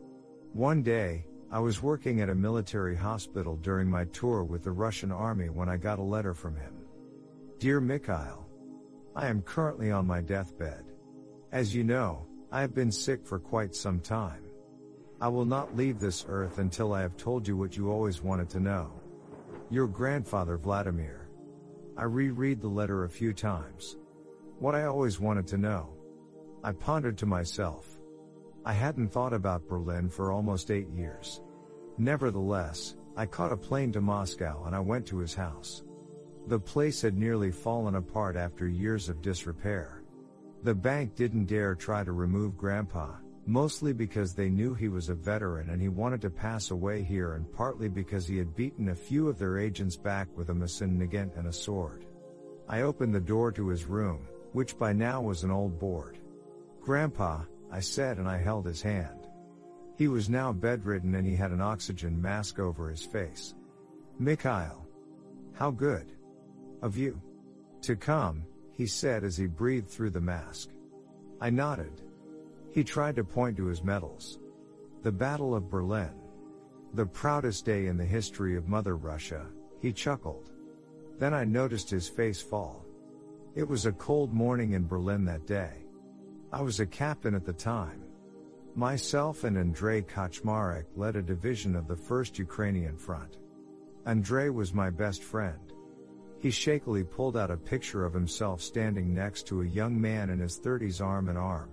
One 0.53 0.83
day, 0.83 1.27
I 1.51 1.59
was 1.61 1.83
working 1.83 2.21
at 2.21 2.29
a 2.29 2.35
military 2.35 2.95
hospital 2.95 3.57
during 3.57 3.89
my 3.89 4.05
tour 4.07 4.45
with 4.45 4.63
the 4.63 4.71
Russian 4.71 5.11
army 5.11 5.49
when 5.49 5.69
I 5.69 5.79
got 5.79 5.99
a 5.99 6.03
letter 6.03 6.35
from 6.35 6.55
him. 6.57 6.75
Dear 7.59 7.81
Mikhail, 7.81 8.47
I 9.17 9.27
am 9.27 9.43
currently 9.43 9.91
on 9.91 10.07
my 10.07 10.21
deathbed. 10.21 10.85
As 11.51 11.75
you 11.75 11.83
know, 11.83 12.28
I 12.51 12.63
have 12.63 12.75
been 12.75 12.91
sick 12.91 13.27
for 13.27 13.39
quite 13.39 13.75
some 13.75 14.01
time. 14.01 14.43
I 15.21 15.29
will 15.29 15.45
not 15.45 15.77
leave 15.77 16.01
this 16.01 16.25
earth 16.29 16.59
until 16.59 16.95
I 16.95 17.03
have 17.03 17.19
told 17.19 17.47
you 17.47 17.59
what 17.59 17.77
you 17.77 17.91
always 17.91 18.23
wanted 18.23 18.49
to 18.51 18.61
know. 18.61 18.91
Your 19.69 19.87
grandfather 19.87 20.57
Vladimir. 20.57 21.29
I 21.95 22.05
reread 22.05 22.63
the 22.63 22.69
letter 22.69 23.05
a 23.05 23.11
few 23.11 23.35
times. 23.35 23.99
What 24.61 24.75
I 24.75 24.85
always 24.85 25.21
wanted 25.21 25.47
to 25.49 25.59
know. 25.59 25.91
I 26.65 26.73
pondered 26.73 27.19
to 27.19 27.27
myself. 27.27 27.99
I 28.65 28.73
hadn't 28.73 29.09
thought 29.09 29.35
about 29.35 29.69
Berlin 29.69 30.09
for 30.09 30.33
almost 30.33 30.71
eight 30.71 30.89
years. 30.89 31.43
Nevertheless, 31.99 32.97
I 33.15 33.27
caught 33.27 33.53
a 33.53 33.59
plane 33.59 33.93
to 33.93 34.01
Moscow 34.01 34.65
and 34.65 34.75
I 34.75 34.81
went 34.81 35.05
to 35.09 35.19
his 35.19 35.35
house. 35.35 35.83
The 36.47 36.59
place 36.59 37.03
had 37.03 37.19
nearly 37.19 37.51
fallen 37.51 37.97
apart 37.97 38.37
after 38.37 38.67
years 38.67 39.11
of 39.11 39.21
disrepair. 39.21 39.98
The 40.65 40.75
bank 40.75 41.15
didn't 41.15 41.47
dare 41.47 41.75
try 41.75 42.03
to 42.03 42.13
remove 42.13 42.57
Grandpa, 42.57 43.13
mostly 43.47 43.93
because 43.93 44.35
they 44.35 44.49
knew 44.49 44.75
he 44.75 44.89
was 44.89 45.09
a 45.09 45.15
veteran 45.15 45.71
and 45.71 45.81
he 45.81 45.89
wanted 45.89 46.21
to 46.23 46.31
pass 46.31 46.71
away 46.71 47.03
here 47.03 47.35
and 47.35 47.51
partly 47.53 47.89
because 47.89 48.27
he 48.27 48.37
had 48.37 48.57
beaten 48.57 48.89
a 48.89 48.95
few 48.95 49.29
of 49.29 49.39
their 49.39 49.59
agents 49.59 49.97
back 49.97 50.29
with 50.37 50.51
a 50.51 50.53
Mosin-Nagant 50.53 51.37
and 51.39 51.47
a 51.47 51.53
sword. 51.53 52.07
I 52.69 52.83
opened 52.83 53.15
the 53.15 53.21
door 53.21 53.53
to 53.53 53.69
his 53.69 53.87
room, 53.87 54.27
which 54.53 54.77
by 54.77 54.93
now 54.93 55.23
was 55.23 55.45
an 55.45 55.51
old 55.51 55.79
board. 55.79 56.19
Grandpa, 56.81 57.43
I 57.71 57.81
said 57.81 58.19
and 58.19 58.29
I 58.29 58.39
held 58.39 58.67
his 58.67 58.83
hand. 58.83 59.29
He 59.97 60.09
was 60.09 60.29
now 60.29 60.53
bedridden 60.53 61.15
and 61.15 61.27
he 61.27 61.37
had 61.37 61.53
an 61.53 61.61
oxygen 61.61 62.21
mask 62.21 62.59
over 62.59 62.91
his 62.91 63.05
face. 63.05 63.55
Mikhail. 64.19 64.87
How 65.55 65.71
good. 65.71 66.13
Of 66.83 66.97
you. 66.97 67.21
To 67.83 67.97
come, 67.97 68.45
he 68.79 68.87
said 68.87 69.25
as 69.25 69.37
he 69.37 69.47
breathed 69.47 69.89
through 69.89 70.11
the 70.11 70.21
mask. 70.21 70.69
I 71.41 71.51
nodded. 71.51 72.01
He 72.71 72.85
tried 72.85 73.17
to 73.17 73.25
point 73.25 73.57
to 73.57 73.67
his 73.67 73.83
medals. 73.83 74.39
The 75.03 75.11
Battle 75.11 75.57
of 75.57 75.69
Berlin. 75.69 76.15
The 76.95 77.05
proudest 77.05 77.65
day 77.65 77.87
in 77.87 77.97
the 77.97 78.05
history 78.05 78.57
of 78.57 78.69
Mother 78.69 78.97
Russia, 78.97 79.47
he 79.81 79.93
chuckled. 79.93 80.53
Then 81.19 81.35
I 81.35 81.45
noticed 81.45 81.91
his 81.91 82.09
face 82.09 82.41
fall. 82.41 82.87
It 83.57 83.69
was 83.69 83.87
a 83.87 83.93
cold 83.93 84.33
morning 84.33 84.75
in 84.75 84.87
Berlin 84.87 85.25
that 85.25 85.45
day. 85.45 85.73
I 86.53 86.63
was 86.63 86.79
a 86.79 86.87
captain 86.87 87.35
at 87.35 87.45
the 87.45 87.53
time. 87.53 88.05
Myself 88.77 89.43
and 89.43 89.59
Andrei 89.59 90.03
Kaczmarek 90.03 90.87
led 90.95 91.17
a 91.17 91.23
division 91.23 91.75
of 91.75 91.89
the 91.89 91.97
1st 91.97 92.39
Ukrainian 92.39 92.97
Front. 92.97 93.39
Andrei 94.07 94.51
was 94.51 94.73
my 94.73 94.89
best 94.89 95.25
friend. 95.25 95.73
He 96.41 96.51
shakily 96.51 97.03
pulled 97.03 97.37
out 97.37 97.51
a 97.51 97.57
picture 97.57 98.05
of 98.05 98.15
himself 98.15 98.63
standing 98.63 99.13
next 99.13 99.47
to 99.49 99.63
a 99.63 99.67
young 99.67 100.01
man 100.01 100.31
in 100.31 100.39
his 100.39 100.61
30s 100.61 101.05
arm 101.05 101.29
in 101.29 101.37
arm. 101.37 101.71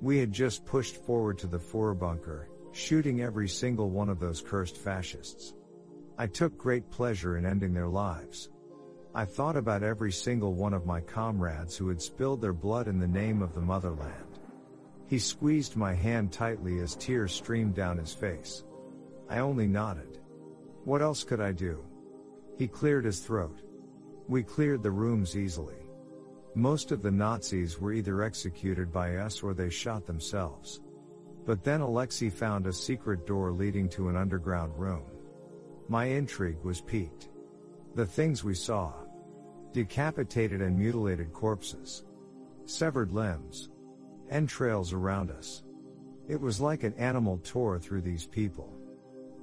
We 0.00 0.18
had 0.18 0.32
just 0.32 0.64
pushed 0.64 0.96
forward 0.96 1.38
to 1.38 1.46
the 1.46 1.58
Vorbunker, 1.58 2.46
shooting 2.72 3.22
every 3.22 3.48
single 3.48 3.90
one 3.90 4.08
of 4.08 4.20
those 4.20 4.40
cursed 4.40 4.76
fascists. 4.76 5.54
I 6.16 6.28
took 6.28 6.56
great 6.56 6.90
pleasure 6.90 7.36
in 7.36 7.44
ending 7.44 7.74
their 7.74 7.88
lives. 7.88 8.50
I 9.16 9.24
thought 9.24 9.56
about 9.56 9.82
every 9.82 10.12
single 10.12 10.54
one 10.54 10.74
of 10.74 10.86
my 10.86 11.00
comrades 11.00 11.76
who 11.76 11.88
had 11.88 12.02
spilled 12.02 12.40
their 12.40 12.52
blood 12.52 12.86
in 12.86 12.98
the 12.98 13.08
name 13.08 13.42
of 13.42 13.54
the 13.54 13.60
motherland. 13.60 14.38
He 15.06 15.18
squeezed 15.18 15.76
my 15.76 15.92
hand 15.92 16.32
tightly 16.32 16.80
as 16.80 16.94
tears 16.94 17.32
streamed 17.32 17.74
down 17.74 17.98
his 17.98 18.12
face. 18.12 18.64
I 19.28 19.38
only 19.38 19.66
nodded. 19.66 20.18
What 20.84 21.02
else 21.02 21.24
could 21.24 21.40
I 21.40 21.52
do? 21.52 21.84
He 22.56 22.68
cleared 22.68 23.04
his 23.04 23.20
throat. 23.20 23.62
We 24.28 24.42
cleared 24.42 24.82
the 24.82 24.90
rooms 24.90 25.36
easily. 25.36 25.76
Most 26.54 26.92
of 26.92 27.02
the 27.02 27.10
Nazis 27.10 27.80
were 27.80 27.92
either 27.92 28.22
executed 28.22 28.92
by 28.92 29.16
us 29.16 29.42
or 29.42 29.54
they 29.54 29.70
shot 29.70 30.06
themselves. 30.06 30.80
But 31.44 31.64
then 31.64 31.80
Alexei 31.80 32.30
found 32.30 32.66
a 32.66 32.72
secret 32.72 33.26
door 33.26 33.52
leading 33.52 33.88
to 33.90 34.08
an 34.08 34.16
underground 34.16 34.72
room. 34.78 35.04
My 35.88 36.06
intrigue 36.06 36.62
was 36.62 36.80
piqued. 36.80 37.28
The 37.94 38.06
things 38.06 38.44
we 38.44 38.54
saw. 38.54 38.92
Decapitated 39.72 40.62
and 40.62 40.78
mutilated 40.78 41.32
corpses. 41.32 42.04
Severed 42.64 43.12
limbs. 43.12 43.68
Entrails 44.30 44.92
around 44.92 45.30
us. 45.30 45.64
It 46.28 46.40
was 46.40 46.60
like 46.60 46.84
an 46.84 46.94
animal 46.94 47.38
tore 47.44 47.78
through 47.78 48.00
these 48.00 48.26
people. 48.26 48.72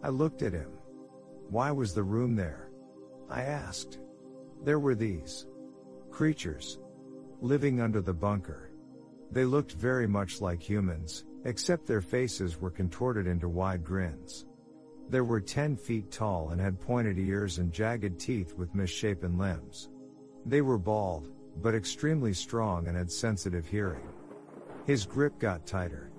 I 0.01 0.09
looked 0.09 0.41
at 0.41 0.53
him. 0.53 0.71
Why 1.49 1.69
was 1.71 1.93
the 1.93 2.03
room 2.03 2.35
there? 2.35 2.70
I 3.31 3.43
asked. 3.43 3.99
There 4.63 4.79
were 4.79 4.93
these 4.93 5.47
creatures 6.09 6.79
living 7.39 7.79
under 7.79 8.01
the 8.01 8.13
bunker. 8.13 8.71
They 9.31 9.45
looked 9.45 9.71
very 9.71 10.05
much 10.05 10.41
like 10.41 10.61
humans, 10.61 11.23
except 11.45 11.87
their 11.87 12.01
faces 12.01 12.59
were 12.59 12.69
contorted 12.69 13.27
into 13.27 13.47
wide 13.47 13.85
grins. 13.85 14.45
They 15.09 15.21
were 15.21 15.39
10 15.39 15.77
feet 15.77 16.11
tall 16.11 16.49
and 16.49 16.59
had 16.59 16.81
pointed 16.81 17.17
ears 17.17 17.57
and 17.57 17.71
jagged 17.71 18.19
teeth 18.19 18.53
with 18.57 18.75
misshapen 18.75 19.37
limbs. 19.37 19.89
They 20.45 20.61
were 20.61 20.77
bald, 20.77 21.29
but 21.61 21.73
extremely 21.73 22.33
strong 22.33 22.87
and 22.87 22.97
had 22.97 23.09
sensitive 23.09 23.65
hearing. 23.65 24.09
His 24.85 25.05
grip 25.05 25.39
got 25.39 25.65
tighter. 25.65 26.11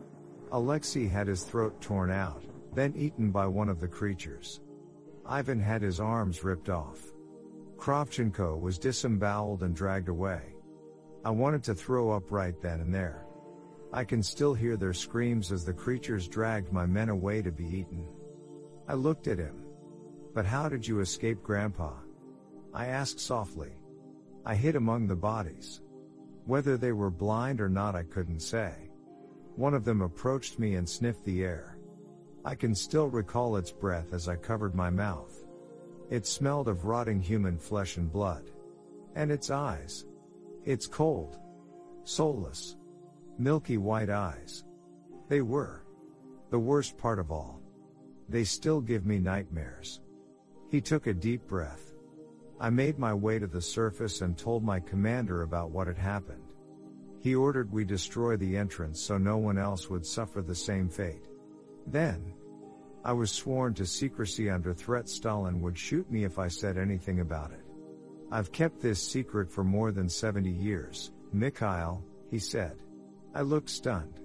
Alexei 0.50 1.08
had 1.08 1.26
his 1.26 1.44
throat 1.44 1.78
torn 1.82 2.10
out, 2.10 2.42
then 2.74 2.94
eaten 2.96 3.30
by 3.30 3.46
one 3.46 3.68
of 3.68 3.80
the 3.80 3.88
creatures. 3.88 4.61
Ivan 5.26 5.60
had 5.60 5.82
his 5.82 6.00
arms 6.00 6.44
ripped 6.44 6.68
off. 6.68 7.00
Kravchenko 7.76 8.60
was 8.60 8.78
disemboweled 8.78 9.62
and 9.62 9.74
dragged 9.74 10.08
away. 10.08 10.54
I 11.24 11.30
wanted 11.30 11.62
to 11.64 11.74
throw 11.74 12.10
up 12.10 12.30
right 12.30 12.60
then 12.60 12.80
and 12.80 12.94
there. 12.94 13.26
I 13.92 14.04
can 14.04 14.22
still 14.22 14.54
hear 14.54 14.76
their 14.76 14.94
screams 14.94 15.52
as 15.52 15.64
the 15.64 15.72
creatures 15.72 16.26
dragged 16.26 16.72
my 16.72 16.86
men 16.86 17.08
away 17.08 17.42
to 17.42 17.52
be 17.52 17.66
eaten. 17.66 18.06
I 18.88 18.94
looked 18.94 19.28
at 19.28 19.38
him. 19.38 19.64
But 20.34 20.46
how 20.46 20.68
did 20.68 20.86
you 20.86 21.00
escape 21.00 21.42
Grandpa? 21.42 21.92
I 22.72 22.86
asked 22.86 23.20
softly. 23.20 23.72
I 24.46 24.54
hid 24.54 24.76
among 24.76 25.06
the 25.06 25.16
bodies. 25.16 25.82
Whether 26.46 26.76
they 26.76 26.92
were 26.92 27.10
blind 27.10 27.60
or 27.60 27.68
not 27.68 27.94
I 27.94 28.02
couldn't 28.02 28.40
say. 28.40 28.72
One 29.56 29.74
of 29.74 29.84
them 29.84 30.00
approached 30.00 30.58
me 30.58 30.76
and 30.76 30.88
sniffed 30.88 31.24
the 31.24 31.44
air. 31.44 31.71
I 32.44 32.54
can 32.56 32.74
still 32.74 33.08
recall 33.08 33.56
its 33.56 33.70
breath 33.70 34.12
as 34.12 34.28
I 34.28 34.36
covered 34.36 34.74
my 34.74 34.90
mouth. 34.90 35.44
It 36.10 36.26
smelled 36.26 36.68
of 36.68 36.84
rotting 36.84 37.20
human 37.20 37.56
flesh 37.56 37.96
and 37.96 38.10
blood. 38.10 38.50
And 39.14 39.30
its 39.30 39.50
eyes. 39.50 40.06
It's 40.64 40.86
cold. 40.86 41.38
Soulless. 42.04 42.76
Milky 43.38 43.76
white 43.76 44.10
eyes. 44.10 44.64
They 45.28 45.40
were. 45.40 45.84
The 46.50 46.58
worst 46.58 46.98
part 46.98 47.18
of 47.18 47.30
all. 47.30 47.60
They 48.28 48.44
still 48.44 48.80
give 48.80 49.06
me 49.06 49.18
nightmares. 49.18 50.00
He 50.68 50.80
took 50.80 51.06
a 51.06 51.14
deep 51.14 51.46
breath. 51.46 51.94
I 52.60 52.70
made 52.70 52.98
my 52.98 53.14
way 53.14 53.38
to 53.38 53.46
the 53.46 53.60
surface 53.60 54.20
and 54.20 54.36
told 54.36 54.64
my 54.64 54.80
commander 54.80 55.42
about 55.42 55.70
what 55.70 55.86
had 55.86 55.98
happened. 55.98 56.52
He 57.20 57.34
ordered 57.34 57.70
we 57.70 57.84
destroy 57.84 58.36
the 58.36 58.56
entrance 58.56 59.00
so 59.00 59.16
no 59.16 59.36
one 59.36 59.58
else 59.58 59.88
would 59.88 60.04
suffer 60.04 60.42
the 60.42 60.54
same 60.54 60.88
fate. 60.88 61.28
Then, 61.86 62.32
I 63.04 63.12
was 63.12 63.30
sworn 63.30 63.74
to 63.74 63.86
secrecy 63.86 64.48
under 64.48 64.72
threat 64.72 65.08
Stalin 65.08 65.60
would 65.60 65.76
shoot 65.76 66.10
me 66.10 66.24
if 66.24 66.38
I 66.38 66.48
said 66.48 66.78
anything 66.78 67.20
about 67.20 67.50
it. 67.50 67.64
I've 68.30 68.52
kept 68.52 68.80
this 68.80 69.02
secret 69.02 69.50
for 69.50 69.64
more 69.64 69.92
than 69.92 70.08
70 70.08 70.50
years, 70.50 71.12
Mikhail, 71.32 72.04
he 72.30 72.38
said. 72.38 72.78
I 73.34 73.42
looked 73.42 73.70
stunned. 73.70 74.20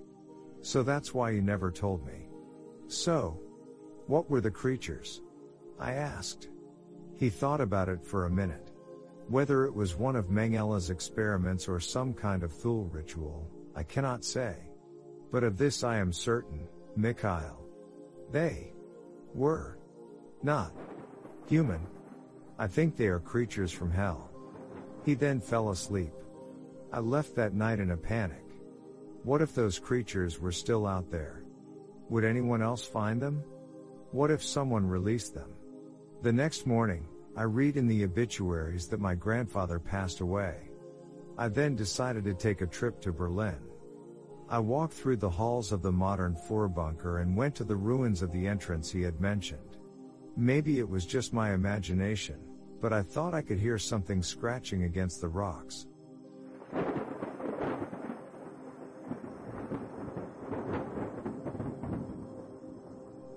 So 0.62 0.84
that's 0.84 1.14
why 1.14 1.32
you 1.32 1.42
never 1.42 1.72
told 1.72 2.06
me. 2.06 2.28
So, 2.88 3.40
what 4.06 4.30
were 4.30 4.42
the 4.42 4.52
creatures? 4.52 5.22
I 5.80 5.94
asked. 5.94 6.50
He 7.16 7.30
thought 7.30 7.62
about 7.62 7.90
it 7.90 8.04
for 8.04 8.26
a 8.26 8.30
minute. 8.30 8.72
Whether 9.28 9.66
it 9.66 9.74
was 9.74 9.98
one 9.98 10.16
of 10.16 10.30
Mengele's 10.30 10.90
experiments 10.90 11.68
or 11.68 11.80
some 11.80 12.14
kind 12.14 12.44
of 12.44 12.54
Thule 12.54 12.86
ritual, 12.86 13.50
I 13.76 13.84
cannot 13.84 14.24
say. 14.24 14.56
But 15.32 15.44
of 15.44 15.58
this 15.58 15.84
I 15.84 15.98
am 15.98 16.14
certain, 16.14 16.68
Mikhail. 16.98 17.64
They 18.32 18.74
were 19.34 19.78
not 20.44 20.74
human. 21.48 21.86
I 22.60 22.68
think 22.68 22.96
they 22.96 23.08
are 23.08 23.20
creatures 23.20 23.72
from 23.72 23.92
hell. 23.92 24.30
He 25.06 25.14
then 25.14 25.40
fell 25.40 25.70
asleep. 25.70 26.12
I 26.92 27.00
left 27.00 27.36
that 27.36 27.54
night 27.54 27.80
in 27.80 27.92
a 27.92 27.98
panic. 27.98 28.44
What 29.24 29.42
if 29.42 29.54
those 29.54 29.80
creatures 29.80 30.40
were 30.40 30.52
still 30.52 30.88
out 30.88 31.12
there? 31.12 31.44
Would 32.10 32.24
anyone 32.24 32.62
else 32.62 32.84
find 32.84 33.22
them? 33.22 33.44
What 34.12 34.32
if 34.32 34.44
someone 34.44 34.88
released 34.88 35.34
them? 35.34 35.54
The 36.24 36.34
next 36.34 36.66
morning, 36.66 37.06
I 37.36 37.44
read 37.44 37.78
in 37.78 37.88
the 37.88 38.04
obituaries 38.04 38.88
that 38.88 39.00
my 39.00 39.14
grandfather 39.14 39.80
passed 39.80 40.22
away. 40.22 40.70
I 41.38 41.50
then 41.50 41.76
decided 41.76 42.24
to 42.24 42.34
take 42.34 42.62
a 42.62 42.68
trip 42.68 43.00
to 43.02 43.12
Berlin. 43.12 43.60
I 44.50 44.60
walked 44.60 44.94
through 44.94 45.18
the 45.18 45.30
halls 45.30 45.74
of 45.74 45.82
the 45.82 45.92
modern 45.92 46.38
Bunker 46.74 47.20
and 47.20 47.36
went 47.36 47.54
to 47.56 47.66
the 47.66 47.76
ruins 47.76 48.22
of 48.22 48.32
the 48.32 48.48
entrance 48.48 48.90
he 48.90 49.02
had 49.02 49.20
mentioned. 49.20 49.78
Maybe 50.38 50.80
it 50.80 50.88
was 50.88 51.06
just 51.06 51.34
my 51.34 51.54
imagination, 51.54 52.40
but 52.80 52.94
I 52.94 53.02
thought 53.02 53.34
I 53.34 53.42
could 53.42 53.60
hear 53.60 53.78
something 53.78 54.24
scratching 54.24 54.84
against 54.84 55.20
the 55.20 55.28
rocks. 55.28 55.88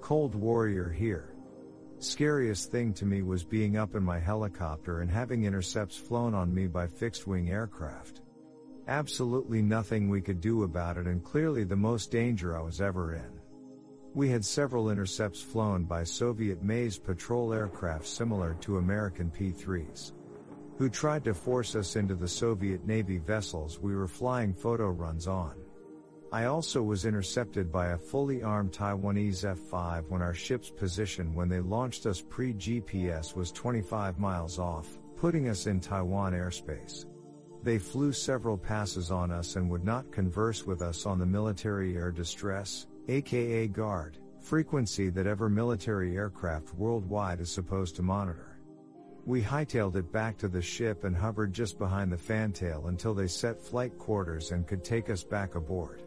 Cold 0.00 0.36
Warrior 0.36 0.90
here. 0.90 1.34
Scariest 1.98 2.70
thing 2.70 2.94
to 2.94 3.04
me 3.04 3.22
was 3.22 3.42
being 3.42 3.76
up 3.76 3.96
in 3.96 4.02
my 4.02 4.20
helicopter 4.20 5.00
and 5.00 5.10
having 5.10 5.44
intercepts 5.44 5.96
flown 5.96 6.34
on 6.34 6.54
me 6.54 6.68
by 6.68 6.86
fixed 6.86 7.26
wing 7.26 7.50
aircraft. 7.50 8.22
Absolutely 8.90 9.62
nothing 9.62 10.08
we 10.08 10.20
could 10.20 10.40
do 10.40 10.64
about 10.64 10.96
it 10.96 11.06
and 11.06 11.22
clearly 11.22 11.62
the 11.62 11.76
most 11.76 12.10
danger 12.10 12.58
I 12.58 12.60
was 12.60 12.80
ever 12.80 13.14
in. 13.14 13.40
We 14.14 14.28
had 14.28 14.44
several 14.44 14.90
intercepts 14.90 15.40
flown 15.40 15.84
by 15.84 16.02
Soviet 16.02 16.64
Maze 16.64 16.98
patrol 16.98 17.54
aircraft 17.54 18.04
similar 18.04 18.54
to 18.62 18.78
American 18.78 19.30
P-3s. 19.30 20.10
Who 20.76 20.88
tried 20.88 21.22
to 21.22 21.34
force 21.34 21.76
us 21.76 21.94
into 21.94 22.16
the 22.16 22.26
Soviet 22.26 22.84
Navy 22.84 23.18
vessels 23.18 23.78
we 23.78 23.94
were 23.94 24.08
flying 24.08 24.52
photo 24.52 24.88
runs 24.88 25.28
on. 25.28 25.54
I 26.32 26.46
also 26.46 26.82
was 26.82 27.04
intercepted 27.04 27.70
by 27.70 27.90
a 27.90 27.98
fully 27.98 28.42
armed 28.42 28.72
Taiwanese 28.72 29.44
F-5 29.44 30.08
when 30.08 30.20
our 30.20 30.34
ship's 30.34 30.68
position 30.68 31.32
when 31.32 31.48
they 31.48 31.60
launched 31.60 32.06
us 32.06 32.24
pre-GPS 32.28 33.36
was 33.36 33.52
25 33.52 34.18
miles 34.18 34.58
off, 34.58 34.98
putting 35.14 35.48
us 35.48 35.68
in 35.68 35.78
Taiwan 35.78 36.32
airspace. 36.32 37.04
They 37.62 37.78
flew 37.78 38.12
several 38.12 38.56
passes 38.56 39.10
on 39.10 39.30
us 39.30 39.56
and 39.56 39.68
would 39.70 39.84
not 39.84 40.10
converse 40.10 40.66
with 40.66 40.80
us 40.80 41.04
on 41.04 41.18
the 41.18 41.26
military 41.26 41.96
air 41.96 42.10
distress, 42.10 42.86
aka 43.08 43.68
GUARD, 43.68 44.16
frequency 44.40 45.10
that 45.10 45.26
ever 45.26 45.50
military 45.50 46.16
aircraft 46.16 46.74
worldwide 46.74 47.40
is 47.40 47.50
supposed 47.50 47.96
to 47.96 48.02
monitor. 48.02 48.58
We 49.26 49.42
hightailed 49.42 49.96
it 49.96 50.10
back 50.10 50.38
to 50.38 50.48
the 50.48 50.62
ship 50.62 51.04
and 51.04 51.14
hovered 51.14 51.52
just 51.52 51.78
behind 51.78 52.10
the 52.10 52.16
fantail 52.16 52.86
until 52.86 53.12
they 53.12 53.26
set 53.26 53.60
flight 53.60 53.98
quarters 53.98 54.52
and 54.52 54.66
could 54.66 54.82
take 54.82 55.10
us 55.10 55.22
back 55.22 55.54
aboard. 55.54 56.02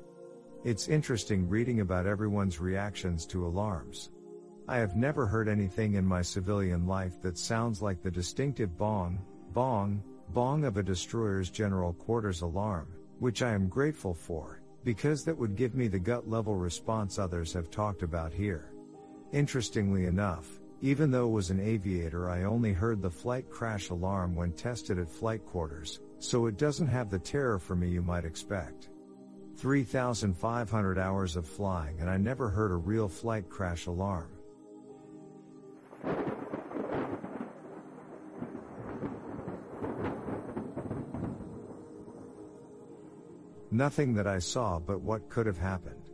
It's 0.63 0.87
interesting 0.87 1.47
reading 1.47 1.81
about 1.81 2.07
everyone's 2.07 2.59
reactions 2.59 3.27
to 3.27 3.45
alarms. 3.45 4.09
I 4.67 4.77
have 4.77 4.95
never 4.95 5.27
heard 5.27 5.47
anything 5.47 5.93
in 5.93 6.05
my 6.05 6.21
civilian 6.23 6.87
life 6.87 7.21
that 7.21 7.37
sounds 7.37 7.81
like 7.81 8.01
the 8.01 8.09
distinctive 8.09 8.75
bong, 8.77 9.19
bong, 9.51 10.01
bong 10.29 10.65
of 10.65 10.77
a 10.77 10.83
destroyer's 10.83 11.49
general 11.49 11.93
quarters 11.93 12.41
alarm, 12.41 12.87
which 13.19 13.41
I 13.41 13.51
am 13.51 13.67
grateful 13.67 14.13
for, 14.13 14.61
because 14.83 15.23
that 15.23 15.37
would 15.37 15.55
give 15.55 15.75
me 15.75 15.87
the 15.87 15.99
gut 15.99 16.29
level 16.29 16.55
response 16.55 17.19
others 17.19 17.53
have 17.53 17.69
talked 17.69 18.03
about 18.03 18.33
here. 18.33 18.73
Interestingly 19.31 20.05
enough, 20.05 20.59
even 20.81 21.11
though 21.11 21.27
was 21.27 21.49
an 21.49 21.59
aviator 21.59 22.29
I 22.29 22.43
only 22.43 22.73
heard 22.73 23.01
the 23.01 23.09
flight 23.09 23.49
crash 23.49 23.89
alarm 23.89 24.35
when 24.35 24.51
tested 24.51 24.99
at 24.99 25.09
flight 25.09 25.45
quarters, 25.45 26.01
so 26.19 26.47
it 26.47 26.57
doesn't 26.57 26.87
have 26.87 27.09
the 27.09 27.19
terror 27.19 27.59
for 27.59 27.75
me 27.75 27.89
you 27.89 28.01
might 28.01 28.25
expect. 28.25 28.89
3,500 29.55 30.97
hours 30.97 31.35
of 31.35 31.47
flying 31.47 31.99
and 32.01 32.09
I 32.09 32.17
never 32.17 32.49
heard 32.49 32.71
a 32.71 32.75
real 32.75 33.07
flight 33.07 33.49
crash 33.49 33.85
alarm. 33.85 34.29
Nothing 43.73 44.13
that 44.13 44.27
I 44.27 44.37
saw 44.37 44.77
but 44.77 45.01
what 45.01 45.31
could 45.31 45.47
have 45.47 45.57
happened. 45.57 46.11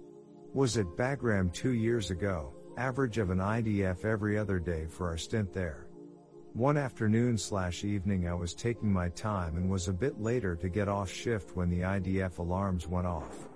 Was 0.53 0.77
it 0.77 0.95
Bagram 0.95 1.51
two 1.51 1.73
years 1.73 2.09
ago, 2.09 2.53
average 2.77 3.17
of 3.17 3.31
an 3.31 3.39
IDF 3.39 4.05
every 4.05 4.37
other 4.37 4.59
day 4.59 4.85
for 4.85 5.09
our 5.09 5.17
stint 5.17 5.51
there. 5.51 5.87
One 6.53 6.77
afternoon 6.77 7.37
slash 7.37 7.83
evening 7.83 8.29
I 8.29 8.33
was 8.33 8.53
taking 8.53 8.93
my 8.93 9.09
time 9.09 9.57
and 9.57 9.69
was 9.69 9.89
a 9.89 9.93
bit 9.93 10.21
later 10.21 10.55
to 10.55 10.69
get 10.69 10.87
off 10.87 11.11
shift 11.11 11.57
when 11.57 11.69
the 11.69 11.81
IDF 11.81 12.37
alarms 12.37 12.87
went 12.87 13.05
off. 13.05 13.49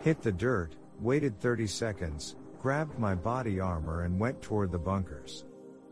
Hit 0.00 0.22
the 0.22 0.32
dirt, 0.32 0.74
waited 0.98 1.38
30 1.38 1.66
seconds, 1.66 2.36
grabbed 2.58 2.98
my 2.98 3.14
body 3.14 3.60
armor 3.60 4.04
and 4.04 4.18
went 4.18 4.40
toward 4.40 4.72
the 4.72 4.78
bunkers. 4.78 5.44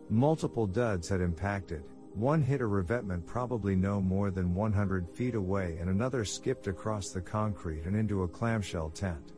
Multiple 0.09 0.67
duds 0.67 1.11
had 1.11 1.21
impacted, 1.21 1.85
one 2.15 2.43
hit 2.43 2.61
a 2.61 2.67
revetment 2.67 3.27
probably 3.27 3.77
no 3.77 4.01
more 4.01 4.31
than 4.31 4.55
100 4.55 5.09
feet 5.09 5.35
away 5.35 5.79
and 5.81 5.89
another 5.89 6.25
skipped 6.25 6.67
across 6.67 7.11
the 7.11 7.21
concrete 7.21 7.85
and 7.85 7.97
into 7.97 8.23
a 8.23 8.29
clamshell 8.29 8.91
tent. 8.91 9.33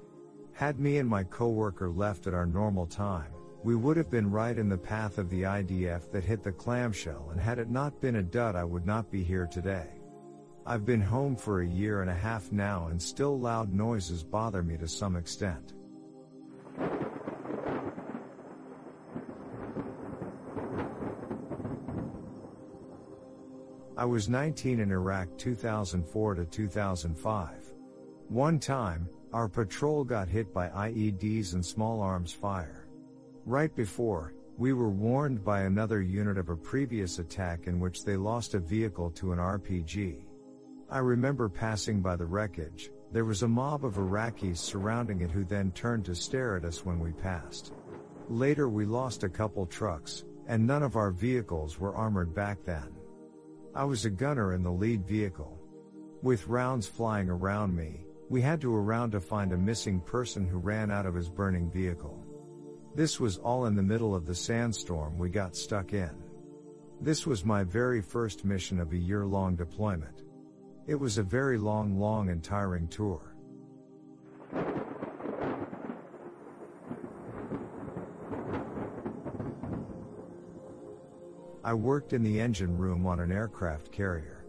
Had 0.52 0.80
me 0.80 0.98
and 0.98 1.08
my 1.08 1.24
coworker 1.24 1.90
left 1.90 2.26
at 2.26 2.34
our 2.34 2.46
normal 2.46 2.86
time, 2.86 3.32
we 3.64 3.76
would 3.76 3.96
have 3.96 4.10
been 4.10 4.30
right 4.30 4.58
in 4.58 4.68
the 4.68 4.76
path 4.76 5.18
of 5.18 5.30
the 5.30 5.42
IDF 5.42 6.10
that 6.10 6.24
hit 6.24 6.42
the 6.42 6.50
clamshell 6.50 7.28
and 7.30 7.40
had 7.40 7.58
it 7.58 7.70
not 7.70 8.00
been 8.00 8.16
a 8.16 8.22
dud 8.22 8.56
I 8.56 8.64
would 8.64 8.86
not 8.86 9.10
be 9.10 9.22
here 9.22 9.46
today. 9.46 9.88
I've 10.64 10.84
been 10.84 11.00
home 11.00 11.36
for 11.36 11.60
a 11.60 11.66
year 11.66 12.02
and 12.02 12.10
a 12.10 12.14
half 12.14 12.52
now 12.52 12.88
and 12.88 13.00
still 13.00 13.38
loud 13.38 13.72
noises 13.72 14.22
bother 14.22 14.62
me 14.62 14.76
to 14.78 14.88
some 14.88 15.16
extent. 15.16 15.74
I 23.94 24.06
was 24.06 24.30
19 24.30 24.80
in 24.80 24.90
Iraq 24.90 25.28
2004 25.36 26.36
to 26.36 26.46
2005. 26.46 27.74
One 28.28 28.58
time, 28.58 29.06
our 29.34 29.48
patrol 29.48 30.02
got 30.02 30.28
hit 30.28 30.52
by 30.54 30.68
IEDs 30.68 31.52
and 31.52 31.64
small 31.64 32.00
arms 32.00 32.32
fire. 32.32 32.88
Right 33.44 33.74
before, 33.76 34.32
we 34.56 34.72
were 34.72 34.88
warned 34.88 35.44
by 35.44 35.62
another 35.62 36.00
unit 36.00 36.38
of 36.38 36.48
a 36.48 36.56
previous 36.56 37.18
attack 37.18 37.66
in 37.66 37.80
which 37.80 38.02
they 38.02 38.16
lost 38.16 38.54
a 38.54 38.60
vehicle 38.60 39.10
to 39.10 39.32
an 39.32 39.38
RPG. 39.38 40.24
I 40.88 40.98
remember 40.98 41.50
passing 41.50 42.00
by 42.00 42.16
the 42.16 42.24
wreckage, 42.24 42.90
there 43.12 43.26
was 43.26 43.42
a 43.42 43.48
mob 43.48 43.84
of 43.84 43.96
Iraqis 43.96 44.56
surrounding 44.56 45.20
it 45.20 45.30
who 45.30 45.44
then 45.44 45.70
turned 45.72 46.06
to 46.06 46.14
stare 46.14 46.56
at 46.56 46.64
us 46.64 46.82
when 46.86 46.98
we 46.98 47.12
passed. 47.12 47.74
Later 48.30 48.70
we 48.70 48.86
lost 48.86 49.22
a 49.22 49.28
couple 49.28 49.66
trucks, 49.66 50.24
and 50.48 50.66
none 50.66 50.82
of 50.82 50.96
our 50.96 51.10
vehicles 51.10 51.78
were 51.78 51.94
armored 51.94 52.34
back 52.34 52.64
then. 52.64 52.91
I 53.74 53.84
was 53.84 54.04
a 54.04 54.10
gunner 54.10 54.52
in 54.52 54.62
the 54.62 54.70
lead 54.70 55.06
vehicle. 55.06 55.58
With 56.22 56.46
rounds 56.46 56.86
flying 56.86 57.30
around 57.30 57.74
me, 57.74 58.04
we 58.28 58.42
had 58.42 58.60
to 58.60 58.74
around 58.74 59.12
to 59.12 59.20
find 59.20 59.50
a 59.52 59.56
missing 59.56 59.98
person 59.98 60.46
who 60.46 60.58
ran 60.58 60.90
out 60.90 61.06
of 61.06 61.14
his 61.14 61.30
burning 61.30 61.70
vehicle. 61.70 62.22
This 62.94 63.18
was 63.18 63.38
all 63.38 63.64
in 63.64 63.74
the 63.74 63.82
middle 63.82 64.14
of 64.14 64.26
the 64.26 64.34
sandstorm 64.34 65.16
we 65.16 65.30
got 65.30 65.56
stuck 65.56 65.94
in. 65.94 66.10
This 67.00 67.26
was 67.26 67.46
my 67.46 67.64
very 67.64 68.02
first 68.02 68.44
mission 68.44 68.78
of 68.78 68.92
a 68.92 68.96
year 68.96 69.24
long 69.24 69.56
deployment. 69.56 70.22
It 70.86 70.96
was 70.96 71.16
a 71.16 71.22
very 71.22 71.56
long, 71.56 71.98
long 71.98 72.28
and 72.28 72.44
tiring 72.44 72.88
tour. 72.88 73.34
I 81.64 81.74
worked 81.74 82.12
in 82.12 82.24
the 82.24 82.40
engine 82.40 82.76
room 82.76 83.06
on 83.06 83.20
an 83.20 83.30
aircraft 83.30 83.92
carrier. 83.92 84.44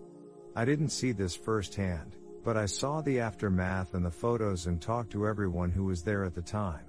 I 0.56 0.66
didn't 0.66 0.90
see 0.90 1.12
this 1.12 1.36
firsthand, 1.36 2.16
but 2.44 2.58
I 2.58 2.66
saw 2.66 3.02
the 3.02 3.20
aftermath 3.20 3.94
and 3.94 4.04
the 4.04 4.10
photos 4.10 4.66
and 4.66 4.82
talked 4.82 5.12
to 5.12 5.28
everyone 5.28 5.70
who 5.70 5.86
was 5.86 6.02
there 6.02 6.24
at 6.24 6.34
the 6.34 6.42
time. 6.42 6.86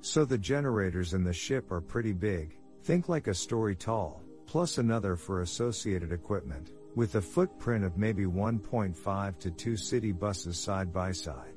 So 0.00 0.24
the 0.24 0.38
generators 0.38 1.12
in 1.12 1.24
the 1.24 1.32
ship 1.34 1.70
are 1.70 1.82
pretty 1.82 2.14
big, 2.14 2.56
think 2.82 3.10
like 3.10 3.26
a 3.26 3.34
story 3.34 3.76
tall, 3.76 4.22
plus 4.46 4.78
another 4.78 5.14
for 5.14 5.42
associated 5.42 6.10
equipment, 6.10 6.70
with 6.94 7.16
a 7.16 7.20
footprint 7.20 7.84
of 7.84 7.98
maybe 7.98 8.24
1.5 8.24 9.38
to 9.40 9.50
2 9.50 9.76
city 9.76 10.12
buses 10.12 10.58
side 10.58 10.90
by 10.90 11.12
side. 11.12 11.54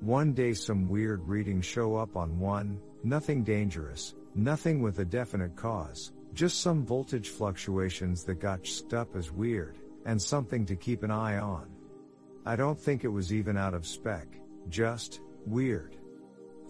One 0.00 0.34
day 0.34 0.52
some 0.52 0.88
weird 0.88 1.26
readings 1.26 1.64
show 1.64 1.96
up 1.96 2.16
on 2.16 2.38
one, 2.38 2.78
nothing 3.02 3.44
dangerous, 3.44 4.14
nothing 4.34 4.82
with 4.82 4.98
a 4.98 5.04
definite 5.06 5.56
cause, 5.56 6.12
just 6.34 6.60
some 6.60 6.84
voltage 6.84 7.28
fluctuations 7.28 8.24
that 8.24 8.40
got 8.40 8.66
stuck 8.66 9.10
up 9.10 9.16
as 9.16 9.32
weird, 9.32 9.78
and 10.06 10.20
something 10.20 10.64
to 10.66 10.76
keep 10.76 11.02
an 11.02 11.10
eye 11.10 11.38
on. 11.38 11.68
I 12.46 12.56
don't 12.56 12.78
think 12.78 13.04
it 13.04 13.08
was 13.08 13.32
even 13.32 13.56
out 13.56 13.74
of 13.74 13.86
spec, 13.86 14.26
just 14.68 15.20
weird. 15.46 15.96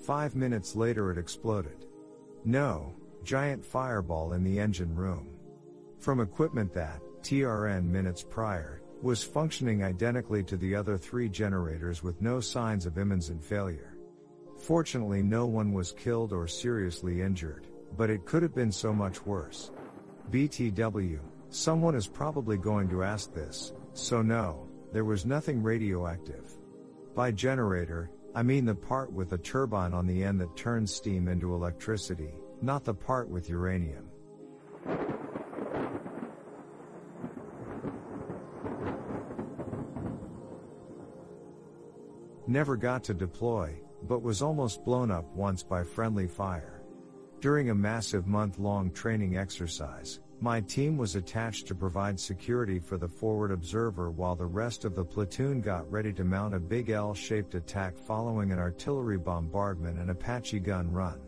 Five 0.05 0.35
minutes 0.35 0.75
later 0.75 1.11
it 1.11 1.19
exploded. 1.19 1.87
No, 2.45 2.95
giant 3.23 3.65
fireball 3.65 4.33
in 4.33 4.43
the 4.43 4.59
engine 4.59 4.95
room. 4.95 5.29
From 5.99 6.21
equipment 6.21 6.73
that, 6.75 7.01
TRN 7.23 7.85
minutes 7.85 8.23
prior, 8.23 8.81
was 9.03 9.23
functioning 9.23 9.83
identically 9.83 10.43
to 10.45 10.57
the 10.57 10.75
other 10.75 10.97
three 10.97 11.29
generators 11.29 12.03
with 12.03 12.21
no 12.21 12.41
signs 12.41 12.87
of 12.87 12.99
imminent 12.99 13.45
failure. 13.45 13.97
Fortunately 14.59 15.23
no 15.23 15.47
one 15.47 15.73
was 15.73 15.93
killed 15.93 16.33
or 16.33 16.47
seriously 16.47 17.23
injured, 17.23 17.67
but 17.97 18.11
it 18.11 18.25
could 18.25 18.43
have 18.43 18.55
been 18.55 18.73
so 18.73 18.93
much 18.93 19.25
worse. 19.27 19.71
BTW, 20.31 21.21
someone 21.49 21.95
is 21.95 22.07
probably 22.07 22.57
going 22.57 22.89
to 22.89 23.03
ask 23.03 23.33
this, 23.35 23.73
so 23.93 24.23
no, 24.23 24.69
there 24.93 25.05
was 25.05 25.27
nothing 25.27 25.63
radioactive. 25.63 26.57
By 27.15 27.33
generator, 27.33 28.11
I 28.35 28.43
mean 28.43 28.65
the 28.65 28.75
part 28.75 29.13
with 29.13 29.33
a 29.33 29.39
turbine 29.39 29.93
on 29.93 30.07
the 30.07 30.23
end 30.23 30.41
that 30.41 30.57
turns 30.57 30.95
steam 30.95 31.27
into 31.29 31.55
electricity, 31.55 32.35
not 32.63 32.85
the 32.85 32.95
part 32.95 33.29
with 33.29 33.49
uranium. 33.49 34.11
Never 42.47 42.77
got 42.77 43.05
to 43.05 43.15
deploy, 43.15 43.81
but 44.03 44.23
was 44.23 44.43
almost 44.43 44.85
blown 44.85 45.11
up 45.11 45.25
once 45.37 45.63
by 45.63 45.85
friendly 45.85 46.27
fire. 46.27 46.80
During 47.41 47.71
a 47.71 47.75
massive 47.75 48.27
month-long 48.27 48.91
training 48.91 49.39
exercise, 49.39 50.21
my 50.43 50.61
team 50.61 50.99
was 50.99 51.17
attached 51.17 51.67
to 51.69 51.75
provide 51.75 52.21
security 52.21 52.79
for 52.79 52.99
the 52.99 53.09
forward 53.09 53.51
observer 53.51 54.11
while 54.11 54.37
the 54.37 54.45
rest 54.45 54.85
of 54.85 54.95
the 54.95 55.05
platoon 55.05 55.63
got 55.63 55.91
ready 55.91 56.13
to 56.13 56.25
mount 56.25 56.55
a 56.55 56.61
big 56.61 56.91
L-shaped 56.91 57.55
attack 57.55 57.97
following 57.97 58.53
an 58.53 58.59
artillery 58.59 59.17
bombardment 59.17 59.99
and 59.99 60.11
Apache 60.11 60.61
gun 60.61 60.93
run. 60.93 61.19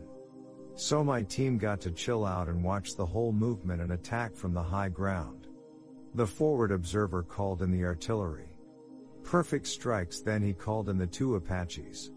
So 0.75 1.03
my 1.03 1.23
team 1.23 1.57
got 1.57 1.81
to 1.81 1.91
chill 1.91 2.25
out 2.25 2.47
and 2.47 2.63
watch 2.63 2.95
the 2.95 3.05
whole 3.05 3.31
movement 3.31 3.81
and 3.81 3.93
attack 3.93 4.35
from 4.35 4.53
the 4.53 4.61
high 4.61 4.89
ground. 4.89 5.47
The 6.13 6.27
forward 6.27 6.71
observer 6.71 7.23
called 7.23 7.63
in 7.63 7.71
the 7.71 7.85
artillery. 7.85 8.49
Perfect 9.23 9.65
strikes 9.65 10.21
then 10.21 10.43
he 10.43 10.53
called 10.53 10.89
in 10.89 10.97
the 10.99 11.07
two 11.07 11.35
Apaches. 11.35 12.11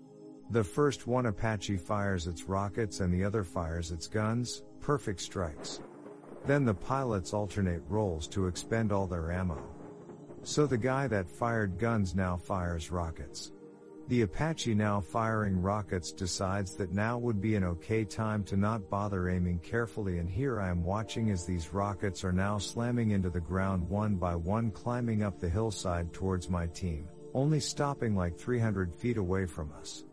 The 0.51 0.62
first 0.62 1.09
one 1.09 1.26
Apache 1.26 1.78
fires 1.78 2.28
its 2.28 2.44
rockets 2.44 3.01
and 3.01 3.12
the 3.12 3.24
other 3.24 3.42
fires 3.42 3.90
its 3.90 4.07
guns, 4.07 4.62
perfect 4.80 5.20
strikes. 5.20 5.80
Then 6.47 6.64
the 6.64 6.74
pilots 6.74 7.34
alternate 7.34 7.82
roles 7.88 8.28
to 8.28 8.47
expend 8.47 8.92
all 8.92 9.09
their 9.09 9.32
ammo. 9.32 9.61
So 10.44 10.64
the 10.64 10.78
guy 10.78 11.09
that 11.09 11.28
fired 11.28 11.78
guns 11.78 12.14
now 12.14 12.36
fires 12.36 12.92
rockets. 12.92 13.51
The 14.07 14.22
Apache 14.22 14.76
now 14.76 15.01
firing 15.01 15.61
rockets 15.61 16.12
decides 16.12 16.76
that 16.76 16.92
now 16.92 17.18
would 17.18 17.40
be 17.40 17.57
an 17.57 17.64
okay 17.64 18.05
time 18.05 18.44
to 18.44 18.57
not 18.57 18.88
bother 18.88 19.28
aiming 19.28 19.59
carefully 19.59 20.18
and 20.18 20.30
here 20.30 20.61
I 20.61 20.68
am 20.68 20.84
watching 20.84 21.30
as 21.30 21.44
these 21.44 21.74
rockets 21.74 22.22
are 22.22 22.30
now 22.30 22.59
slamming 22.59 23.11
into 23.11 23.30
the 23.30 23.40
ground 23.40 23.88
one 23.88 24.14
by 24.14 24.36
one 24.36 24.70
climbing 24.70 25.24
up 25.24 25.40
the 25.40 25.49
hillside 25.49 26.12
towards 26.12 26.49
my 26.49 26.68
team, 26.68 27.09
only 27.34 27.59
stopping 27.59 28.14
like 28.14 28.38
300 28.38 28.94
feet 28.94 29.16
away 29.16 29.44
from 29.44 29.72
us. 29.80 30.05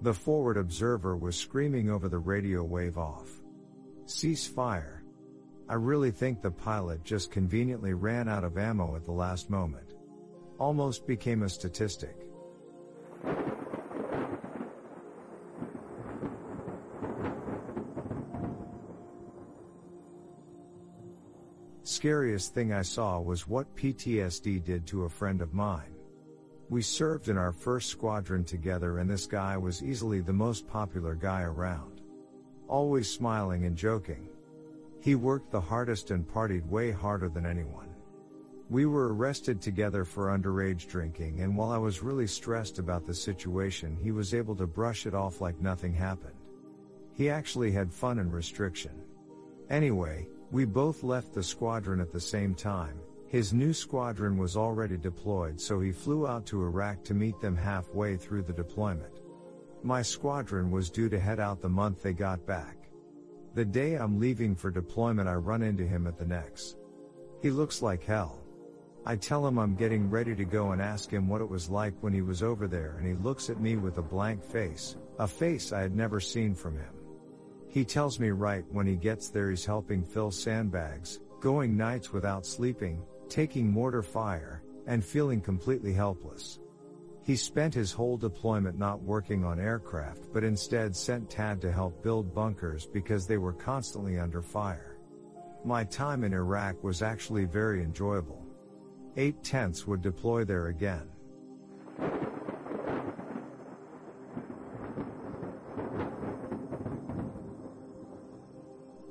The 0.00 0.14
forward 0.14 0.56
observer 0.56 1.16
was 1.16 1.36
screaming 1.36 1.90
over 1.90 2.08
the 2.08 2.20
radio 2.20 2.62
wave 2.62 2.96
off. 2.98 3.40
Cease 4.06 4.46
fire. 4.46 5.02
I 5.68 5.74
really 5.74 6.12
think 6.12 6.40
the 6.40 6.52
pilot 6.52 7.02
just 7.02 7.32
conveniently 7.32 7.94
ran 7.94 8.28
out 8.28 8.44
of 8.44 8.56
ammo 8.56 8.94
at 8.94 9.04
the 9.04 9.12
last 9.12 9.50
moment. 9.50 9.94
Almost 10.58 11.06
became 11.06 11.42
a 11.42 11.48
statistic. 11.48 12.28
Scariest 21.82 22.54
thing 22.54 22.72
I 22.72 22.82
saw 22.82 23.18
was 23.18 23.48
what 23.48 23.74
PTSD 23.74 24.64
did 24.64 24.86
to 24.86 25.04
a 25.04 25.08
friend 25.08 25.42
of 25.42 25.52
mine. 25.52 25.97
We 26.70 26.82
served 26.82 27.28
in 27.28 27.38
our 27.38 27.52
first 27.52 27.88
squadron 27.88 28.44
together 28.44 28.98
and 28.98 29.08
this 29.08 29.26
guy 29.26 29.56
was 29.56 29.82
easily 29.82 30.20
the 30.20 30.34
most 30.34 30.68
popular 30.68 31.14
guy 31.14 31.42
around. 31.42 32.02
Always 32.66 33.10
smiling 33.10 33.64
and 33.64 33.74
joking. 33.74 34.28
He 35.00 35.14
worked 35.14 35.50
the 35.50 35.60
hardest 35.60 36.10
and 36.10 36.28
partied 36.28 36.66
way 36.68 36.90
harder 36.90 37.30
than 37.30 37.46
anyone. 37.46 37.88
We 38.68 38.84
were 38.84 39.14
arrested 39.14 39.62
together 39.62 40.04
for 40.04 40.26
underage 40.26 40.86
drinking 40.88 41.40
and 41.40 41.56
while 41.56 41.70
I 41.70 41.78
was 41.78 42.02
really 42.02 42.26
stressed 42.26 42.78
about 42.78 43.06
the 43.06 43.14
situation 43.14 43.96
he 43.96 44.12
was 44.12 44.34
able 44.34 44.54
to 44.56 44.66
brush 44.66 45.06
it 45.06 45.14
off 45.14 45.40
like 45.40 45.58
nothing 45.62 45.94
happened. 45.94 46.36
He 47.14 47.30
actually 47.30 47.72
had 47.72 47.90
fun 47.90 48.18
and 48.18 48.30
restriction. 48.30 48.92
Anyway, 49.70 50.28
we 50.50 50.66
both 50.66 51.02
left 51.02 51.32
the 51.32 51.42
squadron 51.42 51.98
at 51.98 52.12
the 52.12 52.20
same 52.20 52.54
time. 52.54 53.00
His 53.28 53.52
new 53.52 53.74
squadron 53.74 54.38
was 54.38 54.56
already 54.56 54.96
deployed 54.96 55.60
so 55.60 55.80
he 55.80 55.92
flew 55.92 56.26
out 56.26 56.46
to 56.46 56.62
Iraq 56.62 57.04
to 57.04 57.14
meet 57.14 57.38
them 57.40 57.54
halfway 57.54 58.16
through 58.16 58.42
the 58.42 58.54
deployment. 58.54 59.20
My 59.82 60.00
squadron 60.00 60.70
was 60.70 60.88
due 60.88 61.10
to 61.10 61.20
head 61.20 61.38
out 61.38 61.60
the 61.60 61.68
month 61.68 62.02
they 62.02 62.14
got 62.14 62.46
back. 62.46 62.88
The 63.54 63.66
day 63.66 63.96
I'm 63.96 64.18
leaving 64.18 64.56
for 64.56 64.70
deployment 64.70 65.28
I 65.28 65.34
run 65.34 65.62
into 65.62 65.86
him 65.86 66.06
at 66.06 66.16
the 66.16 66.24
next. 66.24 66.78
He 67.42 67.50
looks 67.50 67.82
like 67.82 68.02
hell. 68.02 68.40
I 69.04 69.16
tell 69.16 69.46
him 69.46 69.58
I'm 69.58 69.74
getting 69.74 70.08
ready 70.08 70.34
to 70.34 70.44
go 70.46 70.72
and 70.72 70.80
ask 70.80 71.10
him 71.10 71.28
what 71.28 71.42
it 71.42 71.48
was 71.48 71.68
like 71.68 71.94
when 72.00 72.14
he 72.14 72.22
was 72.22 72.42
over 72.42 72.66
there 72.66 72.96
and 72.98 73.06
he 73.06 73.14
looks 73.22 73.50
at 73.50 73.60
me 73.60 73.76
with 73.76 73.98
a 73.98 74.02
blank 74.02 74.42
face, 74.42 74.96
a 75.18 75.28
face 75.28 75.70
I 75.70 75.82
had 75.82 75.94
never 75.94 76.18
seen 76.18 76.54
from 76.54 76.78
him. 76.78 76.94
He 77.68 77.84
tells 77.84 78.18
me 78.18 78.30
right 78.30 78.64
when 78.72 78.86
he 78.86 78.96
gets 78.96 79.28
there 79.28 79.50
he's 79.50 79.66
helping 79.66 80.02
fill 80.02 80.30
sandbags, 80.30 81.20
going 81.40 81.76
nights 81.76 82.12
without 82.12 82.46
sleeping, 82.46 83.02
taking 83.28 83.70
mortar 83.70 84.02
fire, 84.02 84.62
and 84.86 85.04
feeling 85.04 85.40
completely 85.40 85.92
helpless. 85.92 86.60
He 87.22 87.36
spent 87.36 87.74
his 87.74 87.92
whole 87.92 88.16
deployment 88.16 88.78
not 88.78 89.02
working 89.02 89.44
on 89.44 89.60
aircraft 89.60 90.32
but 90.32 90.44
instead 90.44 90.96
sent 90.96 91.28
TAD 91.28 91.60
to 91.60 91.70
help 91.70 92.02
build 92.02 92.34
bunkers 92.34 92.86
because 92.86 93.26
they 93.26 93.36
were 93.36 93.52
constantly 93.52 94.18
under 94.18 94.40
fire. 94.40 94.96
My 95.62 95.84
time 95.84 96.24
in 96.24 96.32
Iraq 96.32 96.82
was 96.82 97.02
actually 97.02 97.44
very 97.44 97.82
enjoyable. 97.82 98.46
Eight 99.16 99.42
tenths 99.42 99.86
would 99.86 100.00
deploy 100.00 100.44
there 100.44 100.68
again. 100.68 101.10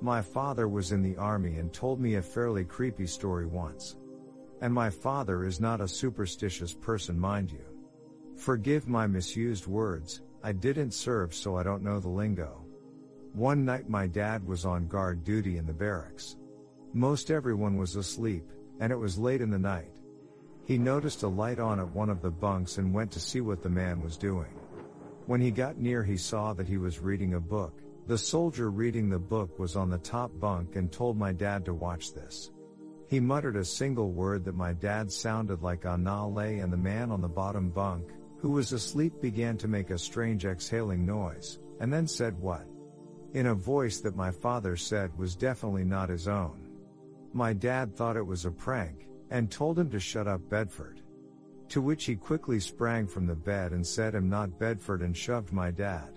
My 0.02 0.22
father 0.22 0.68
was 0.68 0.92
in 0.92 1.04
the 1.04 1.18
army 1.18 1.58
and 1.58 1.72
told 1.72 2.00
me 2.00 2.16
a 2.16 2.22
fairly 2.22 2.64
creepy 2.64 3.06
story 3.06 3.46
once. 3.46 3.98
And 4.62 4.74
my 4.74 4.90
father 4.90 5.44
is 5.44 5.60
not 5.60 5.82
a 5.82 5.88
superstitious 5.88 6.74
person 6.74 7.20
mind 7.20 7.52
you. 7.52 7.66
Forgive 8.36 8.88
my 8.88 9.08
misused 9.08 9.68
words, 9.68 10.22
I 10.44 10.52
didn't 10.52 10.92
serve 10.92 11.34
so 11.34 11.58
I 11.58 11.64
don't 11.64 11.84
know 11.84 12.00
the 12.00 12.10
lingo. 12.10 12.64
One 13.34 13.66
night 13.66 13.90
my 13.90 14.08
dad 14.08 14.46
was 14.48 14.66
on 14.66 14.88
guard 14.88 15.24
duty 15.24 15.58
in 15.58 15.66
the 15.66 15.74
barracks. 15.74 16.38
Most 16.94 17.30
everyone 17.30 17.78
was 17.78 17.96
asleep, 17.96 18.46
and 18.80 18.92
it 18.92 18.96
was 18.96 19.20
late 19.20 19.42
in 19.42 19.50
the 19.52 19.60
night. 19.60 19.92
He 20.66 20.78
noticed 20.78 21.24
a 21.24 21.28
light 21.28 21.60
on 21.60 21.80
at 21.80 21.90
one 21.90 22.10
of 22.10 22.22
the 22.22 22.32
bunks 22.32 22.78
and 22.78 22.94
went 22.94 23.12
to 23.12 23.20
see 23.20 23.42
what 23.42 23.62
the 23.62 23.70
man 23.70 24.02
was 24.02 24.18
doing. 24.18 24.54
When 25.26 25.42
he 25.42 25.52
got 25.52 25.78
near 25.78 26.04
he 26.04 26.18
saw 26.18 26.54
that 26.54 26.68
he 26.68 26.78
was 26.78 27.00
reading 27.00 27.34
a 27.34 27.40
book. 27.40 27.82
The 28.08 28.18
soldier 28.18 28.72
reading 28.72 29.10
the 29.10 29.20
book 29.20 29.60
was 29.60 29.76
on 29.76 29.90
the 29.90 29.98
top 29.98 30.32
bunk 30.40 30.76
and 30.76 30.92
told 30.92 31.18
my 31.18 31.34
dad 31.34 31.66
to 31.66 31.74
watch 31.74 32.14
this. 32.14 32.52
He 33.08 33.22
muttered 33.22 33.56
a 33.56 33.64
single 33.64 34.12
word 34.12 34.44
that 34.46 34.56
my 34.56 34.74
dad 34.74 35.10
sounded 35.12 35.62
like 35.62 35.84
Anale 35.86 36.62
and 36.62 36.72
the 36.72 36.78
man 36.78 37.10
on 37.10 37.22
the 37.22 37.30
bottom 37.30 37.70
bunk, 37.70 38.12
who 38.38 38.52
was 38.52 38.74
asleep 38.74 39.22
began 39.22 39.58
to 39.58 39.68
make 39.70 39.92
a 39.92 39.98
strange 39.98 40.46
exhaling 40.46 41.06
noise, 41.06 41.60
and 41.80 41.92
then 41.92 42.06
said 42.06 42.38
what? 42.38 42.68
In 43.34 43.48
a 43.48 43.56
voice 43.56 44.02
that 44.02 44.18
my 44.18 44.30
father 44.32 44.76
said 44.76 45.18
was 45.18 45.38
definitely 45.38 45.86
not 45.86 46.10
his 46.10 46.28
own. 46.28 46.68
My 47.34 47.54
dad 47.54 47.96
thought 47.96 48.18
it 48.18 48.26
was 48.26 48.46
a 48.46 48.52
prank, 48.52 49.08
and 49.30 49.50
told 49.50 49.80
him 49.80 49.90
to 49.92 50.00
shut 50.00 50.28
up 50.28 50.50
Bedford. 50.50 51.02
To 51.70 51.82
which 51.82 52.06
he 52.06 52.16
quickly 52.16 52.60
sprang 52.60 53.08
from 53.08 53.26
the 53.26 53.36
bed 53.36 53.72
and 53.72 53.86
said 53.86 54.16
I'm 54.16 54.30
not 54.30 54.60
Bedford 54.60 55.02
and 55.02 55.16
shoved 55.16 55.54
my 55.54 55.72
dad. 55.72 56.10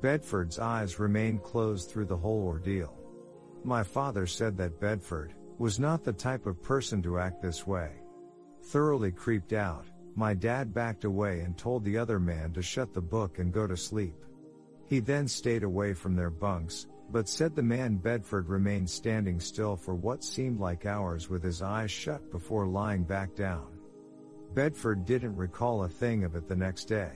Bedford's 0.00 0.58
eyes 0.58 0.98
remained 0.98 1.42
closed 1.42 1.90
through 1.90 2.06
the 2.06 2.16
whole 2.16 2.44
ordeal. 2.44 2.96
My 3.64 3.82
father 3.82 4.26
said 4.26 4.56
that 4.58 4.80
Bedford 4.80 5.34
was 5.58 5.80
not 5.80 6.04
the 6.04 6.12
type 6.12 6.46
of 6.46 6.62
person 6.62 7.02
to 7.02 7.18
act 7.18 7.42
this 7.42 7.66
way. 7.66 7.90
Thoroughly 8.64 9.10
creeped 9.10 9.52
out, 9.52 9.86
my 10.14 10.34
dad 10.34 10.72
backed 10.72 11.04
away 11.04 11.40
and 11.40 11.56
told 11.56 11.84
the 11.84 11.98
other 11.98 12.18
man 12.18 12.52
to 12.52 12.62
shut 12.62 12.92
the 12.92 13.00
book 13.00 13.38
and 13.38 13.52
go 13.52 13.66
to 13.66 13.76
sleep. 13.76 14.16
He 14.86 15.00
then 15.00 15.28
stayed 15.28 15.64
away 15.64 15.94
from 15.94 16.16
their 16.16 16.30
bunks, 16.30 16.86
but 17.10 17.28
said 17.28 17.54
the 17.54 17.62
man 17.62 17.96
Bedford 17.96 18.48
remained 18.48 18.88
standing 18.88 19.40
still 19.40 19.76
for 19.76 19.94
what 19.94 20.24
seemed 20.24 20.60
like 20.60 20.86
hours 20.86 21.28
with 21.28 21.42
his 21.42 21.62
eyes 21.62 21.90
shut 21.90 22.30
before 22.30 22.66
lying 22.66 23.04
back 23.04 23.34
down. 23.34 23.66
Bedford 24.54 25.04
didn't 25.04 25.36
recall 25.36 25.84
a 25.84 25.88
thing 25.88 26.24
of 26.24 26.34
it 26.34 26.48
the 26.48 26.56
next 26.56 26.84
day. 26.84 27.12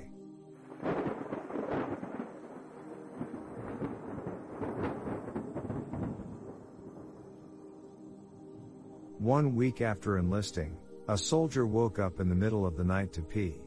One 9.23 9.55
week 9.55 9.81
after 9.81 10.19
enlisting, 10.19 10.77
a 11.07 11.17
soldier 11.17 11.65
woke 11.65 12.01
up 12.01 12.19
in 12.19 12.29
the 12.29 12.35
middle 12.35 12.67
of 12.67 12.77
the 12.77 12.83
night 12.83 13.13
to 13.13 13.23
pee. 13.23 13.63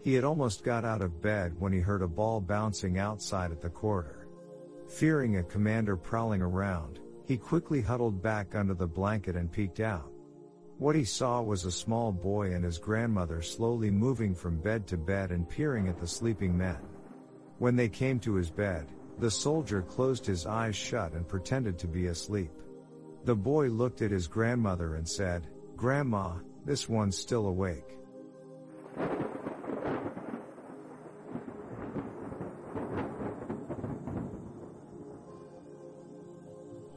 He 0.00 0.14
had 0.14 0.22
almost 0.22 0.62
got 0.62 0.84
out 0.84 1.02
of 1.02 1.20
bed 1.20 1.56
when 1.58 1.72
he 1.72 1.80
heard 1.80 2.02
a 2.02 2.06
ball 2.06 2.40
bouncing 2.40 2.96
outside 2.96 3.50
at 3.50 3.60
the 3.60 3.68
corridor. 3.68 4.28
Fearing 4.86 5.38
a 5.38 5.42
commander 5.42 5.96
prowling 5.96 6.40
around, 6.40 7.00
he 7.24 7.36
quickly 7.36 7.80
huddled 7.80 8.22
back 8.22 8.54
under 8.54 8.74
the 8.74 8.86
blanket 8.86 9.34
and 9.34 9.50
peeked 9.50 9.80
out. 9.80 10.08
What 10.78 10.94
he 10.94 11.02
saw 11.02 11.42
was 11.42 11.64
a 11.64 11.72
small 11.72 12.12
boy 12.12 12.52
and 12.52 12.64
his 12.64 12.78
grandmother 12.78 13.42
slowly 13.42 13.90
moving 13.90 14.36
from 14.36 14.60
bed 14.60 14.86
to 14.86 14.96
bed 14.96 15.32
and 15.32 15.48
peering 15.48 15.88
at 15.88 15.98
the 15.98 16.06
sleeping 16.06 16.56
men. 16.56 16.78
When 17.58 17.74
they 17.74 17.88
came 17.88 18.20
to 18.20 18.34
his 18.34 18.52
bed, 18.52 18.86
the 19.18 19.32
soldier 19.32 19.82
closed 19.82 20.24
his 20.24 20.46
eyes 20.46 20.76
shut 20.76 21.14
and 21.14 21.26
pretended 21.26 21.76
to 21.80 21.88
be 21.88 22.06
asleep. 22.06 22.52
The 23.26 23.34
boy 23.34 23.70
looked 23.70 24.02
at 24.02 24.12
his 24.12 24.28
grandmother 24.28 24.94
and 24.94 25.08
said, 25.08 25.48
Grandma, 25.74 26.34
this 26.64 26.88
one's 26.88 27.18
still 27.18 27.48
awake. 27.48 27.98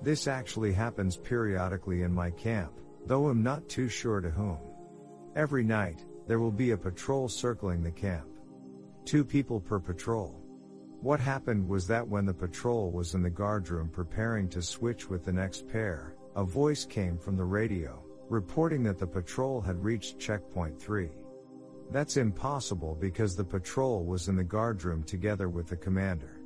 This 0.04 0.28
actually 0.28 0.72
happens 0.72 1.18
periodically 1.18 2.04
in 2.04 2.14
my 2.14 2.30
camp, 2.30 2.74
though 3.08 3.30
I'm 3.30 3.42
not 3.42 3.68
too 3.68 3.88
sure 3.88 4.22
to 4.22 4.30
whom. 4.30 4.60
Every 5.36 5.64
night, 5.64 6.06
there 6.28 6.40
will 6.40 6.52
be 6.52 6.72
a 6.72 6.78
patrol 6.78 7.28
circling 7.28 7.82
the 7.82 7.90
camp. 7.90 8.28
Two 9.04 9.26
people 9.26 9.60
per 9.60 9.80
patrol. 9.80 10.40
What 11.02 11.20
happened 11.20 11.68
was 11.68 11.88
that 11.88 12.08
when 12.08 12.28
the 12.28 12.34
patrol 12.36 12.92
was 12.92 13.16
in 13.16 13.24
the 13.24 13.32
guardroom 13.32 13.90
preparing 13.90 14.48
to 14.50 14.62
switch 14.62 15.10
with 15.10 15.26
the 15.26 15.34
next 15.34 15.68
pair, 15.68 16.14
a 16.36 16.44
voice 16.44 16.86
came 16.86 17.18
from 17.18 17.36
the 17.38 17.44
radio 17.44 18.04
reporting 18.30 18.84
that 18.84 19.00
the 19.00 19.08
patrol 19.08 19.60
had 19.60 19.84
reached 19.84 20.20
checkpoint 20.20 20.80
3. 20.80 21.10
That's 21.92 22.18
impossible 22.18 22.96
because 23.00 23.36
the 23.36 23.44
patrol 23.44 24.06
was 24.06 24.28
in 24.28 24.36
the 24.36 24.44
guardroom 24.44 25.04
together 25.04 25.50
with 25.50 25.68
the 25.68 25.76
commander. 25.76 26.40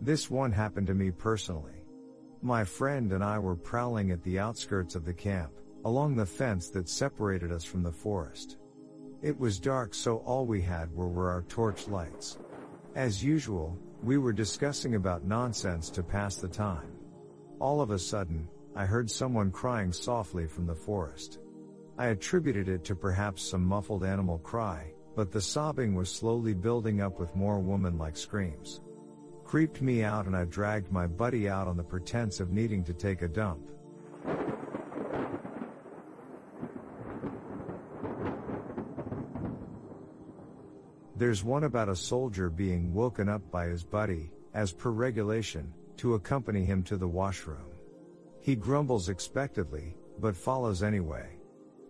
This 0.00 0.30
one 0.30 0.50
happened 0.50 0.86
to 0.86 0.94
me 0.94 1.10
personally. 1.10 1.84
My 2.40 2.64
friend 2.64 3.12
and 3.12 3.22
I 3.22 3.38
were 3.38 3.56
prowling 3.56 4.10
at 4.10 4.22
the 4.22 4.38
outskirts 4.38 4.94
of 4.94 5.04
the 5.04 5.12
camp, 5.12 5.52
along 5.84 6.16
the 6.16 6.26
fence 6.26 6.70
that 6.70 6.88
separated 6.88 7.52
us 7.52 7.64
from 7.64 7.82
the 7.82 7.92
forest. 7.92 8.56
It 9.22 9.38
was 9.38 9.60
dark 9.60 9.94
so 9.94 10.18
all 10.18 10.46
we 10.46 10.60
had 10.60 10.90
were, 10.94 11.08
were 11.08 11.30
our 11.30 11.42
torch 11.42 11.88
lights. 11.88 12.38
As 12.94 13.24
usual, 13.24 13.78
we 14.02 14.18
were 14.18 14.32
discussing 14.32 14.94
about 14.94 15.24
nonsense 15.24 15.90
to 15.90 16.02
pass 16.02 16.36
the 16.36 16.48
time. 16.48 16.92
All 17.58 17.80
of 17.80 17.90
a 17.90 17.98
sudden, 17.98 18.48
I 18.76 18.86
heard 18.86 19.08
someone 19.08 19.52
crying 19.52 19.92
softly 19.92 20.48
from 20.48 20.66
the 20.66 20.74
forest. 20.74 21.38
I 21.96 22.06
attributed 22.06 22.68
it 22.68 22.82
to 22.84 22.96
perhaps 22.96 23.48
some 23.48 23.64
muffled 23.64 24.02
animal 24.02 24.38
cry, 24.38 24.92
but 25.14 25.30
the 25.30 25.40
sobbing 25.40 25.94
was 25.94 26.10
slowly 26.10 26.54
building 26.54 27.00
up 27.00 27.20
with 27.20 27.36
more 27.36 27.60
woman-like 27.60 28.16
screams. 28.16 28.80
Creeped 29.44 29.80
me 29.80 30.02
out 30.02 30.26
and 30.26 30.36
I 30.36 30.44
dragged 30.46 30.90
my 30.90 31.06
buddy 31.06 31.48
out 31.48 31.68
on 31.68 31.76
the 31.76 31.84
pretense 31.84 32.40
of 32.40 32.50
needing 32.50 32.82
to 32.84 32.92
take 32.92 33.22
a 33.22 33.28
dump. 33.28 33.70
There's 41.16 41.44
one 41.44 41.62
about 41.62 41.88
a 41.88 41.94
soldier 41.94 42.50
being 42.50 42.92
woken 42.92 43.28
up 43.28 43.48
by 43.52 43.66
his 43.66 43.84
buddy, 43.84 44.32
as 44.52 44.72
per 44.72 44.90
regulation, 44.90 45.72
to 45.98 46.14
accompany 46.14 46.64
him 46.64 46.82
to 46.84 46.96
the 46.96 47.06
washroom. 47.06 47.73
He 48.44 48.56
grumbles 48.56 49.08
expectedly, 49.08 49.96
but 50.20 50.36
follows 50.36 50.82
anyway. 50.82 51.38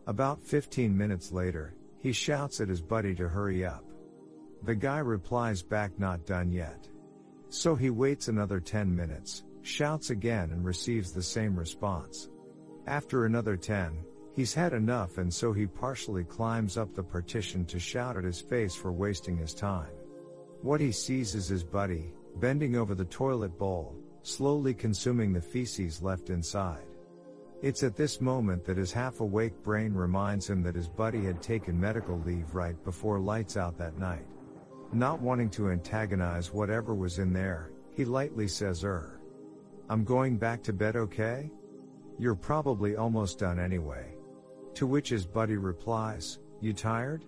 About 0.06 0.40
15 0.40 0.96
minutes 0.96 1.32
later, 1.32 1.74
he 1.98 2.12
shouts 2.12 2.60
at 2.60 2.68
his 2.68 2.80
buddy 2.80 3.12
to 3.16 3.28
hurry 3.28 3.64
up. 3.66 3.84
The 4.62 4.76
guy 4.76 4.98
replies 4.98 5.64
back 5.64 5.98
not 5.98 6.26
done 6.26 6.52
yet. 6.52 6.88
So 7.48 7.74
he 7.74 7.90
waits 7.90 8.28
another 8.28 8.60
10 8.60 8.94
minutes, 8.94 9.42
shouts 9.62 10.10
again 10.10 10.52
and 10.52 10.64
receives 10.64 11.10
the 11.10 11.24
same 11.24 11.58
response. 11.58 12.28
After 12.86 13.24
another 13.24 13.56
10, 13.56 14.04
he's 14.32 14.54
had 14.54 14.74
enough 14.74 15.18
and 15.18 15.34
so 15.34 15.52
he 15.52 15.66
partially 15.66 16.22
climbs 16.22 16.76
up 16.76 16.94
the 16.94 17.02
partition 17.02 17.64
to 17.64 17.80
shout 17.80 18.16
at 18.16 18.22
his 18.22 18.40
face 18.40 18.76
for 18.76 18.92
wasting 18.92 19.36
his 19.36 19.54
time. 19.54 19.90
What 20.62 20.80
he 20.80 20.92
sees 20.92 21.34
is 21.34 21.48
his 21.48 21.64
buddy, 21.64 22.14
bending 22.36 22.76
over 22.76 22.94
the 22.94 23.06
toilet 23.06 23.58
bowl, 23.58 23.96
slowly 24.24 24.72
consuming 24.72 25.32
the 25.32 25.40
feces 25.40 26.02
left 26.02 26.30
inside. 26.30 26.86
It's 27.62 27.82
at 27.82 27.94
this 27.94 28.20
moment 28.20 28.64
that 28.64 28.76
his 28.76 28.92
half 28.92 29.20
awake 29.20 29.62
brain 29.62 29.92
reminds 29.92 30.48
him 30.48 30.62
that 30.62 30.74
his 30.74 30.88
buddy 30.88 31.24
had 31.24 31.40
taken 31.40 31.78
medical 31.78 32.18
leave 32.20 32.54
right 32.54 32.82
before 32.84 33.20
lights 33.20 33.56
out 33.56 33.78
that 33.78 33.98
night. 33.98 34.26
Not 34.92 35.20
wanting 35.20 35.50
to 35.50 35.70
antagonize 35.70 36.52
whatever 36.52 36.94
was 36.94 37.18
in 37.18 37.32
there, 37.32 37.70
he 37.94 38.04
lightly 38.04 38.48
says, 38.48 38.82
Er. 38.82 39.20
I'm 39.88 40.04
going 40.04 40.38
back 40.38 40.62
to 40.64 40.72
bed 40.72 40.96
okay? 40.96 41.50
You're 42.18 42.34
probably 42.34 42.96
almost 42.96 43.38
done 43.38 43.58
anyway. 43.58 44.14
To 44.74 44.86
which 44.86 45.10
his 45.10 45.26
buddy 45.26 45.56
replies, 45.56 46.38
You 46.60 46.72
tired? 46.72 47.24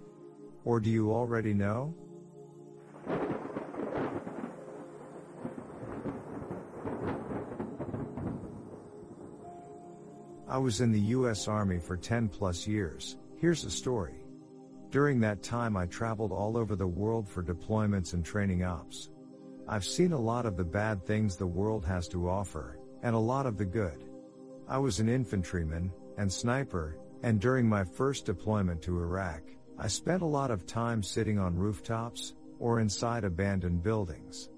Or 0.64 0.80
do 0.80 0.90
you 0.90 1.12
already 1.12 1.54
know? 1.54 1.94
I 10.56 10.58
was 10.58 10.80
in 10.80 10.90
the 10.90 11.12
US 11.18 11.48
Army 11.48 11.78
for 11.78 11.98
10 11.98 12.30
plus 12.30 12.66
years. 12.66 13.18
Here's 13.36 13.64
a 13.64 13.70
story. 13.70 14.14
During 14.90 15.20
that 15.20 15.42
time, 15.42 15.76
I 15.76 15.84
traveled 15.84 16.32
all 16.32 16.56
over 16.56 16.74
the 16.74 16.86
world 16.86 17.28
for 17.28 17.42
deployments 17.42 18.14
and 18.14 18.24
training 18.24 18.64
ops. 18.64 19.10
I've 19.68 19.84
seen 19.84 20.12
a 20.12 20.18
lot 20.18 20.46
of 20.46 20.56
the 20.56 20.64
bad 20.64 21.04
things 21.04 21.36
the 21.36 21.46
world 21.46 21.84
has 21.84 22.08
to 22.08 22.30
offer, 22.30 22.78
and 23.02 23.14
a 23.14 23.18
lot 23.18 23.44
of 23.44 23.58
the 23.58 23.66
good. 23.66 24.02
I 24.66 24.78
was 24.78 24.98
an 24.98 25.10
infantryman 25.10 25.92
and 26.16 26.32
sniper, 26.32 26.96
and 27.22 27.38
during 27.38 27.68
my 27.68 27.84
first 27.84 28.24
deployment 28.24 28.80
to 28.84 28.98
Iraq, 28.98 29.42
I 29.78 29.88
spent 29.88 30.22
a 30.22 30.32
lot 30.38 30.50
of 30.50 30.64
time 30.64 31.02
sitting 31.02 31.38
on 31.38 31.54
rooftops 31.54 32.32
or 32.58 32.80
inside 32.80 33.24
abandoned 33.24 33.82
buildings. 33.82 34.48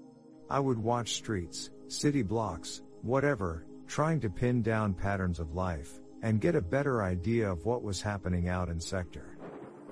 I 0.49 0.61
would 0.61 0.79
watch 0.79 1.15
streets, 1.15 1.71
city 1.89 2.23
blocks, 2.23 2.83
whatever, 3.01 3.65
trying 3.89 4.19
to 4.19 4.29
pin 4.29 4.61
down 4.61 4.93
patterns 4.93 5.39
of 5.39 5.55
life 5.55 5.99
and 6.21 6.39
get 6.39 6.55
a 6.55 6.61
better 6.61 7.01
idea 7.01 7.51
of 7.51 7.65
what 7.65 7.81
was 7.81 7.99
happening 7.99 8.47
out 8.47 8.69
in 8.69 8.79
sector. 8.79 9.35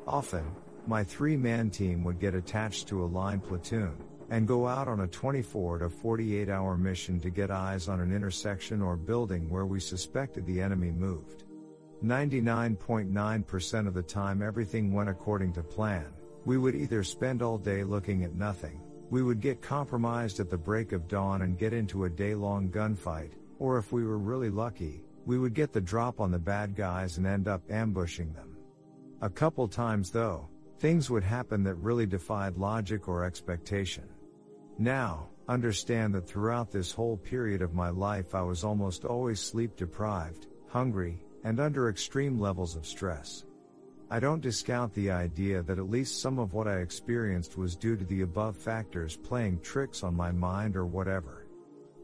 Often, 0.05 0.45
my 0.85 1.03
three-man 1.03 1.71
team 1.71 2.03
would 2.03 2.19
get 2.19 2.35
attached 2.35 2.87
to 2.87 3.03
a 3.03 3.07
line 3.07 3.39
platoon 3.39 3.97
and 4.29 4.47
go 4.47 4.67
out 4.67 4.87
on 4.87 4.99
a 4.99 5.07
24 5.07 5.79
to 5.79 5.89
48 5.89 6.47
hour 6.47 6.77
mission 6.77 7.19
to 7.19 7.31
get 7.31 7.49
eyes 7.49 7.89
on 7.89 7.99
an 7.99 8.13
intersection 8.13 8.83
or 8.83 8.95
building 8.95 9.49
where 9.49 9.65
we 9.65 9.79
suspected 9.79 10.45
the 10.45 10.61
enemy 10.61 10.91
moved. 10.91 11.45
99.9% 12.03 13.87
of 13.87 13.95
the 13.95 14.03
time 14.03 14.43
everything 14.43 14.93
went 14.93 15.09
according 15.09 15.53
to 15.53 15.63
plan. 15.63 16.05
We 16.45 16.59
would 16.59 16.75
either 16.75 17.03
spend 17.03 17.41
all 17.41 17.57
day 17.57 17.83
looking 17.83 18.23
at 18.23 18.35
nothing, 18.35 18.79
we 19.09 19.23
would 19.23 19.39
get 19.39 19.61
compromised 19.61 20.39
at 20.39 20.51
the 20.51 20.57
break 20.57 20.91
of 20.91 21.07
dawn 21.07 21.41
and 21.41 21.57
get 21.57 21.73
into 21.73 22.03
a 22.03 22.09
day 22.09 22.35
long 22.35 22.69
gunfight, 22.69 23.31
or 23.59 23.77
if 23.77 23.91
we 23.91 24.05
were 24.05 24.17
really 24.17 24.49
lucky, 24.49 25.03
we 25.25 25.37
would 25.37 25.53
get 25.53 25.73
the 25.73 25.81
drop 25.81 26.19
on 26.19 26.31
the 26.31 26.39
bad 26.39 26.75
guys 26.75 27.17
and 27.17 27.27
end 27.27 27.47
up 27.47 27.61
ambushing 27.69 28.31
them. 28.33 28.57
A 29.21 29.29
couple 29.29 29.67
times 29.67 30.11
though, 30.11 30.47
things 30.79 31.09
would 31.09 31.23
happen 31.23 31.63
that 31.63 31.75
really 31.75 32.05
defied 32.05 32.57
logic 32.57 33.07
or 33.07 33.25
expectation. 33.25 34.05
Now, 34.77 35.29
understand 35.49 36.13
that 36.13 36.27
throughout 36.27 36.71
this 36.71 36.91
whole 36.91 37.17
period 37.17 37.61
of 37.61 37.73
my 37.73 37.89
life 37.89 38.35
I 38.35 38.41
was 38.41 38.63
almost 38.63 39.05
always 39.05 39.39
sleep 39.39 39.75
deprived, 39.75 40.47
hungry, 40.67 41.19
and 41.43 41.59
under 41.59 41.89
extreme 41.89 42.39
levels 42.39 42.75
of 42.75 42.85
stress. 42.85 43.45
I 44.09 44.21
don't 44.21 44.41
discount 44.41 44.93
the 44.93 45.11
idea 45.11 45.63
that 45.63 45.79
at 45.79 45.89
least 45.89 46.21
some 46.21 46.39
of 46.39 46.53
what 46.53 46.67
I 46.67 46.77
experienced 46.77 47.57
was 47.57 47.75
due 47.75 47.97
to 47.97 48.05
the 48.05 48.21
above 48.21 48.55
factors 48.55 49.17
playing 49.17 49.59
tricks 49.59 50.03
on 50.03 50.15
my 50.15 50.31
mind 50.31 50.77
or 50.77 50.85
whatever. 50.85 51.47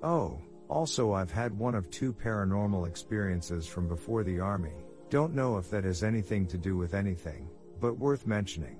Oh, 0.01 0.41
also 0.69 1.13
I've 1.13 1.31
had 1.31 1.57
one 1.57 1.75
of 1.75 1.89
two 1.89 2.13
paranormal 2.13 2.87
experiences 2.87 3.67
from 3.67 3.87
before 3.87 4.23
the 4.23 4.39
army, 4.39 4.73
don't 5.09 5.35
know 5.35 5.57
if 5.57 5.69
that 5.69 5.83
has 5.83 6.03
anything 6.03 6.47
to 6.47 6.57
do 6.57 6.75
with 6.75 6.93
anything, 6.93 7.47
but 7.79 7.97
worth 7.97 8.25
mentioning. 8.25 8.77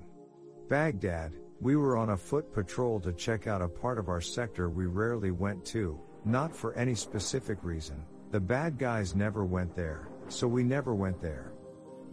Baghdad, 0.67 1.33
we 1.61 1.75
were 1.75 1.97
on 1.97 2.09
a 2.09 2.17
foot 2.17 2.51
patrol 2.51 2.99
to 3.01 3.13
check 3.13 3.47
out 3.47 3.61
a 3.61 3.67
part 3.67 3.97
of 3.97 4.09
our 4.09 4.21
sector 4.21 4.69
we 4.69 4.85
rarely 4.85 5.31
went 5.31 5.63
to, 5.65 5.99
not 6.25 6.55
for 6.55 6.73
any 6.73 6.95
specific 6.95 7.59
reason, 7.63 8.03
the 8.31 8.39
bad 8.39 8.79
guys 8.79 9.15
never 9.15 9.45
went 9.45 9.75
there, 9.75 10.07
so 10.27 10.47
we 10.47 10.63
never 10.63 10.95
went 10.95 11.21
there. 11.21 11.53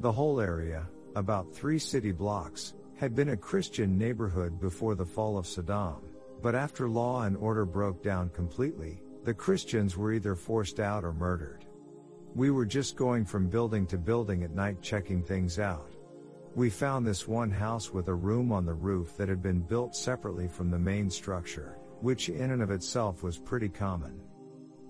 The 0.00 0.12
whole 0.12 0.40
area, 0.40 0.86
about 1.16 1.52
three 1.52 1.78
city 1.78 2.12
blocks, 2.12 2.74
had 2.96 3.14
been 3.14 3.30
a 3.30 3.36
Christian 3.36 3.96
neighborhood 3.96 4.60
before 4.60 4.94
the 4.94 5.06
fall 5.06 5.38
of 5.38 5.46
Saddam, 5.46 6.02
but 6.42 6.54
after 6.54 6.88
law 6.88 7.22
and 7.22 7.36
order 7.38 7.64
broke 7.64 8.02
down 8.02 8.28
completely, 8.30 9.02
the 9.24 9.34
Christians 9.34 9.96
were 9.96 10.12
either 10.12 10.34
forced 10.34 10.80
out 10.80 11.04
or 11.04 11.12
murdered. 11.12 11.66
We 12.34 12.50
were 12.50 12.66
just 12.66 12.96
going 12.96 13.24
from 13.24 13.48
building 13.48 13.86
to 13.88 13.98
building 13.98 14.44
at 14.44 14.54
night 14.54 14.80
checking 14.80 15.22
things 15.22 15.58
out. 15.58 15.92
We 16.54 16.70
found 16.70 17.06
this 17.06 17.28
one 17.28 17.50
house 17.50 17.92
with 17.92 18.08
a 18.08 18.14
room 18.14 18.50
on 18.50 18.64
the 18.64 18.74
roof 18.74 19.16
that 19.16 19.28
had 19.28 19.42
been 19.42 19.60
built 19.60 19.94
separately 19.94 20.48
from 20.48 20.70
the 20.70 20.78
main 20.78 21.10
structure, 21.10 21.78
which 22.00 22.28
in 22.28 22.50
and 22.50 22.62
of 22.62 22.70
itself 22.70 23.22
was 23.22 23.38
pretty 23.38 23.68
common. 23.68 24.20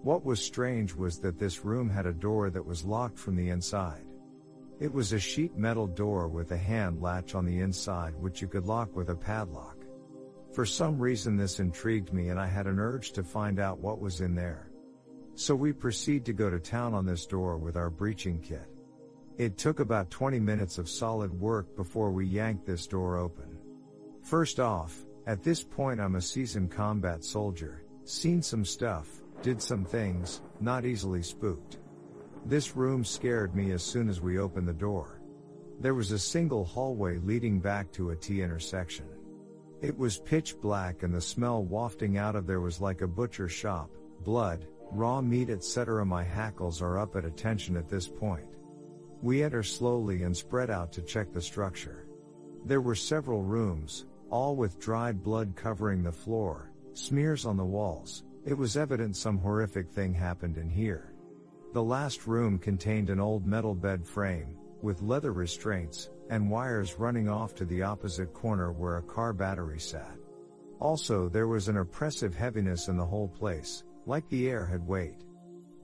What 0.03 0.25
was 0.25 0.43
strange 0.43 0.95
was 0.95 1.19
that 1.19 1.39
this 1.39 1.65
room 1.65 1.91
had 1.91 2.07
a 2.07 2.13
door 2.13 2.49
that 2.51 2.65
was 2.65 2.85
locked 2.85 3.19
from 3.19 3.37
the 3.37 3.51
inside. 3.51 4.05
It 4.79 4.93
was 4.93 5.13
a 5.13 5.19
sheet 5.19 5.59
metal 5.59 5.87
door 5.87 6.29
with 6.29 6.53
a 6.53 6.57
hand 6.57 7.03
latch 7.03 7.35
on 7.35 7.45
the 7.45 7.61
inside 7.61 8.15
which 8.17 8.41
you 8.41 8.49
could 8.49 8.65
lock 8.65 8.97
with 8.97 9.11
a 9.11 9.15
padlock. 9.15 9.80
For 10.53 10.67
some 10.67 10.99
reason 10.99 11.37
this 11.37 11.61
intrigued 11.61 12.13
me 12.13 12.31
and 12.31 12.41
I 12.41 12.47
had 12.47 12.67
an 12.67 12.81
urge 12.81 13.13
to 13.13 13.23
find 13.23 13.61
out 13.61 13.79
what 13.79 14.01
was 14.01 14.21
in 14.21 14.35
there. 14.35 14.71
So 15.37 15.55
we 15.55 15.73
proceed 15.73 16.25
to 16.27 16.33
go 16.33 16.51
to 16.51 16.59
town 16.59 16.93
on 16.93 17.07
this 17.07 17.25
door 17.25 17.57
with 17.57 17.77
our 17.77 17.89
breaching 17.89 18.41
kit. 18.41 18.67
It 19.39 19.57
took 19.57 19.81
about 19.81 20.11
20 20.11 20.41
minutes 20.41 20.77
of 20.77 20.89
solid 20.89 21.33
work 21.33 21.77
before 21.77 22.11
we 22.11 22.27
yanked 22.27 22.67
this 22.67 22.87
door 22.87 23.17
open. 23.17 23.59
First 24.23 24.59
off, 24.59 25.07
at 25.27 25.43
this 25.43 25.63
point 25.63 26.01
I'm 26.01 26.17
a 26.17 26.21
seasoned 26.21 26.73
combat 26.73 27.25
soldier, 27.25 27.85
seen 28.05 28.43
some 28.43 28.65
stuff, 28.65 29.09
did 29.43 29.63
some 29.63 29.85
things, 29.85 30.43
not 30.61 30.85
easily 30.85 31.23
spooked. 31.23 31.79
This 32.45 32.75
room 32.77 33.05
scared 33.05 33.55
me 33.55 33.71
as 33.71 33.83
soon 33.83 34.09
as 34.09 34.21
we 34.21 34.39
opened 34.39 34.67
the 34.67 34.75
door. 34.75 35.21
There 35.79 35.95
was 35.95 36.11
a 36.11 36.19
single 36.19 36.65
hallway 36.65 37.19
leading 37.19 37.61
back 37.61 37.93
to 37.93 38.11
a 38.11 38.17
T 38.17 38.43
intersection. 38.43 39.07
It 39.81 39.97
was 39.97 40.19
pitch 40.19 40.61
black 40.61 41.03
and 41.03 41.15
the 41.15 41.21
smell 41.21 41.65
wafting 41.65 42.19
out 42.19 42.37
of 42.37 42.47
there 42.47 42.61
was 42.61 42.81
like 42.81 43.01
a 43.01 43.07
butcher 43.07 43.49
shop, 43.49 43.91
blood, 44.25 44.67
raw 44.93 45.21
meat 45.21 45.49
etc. 45.49 46.05
My 46.05 46.23
hackles 46.23 46.83
are 46.83 46.99
up 46.99 47.17
at 47.17 47.25
attention 47.25 47.77
at 47.77 47.89
this 47.89 48.07
point. 48.07 48.57
We 49.23 49.43
enter 49.43 49.63
slowly 49.63 50.23
and 50.23 50.37
spread 50.37 50.71
out 50.71 50.93
to 50.93 51.03
check 51.03 51.33
the 51.33 51.41
structure. 51.41 52.07
There 52.67 52.81
were 52.81 52.95
several 52.95 53.43
rooms, 53.43 54.07
all 54.29 54.55
with 54.55 54.79
dried 54.79 55.23
blood 55.23 55.55
covering 55.57 56.03
the 56.03 56.13
floor, 56.13 56.73
smears 56.93 57.47
on 57.47 57.57
the 57.57 57.65
walls, 57.65 58.25
it 58.45 58.57
was 58.57 58.77
evident 58.77 59.17
some 59.17 59.39
horrific 59.39 59.91
thing 59.91 60.15
happened 60.15 60.57
in 60.57 60.69
here. 60.69 61.13
The 61.73 61.83
last 61.83 62.27
room 62.27 62.59
contained 62.59 63.11
an 63.11 63.21
old 63.21 63.47
metal 63.47 63.75
bed 63.75 64.07
frame, 64.07 64.57
with 64.83 65.03
leather 65.03 65.33
restraints, 65.33 66.11
and 66.31 66.49
wires 66.49 66.99
running 66.99 67.29
off 67.29 67.55
to 67.57 67.65
the 67.65 67.83
opposite 67.83 68.33
corner 68.33 68.73
where 68.73 68.97
a 68.97 69.03
car 69.03 69.33
battery 69.33 69.81
sat. 69.81 70.17
Also, 70.79 71.29
there 71.29 71.49
was 71.49 71.69
an 71.69 71.77
oppressive 71.77 72.35
heaviness 72.35 72.89
in 72.89 72.97
the 72.97 73.05
whole 73.05 73.29
place, 73.29 73.85
like 74.07 74.27
the 74.29 74.49
air 74.49 74.65
had 74.65 74.87
weight. 74.87 75.25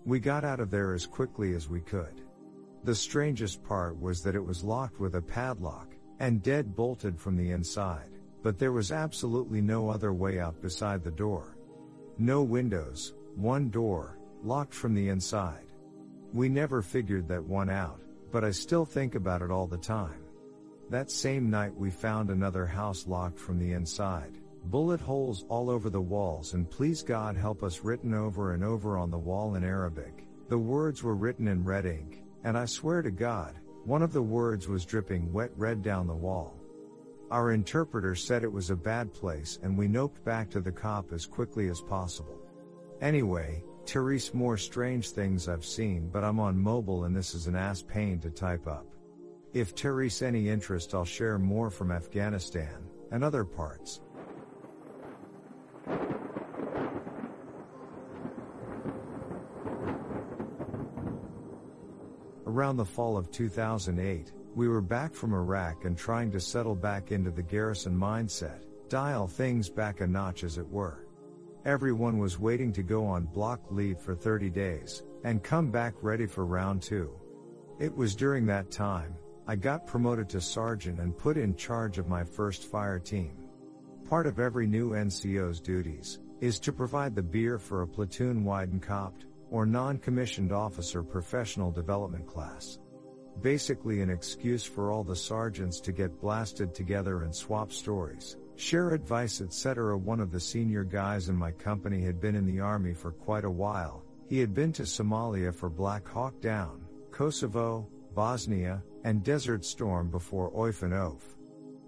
We 0.06 0.20
got 0.20 0.44
out 0.44 0.60
of 0.60 0.70
there 0.70 0.94
as 0.94 1.04
quickly 1.04 1.54
as 1.54 1.68
we 1.68 1.80
could. 1.80 2.22
The 2.84 2.94
strangest 2.94 3.62
part 3.64 4.00
was 4.00 4.22
that 4.22 4.36
it 4.36 4.44
was 4.44 4.62
locked 4.62 5.00
with 5.00 5.16
a 5.16 5.20
padlock, 5.20 5.88
and 6.20 6.42
dead 6.42 6.74
bolted 6.76 7.18
from 7.18 7.36
the 7.36 7.50
inside, 7.50 8.10
but 8.42 8.56
there 8.56 8.72
was 8.72 8.92
absolutely 8.92 9.60
no 9.60 9.90
other 9.90 10.12
way 10.12 10.38
out 10.38 10.62
beside 10.62 11.02
the 11.02 11.10
door. 11.10 11.58
No 12.18 12.42
windows, 12.44 13.14
one 13.34 13.68
door, 13.68 14.16
locked 14.44 14.72
from 14.72 14.94
the 14.94 15.08
inside. 15.08 15.66
We 16.32 16.48
never 16.48 16.80
figured 16.80 17.26
that 17.28 17.44
one 17.44 17.68
out, 17.68 18.00
but 18.30 18.44
I 18.44 18.52
still 18.52 18.84
think 18.84 19.16
about 19.16 19.42
it 19.42 19.50
all 19.50 19.66
the 19.66 19.76
time. 19.76 20.25
That 20.88 21.10
same 21.10 21.50
night 21.50 21.74
we 21.74 21.90
found 21.90 22.30
another 22.30 22.64
house 22.64 23.08
locked 23.08 23.40
from 23.40 23.58
the 23.58 23.72
inside, 23.72 24.38
bullet 24.66 25.00
holes 25.00 25.44
all 25.48 25.68
over 25.68 25.90
the 25.90 26.00
walls 26.00 26.54
and 26.54 26.70
please 26.70 27.02
God 27.02 27.36
help 27.36 27.64
us 27.64 27.82
written 27.82 28.14
over 28.14 28.52
and 28.52 28.62
over 28.62 28.96
on 28.96 29.10
the 29.10 29.18
wall 29.18 29.56
in 29.56 29.64
Arabic. 29.64 30.28
The 30.48 30.58
words 30.58 31.02
were 31.02 31.16
written 31.16 31.48
in 31.48 31.64
red 31.64 31.86
ink, 31.86 32.22
and 32.44 32.56
I 32.56 32.66
swear 32.66 33.02
to 33.02 33.10
God, 33.10 33.58
one 33.84 34.00
of 34.00 34.12
the 34.12 34.22
words 34.22 34.68
was 34.68 34.84
dripping 34.84 35.32
wet 35.32 35.50
red 35.56 35.82
down 35.82 36.06
the 36.06 36.14
wall. 36.14 36.54
Our 37.32 37.50
interpreter 37.50 38.14
said 38.14 38.44
it 38.44 38.52
was 38.52 38.70
a 38.70 38.76
bad 38.76 39.12
place 39.12 39.58
and 39.64 39.76
we 39.76 39.88
noped 39.88 40.22
back 40.22 40.50
to 40.50 40.60
the 40.60 40.70
cop 40.70 41.12
as 41.12 41.26
quickly 41.26 41.68
as 41.68 41.80
possible. 41.80 42.40
Anyway, 43.00 43.64
Therese 43.86 44.32
more 44.34 44.56
strange 44.56 45.10
things 45.10 45.48
I've 45.48 45.64
seen 45.64 46.08
but 46.12 46.22
I'm 46.22 46.38
on 46.38 46.56
mobile 46.56 47.04
and 47.04 47.16
this 47.16 47.34
is 47.34 47.48
an 47.48 47.56
ass 47.56 47.82
pain 47.82 48.20
to 48.20 48.30
type 48.30 48.68
up. 48.68 48.86
If 49.56 49.70
Therese 49.70 50.20
any 50.20 50.50
interest 50.50 50.94
I'll 50.94 51.06
share 51.06 51.38
more 51.38 51.70
from 51.70 51.90
Afghanistan 51.90 52.90
and 53.10 53.24
other 53.24 53.42
parts. 53.42 54.02
Around 62.44 62.76
the 62.76 62.84
fall 62.84 63.16
of 63.16 63.30
2008, 63.30 64.30
we 64.54 64.68
were 64.68 64.82
back 64.82 65.14
from 65.14 65.32
Iraq 65.32 65.86
and 65.86 65.96
trying 65.96 66.30
to 66.32 66.38
settle 66.38 66.74
back 66.74 67.10
into 67.10 67.30
the 67.30 67.42
garrison 67.42 67.98
mindset, 67.98 68.64
dial 68.90 69.26
things 69.26 69.70
back 69.70 70.02
a 70.02 70.06
notch 70.06 70.44
as 70.44 70.58
it 70.58 70.68
were. 70.68 71.06
Everyone 71.64 72.18
was 72.18 72.38
waiting 72.38 72.74
to 72.74 72.82
go 72.82 73.06
on 73.06 73.24
block 73.24 73.62
leave 73.70 74.00
for 74.00 74.14
30 74.14 74.50
days, 74.50 75.02
and 75.24 75.42
come 75.42 75.70
back 75.70 75.94
ready 76.02 76.26
for 76.26 76.44
round 76.44 76.82
two. 76.82 77.18
It 77.80 77.96
was 77.96 78.14
during 78.14 78.44
that 78.46 78.70
time, 78.70 79.16
I 79.48 79.54
got 79.54 79.86
promoted 79.86 80.28
to 80.30 80.40
sergeant 80.40 80.98
and 80.98 81.16
put 81.16 81.36
in 81.36 81.54
charge 81.54 81.98
of 81.98 82.08
my 82.08 82.24
first 82.24 82.64
fire 82.64 82.98
team. 82.98 83.36
Part 84.08 84.26
of 84.26 84.40
every 84.40 84.66
new 84.66 84.90
NCO's 84.90 85.60
duties 85.60 86.18
is 86.40 86.58
to 86.60 86.72
provide 86.72 87.14
the 87.14 87.22
beer 87.22 87.56
for 87.56 87.82
a 87.82 87.86
platoon 87.86 88.42
wide 88.42 88.72
NCOPD, 88.72 89.24
or 89.50 89.64
non-commissioned 89.64 90.50
officer 90.50 91.02
professional 91.02 91.70
development 91.70 92.26
class. 92.26 92.80
Basically 93.40 94.00
an 94.00 94.10
excuse 94.10 94.64
for 94.64 94.90
all 94.90 95.04
the 95.04 95.14
sergeants 95.14 95.80
to 95.82 95.92
get 95.92 96.20
blasted 96.20 96.74
together 96.74 97.22
and 97.22 97.32
swap 97.32 97.70
stories, 97.70 98.36
share 98.56 98.90
advice 98.90 99.40
etc. 99.40 99.96
One 99.96 100.18
of 100.18 100.32
the 100.32 100.40
senior 100.40 100.82
guys 100.82 101.28
in 101.28 101.36
my 101.36 101.52
company 101.52 102.02
had 102.02 102.20
been 102.20 102.34
in 102.34 102.46
the 102.46 102.58
army 102.58 102.94
for 102.94 103.12
quite 103.12 103.44
a 103.44 103.50
while. 103.50 104.02
He 104.28 104.40
had 104.40 104.54
been 104.54 104.72
to 104.72 104.82
Somalia 104.82 105.54
for 105.54 105.70
Black 105.70 106.08
Hawk 106.08 106.40
Down, 106.40 106.84
Kosovo, 107.12 107.88
Bosnia, 108.16 108.82
and 109.04 109.22
Desert 109.22 109.62
Storm 109.62 110.08
before 110.08 110.50
OIF 110.52 110.82
and 110.82 110.94
OEF. 110.94 111.20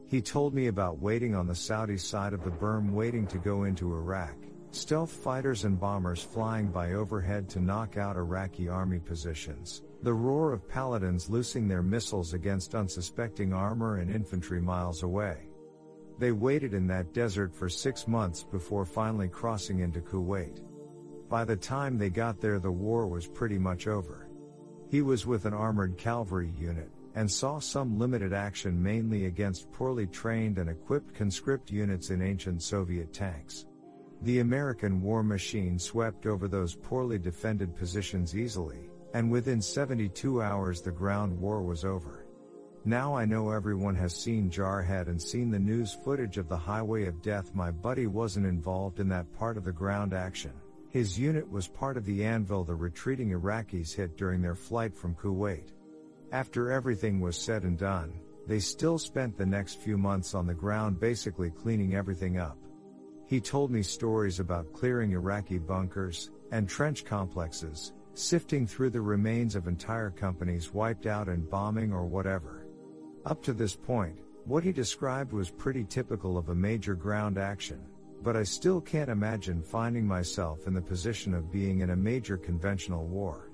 He 0.06 0.20
told 0.20 0.52
me 0.52 0.66
about 0.66 1.00
waiting 1.00 1.34
on 1.34 1.46
the 1.46 1.54
Saudi 1.54 1.96
side 1.96 2.34
of 2.34 2.44
the 2.44 2.50
berm 2.50 2.90
waiting 2.90 3.26
to 3.28 3.38
go 3.38 3.64
into 3.64 3.94
Iraq, 3.94 4.36
stealth 4.70 5.10
fighters 5.10 5.64
and 5.64 5.80
bombers 5.80 6.22
flying 6.22 6.68
by 6.68 6.92
overhead 6.92 7.48
to 7.48 7.60
knock 7.60 7.96
out 7.96 8.16
Iraqi 8.16 8.68
army 8.68 8.98
positions, 8.98 9.82
the 10.02 10.12
roar 10.12 10.52
of 10.52 10.68
paladins 10.68 11.30
loosing 11.30 11.66
their 11.66 11.82
missiles 11.82 12.34
against 12.34 12.74
unsuspecting 12.74 13.54
armor 13.54 13.96
and 13.96 14.14
infantry 14.14 14.60
miles 14.60 15.02
away. 15.02 15.48
They 16.18 16.32
waited 16.32 16.74
in 16.74 16.86
that 16.88 17.14
desert 17.14 17.54
for 17.54 17.70
six 17.70 18.06
months 18.06 18.42
before 18.44 18.84
finally 18.84 19.28
crossing 19.28 19.78
into 19.78 20.02
Kuwait. 20.02 20.60
By 21.30 21.46
the 21.46 21.56
time 21.56 21.96
they 21.96 22.10
got 22.10 22.38
there 22.38 22.58
the 22.58 22.70
war 22.70 23.06
was 23.06 23.26
pretty 23.26 23.56
much 23.56 23.86
over. 23.86 24.27
He 24.90 25.02
was 25.02 25.26
with 25.26 25.44
an 25.44 25.52
armored 25.52 25.98
cavalry 25.98 26.52
unit, 26.58 26.90
and 27.14 27.30
saw 27.30 27.58
some 27.58 27.98
limited 27.98 28.32
action 28.32 28.82
mainly 28.82 29.26
against 29.26 29.70
poorly 29.72 30.06
trained 30.06 30.58
and 30.58 30.70
equipped 30.70 31.14
conscript 31.14 31.70
units 31.70 32.10
in 32.10 32.22
ancient 32.22 32.62
Soviet 32.62 33.12
tanks. 33.12 33.66
The 34.22 34.40
American 34.40 35.02
war 35.02 35.22
machine 35.22 35.78
swept 35.78 36.26
over 36.26 36.48
those 36.48 36.74
poorly 36.74 37.18
defended 37.18 37.76
positions 37.76 38.36
easily, 38.36 38.88
and 39.14 39.30
within 39.30 39.60
72 39.60 40.42
hours 40.42 40.80
the 40.80 40.90
ground 40.90 41.38
war 41.38 41.62
was 41.62 41.84
over. 41.84 42.24
Now 42.84 43.14
I 43.14 43.24
know 43.24 43.50
everyone 43.50 43.94
has 43.96 44.14
seen 44.14 44.50
Jarhead 44.50 45.08
and 45.08 45.20
seen 45.20 45.50
the 45.50 45.58
news 45.58 45.92
footage 45.92 46.38
of 46.38 46.48
the 46.48 46.56
Highway 46.56 47.06
of 47.06 47.20
Death. 47.20 47.54
My 47.54 47.70
buddy 47.70 48.06
wasn't 48.06 48.46
involved 48.46 49.00
in 49.00 49.08
that 49.08 49.30
part 49.34 49.56
of 49.56 49.64
the 49.64 49.72
ground 49.72 50.14
action. 50.14 50.52
His 50.98 51.16
unit 51.16 51.48
was 51.48 51.68
part 51.68 51.96
of 51.96 52.04
the 52.04 52.24
anvil 52.24 52.64
the 52.64 52.74
retreating 52.74 53.30
Iraqis 53.30 53.94
hit 53.94 54.16
during 54.16 54.42
their 54.42 54.56
flight 54.56 54.92
from 54.92 55.14
Kuwait. 55.14 55.68
After 56.32 56.72
everything 56.72 57.20
was 57.20 57.36
said 57.36 57.62
and 57.62 57.78
done, 57.78 58.18
they 58.48 58.58
still 58.58 58.98
spent 58.98 59.36
the 59.36 59.46
next 59.46 59.78
few 59.78 59.96
months 59.96 60.34
on 60.34 60.44
the 60.44 60.54
ground 60.54 60.98
basically 60.98 61.50
cleaning 61.50 61.94
everything 61.94 62.38
up. 62.38 62.58
He 63.28 63.40
told 63.40 63.70
me 63.70 63.80
stories 63.80 64.40
about 64.40 64.72
clearing 64.72 65.12
Iraqi 65.12 65.58
bunkers 65.58 66.32
and 66.50 66.68
trench 66.68 67.04
complexes, 67.04 67.92
sifting 68.14 68.66
through 68.66 68.90
the 68.90 69.00
remains 69.00 69.54
of 69.54 69.68
entire 69.68 70.10
companies 70.10 70.74
wiped 70.74 71.06
out 71.06 71.28
in 71.28 71.48
bombing 71.48 71.92
or 71.92 72.06
whatever. 72.06 72.66
Up 73.24 73.40
to 73.44 73.52
this 73.52 73.76
point, 73.76 74.18
what 74.46 74.64
he 74.64 74.72
described 74.72 75.32
was 75.32 75.48
pretty 75.48 75.84
typical 75.84 76.36
of 76.36 76.48
a 76.48 76.56
major 76.56 76.96
ground 76.96 77.38
action, 77.38 77.86
but 78.22 78.36
I 78.36 78.42
still 78.42 78.80
can't 78.80 79.10
imagine 79.10 79.62
finding 79.62 80.06
myself 80.06 80.66
in 80.66 80.74
the 80.74 80.82
position 80.82 81.34
of 81.34 81.52
being 81.52 81.80
in 81.80 81.90
a 81.90 81.96
major 81.96 82.36
conventional 82.36 83.06
war. 83.06 83.50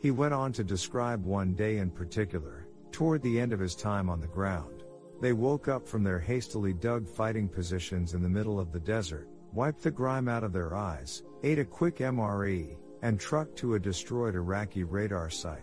He 0.00 0.10
went 0.10 0.34
on 0.34 0.52
to 0.52 0.64
describe 0.64 1.24
one 1.24 1.54
day 1.54 1.78
in 1.78 1.90
particular, 1.90 2.68
toward 2.92 3.22
the 3.22 3.40
end 3.40 3.52
of 3.52 3.60
his 3.60 3.74
time 3.74 4.08
on 4.08 4.20
the 4.20 4.26
ground. 4.26 4.84
They 5.20 5.32
woke 5.32 5.66
up 5.68 5.86
from 5.86 6.04
their 6.04 6.20
hastily 6.20 6.72
dug 6.72 7.08
fighting 7.08 7.48
positions 7.48 8.14
in 8.14 8.22
the 8.22 8.28
middle 8.28 8.60
of 8.60 8.72
the 8.72 8.80
desert, 8.80 9.28
wiped 9.52 9.82
the 9.82 9.90
grime 9.90 10.28
out 10.28 10.44
of 10.44 10.52
their 10.52 10.74
eyes, 10.74 11.24
ate 11.42 11.58
a 11.58 11.64
quick 11.64 11.96
MRE, 11.96 12.76
and 13.02 13.18
trucked 13.18 13.56
to 13.56 13.74
a 13.74 13.80
destroyed 13.80 14.34
Iraqi 14.34 14.84
radar 14.84 15.30
site. 15.30 15.62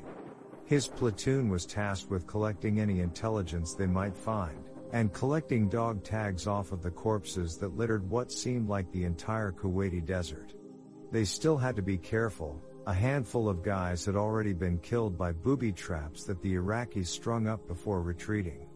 His 0.66 0.88
platoon 0.88 1.50
was 1.50 1.66
tasked 1.66 2.10
with 2.10 2.28
collecting 2.28 2.80
any 2.80 3.00
intelligence 3.02 3.74
they 3.74 3.88
might 3.88 4.18
find, 4.18 4.70
and 4.94 5.14
collecting 5.14 5.68
dog 5.70 6.04
tags 6.04 6.48
off 6.48 6.72
of 6.72 6.82
the 6.82 6.92
corpses 6.92 7.58
that 7.58 7.76
littered 7.76 8.10
what 8.10 8.32
seemed 8.32 8.70
like 8.70 8.92
the 8.92 9.04
entire 9.04 9.52
Kuwaiti 9.52 10.06
desert. 10.06 10.54
They 11.12 11.26
still 11.26 11.58
had 11.58 11.76
to 11.76 11.82
be 11.82 11.98
careful, 11.98 12.62
a 12.88 12.94
handful 12.94 13.50
of 13.50 13.64
guys 13.64 14.06
had 14.06 14.16
already 14.16 14.54
been 14.54 14.78
killed 14.80 15.18
by 15.18 15.32
booby 15.32 15.72
traps 15.72 16.24
that 16.26 16.42
the 16.42 16.56
Iraqis 16.56 17.08
strung 17.08 17.48
up 17.48 17.68
before 17.68 18.02
retreating. 18.02 18.68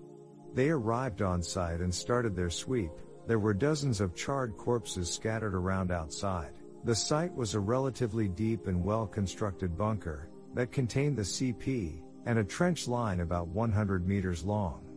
They 0.53 0.69
arrived 0.69 1.21
on 1.21 1.43
site 1.43 1.81
and 1.81 1.93
started 1.93 2.35
their 2.35 2.49
sweep, 2.49 2.91
there 3.29 3.37
were 3.37 3.53
dozens 3.53 4.01
of 4.01 4.15
charred 4.15 4.57
corpses 4.57 5.07
scattered 5.07 5.53
around 5.53 5.91
outside. 5.91 6.53
The 6.83 6.95
site 6.95 7.31
was 7.35 7.53
a 7.53 7.59
relatively 7.59 8.27
deep 8.27 8.65
and 8.65 8.83
well 8.83 9.05
constructed 9.05 9.77
bunker 9.77 10.29
that 10.55 10.71
contained 10.71 11.15
the 11.15 11.21
CP 11.21 12.01
and 12.25 12.39
a 12.39 12.43
trench 12.43 12.87
line 12.87 13.19
about 13.19 13.47
100 13.49 14.07
meters 14.07 14.43
long. 14.43 14.88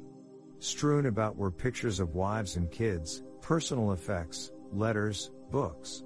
Strewn 0.63 1.07
about 1.07 1.37
were 1.37 1.51
pictures 1.51 1.99
of 1.99 2.15
wives 2.15 2.55
and 2.55 2.71
kids, 2.71 3.25
personal 3.41 3.91
effects, 3.91 4.53
letters, 4.73 5.33
books. 5.51 6.05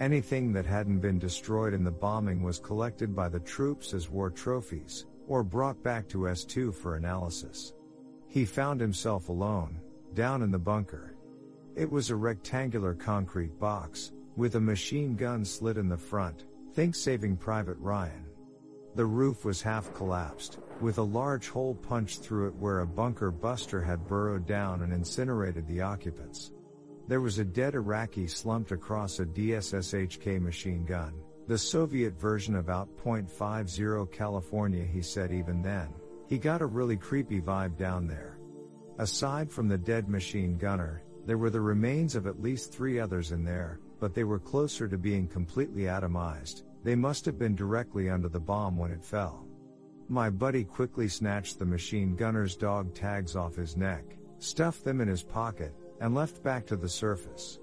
Anything 0.00 0.52
that 0.54 0.66
hadn't 0.66 0.98
been 0.98 1.20
destroyed 1.20 1.72
in 1.72 1.84
the 1.84 1.92
bombing 1.92 2.42
was 2.42 2.58
collected 2.58 3.14
by 3.14 3.28
the 3.28 3.38
troops 3.38 3.94
as 3.94 4.10
war 4.10 4.28
trophies, 4.28 5.06
or 5.28 5.44
brought 5.44 5.80
back 5.84 6.08
to 6.08 6.22
S2 6.22 6.74
for 6.74 6.96
analysis. 6.96 7.74
He 8.26 8.44
found 8.44 8.80
himself 8.80 9.28
alone, 9.28 9.80
down 10.14 10.42
in 10.42 10.50
the 10.50 10.58
bunker. 10.58 11.14
It 11.76 11.88
was 11.88 12.10
a 12.10 12.16
rectangular 12.16 12.94
concrete 12.94 13.56
box, 13.60 14.10
with 14.34 14.56
a 14.56 14.60
machine 14.60 15.14
gun 15.14 15.44
slit 15.44 15.76
in 15.76 15.88
the 15.88 15.96
front, 15.96 16.46
think 16.74 16.96
Saving 16.96 17.36
Private 17.36 17.78
Ryan. 17.78 18.26
The 18.96 19.06
roof 19.06 19.44
was 19.44 19.62
half 19.62 19.94
collapsed, 19.94 20.58
with 20.82 20.98
a 20.98 21.02
large 21.02 21.48
hole 21.48 21.74
punched 21.74 22.22
through 22.22 22.48
it 22.48 22.54
where 22.56 22.80
a 22.80 22.86
bunker 22.86 23.30
buster 23.30 23.80
had 23.80 24.06
burrowed 24.06 24.46
down 24.46 24.82
and 24.82 24.92
incinerated 24.92 25.66
the 25.66 25.80
occupants. 25.80 26.52
There 27.08 27.20
was 27.20 27.38
a 27.38 27.44
dead 27.44 27.74
Iraqi 27.74 28.26
slumped 28.26 28.72
across 28.72 29.18
a 29.18 29.24
DShK 29.24 30.40
machine 30.40 30.84
gun, 30.84 31.14
the 31.46 31.58
Soviet 31.58 32.20
version 32.20 32.54
of 32.54 32.68
Out.50 32.68 34.12
California 34.12 34.84
he 34.84 35.02
said 35.02 35.32
even 35.32 35.62
then. 35.62 35.88
He 36.28 36.38
got 36.38 36.62
a 36.62 36.66
really 36.66 36.96
creepy 36.96 37.40
vibe 37.40 37.76
down 37.76 38.06
there. 38.06 38.38
Aside 38.98 39.50
from 39.50 39.68
the 39.68 39.78
dead 39.78 40.08
machine 40.08 40.56
gunner, 40.56 41.02
there 41.26 41.38
were 41.38 41.50
the 41.50 41.60
remains 41.60 42.14
of 42.16 42.26
at 42.26 42.42
least 42.42 42.72
three 42.72 42.98
others 42.98 43.32
in 43.32 43.44
there, 43.44 43.80
but 44.00 44.14
they 44.14 44.24
were 44.24 44.38
closer 44.38 44.88
to 44.88 44.98
being 44.98 45.28
completely 45.28 45.82
atomized, 45.82 46.64
they 46.82 46.96
must 46.96 47.24
have 47.24 47.38
been 47.38 47.54
directly 47.54 48.10
under 48.10 48.28
the 48.28 48.40
bomb 48.40 48.76
when 48.76 48.90
it 48.90 49.04
fell. 49.04 49.46
My 50.08 50.30
buddy 50.30 50.64
quickly 50.64 51.08
snatched 51.08 51.58
the 51.58 51.64
machine 51.64 52.16
gunner's 52.16 52.56
dog 52.56 52.94
tags 52.94 53.36
off 53.36 53.56
his 53.56 53.76
neck, 53.76 54.04
stuffed 54.38 54.84
them 54.84 55.00
in 55.00 55.08
his 55.08 55.22
pocket, 55.22 55.74
and 56.00 56.14
left 56.14 56.42
back 56.42 56.66
to 56.66 56.76
the 56.76 56.88
surface. 56.88 57.60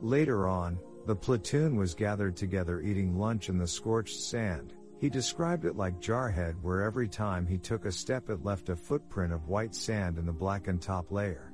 Later 0.00 0.46
on, 0.46 0.78
the 1.06 1.16
platoon 1.16 1.76
was 1.76 1.94
gathered 1.94 2.36
together 2.36 2.80
eating 2.80 3.18
lunch 3.18 3.48
in 3.48 3.58
the 3.58 3.66
scorched 3.66 4.20
sand. 4.20 4.74
He 5.00 5.08
described 5.08 5.64
it 5.64 5.76
like 5.76 6.00
Jarhead 6.00 6.54
where 6.60 6.82
every 6.82 7.08
time 7.08 7.46
he 7.46 7.56
took 7.56 7.84
a 7.84 7.92
step 7.92 8.28
it 8.30 8.44
left 8.44 8.68
a 8.68 8.76
footprint 8.76 9.32
of 9.32 9.48
white 9.48 9.74
sand 9.74 10.18
in 10.18 10.26
the 10.26 10.32
blackened 10.32 10.82
top 10.82 11.10
layer. 11.10 11.52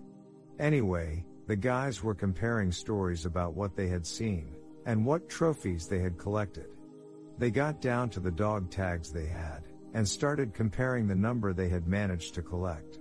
Anyway, 0.58 1.24
the 1.46 1.56
guys 1.56 2.02
were 2.02 2.14
comparing 2.14 2.72
stories 2.72 3.26
about 3.26 3.54
what 3.54 3.76
they 3.76 3.86
had 3.86 4.06
seen, 4.06 4.56
and 4.86 5.04
what 5.04 5.28
trophies 5.28 5.86
they 5.86 5.98
had 5.98 6.18
collected. 6.18 6.68
They 7.38 7.50
got 7.50 7.80
down 7.80 8.10
to 8.10 8.20
the 8.20 8.30
dog 8.30 8.70
tags 8.70 9.12
they 9.12 9.26
had, 9.26 9.62
and 9.94 10.06
started 10.06 10.52
comparing 10.52 11.06
the 11.06 11.14
number 11.14 11.52
they 11.52 11.68
had 11.68 11.86
managed 11.86 12.34
to 12.34 12.42
collect. 12.42 12.98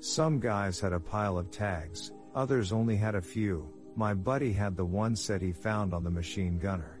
Some 0.00 0.40
guys 0.40 0.80
had 0.80 0.92
a 0.92 1.00
pile 1.00 1.38
of 1.38 1.50
tags, 1.50 2.12
others 2.34 2.72
only 2.72 2.96
had 2.96 3.14
a 3.14 3.22
few, 3.22 3.72
my 3.94 4.14
buddy 4.14 4.52
had 4.52 4.76
the 4.76 4.84
one 4.84 5.14
set 5.14 5.42
he 5.42 5.52
found 5.52 5.92
on 5.92 6.02
the 6.02 6.10
machine 6.10 6.58
gunner. 6.58 7.00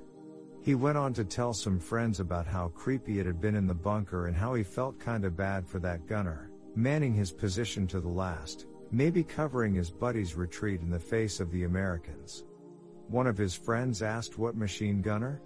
He 0.62 0.74
went 0.74 0.98
on 0.98 1.14
to 1.14 1.24
tell 1.24 1.54
some 1.54 1.78
friends 1.78 2.20
about 2.20 2.46
how 2.46 2.68
creepy 2.68 3.18
it 3.18 3.26
had 3.26 3.40
been 3.40 3.54
in 3.54 3.66
the 3.66 3.74
bunker 3.74 4.26
and 4.26 4.36
how 4.36 4.52
he 4.52 4.62
felt 4.62 5.00
kinda 5.00 5.30
bad 5.30 5.66
for 5.66 5.78
that 5.78 6.06
gunner, 6.06 6.50
manning 6.76 7.14
his 7.14 7.32
position 7.32 7.86
to 7.86 8.00
the 8.00 8.08
last, 8.08 8.66
maybe 8.90 9.22
covering 9.24 9.72
his 9.72 9.90
buddy's 9.90 10.36
retreat 10.36 10.82
in 10.82 10.90
the 10.90 10.98
face 10.98 11.40
of 11.40 11.50
the 11.50 11.64
Americans. 11.64 12.44
One 13.08 13.26
of 13.26 13.38
his 13.38 13.54
friends 13.54 14.02
asked 14.02 14.38
what 14.38 14.56
machine 14.56 15.00
gunner? 15.00 15.40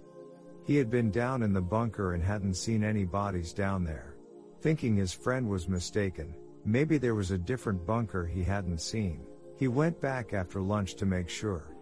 He 0.65 0.75
had 0.77 0.89
been 0.89 1.11
down 1.11 1.43
in 1.43 1.53
the 1.53 1.61
bunker 1.61 2.13
and 2.13 2.23
hadn't 2.23 2.55
seen 2.55 2.83
any 2.83 3.05
bodies 3.05 3.53
down 3.53 3.83
there. 3.83 4.15
Thinking 4.61 4.95
his 4.95 5.13
friend 5.13 5.47
was 5.47 5.69
mistaken, 5.69 6.33
maybe 6.65 6.97
there 6.97 7.13
was 7.13 7.29
a 7.29 7.37
different 7.37 7.85
bunker 7.85 8.25
he 8.25 8.43
hadn't 8.43 8.81
seen, 8.81 9.21
he 9.57 9.67
went 9.67 10.01
back 10.01 10.33
after 10.33 10.59
lunch 10.59 10.95
to 10.95 11.05
make 11.05 11.29
sure. 11.29 11.75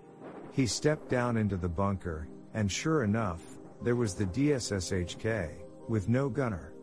He 0.51 0.67
stepped 0.67 1.07
down 1.09 1.37
into 1.37 1.55
the 1.55 1.69
bunker, 1.69 2.27
and 2.53 2.69
sure 2.69 3.05
enough, 3.05 3.41
there 3.81 3.95
was 3.95 4.15
the 4.15 4.25
DShK, 4.25 5.51
with 5.87 6.09
no 6.09 6.27
gunner. 6.27 6.73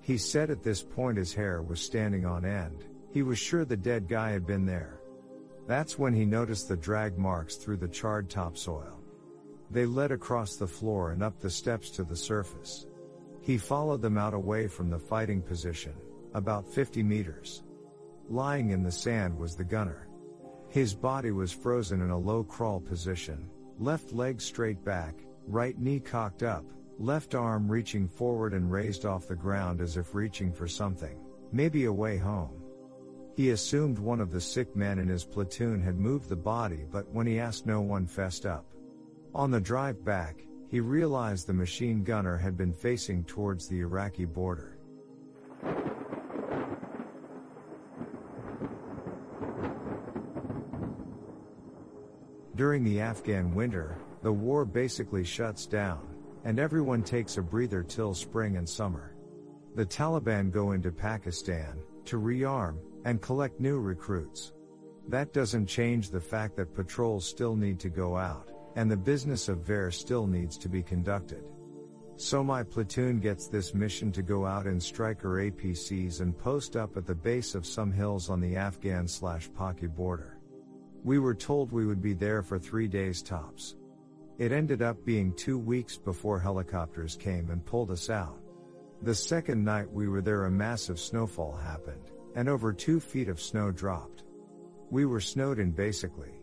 He 0.00 0.16
said 0.16 0.50
at 0.50 0.62
this 0.62 0.82
point 0.82 1.18
his 1.18 1.34
hair 1.34 1.60
was 1.60 1.82
standing 1.82 2.24
on 2.24 2.46
end, 2.46 2.86
he 3.10 3.22
was 3.22 3.38
sure 3.38 3.66
the 3.66 3.76
dead 3.76 4.08
guy 4.08 4.30
had 4.30 4.46
been 4.46 4.64
there. 4.64 5.00
That's 5.66 5.98
when 5.98 6.14
he 6.14 6.24
noticed 6.24 6.68
the 6.68 6.76
drag 6.78 7.18
marks 7.18 7.56
through 7.56 7.76
the 7.76 7.88
charred 7.88 8.30
topsoil. 8.30 9.01
They 9.72 9.86
led 9.86 10.12
across 10.12 10.56
the 10.56 10.66
floor 10.66 11.12
and 11.12 11.22
up 11.22 11.40
the 11.40 11.48
steps 11.48 11.88
to 11.92 12.04
the 12.04 12.14
surface. 12.14 12.86
He 13.40 13.56
followed 13.56 14.02
them 14.02 14.18
out 14.18 14.34
away 14.34 14.68
from 14.68 14.90
the 14.90 14.98
fighting 14.98 15.40
position, 15.40 15.94
about 16.34 16.68
50 16.68 17.02
meters. 17.02 17.62
Lying 18.28 18.70
in 18.70 18.82
the 18.82 18.92
sand 18.92 19.36
was 19.36 19.56
the 19.56 19.64
gunner. 19.64 20.08
His 20.68 20.94
body 20.94 21.30
was 21.30 21.52
frozen 21.52 22.02
in 22.02 22.10
a 22.10 22.18
low 22.18 22.44
crawl 22.44 22.80
position, 22.80 23.48
left 23.78 24.12
leg 24.12 24.42
straight 24.42 24.84
back, 24.84 25.14
right 25.46 25.78
knee 25.78 26.00
cocked 26.00 26.42
up, 26.42 26.66
left 26.98 27.34
arm 27.34 27.66
reaching 27.66 28.06
forward 28.06 28.52
and 28.52 28.70
raised 28.70 29.06
off 29.06 29.26
the 29.26 29.34
ground 29.34 29.80
as 29.80 29.96
if 29.96 30.14
reaching 30.14 30.52
for 30.52 30.68
something, 30.68 31.18
maybe 31.50 31.86
a 31.86 31.92
way 31.92 32.18
home. 32.18 32.62
He 33.34 33.50
assumed 33.50 33.98
one 33.98 34.20
of 34.20 34.30
the 34.30 34.40
sick 34.40 34.76
men 34.76 34.98
in 34.98 35.08
his 35.08 35.24
platoon 35.24 35.80
had 35.80 35.98
moved 35.98 36.28
the 36.28 36.36
body, 36.36 36.84
but 36.90 37.10
when 37.10 37.26
he 37.26 37.40
asked, 37.40 37.64
no 37.64 37.80
one 37.80 38.06
fessed 38.06 38.44
up. 38.44 38.66
On 39.34 39.50
the 39.50 39.60
drive 39.60 40.04
back, 40.04 40.44
he 40.68 40.80
realized 40.80 41.46
the 41.46 41.54
machine 41.54 42.04
gunner 42.04 42.36
had 42.36 42.54
been 42.54 42.72
facing 42.72 43.24
towards 43.24 43.66
the 43.66 43.80
Iraqi 43.80 44.26
border. 44.26 44.78
During 52.54 52.84
the 52.84 53.00
Afghan 53.00 53.54
winter, 53.54 53.96
the 54.22 54.32
war 54.32 54.66
basically 54.66 55.24
shuts 55.24 55.64
down, 55.64 56.06
and 56.44 56.58
everyone 56.58 57.02
takes 57.02 57.38
a 57.38 57.42
breather 57.42 57.82
till 57.82 58.12
spring 58.12 58.58
and 58.58 58.68
summer. 58.68 59.16
The 59.74 59.86
Taliban 59.86 60.50
go 60.50 60.72
into 60.72 60.92
Pakistan 60.92 61.78
to 62.04 62.20
rearm 62.20 62.76
and 63.06 63.22
collect 63.22 63.58
new 63.58 63.80
recruits. 63.80 64.52
That 65.08 65.32
doesn't 65.32 65.66
change 65.66 66.10
the 66.10 66.20
fact 66.20 66.54
that 66.56 66.74
patrols 66.74 67.26
still 67.26 67.56
need 67.56 67.80
to 67.80 67.88
go 67.88 68.16
out, 68.16 68.51
and 68.76 68.90
the 68.90 68.96
business 68.96 69.48
of 69.48 69.66
VAIR 69.66 69.90
still 69.90 70.26
needs 70.26 70.56
to 70.58 70.68
be 70.68 70.82
conducted. 70.82 71.44
So 72.16 72.44
my 72.44 72.62
platoon 72.62 73.20
gets 73.20 73.48
this 73.48 73.74
mission 73.74 74.12
to 74.12 74.22
go 74.22 74.46
out 74.46 74.66
in 74.66 74.78
Stryker 74.78 75.50
APCs 75.50 76.20
and 76.20 76.38
post 76.38 76.76
up 76.76 76.96
at 76.96 77.06
the 77.06 77.14
base 77.14 77.54
of 77.54 77.66
some 77.66 77.90
hills 77.90 78.30
on 78.30 78.40
the 78.40 78.56
Afghan 78.56 79.08
slash 79.08 79.50
Paki 79.50 79.92
border. 79.92 80.38
We 81.04 81.18
were 81.18 81.34
told 81.34 81.72
we 81.72 81.84
would 81.84 82.00
be 82.00 82.14
there 82.14 82.42
for 82.42 82.58
three 82.58 82.86
days 82.86 83.22
tops. 83.22 83.76
It 84.38 84.52
ended 84.52 84.82
up 84.82 85.04
being 85.04 85.32
two 85.34 85.58
weeks 85.58 85.96
before 85.96 86.38
helicopters 86.38 87.16
came 87.16 87.50
and 87.50 87.64
pulled 87.64 87.90
us 87.90 88.08
out. 88.08 88.38
The 89.02 89.14
second 89.14 89.64
night 89.64 89.90
we 89.90 90.06
were 90.06 90.22
there 90.22 90.44
a 90.44 90.50
massive 90.50 91.00
snowfall 91.00 91.56
happened, 91.56 92.12
and 92.36 92.48
over 92.48 92.72
two 92.72 93.00
feet 93.00 93.28
of 93.28 93.40
snow 93.40 93.72
dropped. 93.72 94.22
We 94.90 95.06
were 95.06 95.20
snowed 95.20 95.58
in 95.58 95.72
basically. 95.72 96.41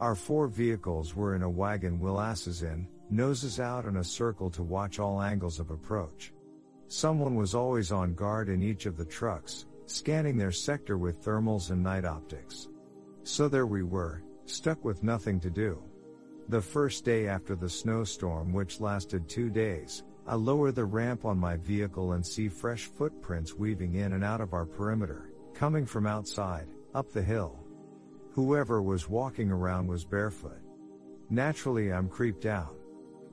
Our 0.00 0.14
four 0.14 0.48
vehicles 0.48 1.14
were 1.14 1.34
in 1.34 1.42
a 1.42 1.50
wagon 1.50 2.00
wheel 2.00 2.18
asses 2.18 2.62
in, 2.62 2.88
noses 3.10 3.60
out 3.60 3.84
in 3.84 3.98
a 3.98 4.04
circle 4.04 4.48
to 4.52 4.62
watch 4.62 4.98
all 4.98 5.20
angles 5.20 5.60
of 5.60 5.70
approach. 5.70 6.32
Someone 6.88 7.34
was 7.34 7.54
always 7.54 7.92
on 7.92 8.14
guard 8.14 8.48
in 8.48 8.62
each 8.62 8.86
of 8.86 8.96
the 8.96 9.04
trucks, 9.04 9.66
scanning 9.84 10.38
their 10.38 10.52
sector 10.52 10.96
with 10.96 11.22
thermals 11.22 11.70
and 11.70 11.82
night 11.82 12.06
optics. 12.06 12.68
So 13.24 13.46
there 13.46 13.66
we 13.66 13.82
were, 13.82 14.22
stuck 14.46 14.82
with 14.86 15.02
nothing 15.02 15.38
to 15.40 15.50
do. 15.50 15.82
The 16.48 16.62
first 16.62 17.04
day 17.04 17.28
after 17.28 17.54
the 17.54 17.68
snowstorm, 17.68 18.54
which 18.54 18.80
lasted 18.80 19.28
two 19.28 19.50
days, 19.50 20.02
I 20.26 20.34
lower 20.34 20.72
the 20.72 20.86
ramp 20.86 21.26
on 21.26 21.36
my 21.36 21.56
vehicle 21.58 22.12
and 22.12 22.24
see 22.24 22.48
fresh 22.48 22.86
footprints 22.86 23.54
weaving 23.54 23.96
in 23.96 24.14
and 24.14 24.24
out 24.24 24.40
of 24.40 24.54
our 24.54 24.64
perimeter, 24.64 25.30
coming 25.52 25.84
from 25.84 26.06
outside, 26.06 26.68
up 26.94 27.12
the 27.12 27.22
hill. 27.22 27.58
Whoever 28.32 28.80
was 28.80 29.08
walking 29.08 29.50
around 29.50 29.88
was 29.88 30.04
barefoot. 30.04 30.62
Naturally, 31.30 31.92
I'm 31.92 32.08
creeped 32.08 32.46
out. 32.46 32.76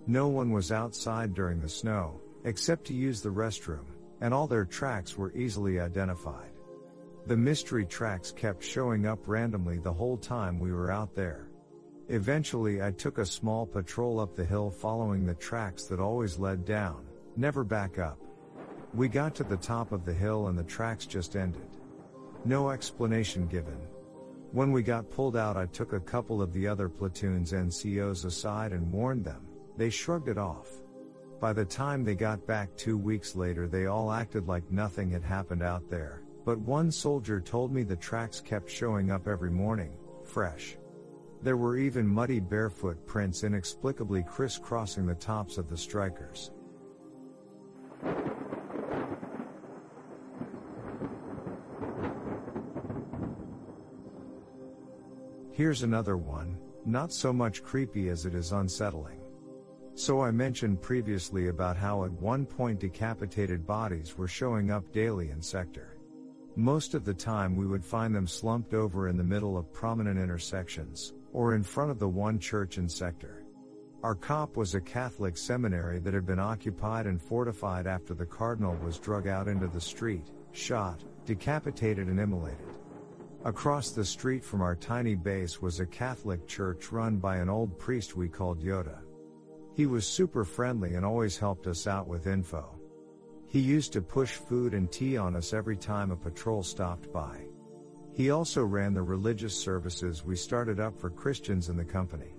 No 0.08 0.28
one 0.28 0.52
was 0.52 0.72
outside 0.72 1.34
during 1.34 1.60
the 1.60 1.70
snow, 1.70 2.20
except 2.46 2.86
to 2.86 2.94
use 2.94 3.22
the 3.22 3.30
restroom, 3.30 3.86
and 4.22 4.34
all 4.34 4.48
their 4.48 4.66
tracks 4.66 5.18
were 5.18 5.34
easily 5.34 5.80
identified. 5.80 6.52
The 7.28 7.38
mystery 7.38 7.86
tracks 7.86 8.32
kept 8.32 8.64
showing 8.64 9.06
up 9.06 9.28
randomly 9.28 9.78
the 9.78 9.94
whole 9.94 10.18
time 10.18 10.60
we 10.60 10.72
were 10.72 10.92
out 10.92 11.14
there. 11.14 11.50
Eventually 12.08 12.82
I 12.82 12.92
took 12.92 13.18
a 13.18 13.26
small 13.26 13.66
patrol 13.66 14.20
up 14.20 14.36
the 14.36 14.46
hill 14.46 14.72
following 14.72 15.26
the 15.26 15.36
tracks 15.36 15.84
that 15.86 16.00
always 16.00 16.40
led 16.40 16.66
down, 16.66 17.06
never 17.36 17.64
back 17.64 18.00
up. 18.00 18.18
We 18.94 19.10
got 19.10 19.36
to 19.36 19.44
the 19.44 19.58
top 19.58 19.92
of 19.92 20.06
the 20.06 20.14
hill 20.14 20.48
and 20.48 20.58
the 20.58 20.64
tracks 20.64 21.06
just 21.06 21.36
ended. 21.36 21.68
No 22.46 22.70
explanation 22.70 23.46
given. 23.48 23.78
When 24.58 24.72
we 24.72 24.82
got 24.82 25.12
pulled 25.12 25.38
out 25.38 25.56
I 25.56 25.68
took 25.68 25.94
a 25.94 26.00
couple 26.00 26.42
of 26.42 26.52
the 26.52 26.68
other 26.68 26.90
platoon's 26.90 27.52
NCOs 27.52 28.26
aside 28.26 28.72
and 28.72 28.92
warned 28.92 29.24
them, 29.24 29.46
they 29.78 29.92
shrugged 29.92 30.30
it 30.30 30.40
off. 30.40 30.82
By 31.40 31.54
the 31.54 31.64
time 31.64 32.04
they 32.04 32.16
got 32.16 32.48
back 32.48 32.76
two 32.76 32.98
weeks 32.98 33.36
later 33.36 33.68
they 33.68 33.86
all 33.86 34.12
acted 34.12 34.48
like 34.48 34.72
nothing 34.72 35.12
had 35.12 35.22
happened 35.22 35.62
out 35.62 35.88
there, 35.92 36.24
but 36.44 36.58
one 36.58 36.92
soldier 36.92 37.40
told 37.40 37.72
me 37.72 37.84
the 37.84 37.96
tracks 37.98 38.42
kept 38.42 38.68
showing 38.68 39.12
up 39.12 39.28
every 39.28 39.52
morning, 39.52 39.92
fresh. 40.24 40.76
There 41.44 41.56
were 41.56 41.78
even 41.78 42.08
muddy 42.08 42.40
barefoot 42.40 43.06
prints 43.06 43.44
inexplicably 43.44 44.24
crisscrossing 44.24 45.06
the 45.06 45.14
tops 45.14 45.60
of 45.60 45.70
the 45.70 45.76
Strykers. 45.76 46.50
Here's 55.58 55.82
another 55.82 56.18
one, 56.18 56.56
not 56.86 57.12
so 57.12 57.34
much 57.34 57.64
creepy 57.64 58.10
as 58.10 58.28
it 58.28 58.36
is 58.36 58.52
unsettling. 58.52 59.20
So 59.96 60.22
I 60.22 60.30
mentioned 60.30 60.84
previously 60.84 61.48
about 61.48 61.76
how 61.76 62.04
at 62.04 62.12
one 62.12 62.46
point 62.46 62.80
decapitated 62.80 63.66
bodies 63.66 64.16
were 64.20 64.28
showing 64.28 64.70
up 64.70 64.94
daily 64.94 65.32
in 65.32 65.42
sector. 65.42 65.98
Most 66.56 66.94
of 66.94 67.06
the 67.06 67.14
time 67.16 67.56
we 67.56 67.66
would 67.66 67.84
find 67.84 68.14
them 68.14 68.28
slumped 68.28 68.76
over 68.76 69.08
in 69.08 69.18
the 69.18 69.24
middle 69.24 69.58
of 69.58 69.74
prominent 69.74 70.20
intersections, 70.20 71.16
or 71.34 71.56
in 71.56 71.64
front 71.64 71.90
of 71.90 71.98
the 71.98 72.08
one 72.08 72.38
church 72.38 72.78
in 72.78 72.88
sector. 72.88 73.44
Our 74.04 74.14
cop 74.14 74.58
was 74.58 74.76
a 74.76 74.80
Catholic 74.80 75.38
seminary 75.38 75.98
that 76.02 76.14
had 76.14 76.28
been 76.28 76.38
occupied 76.38 77.08
and 77.08 77.20
fortified 77.20 77.88
after 77.88 78.14
the 78.14 78.28
cardinal 78.28 78.76
was 78.76 79.00
drug 79.00 79.28
out 79.28 79.48
into 79.48 79.66
the 79.66 79.82
street, 79.82 80.28
shot, 80.52 81.04
decapitated 81.26 82.10
and 82.10 82.20
immolated. 82.20 82.78
Across 83.48 83.92
the 83.92 84.04
street 84.04 84.44
from 84.44 84.62
our 84.62 84.76
tiny 84.76 85.16
base 85.16 85.62
was 85.62 85.80
a 85.80 85.86
Catholic 85.86 86.46
church 86.48 86.92
run 86.92 87.16
by 87.16 87.38
an 87.38 87.48
old 87.48 87.80
priest 87.80 88.18
we 88.18 88.28
called 88.28 88.62
Yoda. 88.62 89.00
He 89.74 89.86
was 89.86 90.06
super 90.06 90.44
friendly 90.44 90.96
and 90.96 91.06
always 91.06 91.38
helped 91.38 91.66
us 91.66 91.88
out 91.88 92.10
with 92.10 92.28
info. 92.28 92.78
He 93.48 93.62
used 93.62 93.94
to 93.94 94.02
push 94.02 94.34
food 94.34 94.74
and 94.74 94.92
tea 94.92 95.16
on 95.16 95.34
us 95.34 95.54
every 95.54 95.78
time 95.78 96.12
a 96.12 96.18
patrol 96.18 96.62
stopped 96.62 97.14
by. 97.14 97.38
He 98.12 98.32
also 98.32 98.66
ran 98.66 98.94
the 98.94 99.02
religious 99.02 99.56
services 99.56 100.26
we 100.26 100.36
started 100.36 100.82
up 100.82 101.00
for 101.00 101.10
Christians 101.10 101.70
in 101.70 101.78
the 101.78 101.86
company. 101.86 102.36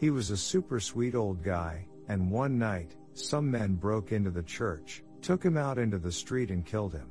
He 0.00 0.08
was 0.08 0.30
a 0.30 0.36
super 0.38 0.80
sweet 0.80 1.14
old 1.14 1.42
guy, 1.44 1.86
and 2.08 2.30
one 2.30 2.58
night, 2.58 2.96
some 3.12 3.50
men 3.50 3.74
broke 3.74 4.12
into 4.12 4.30
the 4.30 4.44
church, 4.44 5.02
took 5.20 5.44
him 5.44 5.58
out 5.58 5.76
into 5.76 5.98
the 5.98 6.10
street 6.10 6.50
and 6.50 6.64
killed 6.64 6.94
him. 6.94 7.10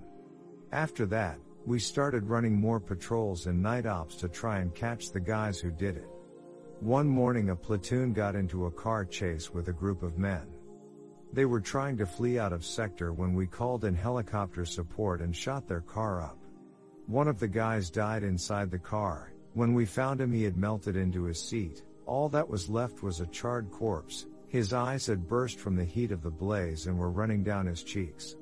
After 0.72 1.06
that, 1.06 1.38
we 1.68 1.78
started 1.78 2.30
running 2.30 2.56
more 2.56 2.80
patrols 2.80 3.48
and 3.48 3.62
night 3.62 3.86
ops 3.86 4.16
to 4.16 4.30
try 4.30 4.60
and 4.60 4.74
catch 4.74 5.12
the 5.12 5.20
guys 5.20 5.60
who 5.60 5.70
did 5.70 5.98
it. 5.98 6.08
One 6.80 7.06
morning 7.06 7.50
a 7.50 7.56
platoon 7.58 8.14
got 8.14 8.38
into 8.38 8.68
a 8.68 8.72
car 8.72 9.04
chase 9.04 9.54
with 9.54 9.68
a 9.68 9.74
group 9.74 10.02
of 10.02 10.18
men. 10.18 10.48
They 11.34 11.44
were 11.44 11.60
trying 11.60 11.98
to 11.98 12.06
flee 12.06 12.40
out 12.40 12.54
of 12.54 12.64
sector 12.64 13.12
when 13.12 13.34
we 13.34 13.48
called 13.48 13.84
in 13.84 13.96
helicopter 13.96 14.64
support 14.64 15.20
and 15.20 15.36
shot 15.36 15.68
their 15.68 15.82
car 15.82 16.22
up. 16.22 16.38
One 17.06 17.28
of 17.28 17.38
the 17.38 17.50
guys 17.50 17.90
died 17.90 18.24
inside 18.24 18.72
the 18.72 18.80
car. 18.80 19.34
When 19.54 19.74
we 19.74 19.86
found 19.86 20.22
him, 20.22 20.32
he 20.32 20.44
had 20.44 20.56
melted 20.56 20.96
into 20.96 21.24
his 21.24 21.44
seat. 21.44 21.84
All 22.06 22.30
that 22.30 22.48
was 22.48 22.70
left 22.70 23.04
was 23.04 23.20
a 23.20 23.28
charred 23.28 23.70
corpse. 23.72 24.26
His 24.48 24.72
eyes 24.72 25.06
had 25.06 25.28
burst 25.28 25.60
from 25.60 25.76
the 25.76 25.84
heat 25.84 26.14
of 26.14 26.24
the 26.24 26.32
blaze 26.32 26.88
and 26.88 26.98
were 26.98 27.12
running 27.12 27.44
down 27.44 27.66
his 27.66 27.84
cheeks. 27.84 28.38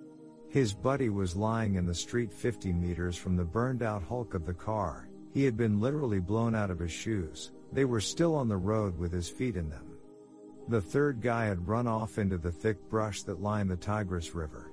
His 0.56 0.74
buddy 0.74 1.10
was 1.10 1.36
lying 1.36 1.76
in 1.76 1.86
the 1.86 1.94
street 1.94 2.32
50 2.32 2.72
meters 2.72 3.18
from 3.18 3.36
the 3.36 3.44
burned 3.44 3.84
out 3.84 4.02
hulk 4.02 4.34
of 4.36 4.46
the 4.46 4.54
car. 4.54 5.10
He 5.34 5.44
had 5.44 5.58
been 5.58 5.82
literally 5.82 6.22
blown 6.22 6.56
out 6.56 6.72
of 6.72 6.80
his 6.80 6.94
shoes. 6.94 7.52
They 7.74 7.84
were 7.84 8.00
still 8.00 8.34
on 8.34 8.48
the 8.48 8.56
road 8.56 8.98
with 8.98 9.12
his 9.12 9.28
feet 9.28 9.58
in 9.58 9.68
them. 9.68 9.98
The 10.70 10.80
third 10.80 11.20
guy 11.20 11.44
had 11.44 11.68
run 11.68 11.88
off 11.88 12.20
into 12.20 12.38
the 12.38 12.54
thick 12.54 12.78
brush 12.90 13.24
that 13.24 13.42
lined 13.42 13.70
the 13.70 13.76
Tigris 13.76 14.34
River. 14.34 14.72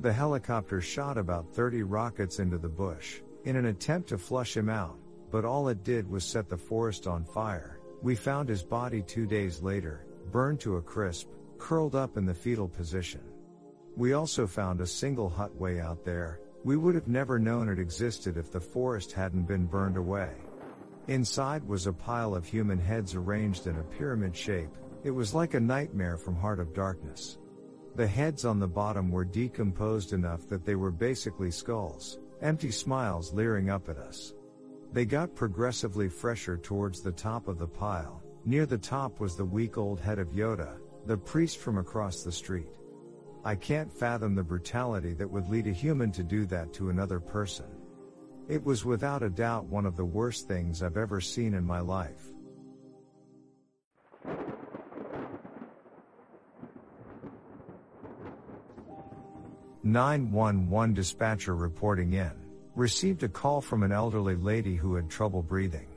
The 0.00 0.12
helicopter 0.12 0.82
shot 0.82 1.16
about 1.16 1.54
30 1.54 1.84
rockets 1.84 2.38
into 2.38 2.58
the 2.58 2.68
bush, 2.68 3.22
in 3.44 3.56
an 3.56 3.64
attempt 3.64 4.10
to 4.10 4.18
flush 4.18 4.54
him 4.54 4.68
out, 4.68 4.98
but 5.30 5.46
all 5.46 5.68
it 5.68 5.84
did 5.84 6.06
was 6.06 6.22
set 6.22 6.50
the 6.50 6.58
forest 6.58 7.06
on 7.06 7.24
fire. 7.24 7.80
We 8.02 8.14
found 8.14 8.50
his 8.50 8.62
body 8.62 9.00
two 9.00 9.24
days 9.24 9.62
later, 9.62 10.04
burned 10.30 10.60
to 10.60 10.76
a 10.76 10.82
crisp, 10.82 11.30
curled 11.56 11.94
up 11.94 12.18
in 12.18 12.26
the 12.26 12.34
fetal 12.34 12.68
position. 12.68 13.22
We 13.96 14.12
also 14.12 14.46
found 14.46 14.80
a 14.80 14.86
single 14.86 15.28
hut 15.28 15.54
way 15.54 15.80
out 15.80 16.04
there, 16.04 16.40
we 16.64 16.76
would 16.76 16.94
have 16.94 17.08
never 17.08 17.38
known 17.38 17.68
it 17.68 17.78
existed 17.78 18.36
if 18.36 18.50
the 18.50 18.60
forest 18.60 19.12
hadn't 19.12 19.44
been 19.44 19.66
burned 19.66 19.96
away. 19.96 20.30
Inside 21.08 21.62
was 21.68 21.86
a 21.86 21.92
pile 21.92 22.34
of 22.34 22.46
human 22.46 22.78
heads 22.78 23.14
arranged 23.14 23.66
in 23.66 23.76
a 23.76 23.82
pyramid 23.82 24.34
shape, 24.34 24.74
it 25.04 25.10
was 25.10 25.34
like 25.34 25.52
a 25.52 25.60
nightmare 25.60 26.16
from 26.16 26.34
Heart 26.34 26.60
of 26.60 26.72
Darkness. 26.72 27.38
The 27.94 28.06
heads 28.06 28.44
on 28.44 28.58
the 28.58 28.66
bottom 28.66 29.10
were 29.10 29.24
decomposed 29.24 30.14
enough 30.14 30.48
that 30.48 30.64
they 30.64 30.74
were 30.74 30.90
basically 30.90 31.50
skulls, 31.50 32.18
empty 32.40 32.70
smiles 32.70 33.32
leering 33.34 33.68
up 33.68 33.88
at 33.88 33.98
us. 33.98 34.32
They 34.92 35.04
got 35.04 35.34
progressively 35.34 36.08
fresher 36.08 36.56
towards 36.56 37.02
the 37.02 37.12
top 37.12 37.46
of 37.46 37.58
the 37.58 37.68
pile. 37.68 38.22
Near 38.46 38.64
the 38.64 38.78
top 38.78 39.20
was 39.20 39.36
the 39.36 39.44
weak 39.44 39.76
old 39.76 40.00
head 40.00 40.18
of 40.18 40.28
Yoda, 40.28 40.78
the 41.06 41.16
priest 41.16 41.58
from 41.58 41.78
across 41.78 42.22
the 42.22 42.32
street. 42.32 42.68
I 43.46 43.54
can't 43.54 43.92
fathom 43.92 44.34
the 44.34 44.42
brutality 44.42 45.12
that 45.14 45.30
would 45.30 45.50
lead 45.50 45.66
a 45.66 45.72
human 45.72 46.10
to 46.12 46.22
do 46.22 46.46
that 46.46 46.72
to 46.74 46.88
another 46.88 47.20
person. 47.20 47.66
It 48.48 48.64
was 48.64 48.86
without 48.86 49.22
a 49.22 49.28
doubt 49.28 49.66
one 49.66 49.84
of 49.84 49.96
the 49.96 50.04
worst 50.04 50.48
things 50.48 50.82
I've 50.82 50.96
ever 50.96 51.20
seen 51.20 51.52
in 51.52 51.64
my 51.64 51.80
life. 51.80 52.32
911 59.82 60.94
dispatcher 60.94 61.54
reporting 61.54 62.14
in. 62.14 62.32
Received 62.74 63.22
a 63.22 63.28
call 63.28 63.60
from 63.60 63.82
an 63.82 63.92
elderly 63.92 64.36
lady 64.36 64.74
who 64.74 64.94
had 64.94 65.10
trouble 65.10 65.42
breathing. 65.42 65.88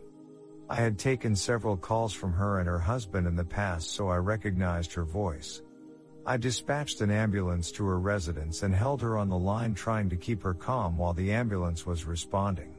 I 0.70 0.76
had 0.76 1.00
taken 1.00 1.34
several 1.34 1.78
calls 1.78 2.12
from 2.12 2.34
her 2.34 2.60
and 2.60 2.68
her 2.68 2.80
husband 2.80 3.26
in 3.26 3.38
the 3.38 3.46
past 3.46 3.92
so 3.92 4.10
I 4.10 4.18
recognized 4.18 4.94
her 4.94 5.06
voice. 5.06 5.62
I 6.28 6.36
dispatched 6.36 7.00
an 7.00 7.10
ambulance 7.10 7.72
to 7.72 7.86
her 7.86 8.00
residence 8.00 8.62
and 8.64 8.76
held 8.76 9.02
her 9.02 9.18
on 9.18 9.30
the 9.30 9.38
line 9.38 9.74
trying 9.74 10.10
to 10.10 10.18
keep 10.18 10.44
her 10.44 10.54
calm 10.54 10.98
while 10.98 11.14
the 11.14 11.32
ambulance 11.32 11.86
was 11.86 12.04
responding. 12.04 12.76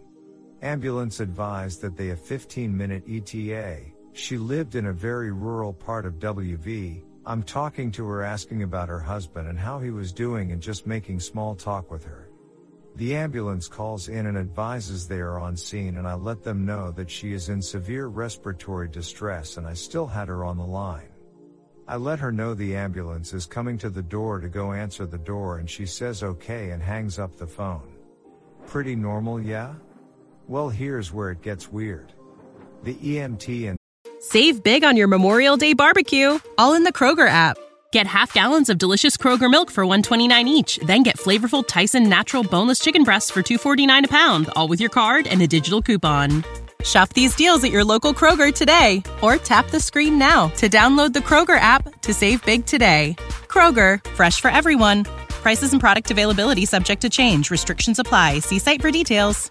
Ambulance 0.61 1.21
advised 1.21 1.81
that 1.81 1.97
they 1.97 2.09
have 2.09 2.21
15 2.21 2.77
minute 2.77 3.05
ETA. 3.09 3.81
She 4.13 4.37
lived 4.37 4.75
in 4.75 4.87
a 4.87 4.93
very 4.93 5.33
rural 5.33 5.73
part 5.73 6.05
of 6.05 6.19
WV, 6.19 7.03
I'm 7.29 7.43
talking 7.43 7.91
to 7.93 8.07
her 8.07 8.23
asking 8.23 8.63
about 8.63 8.89
her 8.89 9.01
husband 9.01 9.49
and 9.49 9.59
how 9.59 9.79
he 9.79 9.91
was 9.91 10.13
doing 10.13 10.53
and 10.53 10.63
just 10.63 10.87
making 10.87 11.21
small 11.21 11.55
talk 11.55 11.91
with 11.91 12.03
her. 12.05 12.31
The 12.97 13.15
ambulance 13.15 13.69
calls 13.69 14.09
in 14.09 14.25
and 14.27 14.39
advises 14.39 15.07
they 15.07 15.21
are 15.21 15.39
on 15.39 15.55
scene 15.55 15.99
and 15.99 16.09
I 16.09 16.15
let 16.15 16.43
them 16.43 16.65
know 16.65 16.91
that 16.93 17.11
she 17.11 17.33
is 17.33 17.51
in 17.51 17.61
severe 17.61 18.07
respiratory 18.07 18.89
distress 18.89 19.59
and 19.59 19.67
I 19.67 19.75
still 19.75 20.07
had 20.07 20.29
her 20.29 20.43
on 20.43 20.57
the 20.57 20.65
line. 20.65 21.09
I 21.89 21.97
let 21.97 22.19
her 22.21 22.31
know 22.31 22.53
the 22.53 22.77
ambulance 22.77 23.33
is 23.33 23.47
coming 23.47 23.79
to 23.79 23.89
the 23.89 24.03
door 24.03 24.41
to 24.41 24.49
go 24.49 24.73
answer 24.73 25.07
the 25.07 25.17
door 25.17 25.57
and 25.57 25.69
she 25.69 25.87
says 25.87 26.23
okay 26.23 26.71
and 26.71 26.83
hangs 26.83 27.19
up 27.19 27.39
the 27.39 27.47
phone. 27.47 27.97
Pretty 28.67 28.95
normal, 28.95 29.41
yeah? 29.41 29.73
Well, 30.49 30.69
here's 30.69 31.15
where 31.15 31.31
it 31.31 31.41
gets 31.41 31.73
weird. 31.73 32.13
The 32.83 32.95
EMT 32.95 33.71
and 33.71 33.79
Save 34.21 34.63
big 34.63 34.85
on 34.85 34.99
your 34.99 35.09
Memorial 35.09 35.57
Day 35.57 35.73
barbecue, 35.73 36.39
all 36.59 36.75
in 36.75 36.85
the 36.85 36.93
Kroger 36.93 37.29
app. 37.29 37.57
Get 37.91 38.07
half 38.07 38.35
gallons 38.35 38.69
of 38.69 38.77
delicious 38.77 39.17
Kroger 39.17 39.51
milk 39.51 39.71
for 39.71 39.87
129 39.87 40.47
each, 40.47 40.79
then 40.85 41.03
get 41.03 41.17
flavorful 41.17 41.67
Tyson 41.67 42.07
natural 42.07 42.43
boneless 42.43 42.81
chicken 42.81 43.03
breasts 43.03 43.31
for 43.31 43.43
249 43.43 44.05
a 44.05 44.09
pound, 44.09 44.51
all 44.57 44.69
with 44.69 44.81
your 44.81 44.91
card 44.91 45.27
and 45.27 45.41
a 45.41 45.47
digital 45.47 45.81
coupon. 45.81 46.45
Shop 46.85 47.13
these 47.13 47.35
deals 47.35 47.65
at 47.65 47.73
your 47.73 47.85
local 47.85 48.15
Kroger 48.15 48.55
today 48.55 49.03
or 49.23 49.37
tap 49.37 49.71
the 49.71 49.81
screen 49.81 50.19
now 50.19 50.49
to 50.57 50.69
download 50.69 51.13
the 51.13 51.19
Kroger 51.19 51.59
app 51.59 52.01
to 52.03 52.15
save 52.15 52.45
big 52.45 52.67
today. 52.67 53.17
Kroger, 53.49 54.05
fresh 54.11 54.41
for 54.41 54.51
everyone. 54.51 55.05
Prices 55.43 55.73
and 55.73 55.81
product 55.81 56.11
availability 56.11 56.65
subject 56.65 57.03
to 57.03 57.11
change. 57.11 57.51
Restrictions 57.51 57.99
apply. 57.99 58.39
See 58.39 58.61
site 58.61 58.81
for 58.81 58.91
details. 58.91 59.51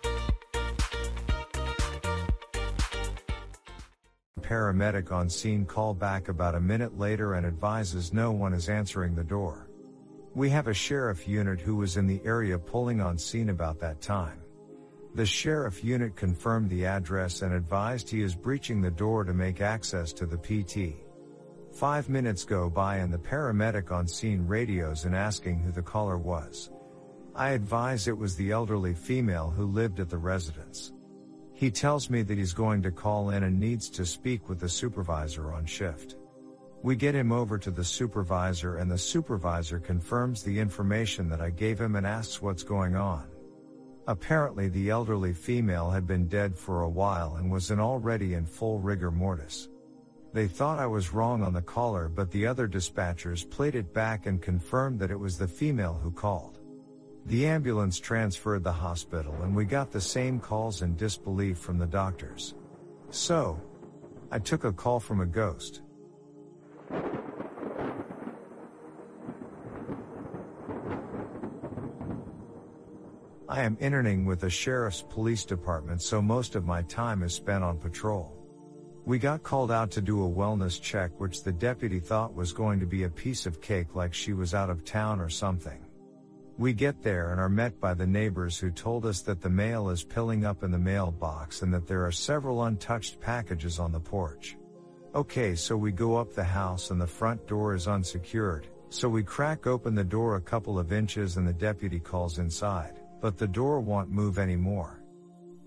paramedic 4.47 5.11
on 5.11 5.29
scene 5.29 5.65
call 5.65 5.93
back 5.93 6.29
about 6.29 6.55
a 6.55 6.59
minute 6.59 6.97
later 6.97 7.33
and 7.33 7.45
advises 7.45 8.13
no 8.13 8.31
one 8.31 8.53
is 8.53 8.69
answering 8.69 9.13
the 9.13 9.23
door. 9.23 9.67
We 10.35 10.49
have 10.51 10.67
a 10.67 10.73
sheriff 10.73 11.27
unit 11.27 11.59
who 11.59 11.75
was 11.75 11.97
in 11.97 12.07
the 12.07 12.21
area 12.23 12.57
pulling 12.57 13.01
on 13.01 13.17
scene 13.17 13.49
about 13.49 13.79
that 13.81 13.99
time. 13.99 14.41
The 15.18 15.26
sheriff 15.26 15.84
unit 15.84 16.15
confirmed 16.15 16.69
the 16.69 16.85
address 16.85 17.41
and 17.41 17.52
advised 17.52 18.07
he 18.07 18.22
is 18.22 18.35
breaching 18.35 18.81
the 18.81 18.91
door 18.91 19.23
to 19.23 19.34
make 19.34 19.61
access 19.61 20.14
to 20.14 20.27
the 20.27 20.38
PT. 20.38 20.95
Five 21.73 22.07
minutes 22.07 22.45
go 22.45 22.69
by 22.69 22.98
and 22.98 23.11
the 23.11 23.18
paramedic 23.18 23.91
on 23.91 24.07
scene 24.07 24.45
radios 24.45 25.06
and 25.06 25.15
asking 25.15 25.57
who 25.57 25.72
the 25.72 25.81
caller 25.81 26.19
was. 26.19 26.69
I 27.34 27.49
advise 27.49 28.07
it 28.07 28.15
was 28.15 28.35
the 28.35 28.52
elderly 28.52 28.94
female 28.94 29.49
who 29.49 29.65
lived 29.65 29.99
at 29.99 30.11
the 30.11 30.19
residence. 30.19 30.94
He 31.56 31.72
tells 31.72 32.11
me 32.11 32.22
that 32.22 32.38
he's 32.38 32.53
going 32.53 32.84
to 32.84 32.91
call 32.91 33.31
in 33.31 33.41
and 33.41 33.60
needs 33.60 33.89
to 33.89 34.06
speak 34.06 34.48
with 34.48 34.60
the 34.60 34.69
supervisor 34.69 35.52
on 35.52 35.65
shift. 35.65 36.15
We 36.84 36.95
get 36.95 37.15
him 37.15 37.31
over 37.31 37.57
to 37.57 37.72
the 37.72 37.84
supervisor 37.84 38.77
and 38.77 38.91
the 38.91 38.99
supervisor 38.99 39.80
confirms 39.80 40.44
the 40.44 40.60
information 40.60 41.27
that 41.30 41.41
I 41.41 41.49
gave 41.49 41.81
him 41.81 41.95
and 41.95 42.06
asks 42.06 42.39
what's 42.39 42.61
going 42.61 42.95
on. 42.95 43.27
Apparently 44.07 44.69
the 44.69 44.89
elderly 44.89 45.34
female 45.34 45.89
had 45.89 46.07
been 46.07 46.27
dead 46.27 46.57
for 46.57 46.81
a 46.81 46.89
while 46.89 47.35
and 47.35 47.51
was 47.51 47.71
in 47.71 47.79
already 47.79 48.35
in 48.35 48.45
full 48.45 48.79
rigor 48.79 49.11
mortis. 49.11 49.67
They 50.31 50.47
thought 50.47 50.79
I 50.79 50.88
was 50.88 51.13
wrong 51.13 51.43
on 51.43 51.53
the 51.53 51.61
caller 51.61 52.07
but 52.07 52.31
the 52.31 52.47
other 52.47 52.69
dispatchers 52.69 53.49
played 53.49 53.75
it 53.75 53.93
back 53.93 54.25
and 54.25 54.41
confirmed 54.41 54.99
that 54.99 55.11
it 55.11 55.19
was 55.19 55.38
the 55.38 55.47
female 55.47 55.99
who 56.01 56.11
called. 56.11 56.59
The 57.25 57.47
ambulance 57.47 57.99
transferred 57.99 58.63
the 58.63 58.71
hospital 58.71 59.35
and 59.41 59.53
we 59.53 59.65
got 59.65 59.91
the 59.91 59.99
same 59.99 60.39
calls 60.39 60.84
in 60.84 60.95
disbelief 60.95 61.57
from 61.57 61.77
the 61.77 61.85
doctors. 61.85 62.55
So, 63.09 63.59
I 64.31 64.39
took 64.39 64.63
a 64.63 64.71
call 64.71 65.01
from 65.01 65.19
a 65.19 65.25
ghost. 65.25 65.81
I 73.49 73.61
am 73.61 73.77
interning 73.79 74.25
with 74.25 74.41
the 74.41 74.49
sheriff's 74.49 75.01
police 75.01 75.45
department 75.45 76.01
so 76.01 76.21
most 76.21 76.55
of 76.55 76.65
my 76.65 76.81
time 76.81 77.23
is 77.23 77.33
spent 77.33 77.63
on 77.63 77.77
patrol. 77.77 78.33
We 79.05 79.19
got 79.19 79.41
called 79.41 79.71
out 79.71 79.89
to 79.91 80.01
do 80.01 80.25
a 80.25 80.29
wellness 80.29 80.81
check 80.81 81.17
which 81.17 81.43
the 81.43 81.53
deputy 81.53 82.01
thought 82.01 82.35
was 82.35 82.51
going 82.51 82.81
to 82.81 82.85
be 82.85 83.03
a 83.03 83.09
piece 83.09 83.45
of 83.45 83.61
cake 83.61 83.95
like 83.95 84.13
she 84.13 84.33
was 84.33 84.53
out 84.53 84.69
of 84.69 84.83
town 84.83 85.21
or 85.21 85.29
something. 85.29 85.79
We 86.57 86.73
get 86.73 87.01
there 87.01 87.31
and 87.31 87.39
are 87.39 87.47
met 87.47 87.79
by 87.79 87.93
the 87.93 88.05
neighbors 88.05 88.57
who 88.57 88.69
told 88.69 89.05
us 89.05 89.21
that 89.21 89.39
the 89.39 89.49
mail 89.49 89.89
is 89.91 90.03
piling 90.03 90.43
up 90.43 90.63
in 90.63 90.71
the 90.71 90.77
mailbox 90.77 91.61
and 91.61 91.73
that 91.73 91.87
there 91.87 92.05
are 92.05 92.11
several 92.11 92.65
untouched 92.65 93.21
packages 93.21 93.79
on 93.79 93.93
the 93.93 93.99
porch. 93.99 94.57
Okay, 95.15 95.55
so 95.55 95.77
we 95.77 95.93
go 95.93 96.17
up 96.17 96.33
the 96.33 96.43
house 96.43 96.91
and 96.91 96.99
the 96.99 97.07
front 97.07 97.47
door 97.47 97.73
is 97.75 97.87
unsecured, 97.87 98.67
so 98.89 99.07
we 99.07 99.23
crack 99.23 99.67
open 99.67 99.95
the 99.95 100.03
door 100.03 100.35
a 100.35 100.41
couple 100.41 100.77
of 100.77 100.91
inches 100.91 101.37
and 101.37 101.47
the 101.47 101.53
deputy 101.53 101.99
calls 101.99 102.39
inside, 102.39 102.99
but 103.22 103.38
the 103.38 103.48
door 103.48 103.80
won't 103.80 104.10
move 104.10 104.38
anymore. 104.39 105.02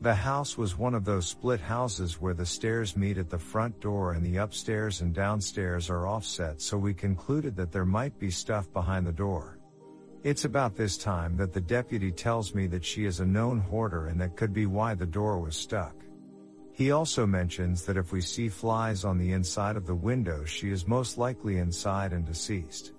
The 0.02 0.14
house 0.14 0.56
was 0.56 0.78
one 0.78 0.94
of 0.94 1.04
those 1.04 1.26
split 1.26 1.60
houses 1.60 2.20
where 2.22 2.32
the 2.32 2.46
stairs 2.46 2.96
meet 2.96 3.18
at 3.18 3.28
the 3.28 3.38
front 3.38 3.78
door 3.80 4.12
and 4.12 4.24
the 4.24 4.38
upstairs 4.38 5.02
and 5.02 5.14
downstairs 5.14 5.90
are 5.90 6.06
offset 6.06 6.62
so 6.62 6.78
we 6.78 6.94
concluded 6.94 7.54
that 7.56 7.70
there 7.70 7.84
might 7.84 8.18
be 8.18 8.30
stuff 8.30 8.72
behind 8.72 9.06
the 9.06 9.12
door. 9.12 9.58
It's 10.22 10.46
about 10.46 10.74
this 10.74 10.96
time 10.96 11.36
that 11.36 11.52
the 11.52 11.60
deputy 11.60 12.10
tells 12.12 12.54
me 12.54 12.66
that 12.68 12.84
she 12.84 13.04
is 13.04 13.20
a 13.20 13.26
known 13.26 13.58
hoarder 13.58 14.06
and 14.06 14.18
that 14.22 14.36
could 14.36 14.54
be 14.54 14.64
why 14.64 14.94
the 14.94 15.04
door 15.04 15.38
was 15.38 15.54
stuck. 15.54 15.94
He 16.72 16.92
also 16.92 17.26
mentions 17.26 17.82
that 17.84 17.98
if 17.98 18.10
we 18.10 18.22
see 18.22 18.48
flies 18.48 19.04
on 19.04 19.18
the 19.18 19.32
inside 19.32 19.76
of 19.76 19.86
the 19.86 19.94
window 19.94 20.46
she 20.46 20.70
is 20.70 20.88
most 20.88 21.18
likely 21.18 21.58
inside 21.58 22.14
and 22.14 22.24
deceased. 22.24 22.92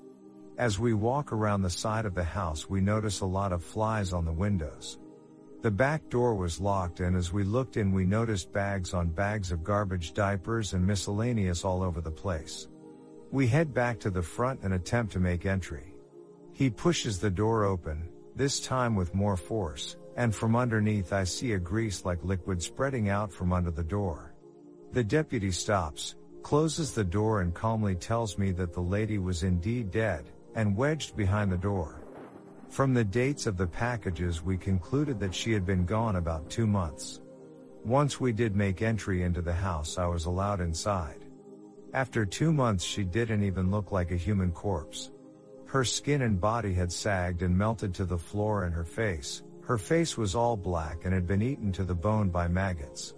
As 0.57 0.77
we 0.77 0.93
walk 0.93 1.31
around 1.31 1.61
the 1.61 1.69
side 1.69 2.05
of 2.05 2.13
the 2.13 2.23
house 2.23 2.69
we 2.69 2.81
notice 2.81 3.21
a 3.21 3.25
lot 3.25 3.51
of 3.51 3.63
flies 3.63 4.13
on 4.13 4.25
the 4.25 4.31
windows. 4.31 4.99
The 5.61 5.71
back 5.71 6.09
door 6.09 6.35
was 6.35 6.59
locked 6.59 6.99
and 6.99 7.15
as 7.15 7.31
we 7.31 7.43
looked 7.43 7.77
in 7.77 7.91
we 7.91 8.05
noticed 8.05 8.51
bags 8.51 8.93
on 8.93 9.09
bags 9.09 9.51
of 9.51 9.63
garbage 9.63 10.13
diapers 10.13 10.73
and 10.73 10.85
miscellaneous 10.85 11.63
all 11.63 11.81
over 11.81 12.01
the 12.01 12.11
place. 12.11 12.67
We 13.31 13.47
head 13.47 13.73
back 13.73 13.99
to 14.01 14.09
the 14.09 14.21
front 14.21 14.59
and 14.63 14.73
attempt 14.73 15.13
to 15.13 15.19
make 15.19 15.45
entry. 15.45 15.95
He 16.51 16.69
pushes 16.69 17.17
the 17.17 17.29
door 17.29 17.63
open, 17.63 18.09
this 18.35 18.59
time 18.59 18.95
with 18.95 19.15
more 19.15 19.37
force, 19.37 19.97
and 20.17 20.35
from 20.35 20.55
underneath 20.55 21.13
I 21.13 21.23
see 21.23 21.53
a 21.53 21.59
grease 21.59 22.05
like 22.05 22.23
liquid 22.23 22.61
spreading 22.61 23.09
out 23.09 23.31
from 23.31 23.53
under 23.53 23.71
the 23.71 23.83
door. 23.83 24.35
The 24.91 25.03
deputy 25.03 25.51
stops, 25.51 26.15
closes 26.43 26.93
the 26.93 27.03
door 27.03 27.41
and 27.41 27.53
calmly 27.53 27.95
tells 27.95 28.37
me 28.37 28.51
that 28.51 28.73
the 28.73 28.81
lady 28.81 29.17
was 29.17 29.43
indeed 29.43 29.91
dead, 29.91 30.25
and 30.55 30.75
wedged 30.75 31.15
behind 31.15 31.51
the 31.51 31.57
door. 31.57 32.01
From 32.69 32.93
the 32.93 33.03
dates 33.03 33.47
of 33.47 33.57
the 33.57 33.67
packages, 33.67 34.43
we 34.43 34.57
concluded 34.57 35.19
that 35.19 35.35
she 35.35 35.51
had 35.51 35.65
been 35.65 35.85
gone 35.85 36.15
about 36.15 36.49
two 36.49 36.65
months. 36.65 37.21
Once 37.83 38.19
we 38.19 38.31
did 38.31 38.55
make 38.55 38.81
entry 38.81 39.23
into 39.23 39.41
the 39.41 39.53
house, 39.53 39.97
I 39.97 40.05
was 40.05 40.25
allowed 40.25 40.61
inside. 40.61 41.25
After 41.93 42.25
two 42.25 42.53
months, 42.53 42.83
she 42.83 43.03
didn't 43.03 43.43
even 43.43 43.71
look 43.71 43.91
like 43.91 44.11
a 44.11 44.15
human 44.15 44.51
corpse. 44.51 45.11
Her 45.65 45.83
skin 45.83 46.21
and 46.21 46.39
body 46.39 46.73
had 46.73 46.91
sagged 46.91 47.41
and 47.41 47.57
melted 47.57 47.93
to 47.95 48.05
the 48.05 48.17
floor, 48.17 48.63
and 48.63 48.73
her 48.73 48.85
face, 48.85 49.43
her 49.63 49.77
face 49.77 50.17
was 50.17 50.35
all 50.35 50.57
black 50.57 51.05
and 51.05 51.13
had 51.13 51.27
been 51.27 51.41
eaten 51.41 51.71
to 51.73 51.83
the 51.83 51.95
bone 51.95 52.29
by 52.29 52.47
maggots. 52.47 53.15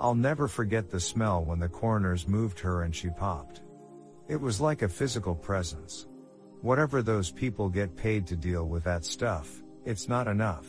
I'll 0.00 0.14
never 0.14 0.48
forget 0.48 0.90
the 0.90 1.00
smell 1.00 1.44
when 1.44 1.58
the 1.58 1.68
coroners 1.68 2.26
moved 2.26 2.58
her 2.60 2.82
and 2.82 2.94
she 2.94 3.08
popped. 3.10 3.62
It 4.28 4.40
was 4.40 4.60
like 4.60 4.82
a 4.82 4.88
physical 4.88 5.34
presence. 5.34 6.06
Whatever 6.62 7.02
those 7.02 7.32
people 7.32 7.68
get 7.68 7.96
paid 7.96 8.24
to 8.28 8.36
deal 8.36 8.68
with 8.68 8.84
that 8.84 9.04
stuff, 9.04 9.64
it's 9.84 10.08
not 10.08 10.28
enough. 10.28 10.64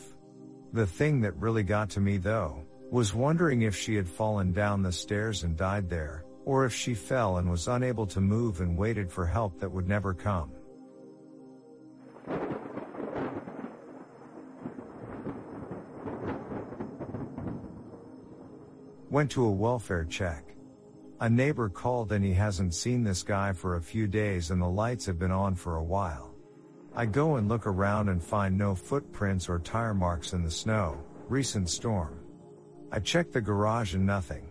The 0.72 0.88
thing 0.88 1.20
that 1.20 1.36
really 1.36 1.62
got 1.62 1.88
to 1.90 2.00
me 2.00 2.16
though, 2.16 2.66
was 2.90 3.14
wondering 3.14 3.62
if 3.62 3.76
she 3.76 3.94
had 3.94 4.08
fallen 4.08 4.52
down 4.52 4.82
the 4.82 4.90
stairs 4.90 5.44
and 5.44 5.56
died 5.56 5.88
there, 5.88 6.24
or 6.44 6.64
if 6.64 6.74
she 6.74 6.94
fell 6.94 7.36
and 7.38 7.48
was 7.48 7.68
unable 7.68 8.08
to 8.08 8.20
move 8.20 8.60
and 8.60 8.76
waited 8.76 9.08
for 9.08 9.24
help 9.24 9.60
that 9.60 9.70
would 9.70 9.88
never 9.88 10.12
come. 10.12 10.50
Went 19.10 19.30
to 19.30 19.44
a 19.44 19.50
welfare 19.50 20.04
check. 20.04 20.53
A 21.20 21.30
neighbor 21.30 21.68
called 21.68 22.10
and 22.12 22.24
he 22.24 22.32
hasn't 22.32 22.74
seen 22.74 23.04
this 23.04 23.22
guy 23.22 23.52
for 23.52 23.76
a 23.76 23.82
few 23.82 24.06
days 24.08 24.50
and 24.50 24.60
the 24.60 24.68
lights 24.68 25.06
have 25.06 25.18
been 25.18 25.30
on 25.30 25.54
for 25.54 25.76
a 25.76 25.84
while. 25.84 26.34
I 26.94 27.06
go 27.06 27.36
and 27.36 27.48
look 27.48 27.66
around 27.66 28.08
and 28.08 28.22
find 28.22 28.58
no 28.58 28.74
footprints 28.74 29.48
or 29.48 29.58
tire 29.58 29.94
marks 29.94 30.32
in 30.32 30.42
the 30.42 30.50
snow, 30.50 30.98
recent 31.28 31.70
storm. 31.70 32.18
I 32.90 32.98
check 32.98 33.30
the 33.30 33.40
garage 33.40 33.94
and 33.94 34.04
nothing. 34.04 34.50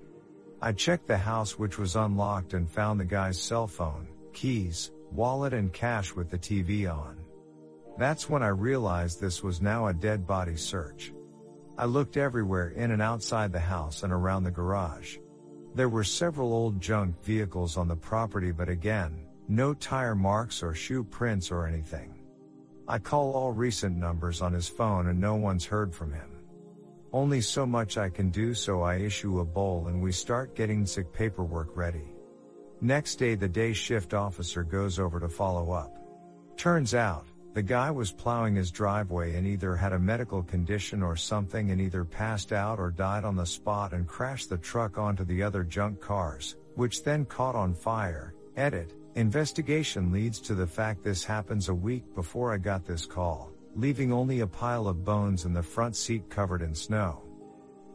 I 0.61 0.71
checked 0.71 1.07
the 1.07 1.17
house 1.17 1.59
which 1.59 1.77
was 1.77 1.97
unlocked 1.97 2.53
and 2.53 2.69
found 2.69 2.99
the 2.99 3.05
guy's 3.05 3.41
cell 3.41 3.67
phone, 3.67 4.07
keys, 4.31 4.91
wallet 5.11 5.53
and 5.53 5.71
cash 5.73 6.15
with 6.15 6.29
the 6.29 6.37
TV 6.37 6.89
on. 6.89 7.17
That's 7.97 8.29
when 8.29 8.41
I 8.41 8.47
realized 8.47 9.19
this 9.19 9.43
was 9.43 9.61
now 9.61 9.87
a 9.87 9.93
dead 9.93 10.25
body 10.25 10.55
search. 10.55 11.13
I 11.77 11.85
looked 11.85 12.17
everywhere 12.17 12.69
in 12.69 12.91
and 12.91 13.01
outside 13.01 13.51
the 13.51 13.59
house 13.59 14.03
and 14.03 14.13
around 14.13 14.43
the 14.43 14.51
garage. 14.51 15.17
There 15.75 15.89
were 15.89 16.03
several 16.03 16.53
old 16.53 16.79
junk 16.79 17.23
vehicles 17.23 17.77
on 17.77 17.87
the 17.87 17.95
property 17.95 18.51
but 18.51 18.69
again, 18.69 19.25
no 19.47 19.73
tire 19.73 20.15
marks 20.15 20.61
or 20.61 20.73
shoe 20.73 21.03
prints 21.03 21.51
or 21.51 21.65
anything. 21.65 22.13
I 22.87 22.99
call 22.99 23.33
all 23.33 23.51
recent 23.51 23.97
numbers 23.97 24.41
on 24.41 24.53
his 24.53 24.67
phone 24.67 25.07
and 25.07 25.19
no 25.19 25.35
one's 25.35 25.65
heard 25.65 25.93
from 25.95 26.13
him. 26.13 26.29
Only 27.11 27.41
so 27.41 27.65
much 27.65 27.97
I 27.97 28.09
can 28.09 28.29
do 28.29 28.53
so 28.53 28.81
I 28.81 28.95
issue 28.95 29.39
a 29.39 29.45
BOLO 29.45 29.87
and 29.87 30.01
we 30.01 30.11
start 30.11 30.55
getting 30.55 30.85
sick 30.85 31.11
paperwork 31.11 31.75
ready. 31.75 32.13
Next 32.81 33.15
day 33.15 33.35
the 33.35 33.47
day 33.47 33.73
shift 33.73 34.13
officer 34.13 34.63
goes 34.63 34.99
over 34.99 35.19
to 35.19 35.29
follow 35.29 35.71
up. 35.71 35.97
Turns 36.57 36.93
out, 36.93 37.25
the 37.53 37.61
guy 37.61 37.91
was 37.91 38.11
plowing 38.11 38.55
his 38.55 38.71
driveway 38.71 39.35
and 39.35 39.45
either 39.45 39.75
had 39.75 39.93
a 39.93 39.99
medical 39.99 40.41
condition 40.41 41.03
or 41.03 41.15
something 41.15 41.69
and 41.69 41.79
either 41.79 42.03
passed 42.03 42.51
out 42.51 42.79
or 42.79 42.89
died 42.89 43.23
on 43.23 43.35
the 43.35 43.45
spot 43.45 43.93
and 43.93 44.07
crashed 44.07 44.49
the 44.49 44.57
truck 44.57 44.97
onto 44.97 45.23
the 45.23 45.43
other 45.43 45.63
junk 45.63 46.01
cars, 46.01 46.57
which 46.75 47.03
then 47.03 47.25
caught 47.25 47.55
on 47.55 47.73
fire. 47.73 48.33
Edit. 48.57 48.93
Investigation 49.15 50.11
leads 50.11 50.39
to 50.39 50.55
the 50.55 50.65
fact 50.65 51.03
this 51.03 51.23
happens 51.23 51.69
a 51.69 51.73
week 51.73 52.03
before 52.15 52.51
I 52.51 52.57
got 52.57 52.85
this 52.85 53.05
call, 53.05 53.51
leaving 53.75 54.11
only 54.11 54.39
a 54.39 54.47
pile 54.47 54.87
of 54.87 55.05
bones 55.05 55.45
in 55.45 55.53
the 55.53 55.61
front 55.61 55.95
seat 55.95 56.31
covered 56.31 56.63
in 56.63 56.73
snow. 56.73 57.21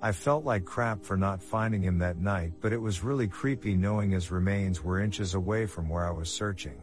I 0.01 0.13
felt 0.13 0.45
like 0.45 0.65
crap 0.65 1.03
for 1.03 1.17
not 1.17 1.43
finding 1.43 1.83
him 1.83 1.99
that 1.99 2.19
night, 2.19 2.53
but 2.61 2.73
it 2.73 2.81
was 2.81 3.03
really 3.03 3.27
creepy 3.27 3.75
knowing 3.75 4.13
his 4.13 4.31
remains 4.31 4.85
were 4.85 5.01
inches 5.01 5.35
away 5.35 5.67
from 5.67 5.89
where 5.89 6.07
I 6.07 6.13
was 6.13 6.31
searching. 6.31 6.81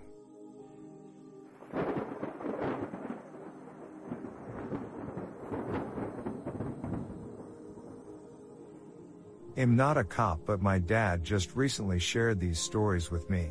Am 9.57 9.75
not 9.75 9.97
a 9.97 10.03
cop, 10.03 10.39
but 10.45 10.61
my 10.61 10.79
dad 10.79 11.23
just 11.23 11.55
recently 11.55 11.99
shared 11.99 12.39
these 12.39 12.59
stories 12.59 13.11
with 13.11 13.29
me. 13.29 13.49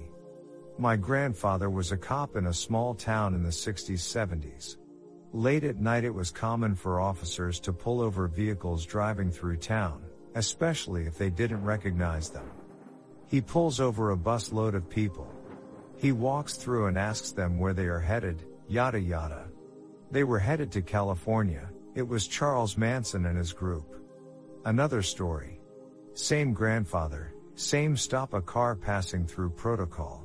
My 0.78 0.96
grandfather 0.96 1.70
was 1.70 1.92
a 1.92 1.96
cop 1.96 2.36
in 2.36 2.46
a 2.46 2.52
small 2.52 2.94
town 2.94 3.34
in 3.34 3.42
the 3.42 3.50
60s 3.50 3.98
70s. 3.98 4.76
Late 5.32 5.64
at 5.64 5.80
night 5.80 6.04
it 6.04 6.14
was 6.14 6.30
common 6.30 6.74
for 6.74 7.00
officers 7.00 7.58
to 7.60 7.72
pull 7.72 8.00
over 8.00 8.28
vehicles 8.28 8.84
driving 8.84 9.30
through 9.30 9.56
town, 9.56 10.02
especially 10.34 11.06
if 11.06 11.16
they 11.16 11.30
didn't 11.30 11.64
recognize 11.64 12.30
them. 12.30 12.50
He 13.28 13.40
pulls 13.40 13.80
over 13.80 14.10
a 14.10 14.16
bus 14.16 14.52
load 14.52 14.74
of 14.74 14.88
people. 14.88 15.28
He 15.96 16.12
walks 16.12 16.54
through 16.54 16.86
and 16.86 16.98
asks 16.98 17.32
them 17.32 17.58
where 17.58 17.72
they 17.72 17.86
are 17.86 18.00
headed, 18.00 18.44
yada 18.68 19.00
yada. 19.00 19.48
They 20.10 20.24
were 20.24 20.38
headed 20.38 20.70
to 20.72 20.82
California, 20.82 21.68
it 21.94 22.06
was 22.06 22.26
Charles 22.26 22.76
Manson 22.76 23.26
and 23.26 23.38
his 23.38 23.52
group. 23.52 23.96
Another 24.64 25.02
story. 25.02 25.53
Same 26.14 26.52
grandfather, 26.52 27.34
same 27.56 27.96
stop 27.96 28.34
a 28.34 28.40
car 28.40 28.76
passing 28.76 29.26
through 29.26 29.50
protocol. 29.50 30.24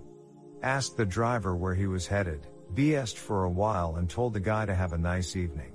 Asked 0.61 0.97
the 0.97 1.05
driver 1.05 1.55
where 1.55 1.73
he 1.73 1.87
was 1.87 2.05
headed, 2.05 2.45
BS'd 2.75 3.17
for 3.17 3.45
a 3.45 3.49
while 3.49 3.95
and 3.95 4.07
told 4.07 4.33
the 4.33 4.39
guy 4.39 4.67
to 4.67 4.75
have 4.75 4.93
a 4.93 4.97
nice 4.99 5.35
evening. 5.35 5.71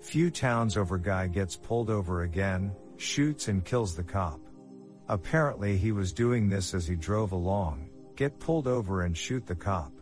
Few 0.00 0.30
towns 0.30 0.76
over 0.76 0.98
guy 0.98 1.28
gets 1.28 1.56
pulled 1.56 1.88
over 1.88 2.24
again, 2.24 2.72
shoots 2.98 3.48
and 3.48 3.64
kills 3.64 3.96
the 3.96 4.02
cop. 4.02 4.38
Apparently 5.08 5.78
he 5.78 5.92
was 5.92 6.12
doing 6.12 6.50
this 6.50 6.74
as 6.74 6.86
he 6.86 6.94
drove 6.94 7.32
along, 7.32 7.88
get 8.16 8.38
pulled 8.38 8.66
over 8.66 9.02
and 9.02 9.16
shoot 9.16 9.46
the 9.46 9.54
cop. 9.54 9.92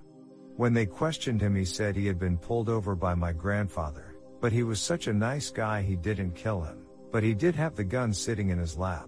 When 0.56 0.74
they 0.74 0.86
questioned 0.86 1.40
him 1.40 1.55
he 1.55 1.64
said 1.64 1.94
he 1.94 2.06
had 2.06 2.18
been 2.18 2.36
pulled 2.36 2.68
over 2.68 2.97
by 2.97 3.14
my 3.14 3.32
grandfather, 3.32 4.16
but 4.40 4.51
he 4.51 4.64
was 4.64 4.81
such 4.81 5.06
a 5.06 5.12
nice 5.12 5.51
guy 5.51 5.82
he 5.82 5.94
didn't 5.94 6.35
kill 6.35 6.62
him, 6.62 6.78
but 7.12 7.23
he 7.23 7.32
did 7.32 7.55
have 7.55 7.77
the 7.77 7.85
gun 7.85 8.12
sitting 8.12 8.48
in 8.48 8.59
his 8.59 8.77
lap. 8.77 9.06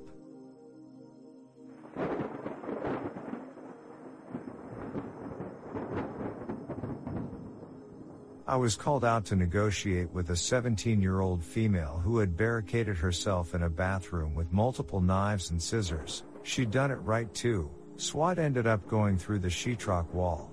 I 8.49 8.57
was 8.57 8.77
called 8.77 9.05
out 9.05 9.27
to 9.27 9.37
negotiate 9.37 10.11
with 10.11 10.31
a 10.31 10.37
17 10.37 11.03
year 11.03 11.21
old 11.21 11.45
female 11.45 12.01
who 12.03 12.17
had 12.17 12.35
barricaded 12.35 12.97
herself 12.97 13.55
in 13.55 13.63
a 13.63 13.69
bathroom 13.69 14.35
with 14.35 14.51
multiple 14.55 15.03
knives 15.03 15.51
and 15.51 15.63
scissors. 15.63 16.25
She'd 16.45 16.71
done 16.71 16.91
it 16.91 16.97
right 16.97 17.33
too. 17.35 17.71
SWAT 17.99 18.39
ended 18.39 18.67
up 18.67 18.89
going 18.89 19.19
through 19.19 19.41
the 19.41 19.49
sheetrock 19.49 20.11
wall. 20.15 20.51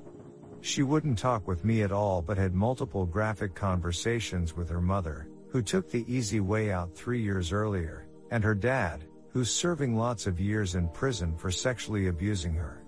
She 0.60 0.84
wouldn't 0.84 1.18
talk 1.18 1.48
with 1.48 1.64
me 1.64 1.84
at 1.84 1.94
all 1.94 2.22
but 2.22 2.38
had 2.38 2.54
multiple 2.54 3.06
graphic 3.06 3.56
conversations 3.56 4.58
with 4.58 4.68
her 4.70 4.82
mother, 4.82 5.30
who 5.48 5.62
took 5.62 5.90
the 5.90 6.04
easy 6.14 6.42
way 6.42 6.74
out 6.74 6.94
three 6.94 7.22
years 7.22 7.54
earlier, 7.54 8.08
and 8.30 8.44
her 8.44 8.56
dad, 8.56 9.06
who's 9.36 9.54
serving 9.54 9.98
lots 9.98 10.28
of 10.28 10.40
years 10.40 10.76
in 10.76 10.88
prison 10.88 11.36
for 11.36 11.52
sexually 11.52 12.08
abusing 12.08 12.54
her. 12.54 12.86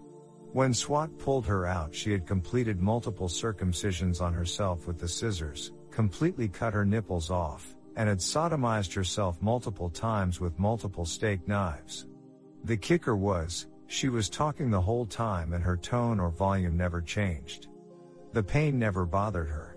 When 0.53 0.73
SWAT 0.73 1.17
pulled 1.17 1.45
her 1.45 1.65
out, 1.65 1.93
she 1.93 2.09
had 2.09 2.25
completed 2.25 2.79
multiple 2.81 3.27
circumcisions 3.27 4.21
on 4.21 4.33
herself 4.33 4.87
with 4.87 4.97
the 4.97 5.09
scissors, 5.09 5.73
completely 5.91 6.47
cut 6.47 6.73
her 6.73 6.85
nipples 6.85 7.29
off, 7.29 7.75
and 7.97 8.07
had 8.07 8.19
sodomized 8.19 8.95
herself 8.95 9.41
multiple 9.41 9.89
times 9.89 10.39
with 10.39 10.57
multiple 10.57 11.03
steak 11.03 11.45
knives. 11.49 12.07
The 12.63 12.77
kicker 12.77 13.17
was, 13.17 13.67
she 13.87 14.07
was 14.07 14.29
talking 14.29 14.71
the 14.71 14.79
whole 14.79 15.05
time 15.05 15.51
and 15.51 15.61
her 15.61 15.75
tone 15.75 16.17
or 16.17 16.29
volume 16.29 16.77
never 16.77 17.01
changed. 17.01 17.67
The 18.31 18.41
pain 18.41 18.79
never 18.79 19.05
bothered 19.05 19.49
her. 19.49 19.75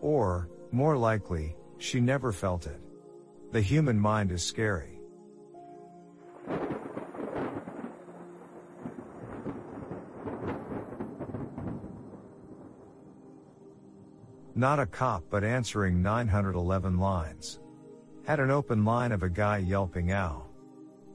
Or, 0.00 0.48
more 0.70 0.96
likely, 0.96 1.56
she 1.78 1.98
never 1.98 2.30
felt 2.30 2.68
it. 2.68 2.80
The 3.50 3.60
human 3.60 3.98
mind 3.98 4.30
is 4.30 4.44
scary. 4.44 4.93
Not 14.56 14.78
a 14.78 14.86
cop 14.86 15.24
but 15.30 15.42
answering 15.42 16.00
911 16.00 16.96
lines. 16.96 17.60
Had 18.24 18.38
an 18.38 18.50
open 18.50 18.84
line 18.84 19.10
of 19.10 19.24
a 19.24 19.28
guy 19.28 19.58
yelping 19.58 20.12
ow. 20.12 20.46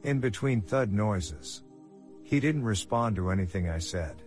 In 0.04 0.20
between 0.20 0.62
thud 0.62 0.92
noises. 0.92 1.64
He 2.24 2.40
didn't 2.40 2.64
respond 2.64 3.16
to 3.16 3.32
anything 3.32 3.70
I 3.70 3.80
said. 3.80 4.22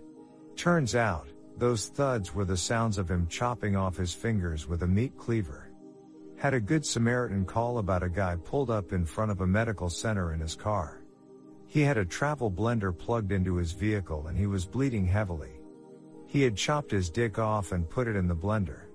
Turns 0.57 0.95
out, 0.95 1.29
those 1.59 1.89
thuds 1.89 2.35
were 2.35 2.47
the 2.47 2.57
sounds 2.57 2.99
of 2.99 3.11
him 3.11 3.27
chopping 3.29 3.77
off 3.77 3.97
his 3.97 4.15
fingers 4.15 4.67
with 4.67 4.83
a 4.83 4.87
meat 4.87 5.17
cleaver. 5.19 5.62
Had 6.43 6.55
a 6.55 6.61
good 6.61 6.85
Samaritan 6.85 7.45
call 7.45 7.79
about 7.79 8.03
a 8.03 8.09
guy 8.09 8.35
pulled 8.35 8.69
up 8.69 8.93
in 8.93 9.05
front 9.05 9.31
of 9.31 9.43
a 9.43 9.47
medical 9.47 9.89
center 9.89 10.33
in 10.35 10.41
his 10.41 10.57
car. 10.57 11.01
He 11.69 11.83
had 11.83 11.97
a 11.97 12.05
travel 12.05 12.51
blender 12.51 12.93
plugged 12.99 13.31
into 13.31 13.55
his 13.55 13.71
vehicle 13.71 14.27
and 14.27 14.37
he 14.37 14.49
was 14.49 14.67
bleeding 14.67 15.07
heavily. 15.07 15.61
He 16.27 16.43
had 16.43 16.57
chopped 16.57 16.91
his 16.91 17.11
dick 17.11 17.39
off 17.39 17.71
and 17.71 17.89
put 17.89 18.09
it 18.09 18.17
in 18.17 18.27
the 18.27 18.35
blender. 18.35 18.87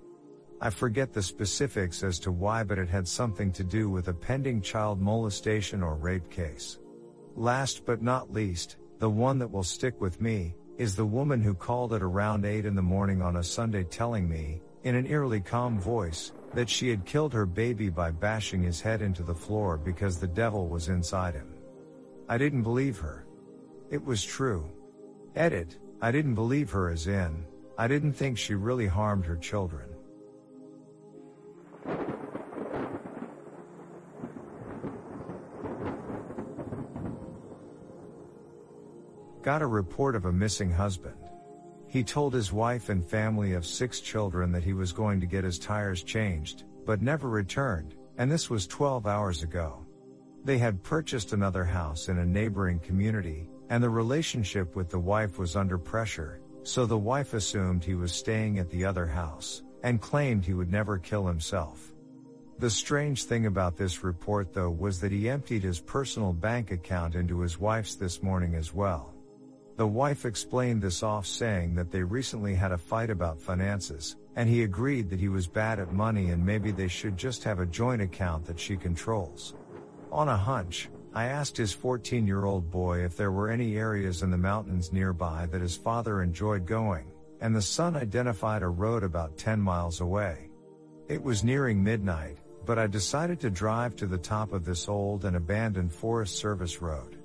I 0.60 0.70
forget 0.70 1.14
the 1.14 1.24
specifics 1.24 2.04
as 2.04 2.20
to 2.20 2.34
why, 2.34 2.66
but 2.66 2.80
it 2.80 2.90
had 2.90 3.08
something 3.08 3.54
to 3.54 3.64
do 3.64 3.90
with 3.90 4.10
a 4.10 4.14
pending 4.14 4.60
child 4.60 5.00
molestation 5.00 5.82
or 5.82 5.96
rape 5.96 6.30
case. 6.30 6.80
Last 7.38 7.86
but 7.86 8.02
not 8.02 8.30
least, 8.30 8.76
the 9.00 9.10
one 9.10 9.40
that 9.40 9.52
will 9.52 9.64
stick 9.64 10.02
with 10.02 10.20
me, 10.20 10.54
is 10.78 10.98
the 10.98 11.06
woman 11.06 11.42
who 11.42 11.54
called 11.54 11.94
at 11.94 12.04
around 12.04 12.44
8 12.44 12.66
in 12.66 12.76
the 12.76 12.82
morning 12.82 13.22
on 13.22 13.38
a 13.38 13.44
Sunday 13.44 13.86
telling 13.86 14.28
me, 14.28 14.62
in 14.84 14.96
an 14.96 15.08
eerily 15.08 15.40
calm 15.40 15.80
voice, 15.80 16.34
that 16.58 16.68
she 16.68 16.90
had 16.90 17.06
killed 17.06 17.34
her 17.34 17.46
baby 17.46 17.88
by 17.88 18.10
bashing 18.10 18.64
his 18.64 18.82
head 18.82 19.04
into 19.04 19.22
the 19.22 19.36
floor 19.36 19.78
because 19.78 20.18
the 20.18 20.28
devil 20.28 20.68
was 20.68 20.90
inside 20.90 21.36
him. 21.36 21.54
I 22.28 22.40
didn't 22.40 22.64
believe 22.64 22.98
her. 22.98 23.28
It 23.92 24.04
was 24.04 24.24
true. 24.24 24.68
Edit, 25.36 25.78
I 26.02 26.12
didn't 26.12 26.34
believe 26.34 26.72
her 26.72 26.90
as 26.90 27.06
in, 27.06 27.46
I 27.78 27.88
didn't 27.88 28.14
think 28.14 28.40
she 28.40 28.56
really 28.56 28.88
harmed 28.88 29.24
her 29.28 29.36
children. 29.36 29.88
Got 39.44 39.62
a 39.62 39.68
report 39.68 40.16
of 40.16 40.26
a 40.26 40.34
missing 40.34 40.72
husband. 40.72 41.27
He 41.88 42.04
told 42.04 42.34
his 42.34 42.52
wife 42.52 42.90
and 42.90 43.04
family 43.04 43.54
of 43.54 43.66
six 43.66 44.02
children 44.02 44.52
that 44.52 44.64
he 44.64 44.74
was 44.74 44.92
going 44.92 45.22
to 45.22 45.26
get 45.26 45.44
his 45.44 45.58
tires 45.58 46.04
changed, 46.04 46.66
but 46.86 47.02
never 47.02 47.30
returned, 47.30 47.96
and 48.18 48.32
this 48.32 48.50
was 48.50 48.68
12 48.68 49.08
hours 49.08 49.44
ago. 49.44 49.86
They 50.44 50.58
had 50.58 50.84
purchased 50.84 51.34
another 51.34 51.64
house 51.64 52.10
in 52.10 52.20
a 52.20 52.26
neighboring 52.26 52.80
community, 52.80 53.50
and 53.70 53.84
the 53.84 53.90
relationship 53.90 54.76
with 54.76 54.90
the 54.90 55.00
wife 55.00 55.40
was 55.40 55.56
under 55.56 55.78
pressure, 55.78 56.42
so 56.64 56.86
the 56.86 56.98
wife 56.98 57.34
assumed 57.34 57.84
he 57.84 57.96
was 57.96 58.12
staying 58.12 58.60
at 58.60 58.70
the 58.70 58.84
other 58.84 59.06
house, 59.06 59.64
and 59.84 60.02
claimed 60.02 60.46
he 60.46 60.54
would 60.54 60.72
never 60.72 60.98
kill 60.98 61.26
himself. 61.26 61.94
The 62.60 62.70
strange 62.70 63.26
thing 63.26 63.46
about 63.46 63.78
this 63.78 64.04
report 64.04 64.52
though 64.52 64.72
was 64.72 65.00
that 65.00 65.12
he 65.12 65.30
emptied 65.30 65.64
his 65.64 65.80
personal 65.80 66.34
bank 66.34 66.72
account 66.72 67.16
into 67.16 67.40
his 67.40 67.60
wife's 67.60 67.96
this 67.96 68.24
morning 68.24 68.56
as 68.56 68.74
well. 68.74 69.14
The 69.78 69.86
wife 69.86 70.26
explained 70.26 70.82
this 70.82 71.04
off 71.04 71.28
saying 71.28 71.76
that 71.76 71.92
they 71.92 72.02
recently 72.02 72.56
had 72.56 72.72
a 72.72 72.80
fight 72.80 73.12
about 73.12 73.40
finances, 73.40 74.16
and 74.36 74.50
he 74.50 74.64
agreed 74.64 75.08
that 75.12 75.20
he 75.20 75.30
was 75.30 75.46
bad 75.46 75.80
at 75.80 75.94
money 75.94 76.32
and 76.32 76.44
maybe 76.44 76.72
they 76.72 76.88
should 76.88 77.16
just 77.16 77.44
have 77.44 77.60
a 77.60 77.66
joint 77.68 78.02
account 78.02 78.44
that 78.46 78.60
she 78.60 78.76
controls. 78.76 79.54
On 80.12 80.30
a 80.30 80.36
hunch, 80.36 80.90
I 81.14 81.26
asked 81.26 81.58
his 81.58 81.74
14 81.74 82.26
year 82.26 82.46
old 82.46 82.72
boy 82.72 83.04
if 83.04 83.16
there 83.16 83.32
were 83.32 83.52
any 83.52 83.78
areas 83.78 84.24
in 84.24 84.32
the 84.32 84.38
mountains 84.38 84.92
nearby 84.92 85.46
that 85.52 85.62
his 85.62 85.78
father 85.78 86.24
enjoyed 86.24 86.66
going, 86.66 87.12
and 87.40 87.56
the 87.56 87.62
son 87.62 87.96
identified 87.96 88.64
a 88.64 88.68
road 88.68 89.04
about 89.04 89.38
10 89.38 89.62
miles 89.62 90.02
away. 90.02 90.50
It 91.08 91.22
was 91.22 91.44
nearing 91.44 91.84
midnight, 91.84 92.40
but 92.66 92.80
I 92.80 92.88
decided 92.88 93.40
to 93.42 93.52
drive 93.52 93.96
to 93.98 94.08
the 94.08 94.18
top 94.18 94.54
of 94.54 94.66
this 94.66 94.90
old 94.90 95.26
and 95.26 95.36
abandoned 95.38 95.94
Forest 95.94 96.36
Service 96.36 96.82
road. 96.82 97.17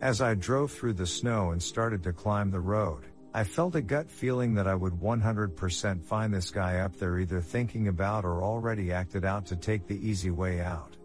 As 0.00 0.22
I 0.22 0.34
drove 0.34 0.72
through 0.72 0.94
the 0.94 1.06
snow 1.06 1.50
and 1.50 1.62
started 1.62 2.02
to 2.04 2.12
climb 2.14 2.50
the 2.50 2.60
road, 2.60 3.04
I 3.34 3.44
felt 3.44 3.74
a 3.74 3.82
gut 3.82 4.10
feeling 4.10 4.54
that 4.54 4.66
I 4.66 4.74
would 4.74 4.94
100% 4.94 6.02
find 6.02 6.32
this 6.32 6.50
guy 6.50 6.78
up 6.78 6.96
there 6.96 7.18
either 7.18 7.42
thinking 7.42 7.88
about 7.88 8.24
or 8.24 8.42
already 8.42 8.92
acted 8.92 9.26
out 9.26 9.44
to 9.46 9.56
take 9.56 9.86
the 9.86 10.00
easy 10.08 10.30
way 10.30 10.62
out. 10.62 10.96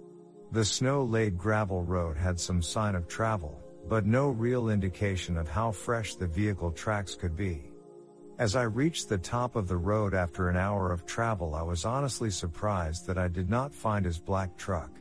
The 0.53 0.63
snow-laid 0.63 1.38
gravel 1.38 1.84
road 1.84 2.15
had 2.15 2.39
some 2.39 2.61
sign 2.61 2.95
of 2.95 3.09
travel, 3.09 3.61
but 3.89 4.05
no 4.05 4.30
real 4.30 4.69
indication 4.69 5.35
of 5.38 5.49
how 5.49 5.72
fresh 5.72 6.15
the 6.15 6.27
vehicle 6.27 6.72
tracks 6.72 7.15
could 7.15 7.35
be. 7.35 7.69
As 8.39 8.55
I 8.55 8.63
reached 8.63 9.09
the 9.09 9.17
top 9.17 9.57
of 9.57 9.67
the 9.67 9.77
road 9.77 10.13
after 10.13 10.47
an 10.47 10.55
hour 10.55 10.93
of 10.93 11.05
travel 11.05 11.53
I 11.53 11.63
was 11.63 11.84
honestly 11.84 12.31
surprised 12.31 13.05
that 13.07 13.17
I 13.17 13.27
did 13.27 13.49
not 13.49 13.73
find 13.73 14.05
his 14.05 14.19
black 14.19 14.55
truck. 14.55 14.91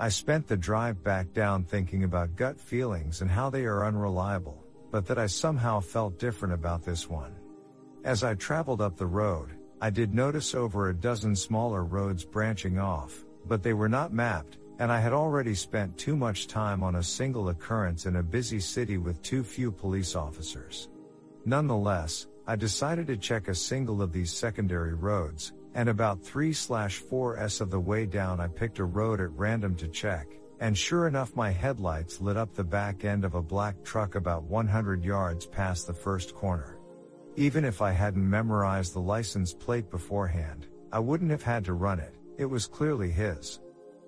I 0.00 0.08
spent 0.08 0.48
the 0.48 0.56
drive 0.56 1.04
back 1.04 1.32
down 1.32 1.64
thinking 1.64 2.02
about 2.02 2.34
gut 2.34 2.58
feelings 2.58 3.20
and 3.20 3.30
how 3.30 3.48
they 3.48 3.64
are 3.64 3.86
unreliable, 3.86 4.64
but 4.90 5.06
that 5.06 5.18
I 5.18 5.26
somehow 5.26 5.78
felt 5.78 6.18
different 6.18 6.52
about 6.52 6.84
this 6.84 7.08
one. 7.08 7.34
As 8.02 8.24
I 8.24 8.34
traveled 8.34 8.80
up 8.80 8.96
the 8.96 9.06
road, 9.06 9.50
I 9.80 9.90
did 9.90 10.12
notice 10.12 10.54
over 10.54 10.88
a 10.88 10.94
dozen 10.94 11.36
smaller 11.36 11.84
roads 11.84 12.24
branching 12.24 12.78
off, 12.78 13.24
but 13.46 13.62
they 13.62 13.72
were 13.72 13.88
not 13.88 14.12
mapped, 14.12 14.58
and 14.80 14.90
I 14.90 14.98
had 14.98 15.12
already 15.12 15.54
spent 15.54 15.96
too 15.96 16.16
much 16.16 16.48
time 16.48 16.82
on 16.82 16.96
a 16.96 17.02
single 17.02 17.50
occurrence 17.50 18.06
in 18.06 18.16
a 18.16 18.22
busy 18.22 18.58
city 18.58 18.98
with 18.98 19.22
too 19.22 19.44
few 19.44 19.70
police 19.70 20.16
officers. 20.16 20.88
Nonetheless, 21.44 22.26
I 22.48 22.56
decided 22.56 23.06
to 23.06 23.16
check 23.16 23.46
a 23.46 23.54
single 23.54 24.02
of 24.02 24.12
these 24.12 24.32
secondary 24.32 24.94
roads, 24.94 25.52
and 25.74 25.88
about 25.88 26.22
3 26.22 26.52
4 26.52 27.38
s 27.38 27.60
of 27.60 27.70
the 27.70 27.80
way 27.80 28.06
down 28.06 28.40
I 28.40 28.48
picked 28.48 28.78
a 28.78 28.84
road 28.84 29.20
at 29.20 29.32
random 29.32 29.74
to 29.76 29.88
check, 29.88 30.28
and 30.60 30.76
sure 30.76 31.08
enough 31.08 31.34
my 31.34 31.50
headlights 31.50 32.20
lit 32.20 32.36
up 32.36 32.54
the 32.54 32.64
back 32.64 33.04
end 33.04 33.24
of 33.24 33.34
a 33.34 33.42
black 33.42 33.82
truck 33.82 34.14
about 34.14 34.44
100 34.44 35.04
yards 35.04 35.46
past 35.46 35.86
the 35.86 35.94
first 35.94 36.34
corner. 36.34 36.78
Even 37.36 37.64
if 37.64 37.82
I 37.82 37.90
hadn't 37.90 38.28
memorized 38.28 38.94
the 38.94 39.00
license 39.00 39.52
plate 39.52 39.90
beforehand, 39.90 40.68
I 40.92 41.00
wouldn't 41.00 41.32
have 41.32 41.42
had 41.42 41.64
to 41.64 41.74
run 41.74 41.98
it, 41.98 42.14
it 42.38 42.46
was 42.46 42.66
clearly 42.66 43.10
his. 43.10 43.60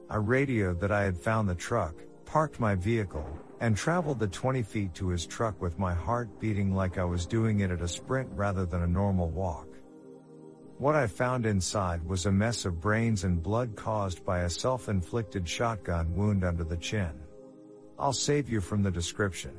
I 0.09 0.17
radioed 0.17 0.81
that 0.81 0.93
I 0.93 1.03
had 1.03 1.19
found 1.19 1.49
the 1.49 1.55
truck, 1.57 1.97
parked 2.25 2.61
my 2.61 2.77
vehicle, 2.77 3.27
and 3.61 3.77
traveled 3.77 4.21
the 4.21 4.29
20 4.29 4.63
feet 4.63 4.95
to 4.95 5.09
his 5.09 5.27
truck 5.27 5.61
with 5.61 5.79
my 5.79 5.95
heart 5.95 6.29
beating 6.39 6.75
like 6.75 6.99
I 6.99 7.05
was 7.05 7.27
doing 7.27 7.61
it 7.61 7.71
at 7.73 7.81
a 7.81 7.89
sprint 7.89 8.29
rather 8.33 8.67
than 8.67 8.83
a 8.83 8.87
normal 8.87 9.31
walk. 9.31 9.66
What 10.79 10.95
I 10.95 11.07
found 11.07 11.47
inside 11.47 12.05
was 12.05 12.27
a 12.27 12.33
mess 12.33 12.67
of 12.67 12.83
brains 12.83 13.25
and 13.25 13.43
blood 13.43 13.75
caused 13.77 14.23
by 14.27 14.41
a 14.41 14.51
self-inflicted 14.51 15.49
shotgun 15.49 16.15
wound 16.15 16.45
under 16.45 16.65
the 16.65 16.77
chin. 16.77 17.13
I'll 17.99 18.13
save 18.13 18.51
you 18.51 18.61
from 18.61 18.83
the 18.83 18.91
description. 18.91 19.59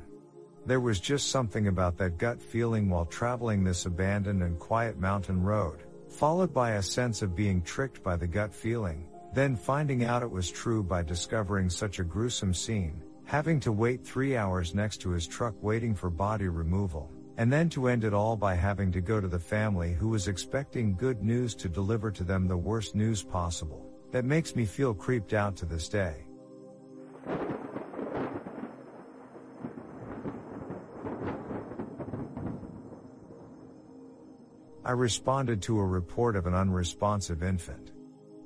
There 0.64 0.78
was 0.78 1.00
just 1.00 1.30
something 1.30 1.66
about 1.66 1.96
that 1.98 2.18
gut 2.18 2.40
feeling 2.40 2.88
while 2.88 3.04
traveling 3.04 3.64
this 3.64 3.84
abandoned 3.84 4.44
and 4.44 4.60
quiet 4.60 5.00
mountain 5.00 5.42
road, 5.42 5.80
followed 6.08 6.54
by 6.54 6.72
a 6.72 6.82
sense 6.82 7.20
of 7.20 7.34
being 7.34 7.62
tricked 7.62 8.00
by 8.04 8.14
the 8.14 8.28
gut 8.28 8.54
feeling, 8.54 9.08
then 9.34 9.56
finding 9.56 10.04
out 10.04 10.22
it 10.22 10.30
was 10.30 10.48
true 10.48 10.84
by 10.84 11.02
discovering 11.02 11.68
such 11.68 11.98
a 11.98 12.04
gruesome 12.04 12.54
scene, 12.54 13.02
having 13.24 13.58
to 13.58 13.72
wait 13.72 14.04
three 14.04 14.36
hours 14.36 14.72
next 14.72 14.98
to 14.98 15.10
his 15.10 15.26
truck 15.26 15.54
waiting 15.62 15.96
for 15.96 16.10
body 16.10 16.46
removal, 16.46 17.10
and 17.38 17.52
then 17.52 17.68
to 17.68 17.86
end 17.86 18.02
it 18.02 18.12
all 18.12 18.36
by 18.36 18.54
having 18.54 18.90
to 18.90 19.00
go 19.00 19.20
to 19.20 19.28
the 19.28 19.38
family 19.38 19.92
who 19.94 20.08
was 20.08 20.26
expecting 20.26 20.96
good 20.96 21.22
news 21.22 21.54
to 21.54 21.68
deliver 21.68 22.10
to 22.10 22.24
them 22.24 22.48
the 22.48 22.56
worst 22.56 22.96
news 22.96 23.22
possible. 23.22 23.88
That 24.10 24.24
makes 24.24 24.56
me 24.56 24.66
feel 24.66 24.92
creeped 24.92 25.32
out 25.32 25.54
to 25.58 25.64
this 25.64 25.88
day. 25.88 26.24
I 34.84 34.92
responded 34.92 35.62
to 35.62 35.78
a 35.78 35.86
report 35.86 36.34
of 36.34 36.46
an 36.46 36.54
unresponsive 36.54 37.44
infant. 37.44 37.92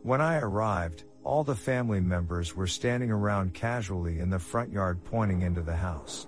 When 0.02 0.20
I 0.20 0.38
arrived, 0.38 1.04
all 1.24 1.44
the 1.44 1.54
family 1.54 2.00
members 2.00 2.54
were 2.54 2.66
standing 2.66 3.10
around 3.10 3.54
casually 3.54 4.18
in 4.18 4.28
the 4.28 4.40
front 4.40 4.70
yard 4.70 5.02
pointing 5.04 5.42
into 5.42 5.62
the 5.62 5.76
house. 5.76 6.26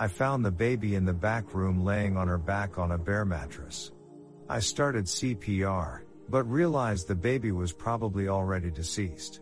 I 0.00 0.06
found 0.06 0.44
the 0.44 0.50
baby 0.52 0.94
in 0.94 1.04
the 1.04 1.12
back 1.12 1.54
room 1.54 1.84
laying 1.84 2.16
on 2.16 2.28
her 2.28 2.38
back 2.38 2.78
on 2.78 2.92
a 2.92 2.98
bare 2.98 3.24
mattress. 3.24 3.90
I 4.48 4.60
started 4.60 5.06
CPR, 5.06 6.02
but 6.28 6.44
realized 6.44 7.08
the 7.08 7.16
baby 7.16 7.50
was 7.50 7.72
probably 7.72 8.28
already 8.28 8.70
deceased. 8.70 9.40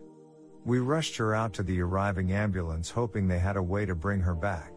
We 0.65 0.79
rushed 0.79 1.15
her 1.17 1.35
out 1.35 1.53
to 1.53 1.63
the 1.63 1.79
arriving 1.79 2.31
ambulance 2.31 2.89
hoping 2.89 3.27
they 3.27 3.37
had 3.37 3.55
a 3.55 3.61
way 3.61 3.85
to 3.85 3.93
bring 3.93 4.19
her 4.19 4.33
back. 4.33 4.73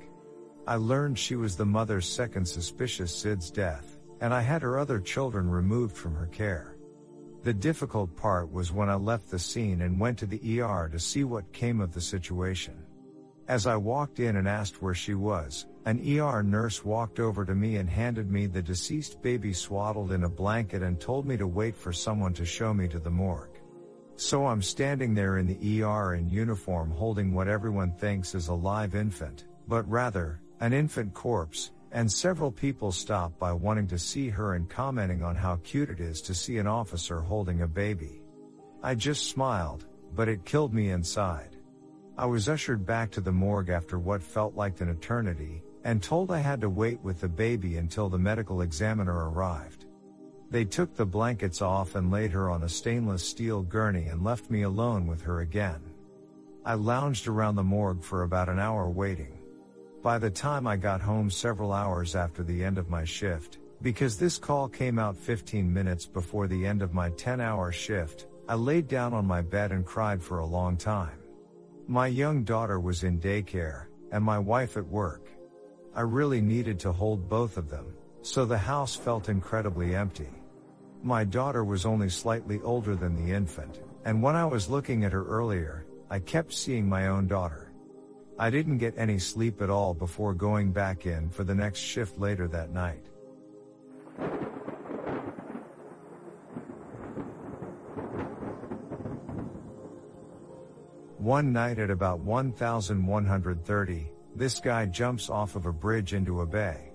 I 0.67 0.77
learned 0.77 1.19
she 1.19 1.35
was 1.35 1.57
the 1.57 1.65
mother's 1.65 2.07
second 2.07 2.47
suspicious 2.47 3.11
SIDS 3.17 3.51
death, 3.51 3.99
and 4.21 4.35
I 4.35 4.43
had 4.43 4.61
her 4.61 4.79
other 4.79 5.01
children 5.01 5.49
removed 5.49 5.97
from 5.97 6.15
her 6.15 6.27
care. 6.27 6.77
The 7.43 7.55
difficult 7.55 8.15
part 8.17 8.53
was 8.53 8.71
when 8.71 8.91
I 8.91 8.97
left 8.97 9.31
the 9.31 9.39
scene 9.39 9.81
and 9.81 9.99
went 9.99 10.19
to 10.19 10.27
the 10.27 10.61
ER 10.61 10.91
to 10.93 10.99
see 10.99 11.25
what 11.25 11.55
came 11.55 11.81
of 11.81 11.95
the 11.95 12.03
situation. 12.03 12.75
As 13.49 13.67
I 13.67 13.77
walked 13.77 14.21
in 14.21 14.37
and 14.37 14.47
asked 14.47 14.81
where 14.81 14.95
she 14.95 15.15
was, 15.15 15.67
an 15.87 15.99
ER 16.19 16.43
nurse 16.43 16.85
walked 16.85 17.21
over 17.21 17.45
to 17.45 17.55
me 17.55 17.77
and 17.77 17.89
handed 17.89 18.31
me 18.31 18.47
the 18.47 18.61
deceased 18.61 19.23
baby 19.23 19.53
swaddled 19.53 20.13
in 20.13 20.25
a 20.25 20.29
blanket 20.29 20.83
and 20.83 21.01
told 21.01 21.27
me 21.27 21.37
to 21.37 21.47
wait 21.47 21.75
for 21.75 21.93
someone 21.93 22.35
to 22.35 22.45
show 22.45 22.75
me 22.75 22.87
to 22.87 22.99
the 22.99 23.11
morgue. 23.11 23.59
So 24.17 24.47
I'm 24.47 24.61
standing 24.61 25.15
there 25.15 25.39
in 25.39 25.47
the 25.47 25.83
ER 25.83 26.15
in 26.15 26.29
uniform 26.29 26.91
holding 26.91 27.33
what 27.33 27.49
everyone 27.49 27.93
thinks 27.93 28.35
is 28.35 28.49
a 28.49 28.55
live 28.55 28.95
infant, 28.95 29.47
but 29.67 29.89
rather, 29.89 30.43
an 30.61 30.75
infant 30.75 31.15
corpse, 31.15 31.73
and 31.93 32.13
several 32.13 32.53
people 32.53 32.93
stop 32.93 33.39
by 33.39 33.53
wanting 33.53 33.87
to 33.89 33.99
see 33.99 34.29
her 34.29 34.55
and 34.55 34.69
commenting 34.69 35.23
on 35.23 35.35
how 35.35 35.57
cute 35.65 35.89
it 35.89 36.01
is 36.01 36.21
to 36.21 36.35
see 36.35 36.59
an 36.59 36.67
officer 36.67 37.21
holding 37.21 37.63
a 37.63 37.67
baby. 37.67 38.23
I 38.83 38.95
just 38.95 39.31
smiled, 39.31 39.87
but 40.15 40.29
it 40.29 40.45
killed 40.45 40.75
me 40.75 40.91
inside. 40.91 41.57
I 42.19 42.27
was 42.27 42.51
ushered 42.51 42.85
back 42.85 43.11
to 43.13 43.23
the 43.23 43.33
morgue 43.33 43.71
after 43.71 43.99
what 43.99 44.23
felt 44.23 44.55
like 44.55 44.83
an 44.83 44.91
eternity, 44.91 45.63
and 45.85 46.03
told 46.03 46.31
I 46.31 46.39
had 46.39 46.61
to 46.61 46.69
wait 46.71 47.01
with 47.03 47.21
the 47.21 47.29
baby 47.29 47.77
until 47.77 48.09
the 48.09 48.19
medical 48.19 48.63
examiner 48.63 49.31
arrived. 49.31 49.87
They 50.51 50.65
took 50.65 50.95
the 50.95 51.07
blankets 51.07 51.63
off 51.63 51.95
and 51.95 52.11
laid 52.11 52.33
her 52.33 52.51
on 52.51 52.65
a 52.65 52.69
stainless 52.69 53.27
steel 53.27 53.63
gurney 53.63 54.07
and 54.07 54.25
left 54.25 54.51
me 54.51 54.63
alone 54.63 55.07
with 55.07 55.23
her 55.23 55.41
again. 55.41 55.81
I 56.65 56.75
lounged 56.75 57.29
around 57.29 57.55
the 57.55 57.63
morgue 57.63 58.03
for 58.03 58.23
about 58.23 58.49
an 58.49 58.59
hour 58.59 58.91
waiting. 58.91 59.39
By 60.03 60.19
the 60.19 60.31
time 60.31 60.67
I 60.67 60.77
got 60.77 61.01
home 61.01 61.31
several 61.31 61.73
hours 61.73 62.17
after 62.17 62.43
the 62.43 62.65
end 62.65 62.79
of 62.79 62.91
my 62.91 63.05
shift, 63.05 63.59
because 63.83 64.19
this 64.19 64.39
call 64.39 64.69
came 64.69 64.99
out 64.99 65.17
15 65.17 65.73
minutes 65.73 66.05
before 66.05 66.49
the 66.49 66.67
end 66.67 66.83
of 66.83 66.93
my 66.93 67.11
10 67.11 67.41
hour 67.41 67.73
shift, 67.73 68.27
I 68.49 68.55
laid 68.55 68.89
down 68.89 69.15
on 69.15 69.27
my 69.27 69.43
bed 69.43 69.73
and 69.73 69.87
cried 69.87 70.23
for 70.23 70.39
a 70.39 70.47
long 70.47 70.77
time. 70.77 71.19
My 71.87 72.09
young 72.09 72.45
daughter 72.45 72.81
was 72.81 73.05
in 73.05 73.21
daycare, 73.21 73.87
and 74.11 74.25
my 74.25 74.39
wife 74.39 74.77
at 74.77 74.87
work. 74.87 75.29
I 75.95 76.03
really 76.03 76.41
needed 76.41 76.79
to 76.81 76.93
hold 76.93 77.29
both 77.29 77.57
of 77.57 77.69
them, 77.69 77.93
so 78.23 78.45
the 78.45 78.59
house 78.59 78.95
felt 78.95 79.29
incredibly 79.29 79.95
empty. 79.95 80.29
My 81.03 81.25
daughter 81.25 81.65
was 81.65 81.85
only 81.85 82.09
slightly 82.09 82.61
older 82.63 82.95
than 82.95 83.17
the 83.17 83.33
infant, 83.33 83.81
and 84.05 84.23
when 84.23 84.37
I 84.37 84.45
was 84.45 84.71
looking 84.71 85.05
at 85.05 85.13
her 85.13 85.27
earlier, 85.27 85.87
I 86.09 86.21
kept 86.21 86.53
seeing 86.53 86.89
my 86.89 87.09
own 87.09 87.27
daughter. 87.27 87.73
I 88.39 88.51
didn't 88.51 88.79
get 88.79 88.95
any 88.97 89.19
sleep 89.19 89.61
at 89.61 89.71
all 89.71 89.93
before 89.93 90.33
going 90.33 90.73
back 90.73 91.07
in 91.07 91.29
for 91.29 91.45
the 91.45 91.55
next 91.55 91.81
shift 91.81 92.19
later 92.19 92.47
that 92.49 92.71
night. 92.71 93.05
One 101.19 101.53
night 101.53 101.79
at 101.79 101.91
about 101.91 102.21
1130, 102.21 104.10
this 104.35 104.61
guy 104.61 104.87
jumps 104.87 105.29
off 105.29 105.57
of 105.57 105.67
a 105.67 105.73
bridge 105.73 106.15
into 106.15 106.41
a 106.41 106.47
bay. 106.47 106.93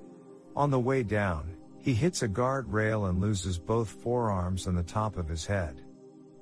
On 0.55 0.71
the 0.71 0.79
way 0.79 1.03
down, 1.03 1.55
he 1.81 1.93
hits 1.93 2.23
a 2.23 2.27
guard 2.27 2.71
rail 2.71 3.05
and 3.05 3.21
loses 3.21 3.59
both 3.59 3.89
forearms 3.89 4.67
and 4.67 4.77
the 4.77 4.83
top 4.83 5.17
of 5.17 5.27
his 5.27 5.45
head. 5.45 5.81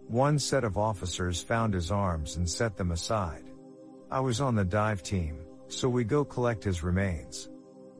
One 0.08 0.38
set 0.38 0.64
of 0.64 0.78
officers 0.78 1.42
found 1.42 1.74
his 1.74 1.92
arms 1.92 2.38
and 2.38 2.50
set 2.50 2.78
them 2.78 2.92
aside. 2.92 3.44
I 4.12 4.20
was 4.20 4.42
on 4.42 4.56
the 4.56 4.64
dive 4.64 5.02
team, 5.02 5.40
so 5.68 5.90
we 5.90 6.04
go 6.04 6.24
collect 6.24 6.64
his 6.64 6.84
remains. 6.84 7.50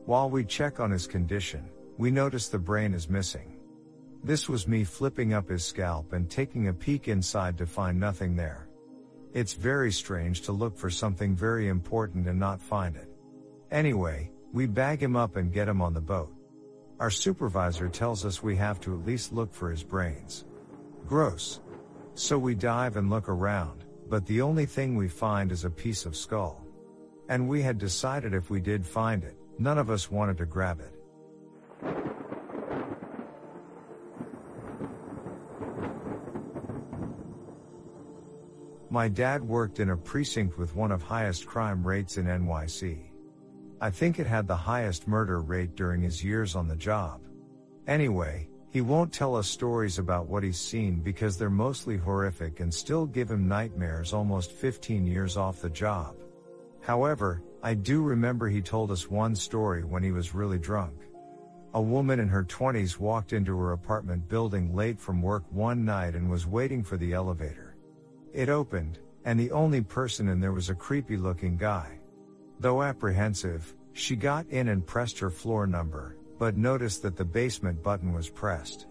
While 0.06 0.30
we 0.30 0.44
check 0.44 0.80
on 0.80 0.90
his 0.90 1.06
condition, 1.06 1.68
we 1.98 2.10
notice 2.10 2.48
the 2.48 2.58
brain 2.58 2.94
is 2.94 3.08
missing. 3.08 3.56
This 4.22 4.48
was 4.48 4.68
me 4.68 4.84
flipping 4.84 5.34
up 5.34 5.48
his 5.48 5.64
scalp 5.64 6.12
and 6.12 6.30
taking 6.30 6.68
a 6.68 6.72
peek 6.72 7.08
inside 7.08 7.58
to 7.58 7.66
find 7.66 7.98
nothing 7.98 8.36
there. 8.36 8.63
It's 9.34 9.52
very 9.52 9.90
strange 9.90 10.42
to 10.42 10.52
look 10.52 10.76
for 10.78 10.88
something 10.88 11.34
very 11.34 11.66
important 11.66 12.28
and 12.28 12.38
not 12.38 12.62
find 12.62 12.94
it. 12.94 13.08
Anyway, 13.72 14.30
we 14.52 14.66
bag 14.66 15.02
him 15.02 15.16
up 15.16 15.34
and 15.34 15.52
get 15.52 15.68
him 15.68 15.82
on 15.82 15.92
the 15.92 16.00
boat. 16.00 16.32
Our 17.00 17.10
supervisor 17.10 17.88
tells 17.88 18.24
us 18.24 18.44
we 18.44 18.54
have 18.54 18.80
to 18.82 18.94
at 18.94 19.04
least 19.04 19.32
look 19.32 19.52
for 19.52 19.72
his 19.72 19.82
brains. 19.82 20.44
Gross. 21.08 21.60
So 22.14 22.38
we 22.38 22.54
dive 22.54 22.96
and 22.96 23.10
look 23.10 23.28
around, 23.28 23.84
but 24.08 24.24
the 24.24 24.40
only 24.40 24.66
thing 24.66 24.94
we 24.94 25.08
find 25.08 25.50
is 25.50 25.64
a 25.64 25.70
piece 25.70 26.06
of 26.06 26.14
skull. 26.14 26.64
And 27.28 27.48
we 27.48 27.60
had 27.60 27.76
decided 27.76 28.34
if 28.34 28.50
we 28.50 28.60
did 28.60 28.86
find 28.86 29.24
it, 29.24 29.36
none 29.58 29.78
of 29.78 29.90
us 29.90 30.12
wanted 30.12 30.38
to 30.38 30.46
grab 30.46 30.78
it. 30.78 30.93
My 38.94 39.08
dad 39.08 39.42
worked 39.42 39.80
in 39.80 39.90
a 39.90 39.96
precinct 39.96 40.56
with 40.56 40.76
one 40.76 40.92
of 40.92 41.02
highest 41.02 41.46
crime 41.46 41.84
rates 41.84 42.16
in 42.16 42.26
NYC. 42.26 43.10
I 43.80 43.90
think 43.90 44.20
it 44.20 44.26
had 44.28 44.46
the 44.46 44.54
highest 44.54 45.08
murder 45.08 45.40
rate 45.40 45.74
during 45.74 46.00
his 46.00 46.22
years 46.22 46.54
on 46.54 46.68
the 46.68 46.76
job. 46.76 47.20
Anyway, 47.88 48.48
he 48.70 48.82
won't 48.82 49.12
tell 49.12 49.34
us 49.34 49.48
stories 49.48 49.98
about 49.98 50.28
what 50.28 50.44
he's 50.44 50.60
seen 50.60 51.00
because 51.00 51.36
they're 51.36 51.50
mostly 51.50 51.96
horrific 51.96 52.60
and 52.60 52.72
still 52.72 53.04
give 53.04 53.28
him 53.28 53.48
nightmares 53.48 54.12
almost 54.12 54.52
15 54.52 55.04
years 55.04 55.36
off 55.36 55.60
the 55.60 55.70
job. 55.70 56.14
However, 56.80 57.42
I 57.64 57.74
do 57.74 58.00
remember 58.00 58.48
he 58.48 58.62
told 58.62 58.92
us 58.92 59.10
one 59.10 59.34
story 59.34 59.82
when 59.82 60.04
he 60.04 60.12
was 60.12 60.36
really 60.36 60.60
drunk. 60.60 60.94
A 61.74 61.82
woman 61.82 62.20
in 62.20 62.28
her 62.28 62.44
20s 62.44 63.00
walked 63.00 63.32
into 63.32 63.58
her 63.58 63.72
apartment 63.72 64.28
building 64.28 64.72
late 64.72 65.00
from 65.00 65.20
work 65.20 65.42
one 65.50 65.84
night 65.84 66.14
and 66.14 66.30
was 66.30 66.46
waiting 66.46 66.84
for 66.84 66.96
the 66.96 67.12
elevator. 67.12 67.63
It 68.34 68.48
opened, 68.48 68.98
and 69.24 69.38
the 69.38 69.52
only 69.52 69.80
person 69.80 70.28
in 70.28 70.40
there 70.40 70.52
was 70.52 70.68
a 70.68 70.74
creepy 70.74 71.16
looking 71.16 71.56
guy. 71.56 72.00
Though 72.58 72.82
apprehensive, 72.82 73.74
she 73.92 74.16
got 74.16 74.46
in 74.48 74.68
and 74.68 74.84
pressed 74.84 75.20
her 75.20 75.30
floor 75.30 75.68
number, 75.68 76.16
but 76.36 76.56
noticed 76.56 77.02
that 77.02 77.16
the 77.16 77.24
basement 77.24 77.80
button 77.80 78.12
was 78.12 78.28
pressed. 78.28 78.86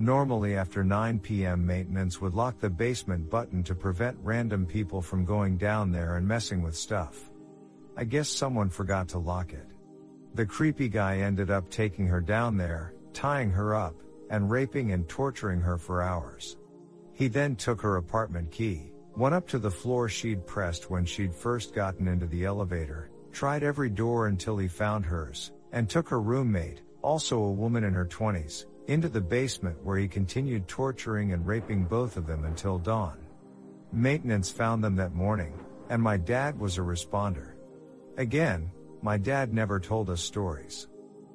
Normally 0.00 0.56
after 0.56 0.82
9 0.82 1.20
p.m. 1.20 1.64
maintenance 1.64 2.20
would 2.20 2.34
lock 2.34 2.58
the 2.58 2.68
basement 2.68 3.30
button 3.30 3.62
to 3.62 3.74
prevent 3.74 4.18
random 4.20 4.66
people 4.66 5.00
from 5.00 5.24
going 5.24 5.56
down 5.58 5.92
there 5.92 6.16
and 6.16 6.26
messing 6.26 6.60
with 6.60 6.74
stuff. 6.74 7.30
I 7.96 8.02
guess 8.02 8.28
someone 8.28 8.68
forgot 8.68 9.06
to 9.10 9.18
lock 9.18 9.52
it. 9.52 9.68
The 10.34 10.46
creepy 10.46 10.88
guy 10.88 11.18
ended 11.18 11.52
up 11.52 11.70
taking 11.70 12.08
her 12.08 12.20
down 12.20 12.56
there, 12.56 12.94
tying 13.12 13.50
her 13.50 13.76
up, 13.76 13.94
and 14.28 14.50
raping 14.50 14.90
and 14.90 15.08
torturing 15.08 15.60
her 15.60 15.78
for 15.78 16.02
hours. 16.02 16.56
He 17.14 17.28
then 17.28 17.56
took 17.56 17.80
her 17.82 17.96
apartment 17.96 18.50
key, 18.50 18.92
Went 19.14 19.34
up 19.34 19.46
to 19.48 19.58
the 19.58 19.70
floor 19.70 20.08
she'd 20.08 20.46
pressed 20.46 20.88
when 20.90 21.04
she'd 21.04 21.34
first 21.34 21.74
gotten 21.74 22.08
into 22.08 22.26
the 22.26 22.46
elevator, 22.46 23.10
tried 23.30 23.62
every 23.62 23.90
door 23.90 24.28
until 24.28 24.56
he 24.56 24.68
found 24.68 25.04
hers, 25.04 25.52
and 25.72 25.88
took 25.88 26.08
her 26.08 26.20
roommate, 26.20 26.80
also 27.02 27.38
a 27.38 27.52
woman 27.52 27.84
in 27.84 27.92
her 27.92 28.06
20s, 28.06 28.64
into 28.86 29.10
the 29.10 29.20
basement 29.20 29.76
where 29.84 29.98
he 29.98 30.08
continued 30.08 30.66
torturing 30.66 31.34
and 31.34 31.46
raping 31.46 31.84
both 31.84 32.16
of 32.16 32.26
them 32.26 32.46
until 32.46 32.78
dawn. 32.78 33.18
Maintenance 33.92 34.50
found 34.50 34.82
them 34.82 34.96
that 34.96 35.14
morning, 35.14 35.52
and 35.90 36.02
my 36.02 36.16
dad 36.16 36.58
was 36.58 36.78
a 36.78 36.80
responder. 36.80 37.52
Again, 38.16 38.70
my 39.02 39.18
dad 39.18 39.52
never 39.52 39.78
told 39.78 40.08
us 40.08 40.22
stories. 40.22 40.88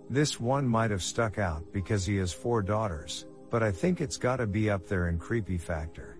This 0.09 0.39
one 0.39 0.67
might 0.67 0.89
have 0.89 1.03
stuck 1.03 1.37
out 1.37 1.71
because 1.71 2.07
he 2.07 2.17
has 2.17 2.33
four 2.33 2.63
daughters, 2.63 3.27
but 3.49 3.64
I 3.64 3.72
think 3.72 4.02
it's 4.02 4.18
gotta 4.18 4.45
be 4.45 4.69
up 4.69 4.88
there 4.88 5.07
in 5.07 5.18
creepy 5.18 5.57
factor. 5.57 6.18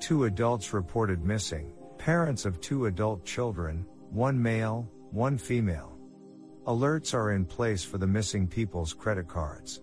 Two 0.00 0.24
adults 0.24 0.72
reported 0.72 1.24
missing, 1.24 1.72
parents 1.96 2.44
of 2.44 2.60
two 2.60 2.86
adult 2.86 3.24
children, 3.24 3.86
one 4.10 4.40
male, 4.40 4.90
one 5.10 5.38
female. 5.38 5.96
Alerts 6.66 7.14
are 7.14 7.32
in 7.32 7.44
place 7.44 7.84
for 7.84 7.98
the 7.98 8.06
missing 8.06 8.46
people's 8.46 8.92
credit 8.92 9.28
cards. 9.28 9.80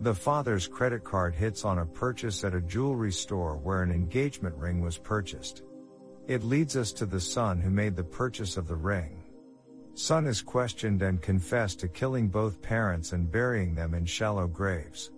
The 0.00 0.14
father's 0.14 0.68
credit 0.68 1.02
card 1.02 1.34
hits 1.34 1.64
on 1.64 1.80
a 1.80 1.86
purchase 1.86 2.44
at 2.44 2.54
a 2.54 2.60
jewelry 2.60 3.10
store 3.10 3.56
where 3.56 3.82
an 3.82 3.90
engagement 3.90 4.54
ring 4.54 4.80
was 4.80 4.96
purchased. 4.96 5.64
It 6.28 6.44
leads 6.44 6.76
us 6.76 6.92
to 6.92 7.06
the 7.06 7.22
son 7.22 7.58
who 7.58 7.70
made 7.70 7.96
the 7.96 8.04
purchase 8.04 8.58
of 8.58 8.68
the 8.68 8.76
ring. 8.76 9.22
Son 9.94 10.26
is 10.26 10.42
questioned 10.42 11.00
and 11.00 11.22
confessed 11.22 11.80
to 11.80 11.88
killing 11.88 12.28
both 12.28 12.60
parents 12.60 13.12
and 13.12 13.32
burying 13.32 13.74
them 13.74 13.94
in 13.94 14.04
shallow 14.04 14.46
graves. 14.46 15.10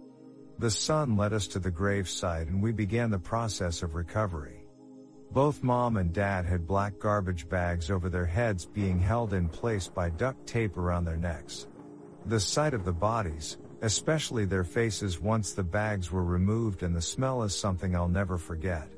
The 0.61 0.71
son 0.71 1.17
led 1.17 1.33
us 1.33 1.49
to 1.49 1.59
the 1.59 1.71
gravesite 1.71 2.47
and 2.47 2.63
we 2.63 2.71
began 2.71 3.11
the 3.11 3.19
process 3.19 3.83
of 3.83 3.97
recovery. 3.97 4.65
Both 5.33 5.65
mom 5.65 5.97
and 5.97 6.13
dad 6.13 6.47
had 6.47 6.65
black 6.65 6.97
garbage 7.01 7.49
bags 7.49 7.91
over 7.91 8.09
their 8.09 8.25
heads 8.25 8.65
being 8.65 9.01
held 9.01 9.35
in 9.35 9.49
place 9.49 9.89
by 9.89 10.11
duct 10.11 10.47
tape 10.47 10.77
around 10.77 11.07
their 11.07 11.17
necks. 11.17 11.67
The 12.27 12.39
sight 12.39 12.73
of 12.73 12.85
the 12.85 12.93
bodies, 12.93 13.59
especially 13.83 14.45
their 14.45 14.63
faces 14.63 15.19
once 15.19 15.55
the 15.55 15.65
bags 15.65 16.13
were 16.13 16.25
removed 16.25 16.85
and 16.85 16.95
the 16.95 17.03
smell 17.03 17.43
is 17.43 17.59
something 17.59 17.97
I'll 17.97 18.07
never 18.07 18.39
forget. 18.39 18.89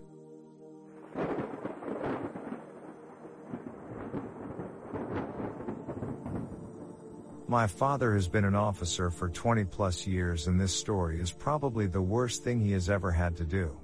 My 7.52 7.66
father 7.66 8.14
has 8.14 8.28
been 8.28 8.46
an 8.46 8.54
officer 8.54 9.10
for 9.10 9.28
20 9.28 9.64
plus 9.64 10.06
years 10.06 10.46
and 10.46 10.58
this 10.58 10.74
story 10.74 11.20
is 11.20 11.32
probably 11.32 11.86
the 11.86 12.00
worst 12.00 12.42
thing 12.42 12.58
he 12.58 12.72
has 12.72 12.88
ever 12.88 13.10
had 13.10 13.36
to 13.36 13.44
do. 13.44 13.78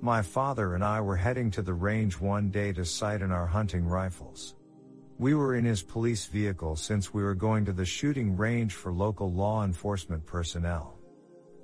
My 0.00 0.22
father 0.22 0.74
and 0.74 0.82
I 0.82 1.02
were 1.02 1.14
heading 1.14 1.50
to 1.50 1.60
the 1.60 1.74
range 1.74 2.18
one 2.18 2.48
day 2.48 2.72
to 2.72 2.82
sight 2.82 3.20
in 3.20 3.30
our 3.30 3.46
hunting 3.46 3.84
rifles. 3.84 4.54
We 5.18 5.34
were 5.34 5.54
in 5.54 5.66
his 5.66 5.82
police 5.82 6.24
vehicle 6.24 6.76
since 6.76 7.12
we 7.12 7.22
were 7.22 7.34
going 7.34 7.66
to 7.66 7.74
the 7.74 7.84
shooting 7.84 8.38
range 8.38 8.72
for 8.72 8.90
local 8.90 9.30
law 9.30 9.64
enforcement 9.64 10.24
personnel. 10.24 10.98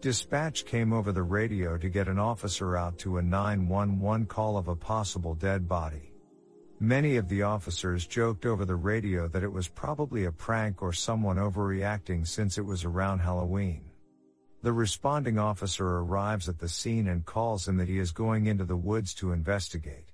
Dispatch 0.02 0.66
came 0.66 0.92
over 0.92 1.10
the 1.10 1.22
radio 1.22 1.78
to 1.78 1.88
get 1.88 2.06
an 2.06 2.18
officer 2.18 2.76
out 2.76 2.98
to 2.98 3.16
a 3.16 3.22
911 3.22 4.26
call 4.26 4.58
of 4.58 4.68
a 4.68 4.76
possible 4.76 5.34
dead 5.34 5.66
body. 5.66 6.09
Many 6.82 7.16
of 7.16 7.28
the 7.28 7.42
officers 7.42 8.06
joked 8.06 8.46
over 8.46 8.64
the 8.64 8.74
radio 8.74 9.28
that 9.28 9.42
it 9.42 9.52
was 9.52 9.68
probably 9.68 10.24
a 10.24 10.32
prank 10.32 10.80
or 10.80 10.94
someone 10.94 11.36
overreacting 11.36 12.26
since 12.26 12.56
it 12.56 12.64
was 12.64 12.86
around 12.86 13.18
Halloween. 13.18 13.82
The 14.62 14.72
responding 14.72 15.38
officer 15.38 15.86
arrives 15.86 16.48
at 16.48 16.58
the 16.58 16.70
scene 16.70 17.06
and 17.08 17.26
calls 17.26 17.68
him 17.68 17.76
that 17.76 17.88
he 17.88 17.98
is 17.98 18.12
going 18.12 18.46
into 18.46 18.64
the 18.64 18.78
woods 18.78 19.12
to 19.16 19.32
investigate. 19.32 20.12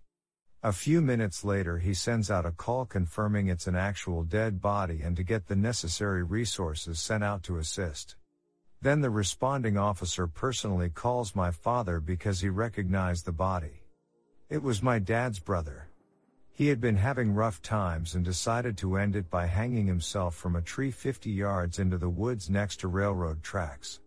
A 0.65 0.73
few 0.73 1.01
minutes 1.01 1.45
later, 1.45 1.79
he 1.79 1.95
sends 1.95 2.33
out 2.33 2.45
a 2.45 2.51
call 2.51 2.85
confirming 2.85 3.47
it's 3.47 3.69
an 3.69 3.77
actual 3.77 4.25
dead 4.25 4.61
body 4.61 5.03
and 5.03 5.17
to 5.17 5.23
get 5.23 5.47
the 5.47 5.55
necessary 5.55 6.25
resources 6.25 6.99
sent 6.99 7.23
out 7.23 7.45
to 7.45 7.59
assist. 7.59 8.17
Then 8.83 9.03
the 9.03 9.11
responding 9.11 9.79
officer 9.79 10.27
personally 10.27 10.91
calls 10.91 11.37
my 11.37 11.53
father 11.53 12.01
because 12.01 12.41
he 12.41 12.49
recognized 12.49 13.25
the 13.25 13.31
body. 13.31 13.85
It 14.51 14.65
was 14.65 14.83
my 14.83 14.99
dad's 14.99 15.39
brother. 15.39 15.86
He 16.57 16.69
had 16.69 16.81
been 16.81 16.97
having 16.97 17.35
rough 17.35 17.61
times 17.61 18.15
and 18.15 18.25
decided 18.25 18.79
to 18.79 18.97
end 18.97 19.15
it 19.15 19.29
by 19.29 19.45
hanging 19.45 19.87
himself 19.87 20.35
from 20.35 20.57
a 20.57 20.63
tree 20.63 20.91
50 20.91 21.31
yards 21.31 21.79
into 21.79 21.99
the 21.99 22.09
woods 22.09 22.49
next 22.49 22.81
to 22.81 22.89
railroad 22.89 23.43
tracks. 23.43 24.01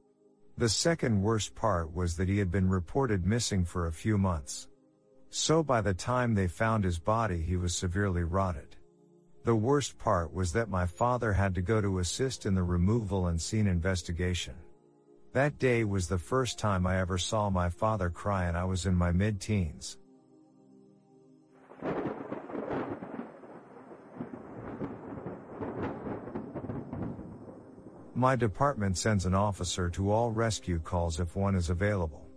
The 0.57 0.67
second 0.67 1.21
worst 1.21 1.53
part 1.53 1.93
was 1.93 2.17
that 2.17 2.27
he 2.27 2.39
had 2.39 2.49
been 2.49 2.67
reported 2.67 3.23
missing 3.23 3.65
for 3.65 3.85
a 3.85 3.91
few 3.91 4.17
months. 4.17 4.67
So 5.29 5.61
by 5.61 5.81
the 5.81 5.93
time 5.93 6.33
they 6.33 6.47
found 6.47 6.83
his 6.83 6.97
body, 6.97 7.39
he 7.39 7.55
was 7.55 7.77
severely 7.77 8.23
rotted. 8.23 8.75
The 9.43 9.55
worst 9.55 9.99
part 9.99 10.33
was 10.33 10.51
that 10.53 10.71
my 10.71 10.87
father 10.87 11.33
had 11.33 11.53
to 11.53 11.61
go 11.61 11.79
to 11.81 11.99
assist 11.99 12.47
in 12.47 12.55
the 12.55 12.63
removal 12.63 13.27
and 13.27 13.39
scene 13.39 13.67
investigation. 13.67 14.55
That 15.33 15.59
day 15.59 15.83
was 15.83 16.07
the 16.07 16.17
first 16.17 16.57
time 16.57 16.87
I 16.87 16.99
ever 16.99 17.19
saw 17.19 17.51
my 17.51 17.69
father 17.69 18.09
cry 18.09 18.45
and 18.45 18.57
I 18.57 18.63
was 18.63 18.87
in 18.87 18.95
my 18.95 19.11
mid-teens. 19.11 19.98
My 28.19 28.35
department 28.35 28.97
sends 28.97 29.25
an 29.25 29.33
officer 29.33 29.89
to 29.91 30.11
all 30.11 30.29
rescue 30.29 30.79
calls 30.79 31.21
if 31.21 31.37
one 31.37 31.55
is 31.55 31.69
available. 31.69 32.27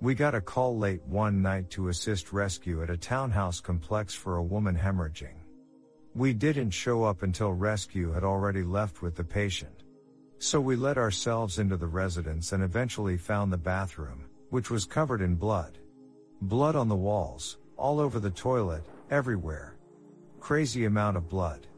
We 0.00 0.16
got 0.16 0.34
a 0.34 0.40
call 0.40 0.76
late 0.76 1.00
one 1.04 1.40
night 1.40 1.70
to 1.70 1.90
assist 1.90 2.32
rescue 2.32 2.82
at 2.82 2.90
a 2.90 2.96
townhouse 2.96 3.60
complex 3.60 4.14
for 4.14 4.38
a 4.38 4.42
woman 4.42 4.76
hemorrhaging. 4.76 5.36
We 6.16 6.32
didn't 6.32 6.72
show 6.72 7.04
up 7.04 7.22
until 7.22 7.52
rescue 7.52 8.10
had 8.10 8.24
already 8.24 8.64
left 8.64 9.00
with 9.00 9.14
the 9.14 9.22
patient. 9.22 9.84
So 10.38 10.60
we 10.60 10.74
let 10.74 10.98
ourselves 10.98 11.60
into 11.60 11.76
the 11.76 11.86
residence 11.86 12.50
and 12.50 12.64
eventually 12.64 13.16
found 13.16 13.52
the 13.52 13.58
bathroom, 13.58 14.24
which 14.50 14.70
was 14.72 14.84
covered 14.84 15.20
in 15.20 15.36
blood. 15.36 15.78
Blood 16.40 16.74
on 16.74 16.88
the 16.88 16.96
walls, 16.96 17.58
all 17.76 18.00
over 18.00 18.18
the 18.18 18.30
toilet, 18.32 18.82
everywhere. 19.08 19.76
Crazy 20.40 20.86
amount 20.86 21.16
of 21.16 21.28
blood. 21.28 21.68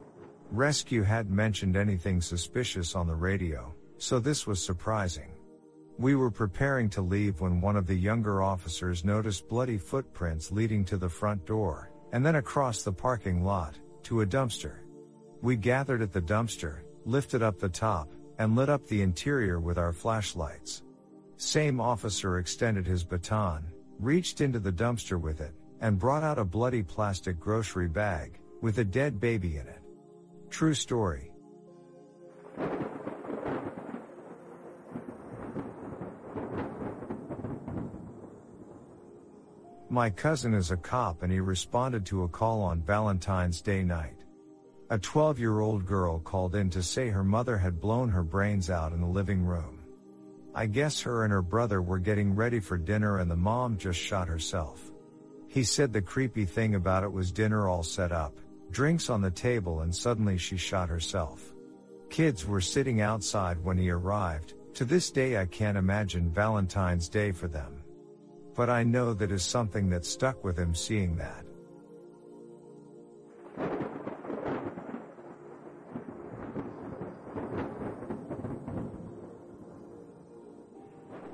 Rescue 0.51 1.03
hadn't 1.03 1.35
mentioned 1.35 1.77
anything 1.77 2.21
suspicious 2.21 2.95
on 2.95 3.07
the 3.07 3.15
radio, 3.15 3.75
so 3.99 4.19
this 4.19 4.47
was 4.47 4.63
surprising. 4.63 5.33
We 5.99 6.15
were 6.17 6.31
preparing 6.31 6.91
to 6.91 7.03
leave 7.03 7.41
when 7.41 7.61
one 7.61 7.77
of 7.77 7.87
the 7.87 7.95
younger 7.95 8.43
officers 8.43 9.05
noticed 9.05 9.49
bloody 9.49 9.79
footprints 9.79 10.51
leading 10.51 10.85
to 10.87 10.97
the 10.97 11.09
front 11.09 11.47
door, 11.47 11.91
and 12.13 12.25
then 12.25 12.37
across 12.37 12.83
the 12.83 12.93
parking 12.93 13.45
lot, 13.45 13.79
to 14.05 14.21
a 14.21 14.27
dumpster. 14.27 14.79
We 15.41 15.57
gathered 15.57 16.03
at 16.03 16.13
the 16.13 16.21
dumpster, 16.21 16.81
lifted 17.05 17.43
up 17.43 17.59
the 17.59 17.69
top, 17.69 18.13
and 18.39 18.57
lit 18.57 18.69
up 18.69 18.87
the 18.87 19.03
interior 19.03 19.61
with 19.61 19.79
our 19.79 19.93
flashlights. 19.93 20.83
Same 21.37 21.81
officer 21.81 22.39
extended 22.39 22.87
his 22.87 23.05
baton, 23.05 23.67
reached 23.99 24.41
into 24.41 24.59
the 24.59 24.73
dumpster 24.73 25.21
with 25.21 25.41
it, 25.41 25.53
and 25.81 25.99
brought 25.99 26.23
out 26.23 26.39
a 26.39 26.45
bloody 26.45 26.83
plastic 26.83 27.39
grocery 27.39 27.89
bag, 27.89 28.41
with 28.61 28.79
a 28.79 28.85
dead 28.85 29.21
baby 29.21 29.59
in 29.59 29.67
it. 29.67 29.84
True 30.55 30.73
story. 30.73 31.33
My 39.91 40.11
cousin 40.11 40.55
is 40.55 40.71
a 40.71 40.77
cop 40.77 41.25
and 41.25 41.33
he 41.33 41.41
responded 41.41 42.07
to 42.07 42.23
a 42.23 42.29
call 42.29 42.63
on 42.63 42.83
Valentine's 42.83 43.61
Day 43.61 43.83
night. 43.83 44.23
A 44.91 44.97
12 44.97 45.41
year 45.41 45.59
old 45.59 45.85
girl 45.85 46.21
called 46.21 46.55
in 46.55 46.71
to 46.71 46.85
say 46.85 47.09
her 47.09 47.25
mother 47.25 47.59
had 47.59 47.81
blown 47.81 48.09
her 48.11 48.23
brains 48.23 48.71
out 48.71 48.93
in 48.93 49.01
the 49.01 49.09
living 49.09 49.45
room. 49.45 49.81
I 50.55 50.67
guess 50.67 51.01
her 51.01 51.25
and 51.25 51.33
her 51.33 51.43
brother 51.43 51.83
were 51.83 51.99
getting 51.99 52.33
ready 52.33 52.61
for 52.61 52.79
dinner 52.79 53.19
and 53.19 53.29
the 53.29 53.35
mom 53.35 53.77
just 53.77 53.99
shot 53.99 54.29
herself. 54.29 54.93
He 55.49 55.65
said 55.65 55.93
the 55.93 56.01
creepy 56.01 56.45
thing 56.45 56.77
about 56.77 57.03
it 57.03 57.11
was 57.13 57.33
dinner 57.33 57.69
all 57.69 57.83
set 57.83 58.13
up, 58.13 58.39
drinks 58.71 59.11
on 59.11 59.21
the 59.21 59.31
table 59.31 59.81
and 59.81 59.95
suddenly 59.95 60.39
she 60.39 60.57
shot 60.57 60.89
herself. 60.89 61.55
Kids 62.11 62.47
were 62.47 62.61
sitting 62.61 63.01
outside 63.01 63.63
when 63.65 63.79
he 63.79 63.91
arrived, 63.91 64.55
to 64.75 64.85
this 64.85 65.11
day 65.11 65.39
I 65.39 65.47
can't 65.47 65.77
imagine 65.77 66.31
Valentine's 66.31 67.09
Day 67.09 67.33
for 67.33 67.49
them. 67.49 67.83
But 68.55 68.71
I 68.71 68.85
know 68.85 69.15
that 69.15 69.33
is 69.33 69.43
something 69.43 69.89
that 69.91 70.05
stuck 70.05 70.45
with 70.45 70.59
him 70.59 70.75
seeing 70.75 71.17
that. 71.17 71.45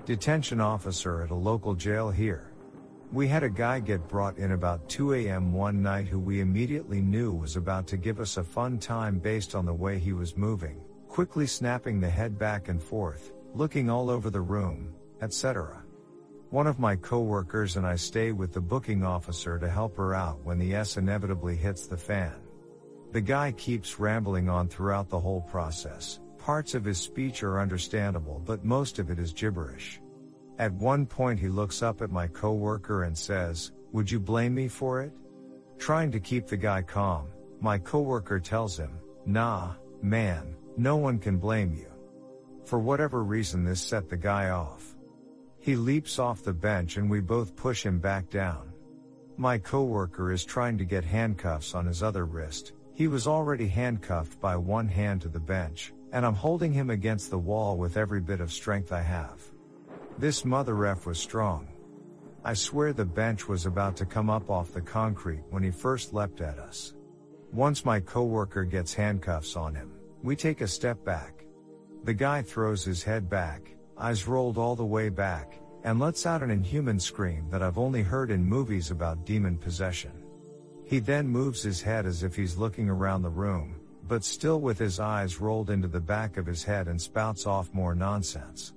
Detention 0.06 0.60
officer 0.60 1.22
at 1.22 1.30
a 1.30 1.34
local 1.34 1.74
jail 1.74 2.10
here. 2.10 2.49
We 3.12 3.26
had 3.26 3.42
a 3.42 3.50
guy 3.50 3.80
get 3.80 4.06
brought 4.06 4.38
in 4.38 4.52
about 4.52 4.88
2 4.88 5.14
a.m. 5.14 5.52
one 5.52 5.82
night 5.82 6.06
who 6.06 6.20
we 6.20 6.40
immediately 6.40 7.00
knew 7.00 7.32
was 7.32 7.56
about 7.56 7.88
to 7.88 7.96
give 7.96 8.20
us 8.20 8.36
a 8.36 8.44
fun 8.44 8.78
time 8.78 9.18
based 9.18 9.56
on 9.56 9.66
the 9.66 9.74
way 9.74 9.98
he 9.98 10.12
was 10.12 10.36
moving, 10.36 10.80
quickly 11.08 11.44
snapping 11.48 11.98
the 11.98 12.08
head 12.08 12.38
back 12.38 12.68
and 12.68 12.80
forth, 12.80 13.32
looking 13.52 13.90
all 13.90 14.10
over 14.10 14.30
the 14.30 14.40
room, 14.40 14.94
etc. 15.22 15.82
One 16.50 16.68
of 16.68 16.78
my 16.78 16.94
coworkers 16.94 17.76
and 17.76 17.84
I 17.84 17.96
stay 17.96 18.30
with 18.30 18.52
the 18.52 18.60
booking 18.60 19.02
officer 19.02 19.58
to 19.58 19.68
help 19.68 19.96
her 19.96 20.14
out 20.14 20.44
when 20.44 20.60
the 20.60 20.76
S 20.76 20.96
inevitably 20.96 21.56
hits 21.56 21.88
the 21.88 21.96
fan. 21.96 22.36
The 23.10 23.20
guy 23.20 23.50
keeps 23.50 23.98
rambling 23.98 24.48
on 24.48 24.68
throughout 24.68 25.08
the 25.08 25.18
whole 25.18 25.40
process. 25.40 26.20
Parts 26.38 26.76
of 26.76 26.84
his 26.84 26.98
speech 26.98 27.42
are 27.42 27.60
understandable, 27.60 28.40
but 28.46 28.64
most 28.64 29.00
of 29.00 29.10
it 29.10 29.18
is 29.18 29.32
gibberish. 29.32 29.99
At 30.60 30.74
one 30.74 31.06
point 31.06 31.40
he 31.40 31.48
looks 31.48 31.82
up 31.82 32.02
at 32.02 32.10
my 32.10 32.26
coworker 32.26 33.04
and 33.04 33.16
says, 33.16 33.72
would 33.92 34.10
you 34.10 34.20
blame 34.20 34.54
me 34.54 34.68
for 34.68 35.00
it? 35.00 35.10
Trying 35.78 36.12
to 36.12 36.20
keep 36.20 36.46
the 36.46 36.58
guy 36.58 36.82
calm, 36.82 37.28
my 37.62 37.78
coworker 37.78 38.38
tells 38.38 38.78
him, 38.78 38.90
nah, 39.24 39.72
man, 40.02 40.54
no 40.76 40.98
one 40.98 41.18
can 41.18 41.38
blame 41.38 41.72
you. 41.72 41.90
For 42.66 42.78
whatever 42.78 43.24
reason 43.24 43.64
this 43.64 43.80
set 43.80 44.10
the 44.10 44.18
guy 44.18 44.50
off. 44.50 44.96
He 45.60 45.76
leaps 45.76 46.18
off 46.18 46.42
the 46.42 46.52
bench 46.52 46.98
and 46.98 47.08
we 47.08 47.20
both 47.20 47.56
push 47.56 47.82
him 47.82 47.98
back 47.98 48.28
down. 48.28 48.70
My 49.38 49.56
coworker 49.56 50.30
is 50.30 50.44
trying 50.44 50.76
to 50.76 50.84
get 50.84 51.06
handcuffs 51.06 51.74
on 51.74 51.86
his 51.86 52.02
other 52.02 52.26
wrist. 52.26 52.74
He 52.92 53.08
was 53.08 53.26
already 53.26 53.66
handcuffed 53.66 54.38
by 54.42 54.58
one 54.58 54.88
hand 54.88 55.22
to 55.22 55.28
the 55.30 55.40
bench, 55.40 55.94
and 56.12 56.26
I'm 56.26 56.34
holding 56.34 56.74
him 56.74 56.90
against 56.90 57.30
the 57.30 57.38
wall 57.38 57.78
with 57.78 57.96
every 57.96 58.20
bit 58.20 58.42
of 58.42 58.52
strength 58.52 58.92
I 58.92 59.00
have. 59.00 59.40
This 60.20 60.44
mother 60.44 60.84
F 60.84 61.06
was 61.06 61.18
strong. 61.18 61.66
I 62.44 62.52
swear 62.52 62.92
the 62.92 63.06
bench 63.06 63.48
was 63.48 63.64
about 63.64 63.96
to 63.96 64.04
come 64.04 64.28
up 64.28 64.50
off 64.50 64.74
the 64.74 64.82
concrete 64.82 65.44
when 65.48 65.62
he 65.62 65.70
first 65.70 66.12
leapt 66.12 66.42
at 66.42 66.58
us. 66.58 66.92
Once 67.54 67.86
my 67.86 68.00
coworker 68.00 68.64
gets 68.64 68.92
handcuffs 68.92 69.56
on 69.56 69.74
him, 69.74 69.92
we 70.22 70.36
take 70.36 70.60
a 70.60 70.68
step 70.68 71.02
back. 71.06 71.46
The 72.04 72.12
guy 72.12 72.42
throws 72.42 72.84
his 72.84 73.02
head 73.02 73.30
back, 73.30 73.74
eyes 73.96 74.28
rolled 74.28 74.58
all 74.58 74.76
the 74.76 74.84
way 74.84 75.08
back, 75.08 75.58
and 75.84 75.98
lets 75.98 76.26
out 76.26 76.42
an 76.42 76.50
inhuman 76.50 77.00
scream 77.00 77.48
that 77.48 77.62
I've 77.62 77.78
only 77.78 78.02
heard 78.02 78.30
in 78.30 78.44
movies 78.44 78.90
about 78.90 79.24
demon 79.24 79.56
possession. 79.56 80.12
He 80.84 80.98
then 80.98 81.28
moves 81.28 81.62
his 81.62 81.80
head 81.80 82.04
as 82.04 82.24
if 82.24 82.36
he's 82.36 82.58
looking 82.58 82.90
around 82.90 83.22
the 83.22 83.30
room, 83.30 83.80
but 84.06 84.22
still 84.22 84.60
with 84.60 84.78
his 84.78 85.00
eyes 85.00 85.40
rolled 85.40 85.70
into 85.70 85.88
the 85.88 85.98
back 85.98 86.36
of 86.36 86.44
his 86.44 86.62
head 86.62 86.88
and 86.88 87.00
spouts 87.00 87.46
off 87.46 87.72
more 87.72 87.94
nonsense. 87.94 88.74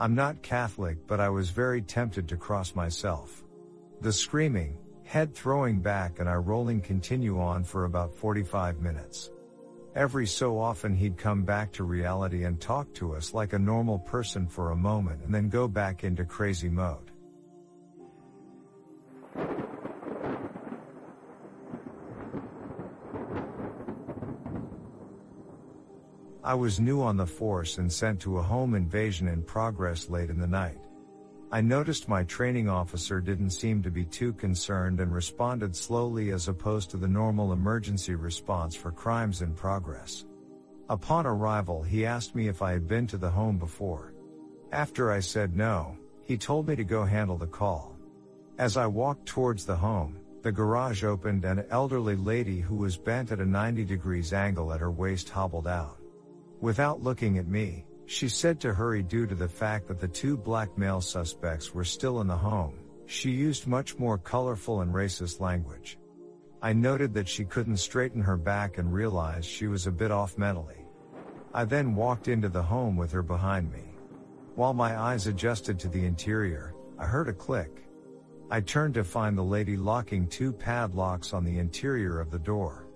I'm 0.00 0.14
not 0.14 0.42
Catholic, 0.42 1.06
but 1.06 1.20
I 1.20 1.28
was 1.28 1.50
very 1.50 1.82
tempted 1.82 2.28
to 2.28 2.36
cross 2.36 2.74
myself. 2.74 3.44
The 4.00 4.12
screaming, 4.12 4.78
head 5.04 5.34
throwing 5.34 5.80
back 5.80 6.18
and 6.18 6.28
eye 6.28 6.34
rolling 6.34 6.80
continue 6.80 7.40
on 7.40 7.64
for 7.64 7.84
about 7.84 8.14
45 8.14 8.80
minutes. 8.80 9.30
Every 9.94 10.26
so 10.26 10.58
often 10.58 10.94
he'd 10.94 11.18
come 11.18 11.42
back 11.44 11.70
to 11.72 11.84
reality 11.84 12.44
and 12.44 12.58
talk 12.58 12.92
to 12.94 13.14
us 13.14 13.34
like 13.34 13.52
a 13.52 13.58
normal 13.58 13.98
person 13.98 14.46
for 14.46 14.70
a 14.70 14.76
moment 14.76 15.22
and 15.22 15.34
then 15.34 15.50
go 15.50 15.68
back 15.68 16.02
into 16.02 16.24
crazy 16.24 16.70
mode. 16.70 17.10
I 26.44 26.54
was 26.54 26.80
new 26.80 27.00
on 27.00 27.16
the 27.16 27.26
force 27.26 27.78
and 27.78 27.92
sent 27.92 28.18
to 28.20 28.38
a 28.38 28.42
home 28.42 28.74
invasion 28.74 29.28
in 29.28 29.42
progress 29.42 30.10
late 30.10 30.28
in 30.28 30.40
the 30.40 30.46
night. 30.46 30.78
I 31.52 31.60
noticed 31.60 32.08
my 32.08 32.24
training 32.24 32.68
officer 32.68 33.20
didn't 33.20 33.50
seem 33.50 33.82
to 33.82 33.90
be 33.90 34.04
too 34.04 34.32
concerned 34.32 34.98
and 34.98 35.14
responded 35.14 35.76
slowly 35.76 36.30
as 36.30 36.48
opposed 36.48 36.90
to 36.90 36.96
the 36.96 37.06
normal 37.06 37.52
emergency 37.52 38.16
response 38.16 38.74
for 38.74 38.90
crimes 38.90 39.42
in 39.42 39.54
progress. 39.54 40.26
Upon 40.88 41.26
arrival, 41.26 41.82
he 41.82 42.04
asked 42.04 42.34
me 42.34 42.48
if 42.48 42.60
I 42.60 42.72
had 42.72 42.88
been 42.88 43.06
to 43.08 43.18
the 43.18 43.30
home 43.30 43.58
before. 43.58 44.12
After 44.72 45.12
I 45.12 45.20
said 45.20 45.56
no, 45.56 45.96
he 46.24 46.36
told 46.36 46.66
me 46.66 46.74
to 46.74 46.84
go 46.84 47.04
handle 47.04 47.38
the 47.38 47.46
call. 47.46 47.96
As 48.58 48.76
I 48.76 48.86
walked 48.86 49.26
towards 49.26 49.64
the 49.64 49.76
home, 49.76 50.18
The 50.42 50.50
garage 50.50 51.04
opened 51.04 51.44
and 51.44 51.60
an 51.60 51.66
elderly 51.70 52.16
lady 52.16 52.58
who 52.58 52.74
was 52.74 52.96
bent 52.96 53.30
at 53.30 53.38
a 53.38 53.46
90 53.46 53.84
degrees 53.84 54.32
angle 54.32 54.72
at 54.72 54.80
her 54.80 54.90
waist 54.90 55.28
hobbled 55.28 55.68
out. 55.68 56.01
Without 56.62 57.02
looking 57.02 57.38
at 57.38 57.48
me, 57.48 57.84
she 58.06 58.28
said 58.28 58.60
to 58.60 58.72
hurry 58.72 59.02
due 59.02 59.26
to 59.26 59.34
the 59.34 59.48
fact 59.48 59.88
that 59.88 59.98
the 59.98 60.06
two 60.06 60.36
black 60.36 60.78
male 60.78 61.00
suspects 61.00 61.74
were 61.74 61.82
still 61.82 62.20
in 62.20 62.28
the 62.28 62.36
home. 62.36 62.78
She 63.06 63.32
used 63.32 63.66
much 63.66 63.98
more 63.98 64.16
colorful 64.16 64.82
and 64.82 64.94
racist 64.94 65.40
language. 65.40 65.98
I 66.62 66.72
noted 66.72 67.12
that 67.14 67.26
she 67.26 67.44
couldn't 67.44 67.78
straighten 67.78 68.22
her 68.22 68.36
back 68.36 68.78
and 68.78 68.94
realized 68.94 69.48
she 69.48 69.66
was 69.66 69.88
a 69.88 69.90
bit 69.90 70.12
off 70.12 70.38
mentally. 70.38 70.86
I 71.52 71.64
then 71.64 71.96
walked 71.96 72.28
into 72.28 72.48
the 72.48 72.62
home 72.62 72.96
with 72.96 73.10
her 73.10 73.24
behind 73.24 73.72
me. 73.72 73.96
While 74.54 74.72
my 74.72 74.96
eyes 74.96 75.26
adjusted 75.26 75.80
to 75.80 75.88
the 75.88 76.04
interior, 76.04 76.74
I 76.96 77.06
heard 77.06 77.28
a 77.28 77.32
click. 77.32 77.88
I 78.52 78.60
turned 78.60 78.94
to 78.94 79.02
find 79.02 79.36
the 79.36 79.42
lady 79.42 79.76
locking 79.76 80.28
two 80.28 80.52
padlocks 80.52 81.32
on 81.32 81.44
the 81.44 81.58
interior 81.58 82.20
of 82.20 82.30
the 82.30 82.38
door. 82.38 82.86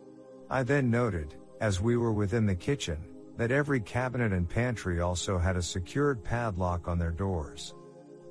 I 0.49 0.63
then 0.63 0.89
noted, 0.89 1.35
as 1.61 1.81
we 1.81 1.97
were 1.97 2.13
within 2.13 2.47
the 2.47 2.55
kitchen, 2.55 2.99
that 3.37 3.51
every 3.51 3.81
cabinet 3.81 4.33
and 4.33 4.49
pantry 4.49 5.01
also 5.01 5.39
had 5.39 5.57
a 5.57 5.63
secured 5.63 6.25
padlock 6.25 6.89
on 6.89 6.99
their 6.99 7.11
doors. 7.11 7.75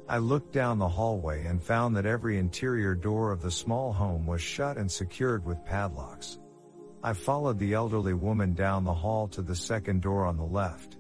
I 0.07 0.19
looked 0.19 0.53
down 0.53 0.77
the 0.77 0.87
hallway 0.87 1.45
and 1.45 1.61
found 1.61 1.95
that 1.95 2.05
every 2.05 2.37
interior 2.37 2.93
door 2.93 3.31
of 3.31 3.41
the 3.41 3.51
small 3.51 3.91
home 3.91 4.25
was 4.25 4.41
shut 4.41 4.77
and 4.77 4.91
secured 4.91 5.43
with 5.45 5.65
padlocks. 5.65 6.39
I 7.03 7.13
followed 7.13 7.59
the 7.59 7.73
elderly 7.73 8.13
woman 8.13 8.53
down 8.53 8.83
the 8.83 8.93
hall 8.93 9.27
to 9.29 9.41
the 9.41 9.55
second 9.55 10.01
door 10.01 10.25
on 10.25 10.37
the 10.37 10.43
left. 10.43 10.97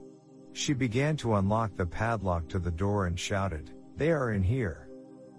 She 0.53 0.73
began 0.73 1.17
to 1.17 1.35
unlock 1.35 1.75
the 1.75 1.85
padlock 1.85 2.47
to 2.49 2.59
the 2.59 2.71
door 2.71 3.07
and 3.07 3.19
shouted, 3.19 3.71
They 3.95 4.11
are 4.11 4.31
in 4.31 4.41
here. 4.41 4.89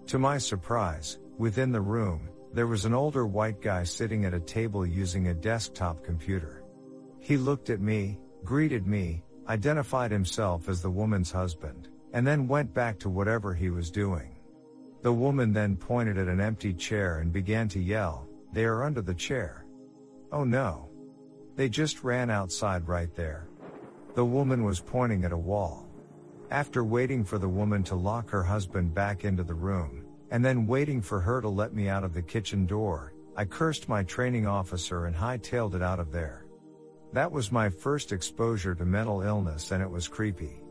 To 0.07 0.19
my 0.19 0.37
surprise, 0.37 1.19
within 1.37 1.71
the 1.71 1.81
room, 1.81 2.29
there 2.53 2.67
was 2.67 2.85
an 2.85 2.93
older 2.93 3.25
white 3.25 3.61
guy 3.61 3.83
sitting 3.83 4.25
at 4.25 4.33
a 4.33 4.39
table 4.39 4.85
using 4.85 5.27
a 5.27 5.33
desktop 5.33 6.03
computer. 6.03 6.63
He 7.19 7.35
looked 7.35 7.69
at 7.69 7.81
me, 7.81 8.19
greeted 8.43 8.87
me, 8.87 9.23
identified 9.47 10.11
himself 10.11 10.69
as 10.69 10.81
the 10.81 10.89
woman's 10.89 11.31
husband, 11.31 11.89
and 12.13 12.25
then 12.25 12.47
went 12.47 12.73
back 12.73 12.99
to 12.99 13.09
whatever 13.09 13.53
he 13.53 13.69
was 13.69 13.91
doing. 13.91 14.35
The 15.01 15.13
woman 15.13 15.53
then 15.53 15.77
pointed 15.77 16.17
at 16.17 16.27
an 16.27 16.41
empty 16.41 16.73
chair 16.73 17.19
and 17.19 17.31
began 17.31 17.67
to 17.69 17.79
yell, 17.79 18.27
They 18.51 18.65
are 18.65 18.83
under 18.83 19.01
the 19.01 19.13
chair. 19.13 19.65
Oh 20.31 20.43
no. 20.43 20.89
They 21.55 21.69
just 21.69 22.03
ran 22.03 22.29
outside 22.29 22.87
right 22.87 23.13
there. 23.15 23.47
The 24.15 24.25
woman 24.25 24.63
was 24.63 24.79
pointing 24.79 25.23
at 25.25 25.31
a 25.31 25.37
wall. 25.37 25.87
After 26.49 26.83
waiting 26.83 27.23
for 27.23 27.37
the 27.37 27.49
woman 27.49 27.83
to 27.83 27.95
lock 27.95 28.29
her 28.29 28.43
husband 28.43 28.93
back 28.93 29.25
into 29.25 29.43
the 29.43 29.53
room, 29.53 30.05
and 30.31 30.43
then 30.43 30.67
waiting 30.67 31.01
for 31.01 31.19
her 31.19 31.41
to 31.41 31.49
let 31.49 31.73
me 31.73 31.87
out 31.87 32.03
of 32.03 32.13
the 32.13 32.21
kitchen 32.21 32.65
door, 32.65 33.13
I 33.35 33.45
cursed 33.45 33.87
my 33.87 34.03
training 34.03 34.47
officer 34.47 35.05
and 35.05 35.15
hightailed 35.15 35.75
it 35.75 35.83
out 35.83 35.99
of 35.99 36.11
there. 36.11 36.46
That 37.13 37.31
was 37.31 37.51
my 37.51 37.69
first 37.69 38.11
exposure 38.11 38.75
to 38.75 38.85
mental 38.85 39.21
illness 39.21 39.71
and 39.71 39.81
it 39.81 39.89
was 39.89 40.07
creepy. 40.07 40.61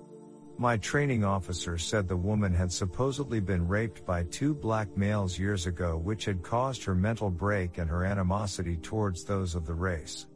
My 0.58 0.76
training 0.76 1.24
officer 1.24 1.76
said 1.76 2.08
the 2.08 2.16
woman 2.16 2.54
had 2.54 2.72
supposedly 2.72 3.40
been 3.40 3.68
raped 3.68 4.06
by 4.06 4.22
two 4.24 4.54
black 4.54 4.96
males 4.96 5.38
years 5.38 5.66
ago 5.66 5.96
which 5.98 6.24
had 6.24 6.42
caused 6.42 6.84
her 6.84 6.94
mental 6.94 7.30
break 7.30 7.78
and 7.78 7.90
her 7.90 8.04
animosity 8.04 8.76
towards 8.76 9.24
those 9.24 9.54
of 9.54 9.66
the 9.66 9.74
race. 9.74 10.26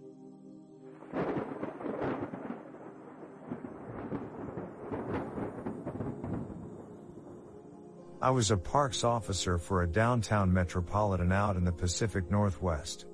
I 8.23 8.31
was 8.31 8.51
a 8.51 8.57
parks 8.57 9.03
officer 9.03 9.57
for 9.57 9.83
a 9.83 9.89
downtown 9.89 10.53
metropolitan 10.53 11.33
out 11.33 11.57
in 11.57 11.65
the 11.65 11.73
Pacific 11.73 12.31
Northwest. 12.31 13.07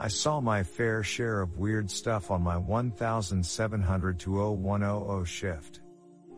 I 0.00 0.06
saw 0.06 0.40
my 0.40 0.62
fair 0.62 1.02
share 1.02 1.40
of 1.40 1.58
weird 1.58 1.90
stuff 1.90 2.30
on 2.30 2.40
my 2.40 2.56
1700 2.56 4.18
to 4.20 4.52
0100 4.52 5.24
shift. 5.24 5.80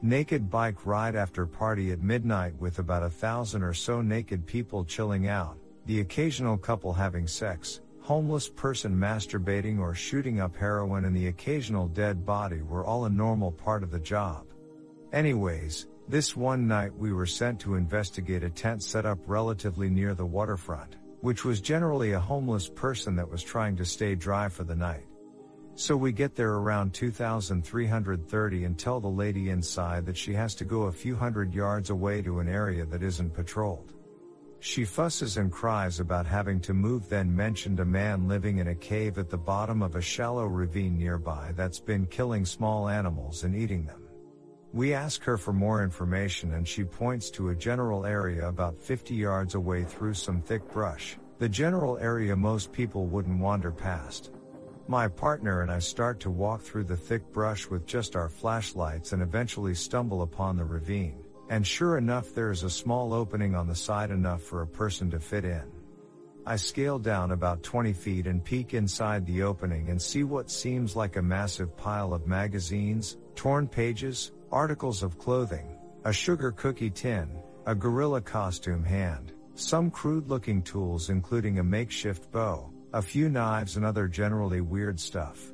Naked 0.00 0.48
bike 0.48 0.86
ride 0.86 1.14
after 1.14 1.44
party 1.44 1.92
at 1.92 2.00
midnight 2.00 2.58
with 2.58 2.78
about 2.78 3.02
a 3.02 3.10
thousand 3.10 3.62
or 3.62 3.74
so 3.74 4.00
naked 4.00 4.46
people 4.46 4.82
chilling 4.82 5.28
out, 5.28 5.58
the 5.84 6.00
occasional 6.00 6.56
couple 6.56 6.94
having 6.94 7.26
sex, 7.26 7.82
homeless 8.00 8.48
person 8.48 8.96
masturbating 8.96 9.78
or 9.78 9.94
shooting 9.94 10.40
up 10.40 10.56
heroin 10.56 11.04
and 11.04 11.14
the 11.14 11.26
occasional 11.26 11.86
dead 11.86 12.24
body 12.24 12.62
were 12.62 12.86
all 12.86 13.04
a 13.04 13.10
normal 13.10 13.52
part 13.52 13.82
of 13.82 13.90
the 13.90 14.00
job. 14.00 14.46
Anyways, 15.12 15.86
this 16.08 16.34
one 16.34 16.66
night 16.66 16.96
we 16.96 17.12
were 17.12 17.26
sent 17.26 17.60
to 17.60 17.74
investigate 17.74 18.42
a 18.42 18.48
tent 18.48 18.82
set 18.82 19.04
up 19.04 19.18
relatively 19.26 19.90
near 19.90 20.14
the 20.14 20.24
waterfront, 20.24 20.96
which 21.20 21.44
was 21.44 21.60
generally 21.60 22.12
a 22.12 22.20
homeless 22.20 22.68
person 22.68 23.14
that 23.16 23.30
was 23.30 23.42
trying 23.42 23.76
to 23.76 23.84
stay 23.84 24.14
dry 24.14 24.48
for 24.48 24.64
the 24.64 24.76
night. 24.76 25.06
So 25.74 25.96
we 25.96 26.12
get 26.12 26.34
there 26.34 26.54
around 26.54 26.92
2330 26.92 28.64
and 28.64 28.78
tell 28.78 29.00
the 29.00 29.08
lady 29.08 29.48
inside 29.48 30.04
that 30.06 30.16
she 30.16 30.34
has 30.34 30.54
to 30.56 30.64
go 30.64 30.82
a 30.82 30.92
few 30.92 31.16
hundred 31.16 31.54
yards 31.54 31.90
away 31.90 32.20
to 32.22 32.40
an 32.40 32.48
area 32.48 32.84
that 32.86 33.02
isn't 33.02 33.32
patrolled. 33.32 33.94
She 34.58 34.84
fusses 34.84 35.38
and 35.38 35.50
cries 35.50 35.98
about 35.98 36.26
having 36.26 36.60
to 36.60 36.74
move 36.74 37.08
then 37.08 37.34
mentioned 37.34 37.80
a 37.80 37.84
man 37.84 38.28
living 38.28 38.58
in 38.58 38.68
a 38.68 38.74
cave 38.74 39.16
at 39.16 39.30
the 39.30 39.38
bottom 39.38 39.80
of 39.80 39.96
a 39.96 40.02
shallow 40.02 40.44
ravine 40.44 40.98
nearby 40.98 41.52
that's 41.56 41.80
been 41.80 42.04
killing 42.04 42.44
small 42.44 42.86
animals 42.86 43.44
and 43.44 43.56
eating 43.56 43.86
them. 43.86 44.09
We 44.72 44.94
ask 44.94 45.24
her 45.24 45.36
for 45.36 45.52
more 45.52 45.82
information 45.82 46.54
and 46.54 46.66
she 46.66 46.84
points 46.84 47.28
to 47.32 47.48
a 47.48 47.56
general 47.56 48.06
area 48.06 48.46
about 48.46 48.80
50 48.80 49.14
yards 49.14 49.56
away 49.56 49.82
through 49.82 50.14
some 50.14 50.40
thick 50.40 50.70
brush, 50.70 51.18
the 51.38 51.48
general 51.48 51.98
area 51.98 52.36
most 52.36 52.70
people 52.70 53.06
wouldn't 53.06 53.40
wander 53.40 53.72
past. 53.72 54.30
My 54.86 55.08
partner 55.08 55.62
and 55.62 55.72
I 55.72 55.80
start 55.80 56.20
to 56.20 56.30
walk 56.30 56.62
through 56.62 56.84
the 56.84 56.96
thick 56.96 57.32
brush 57.32 57.68
with 57.68 57.84
just 57.84 58.14
our 58.14 58.28
flashlights 58.28 59.12
and 59.12 59.22
eventually 59.22 59.74
stumble 59.74 60.22
upon 60.22 60.56
the 60.56 60.64
ravine. 60.64 61.18
And 61.48 61.66
sure 61.66 61.98
enough, 61.98 62.32
there 62.32 62.52
is 62.52 62.62
a 62.62 62.70
small 62.70 63.12
opening 63.12 63.56
on 63.56 63.66
the 63.66 63.74
side 63.74 64.12
enough 64.12 64.42
for 64.42 64.62
a 64.62 64.66
person 64.68 65.10
to 65.10 65.18
fit 65.18 65.44
in. 65.44 65.64
I 66.46 66.56
scale 66.56 66.98
down 67.00 67.32
about 67.32 67.64
20 67.64 67.92
feet 67.92 68.28
and 68.28 68.44
peek 68.44 68.72
inside 68.72 69.26
the 69.26 69.42
opening 69.42 69.88
and 69.90 70.00
see 70.00 70.22
what 70.22 70.50
seems 70.50 70.94
like 70.94 71.16
a 71.16 71.22
massive 71.22 71.76
pile 71.76 72.14
of 72.14 72.28
magazines, 72.28 73.18
torn 73.34 73.66
pages, 73.66 74.32
articles 74.52 75.02
of 75.02 75.18
clothing, 75.18 75.76
a 76.04 76.12
sugar 76.12 76.50
cookie 76.50 76.90
tin, 76.90 77.28
a 77.66 77.74
gorilla 77.74 78.20
costume 78.20 78.84
hand, 78.84 79.32
some 79.54 79.90
crude 79.90 80.28
looking 80.28 80.62
tools 80.62 81.10
including 81.10 81.58
a 81.58 81.64
makeshift 81.64 82.30
bow, 82.32 82.70
a 82.92 83.02
few 83.02 83.28
knives 83.28 83.76
and 83.76 83.84
other 83.84 84.08
generally 84.08 84.60
weird 84.60 84.98
stuff. 84.98 85.52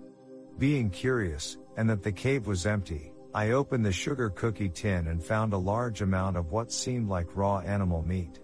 Being 0.59 0.89
curious, 0.89 1.59
and 1.77 1.91
that 1.91 2.03
the 2.03 2.13
cave 2.13 2.47
was 2.47 2.65
empty, 2.65 3.13
I 3.35 3.51
opened 3.51 3.85
the 3.85 3.93
sugar 3.93 4.31
cookie 4.31 4.71
tin 4.71 5.09
and 5.09 5.23
found 5.23 5.53
a 5.53 5.59
large 5.59 6.01
amount 6.01 6.39
of 6.39 6.53
what 6.53 6.73
seemed 6.73 7.11
like 7.11 7.37
raw 7.37 7.59
animal 7.59 8.03
meat. 8.03 8.41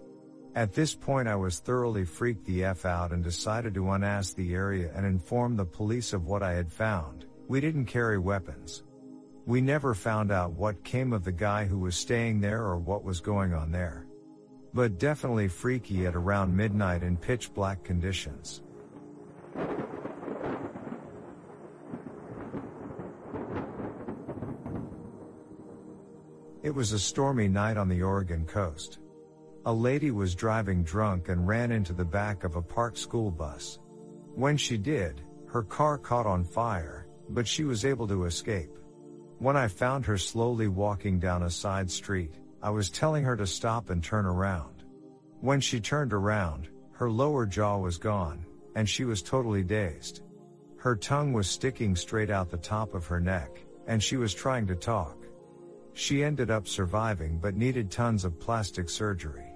At 0.55 0.75
this 0.75 0.95
point 0.95 1.29
I 1.29 1.37
was 1.37 1.61
thoroughly 1.61 2.05
freaked 2.05 2.45
the 2.45 2.65
F 2.65 2.85
out 2.85 3.13
and 3.13 3.25
decided 3.25 3.73
to 3.75 3.91
unass 3.93 4.35
the 4.35 4.53
area 4.53 4.93
and 4.95 5.07
inform 5.07 5.57
the 5.57 5.65
police 5.65 6.13
of 6.13 6.27
what 6.27 6.43
I 6.43 6.53
had 6.53 6.71
found. 6.71 7.25
We 7.49 7.61
didn't 7.63 7.87
carry 7.87 8.19
weapons. 8.19 8.83
We 9.45 9.61
never 9.61 9.93
found 9.95 10.31
out 10.31 10.53
what 10.53 10.85
came 10.85 11.13
of 11.13 11.25
the 11.25 11.33
guy 11.33 11.65
who 11.65 11.81
was 11.81 11.97
staying 11.97 12.41
there 12.41 12.63
or 12.63 12.79
what 12.79 13.03
was 13.03 13.21
going 13.21 13.53
on 13.53 13.73
there. 13.73 14.07
But 14.73 14.99
definitely 14.99 15.49
freaky 15.49 16.07
at 16.07 16.15
around 16.15 16.57
midnight 16.57 17.03
in 17.03 17.17
pitch 17.17 17.53
black 17.53 17.83
conditions. 17.83 18.63
It 26.63 26.73
was 26.73 26.93
a 26.93 26.99
stormy 26.99 27.49
night 27.49 27.77
on 27.77 27.89
the 27.89 28.03
Oregon 28.03 28.47
coast. 28.47 29.01
A 29.67 29.73
lady 29.73 30.13
was 30.13 30.37
driving 30.37 30.85
drunk 30.85 31.29
and 31.29 31.47
ran 31.47 31.73
into 31.73 31.93
the 31.93 32.05
back 32.05 32.45
of 32.45 32.55
a 32.55 32.63
parked 32.63 32.99
school 32.99 33.33
bus. 33.33 33.81
When 34.37 34.57
she 34.57 34.79
did, 34.79 35.23
her 35.49 35.65
car 35.65 35.99
caught 35.99 36.27
on 36.27 36.45
fire, 36.45 37.09
but 37.29 37.47
she 37.49 37.65
was 37.65 37.85
able 37.85 38.07
to 38.07 38.25
escape. 38.25 38.71
When 39.43 39.57
I 39.57 39.67
found 39.67 40.07
her 40.07 40.19
slowly 40.19 40.69
walking 40.69 41.19
down 41.19 41.43
a 41.43 41.51
side 41.51 41.91
street, 41.91 42.37
I 42.63 42.71
was 42.71 42.89
telling 42.91 43.25
her 43.25 43.35
to 43.35 43.45
stop 43.45 43.91
and 43.91 44.01
turn 44.01 44.25
around. 44.25 44.85
When 45.41 45.61
she 45.61 45.81
turned 45.81 46.13
around, 46.13 46.69
her 46.93 47.11
lower 47.11 47.45
jaw 47.45 47.79
was 47.79 47.99
gone, 47.99 48.47
and 48.77 48.89
she 48.89 49.05
was 49.05 49.21
totally 49.21 49.65
dazed. 49.65 50.23
Her 50.77 50.95
tongue 50.95 51.33
was 51.33 51.51
sticking 51.51 51.97
straight 51.97 52.31
out 52.31 52.51
the 52.51 52.57
top 52.57 52.95
of 52.95 53.05
her 53.07 53.19
neck, 53.19 53.51
and 53.89 54.01
she 54.01 54.17
was 54.17 54.33
trying 54.33 54.65
to 54.69 54.77
talk. 54.77 55.17
She 55.93 56.23
ended 56.23 56.53
up 56.53 56.69
surviving 56.69 57.41
but 57.43 57.57
needed 57.57 57.91
tons 57.91 58.25
of 58.25 58.39
plastic 58.39 58.89
surgery. 58.89 59.53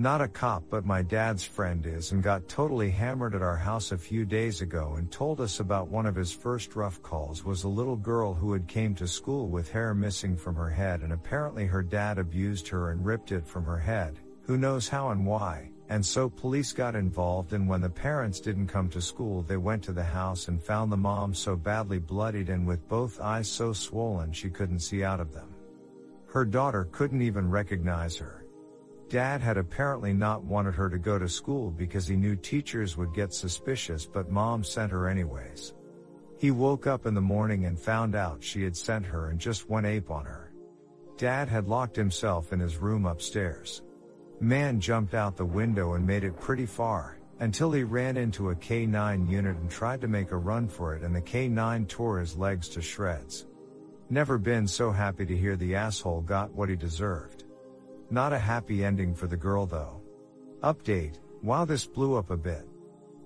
Not 0.00 0.20
a 0.20 0.28
cop, 0.28 0.62
but 0.70 0.86
my 0.86 1.02
dad's 1.02 1.42
friend 1.42 1.84
is 1.84 2.12
and 2.12 2.22
got 2.22 2.46
totally 2.46 2.88
hammered 2.88 3.34
at 3.34 3.42
our 3.42 3.56
house 3.56 3.90
a 3.90 3.98
few 3.98 4.24
days 4.24 4.60
ago 4.60 4.94
and 4.96 5.10
told 5.10 5.40
us 5.40 5.58
about 5.58 5.88
one 5.88 6.06
of 6.06 6.14
his 6.14 6.32
first 6.32 6.76
rough 6.76 7.02
calls 7.02 7.44
was 7.44 7.64
a 7.64 7.68
little 7.68 7.96
girl 7.96 8.32
who 8.32 8.52
had 8.52 8.68
came 8.68 8.94
to 8.94 9.08
school 9.08 9.48
with 9.48 9.72
hair 9.72 9.94
missing 9.94 10.36
from 10.36 10.54
her 10.54 10.70
head 10.70 11.00
and 11.00 11.12
apparently 11.12 11.66
her 11.66 11.82
dad 11.82 12.16
abused 12.16 12.68
her 12.68 12.92
and 12.92 13.04
ripped 13.04 13.32
it 13.32 13.44
from 13.44 13.64
her 13.64 13.76
head, 13.76 14.20
who 14.42 14.56
knows 14.56 14.88
how 14.88 15.08
and 15.08 15.26
why, 15.26 15.68
and 15.88 16.06
so 16.06 16.30
police 16.30 16.72
got 16.72 16.94
involved 16.94 17.52
and 17.52 17.68
when 17.68 17.80
the 17.80 17.90
parents 17.90 18.38
didn't 18.38 18.68
come 18.68 18.88
to 18.88 19.00
school 19.00 19.42
they 19.42 19.56
went 19.56 19.82
to 19.82 19.92
the 19.92 20.04
house 20.04 20.46
and 20.46 20.62
found 20.62 20.92
the 20.92 20.96
mom 20.96 21.34
so 21.34 21.56
badly 21.56 21.98
bloodied 21.98 22.50
and 22.50 22.64
with 22.64 22.88
both 22.88 23.20
eyes 23.20 23.48
so 23.48 23.72
swollen 23.72 24.30
she 24.30 24.48
couldn't 24.48 24.78
see 24.78 25.02
out 25.02 25.18
of 25.18 25.32
them. 25.32 25.52
Her 26.28 26.44
daughter 26.44 26.86
couldn't 26.92 27.22
even 27.22 27.50
recognize 27.50 28.16
her. 28.18 28.37
Dad 29.08 29.40
had 29.40 29.56
apparently 29.56 30.12
not 30.12 30.44
wanted 30.44 30.74
her 30.74 30.90
to 30.90 30.98
go 30.98 31.18
to 31.18 31.28
school 31.28 31.70
because 31.70 32.06
he 32.06 32.16
knew 32.16 32.36
teachers 32.36 32.96
would 32.98 33.14
get 33.14 33.32
suspicious 33.32 34.04
but 34.04 34.30
mom 34.30 34.62
sent 34.62 34.92
her 34.92 35.08
anyways. 35.08 35.72
He 36.38 36.50
woke 36.50 36.86
up 36.86 37.06
in 37.06 37.14
the 37.14 37.20
morning 37.20 37.64
and 37.64 37.78
found 37.78 38.14
out 38.14 38.44
she 38.44 38.62
had 38.62 38.76
sent 38.76 39.06
her 39.06 39.30
and 39.30 39.40
just 39.40 39.68
went 39.68 39.86
ape 39.86 40.10
on 40.10 40.26
her. 40.26 40.52
Dad 41.16 41.48
had 41.48 41.66
locked 41.66 41.96
himself 41.96 42.52
in 42.52 42.60
his 42.60 42.76
room 42.76 43.06
upstairs. 43.06 43.82
Man 44.40 44.78
jumped 44.78 45.14
out 45.14 45.36
the 45.36 45.44
window 45.44 45.94
and 45.94 46.06
made 46.06 46.22
it 46.22 46.38
pretty 46.38 46.66
far, 46.66 47.18
until 47.40 47.72
he 47.72 47.82
ran 47.82 48.16
into 48.16 48.50
a 48.50 48.54
K9 48.54 49.28
unit 49.28 49.56
and 49.56 49.70
tried 49.70 50.00
to 50.02 50.08
make 50.08 50.32
a 50.32 50.36
run 50.36 50.68
for 50.68 50.94
it 50.94 51.02
and 51.02 51.16
the 51.16 51.22
K9 51.22 51.88
tore 51.88 52.20
his 52.20 52.36
legs 52.36 52.68
to 52.70 52.82
shreds. 52.82 53.46
Never 54.10 54.38
been 54.38 54.68
so 54.68 54.92
happy 54.92 55.26
to 55.26 55.36
hear 55.36 55.56
the 55.56 55.74
asshole 55.74 56.20
got 56.20 56.52
what 56.52 56.68
he 56.68 56.76
deserved. 56.76 57.37
Not 58.10 58.32
a 58.32 58.38
happy 58.38 58.84
ending 58.84 59.14
for 59.14 59.26
the 59.26 59.36
girl 59.36 59.66
though. 59.66 60.00
Update, 60.62 61.18
wow 61.42 61.64
this 61.64 61.86
blew 61.86 62.14
up 62.14 62.30
a 62.30 62.36
bit. 62.36 62.66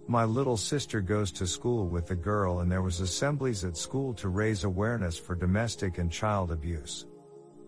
My 0.09 0.25
little 0.25 0.57
sister 0.57 1.01
goes 1.01 1.31
to 1.33 1.47
school 1.47 1.87
with 1.87 2.07
the 2.09 2.17
girl 2.17 2.61
and 2.61 2.71
there 2.71 2.83
was 2.83 3.01
assemblies 3.01 3.65
at 3.65 3.77
school 3.77 4.13
to 4.15 4.29
raise 4.29 4.65
awareness 4.65 5.17
for 5.17 5.37
domestic 5.37 5.99
and 5.99 6.11
child 6.11 6.51
abuse. 6.51 7.07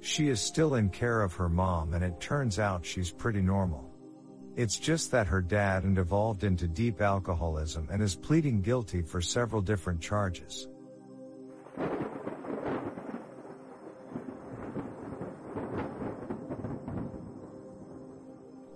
She 0.01 0.29
is 0.29 0.41
still 0.41 0.75
in 0.75 0.91
care 0.91 1.23
of 1.23 1.35
her 1.35 1.49
mom 1.49 1.95
and 1.95 2.03
it 2.03 2.21
turns 2.21 2.59
out 2.59 2.85
she's 2.85 3.13
pretty 3.13 3.41
normal. 3.41 3.91
It's 4.57 4.79
just 4.79 5.13
that 5.13 5.29
her 5.29 5.41
dad 5.41 5.85
and 5.85 5.99
evolved 5.99 6.43
into 6.43 6.67
deep 6.67 7.01
alcoholism 7.01 7.89
and 7.91 8.03
is 8.03 8.17
pleading 8.17 8.61
guilty 8.61 9.03
for 9.03 9.21
several 9.21 9.63
different 9.63 10.01
charges. 10.01 10.69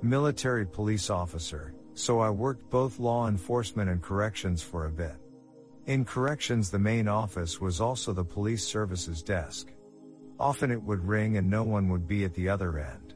Military 0.09 0.66
police 0.66 1.10
officer, 1.10 1.74
so 1.94 2.20
I 2.20 2.30
worked 2.30 2.70
both 2.70 2.98
law 2.98 3.28
enforcement 3.28 3.90
and 3.90 4.01
corrections 4.01 4.62
for 4.62 4.86
a 4.86 4.90
bit. 4.90 5.16
In 5.86 6.05
corrections, 6.05 6.70
the 6.70 6.78
main 6.78 7.09
office 7.09 7.60
was 7.60 7.80
also 7.80 8.12
the 8.12 8.24
police 8.24 8.64
services 8.64 9.22
desk. 9.22 9.72
Often 10.39 10.70
it 10.70 10.82
would 10.82 11.06
ring 11.06 11.36
and 11.36 11.51
no 11.51 11.62
one 11.62 11.89
would 11.89 12.06
be 12.06 12.24
at 12.24 12.35
the 12.35 12.48
other 12.48 12.78
end. 12.78 13.14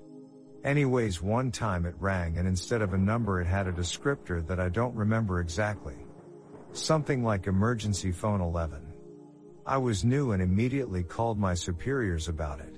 Anyways, 0.65 1.21
one 1.23 1.51
time 1.51 1.87
it 1.87 1.95
rang 1.99 2.39
and 2.39 2.47
instead 2.47 2.83
of 2.83 2.95
a 2.95 2.99
number, 2.99 3.41
it 3.41 3.47
had 3.47 3.67
a 3.67 3.73
descriptor 3.73 4.47
that 4.47 4.61
I 4.61 4.69
don't 4.69 4.95
remember 4.95 5.41
exactly. 5.41 5.97
Something 6.73 7.23
like 7.23 7.47
emergency 7.47 8.13
phone 8.13 8.41
11. 8.41 8.81
I 9.67 9.77
was 9.77 10.05
new 10.05 10.33
and 10.33 10.43
immediately 10.43 11.03
called 11.03 11.39
my 11.39 11.55
superiors 11.55 12.29
about 12.29 12.61
it. 12.61 12.72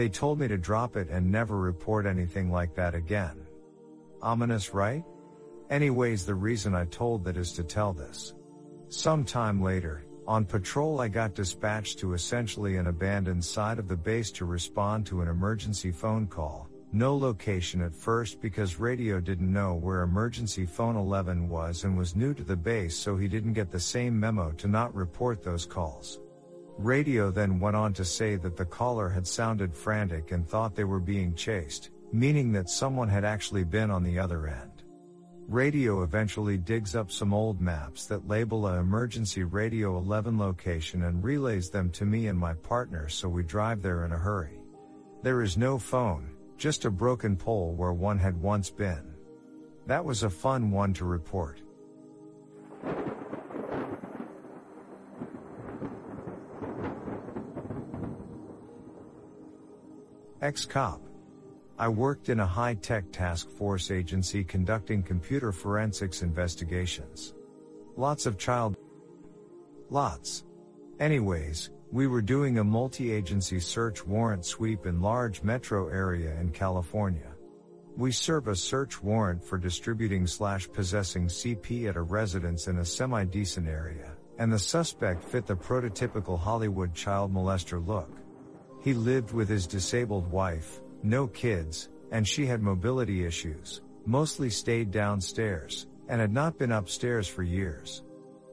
They 0.00 0.08
told 0.08 0.40
me 0.40 0.48
to 0.48 0.56
drop 0.56 0.96
it 0.96 1.10
and 1.10 1.30
never 1.30 1.58
report 1.58 2.06
anything 2.06 2.50
like 2.50 2.74
that 2.74 2.94
again. 2.94 3.46
Ominous, 4.22 4.72
right? 4.72 5.04
Anyways, 5.68 6.24
the 6.24 6.34
reason 6.34 6.74
I 6.74 6.86
told 6.86 7.22
that 7.24 7.36
is 7.36 7.52
to 7.52 7.62
tell 7.62 7.92
this. 7.92 8.32
Some 8.88 9.26
time 9.26 9.60
later, 9.60 10.06
on 10.26 10.46
patrol 10.46 11.02
I 11.02 11.08
got 11.08 11.34
dispatched 11.34 11.98
to 11.98 12.14
essentially 12.14 12.78
an 12.78 12.86
abandoned 12.86 13.44
side 13.44 13.78
of 13.78 13.88
the 13.88 13.96
base 13.96 14.30
to 14.30 14.46
respond 14.46 15.04
to 15.04 15.20
an 15.20 15.28
emergency 15.28 15.90
phone 15.90 16.26
call. 16.26 16.70
No 16.94 17.14
location 17.14 17.82
at 17.82 17.94
first 17.94 18.40
because 18.40 18.80
radio 18.80 19.20
didn't 19.20 19.52
know 19.52 19.74
where 19.74 20.00
emergency 20.00 20.64
phone 20.64 20.96
11 20.96 21.46
was 21.46 21.84
and 21.84 21.98
was 21.98 22.16
new 22.16 22.32
to 22.32 22.42
the 22.42 22.56
base 22.56 22.96
so 22.96 23.18
he 23.18 23.28
didn't 23.28 23.52
get 23.52 23.70
the 23.70 23.78
same 23.78 24.18
memo 24.18 24.50
to 24.52 24.66
not 24.66 24.94
report 24.94 25.44
those 25.44 25.66
calls. 25.66 26.20
Radio 26.84 27.30
then 27.30 27.60
went 27.60 27.76
on 27.76 27.92
to 27.94 28.04
say 28.04 28.36
that 28.36 28.56
the 28.56 28.64
caller 28.64 29.08
had 29.08 29.26
sounded 29.26 29.74
frantic 29.74 30.32
and 30.32 30.48
thought 30.48 30.74
they 30.74 30.84
were 30.84 31.00
being 31.00 31.34
chased, 31.34 31.90
meaning 32.12 32.52
that 32.52 32.70
someone 32.70 33.08
had 33.08 33.24
actually 33.24 33.64
been 33.64 33.90
on 33.90 34.02
the 34.02 34.18
other 34.18 34.46
end. 34.46 34.82
Radio 35.46 36.02
eventually 36.02 36.56
digs 36.56 36.94
up 36.94 37.10
some 37.10 37.34
old 37.34 37.60
maps 37.60 38.06
that 38.06 38.28
label 38.28 38.66
a 38.68 38.78
emergency 38.78 39.42
radio 39.42 39.98
11 39.98 40.38
location 40.38 41.02
and 41.02 41.22
relays 41.24 41.68
them 41.70 41.90
to 41.90 42.04
me 42.04 42.28
and 42.28 42.38
my 42.38 42.54
partner 42.54 43.08
so 43.08 43.28
we 43.28 43.42
drive 43.42 43.82
there 43.82 44.04
in 44.04 44.12
a 44.12 44.18
hurry. 44.18 44.60
There 45.22 45.42
is 45.42 45.58
no 45.58 45.76
phone, 45.76 46.30
just 46.56 46.84
a 46.84 46.90
broken 46.90 47.36
pole 47.36 47.74
where 47.74 47.92
one 47.92 48.18
had 48.18 48.40
once 48.40 48.70
been. 48.70 49.12
That 49.86 50.04
was 50.04 50.22
a 50.22 50.30
fun 50.30 50.70
one 50.70 50.94
to 50.94 51.04
report. 51.04 51.60
Ex-cop. 60.42 61.02
I 61.78 61.88
worked 61.88 62.30
in 62.30 62.40
a 62.40 62.46
high-tech 62.46 63.12
task 63.12 63.50
force 63.50 63.90
agency 63.90 64.42
conducting 64.42 65.02
computer 65.02 65.52
forensics 65.52 66.22
investigations. 66.22 67.34
Lots 67.96 68.24
of 68.24 68.38
child. 68.38 68.74
Lots. 69.90 70.44
Anyways, 70.98 71.70
we 71.92 72.06
were 72.06 72.22
doing 72.22 72.56
a 72.56 72.64
multi-agency 72.64 73.60
search 73.60 74.06
warrant 74.06 74.46
sweep 74.46 74.86
in 74.86 75.02
large 75.02 75.42
metro 75.42 75.88
area 75.88 76.34
in 76.40 76.52
California. 76.52 77.34
We 77.98 78.10
serve 78.10 78.48
a 78.48 78.56
search 78.56 79.02
warrant 79.02 79.44
for 79.44 79.58
distributing 79.58 80.26
slash 80.26 80.70
possessing 80.72 81.26
CP 81.26 81.86
at 81.86 81.96
a 81.96 82.02
residence 82.02 82.66
in 82.66 82.78
a 82.78 82.84
semi-decent 82.84 83.68
area, 83.68 84.12
and 84.38 84.50
the 84.50 84.58
suspect 84.58 85.22
fit 85.22 85.46
the 85.46 85.56
prototypical 85.56 86.38
Hollywood 86.38 86.94
child 86.94 87.30
molester 87.30 87.86
look. 87.86 88.19
He 88.80 88.94
lived 88.94 89.32
with 89.32 89.48
his 89.48 89.66
disabled 89.66 90.30
wife, 90.30 90.80
no 91.02 91.26
kids, 91.26 91.90
and 92.10 92.26
she 92.26 92.46
had 92.46 92.62
mobility 92.62 93.24
issues, 93.24 93.82
mostly 94.06 94.50
stayed 94.50 94.90
downstairs, 94.90 95.86
and 96.08 96.20
had 96.20 96.32
not 96.32 96.58
been 96.58 96.72
upstairs 96.72 97.28
for 97.28 97.42
years. 97.42 98.02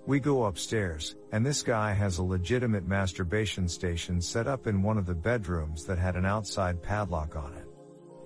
We 0.05 0.19
go 0.19 0.45
upstairs, 0.45 1.15
and 1.31 1.45
this 1.45 1.63
guy 1.63 1.93
has 1.93 2.17
a 2.17 2.23
legitimate 2.23 2.87
masturbation 2.87 3.67
station 3.67 4.21
set 4.21 4.47
up 4.47 4.67
in 4.67 4.81
one 4.81 4.97
of 4.97 5.05
the 5.05 5.15
bedrooms 5.15 5.85
that 5.85 5.97
had 5.97 6.15
an 6.15 6.25
outside 6.25 6.81
padlock 6.81 7.35
on 7.35 7.53
it. 7.53 7.67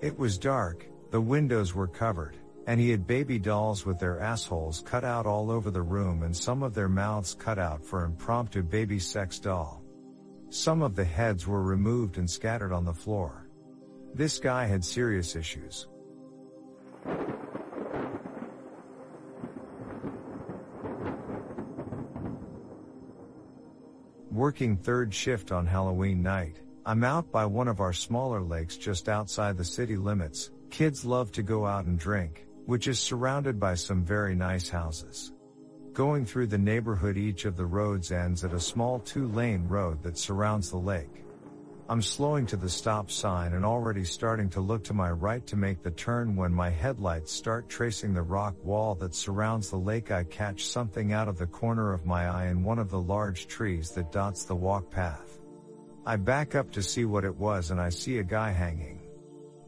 It 0.00 0.18
was 0.18 0.38
dark, 0.38 0.86
the 1.10 1.20
windows 1.20 1.74
were 1.74 1.88
covered, 1.88 2.36
and 2.66 2.80
he 2.80 2.90
had 2.90 3.06
baby 3.06 3.38
dolls 3.38 3.84
with 3.84 3.98
their 3.98 4.20
assholes 4.20 4.82
cut 4.86 5.04
out 5.04 5.26
all 5.26 5.50
over 5.50 5.70
the 5.70 5.82
room 5.82 6.22
and 6.22 6.36
some 6.36 6.62
of 6.62 6.74
their 6.74 6.88
mouths 6.88 7.34
cut 7.34 7.58
out 7.58 7.84
for 7.84 8.04
impromptu 8.04 8.62
baby 8.62 8.98
sex 8.98 9.38
doll. 9.38 9.81
Some 10.52 10.82
of 10.82 10.94
the 10.94 11.04
heads 11.04 11.46
were 11.46 11.62
removed 11.62 12.18
and 12.18 12.28
scattered 12.28 12.72
on 12.72 12.84
the 12.84 12.92
floor. 12.92 13.48
This 14.12 14.38
guy 14.38 14.66
had 14.66 14.84
serious 14.84 15.34
issues. 15.34 15.88
Working 24.30 24.76
third 24.76 25.14
shift 25.14 25.52
on 25.52 25.64
Halloween 25.64 26.22
night, 26.22 26.60
I'm 26.84 27.02
out 27.02 27.32
by 27.32 27.46
one 27.46 27.66
of 27.66 27.80
our 27.80 27.94
smaller 27.94 28.42
lakes 28.42 28.76
just 28.76 29.08
outside 29.08 29.56
the 29.56 29.64
city 29.64 29.96
limits. 29.96 30.50
Kids 30.68 31.02
love 31.02 31.32
to 31.32 31.42
go 31.42 31.64
out 31.64 31.86
and 31.86 31.98
drink, 31.98 32.44
which 32.66 32.88
is 32.88 33.00
surrounded 33.00 33.58
by 33.58 33.74
some 33.74 34.04
very 34.04 34.34
nice 34.34 34.68
houses. 34.68 35.32
Going 35.92 36.24
through 36.24 36.46
the 36.46 36.56
neighborhood 36.56 37.18
each 37.18 37.44
of 37.44 37.54
the 37.54 37.66
roads 37.66 38.12
ends 38.12 38.44
at 38.44 38.54
a 38.54 38.60
small 38.60 38.98
two-lane 39.00 39.68
road 39.68 40.02
that 40.02 40.16
surrounds 40.16 40.70
the 40.70 40.78
lake. 40.78 41.22
I'm 41.90 42.00
slowing 42.00 42.46
to 42.46 42.56
the 42.56 42.70
stop 42.70 43.10
sign 43.10 43.52
and 43.52 43.62
already 43.62 44.04
starting 44.04 44.48
to 44.50 44.62
look 44.62 44.84
to 44.84 44.94
my 44.94 45.10
right 45.10 45.46
to 45.46 45.56
make 45.56 45.82
the 45.82 45.90
turn 45.90 46.34
when 46.34 46.50
my 46.50 46.70
headlights 46.70 47.30
start 47.30 47.68
tracing 47.68 48.14
the 48.14 48.22
rock 48.22 48.54
wall 48.64 48.94
that 48.96 49.14
surrounds 49.14 49.68
the 49.68 49.76
lake. 49.76 50.10
I 50.10 50.24
catch 50.24 50.64
something 50.64 51.12
out 51.12 51.28
of 51.28 51.36
the 51.36 51.46
corner 51.46 51.92
of 51.92 52.06
my 52.06 52.26
eye 52.26 52.46
in 52.46 52.64
one 52.64 52.78
of 52.78 52.88
the 52.88 53.00
large 53.00 53.46
trees 53.46 53.90
that 53.90 54.10
dots 54.10 54.44
the 54.44 54.56
walk 54.56 54.90
path. 54.90 55.40
I 56.06 56.16
back 56.16 56.54
up 56.54 56.70
to 56.72 56.82
see 56.82 57.04
what 57.04 57.24
it 57.24 57.36
was 57.36 57.70
and 57.70 57.78
I 57.78 57.90
see 57.90 58.16
a 58.16 58.24
guy 58.24 58.50
hanging. 58.50 59.02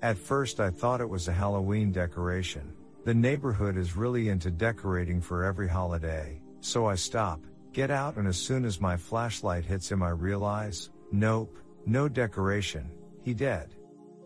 At 0.00 0.16
first 0.16 0.58
I 0.58 0.70
thought 0.70 1.02
it 1.02 1.08
was 1.08 1.28
a 1.28 1.32
Halloween 1.32 1.92
decoration, 1.92 2.73
the 3.04 3.14
neighborhood 3.14 3.76
is 3.76 3.96
really 3.96 4.30
into 4.30 4.50
decorating 4.50 5.20
for 5.20 5.44
every 5.44 5.68
holiday, 5.68 6.40
so 6.60 6.86
I 6.86 6.94
stop, 6.94 7.40
get 7.72 7.90
out 7.90 8.16
and 8.16 8.26
as 8.26 8.38
soon 8.38 8.64
as 8.64 8.80
my 8.80 8.96
flashlight 8.96 9.66
hits 9.66 9.92
him 9.92 10.02
I 10.02 10.10
realize, 10.10 10.88
nope, 11.12 11.58
no 11.84 12.08
decoration, 12.08 12.90
he 13.22 13.34
dead. 13.34 13.74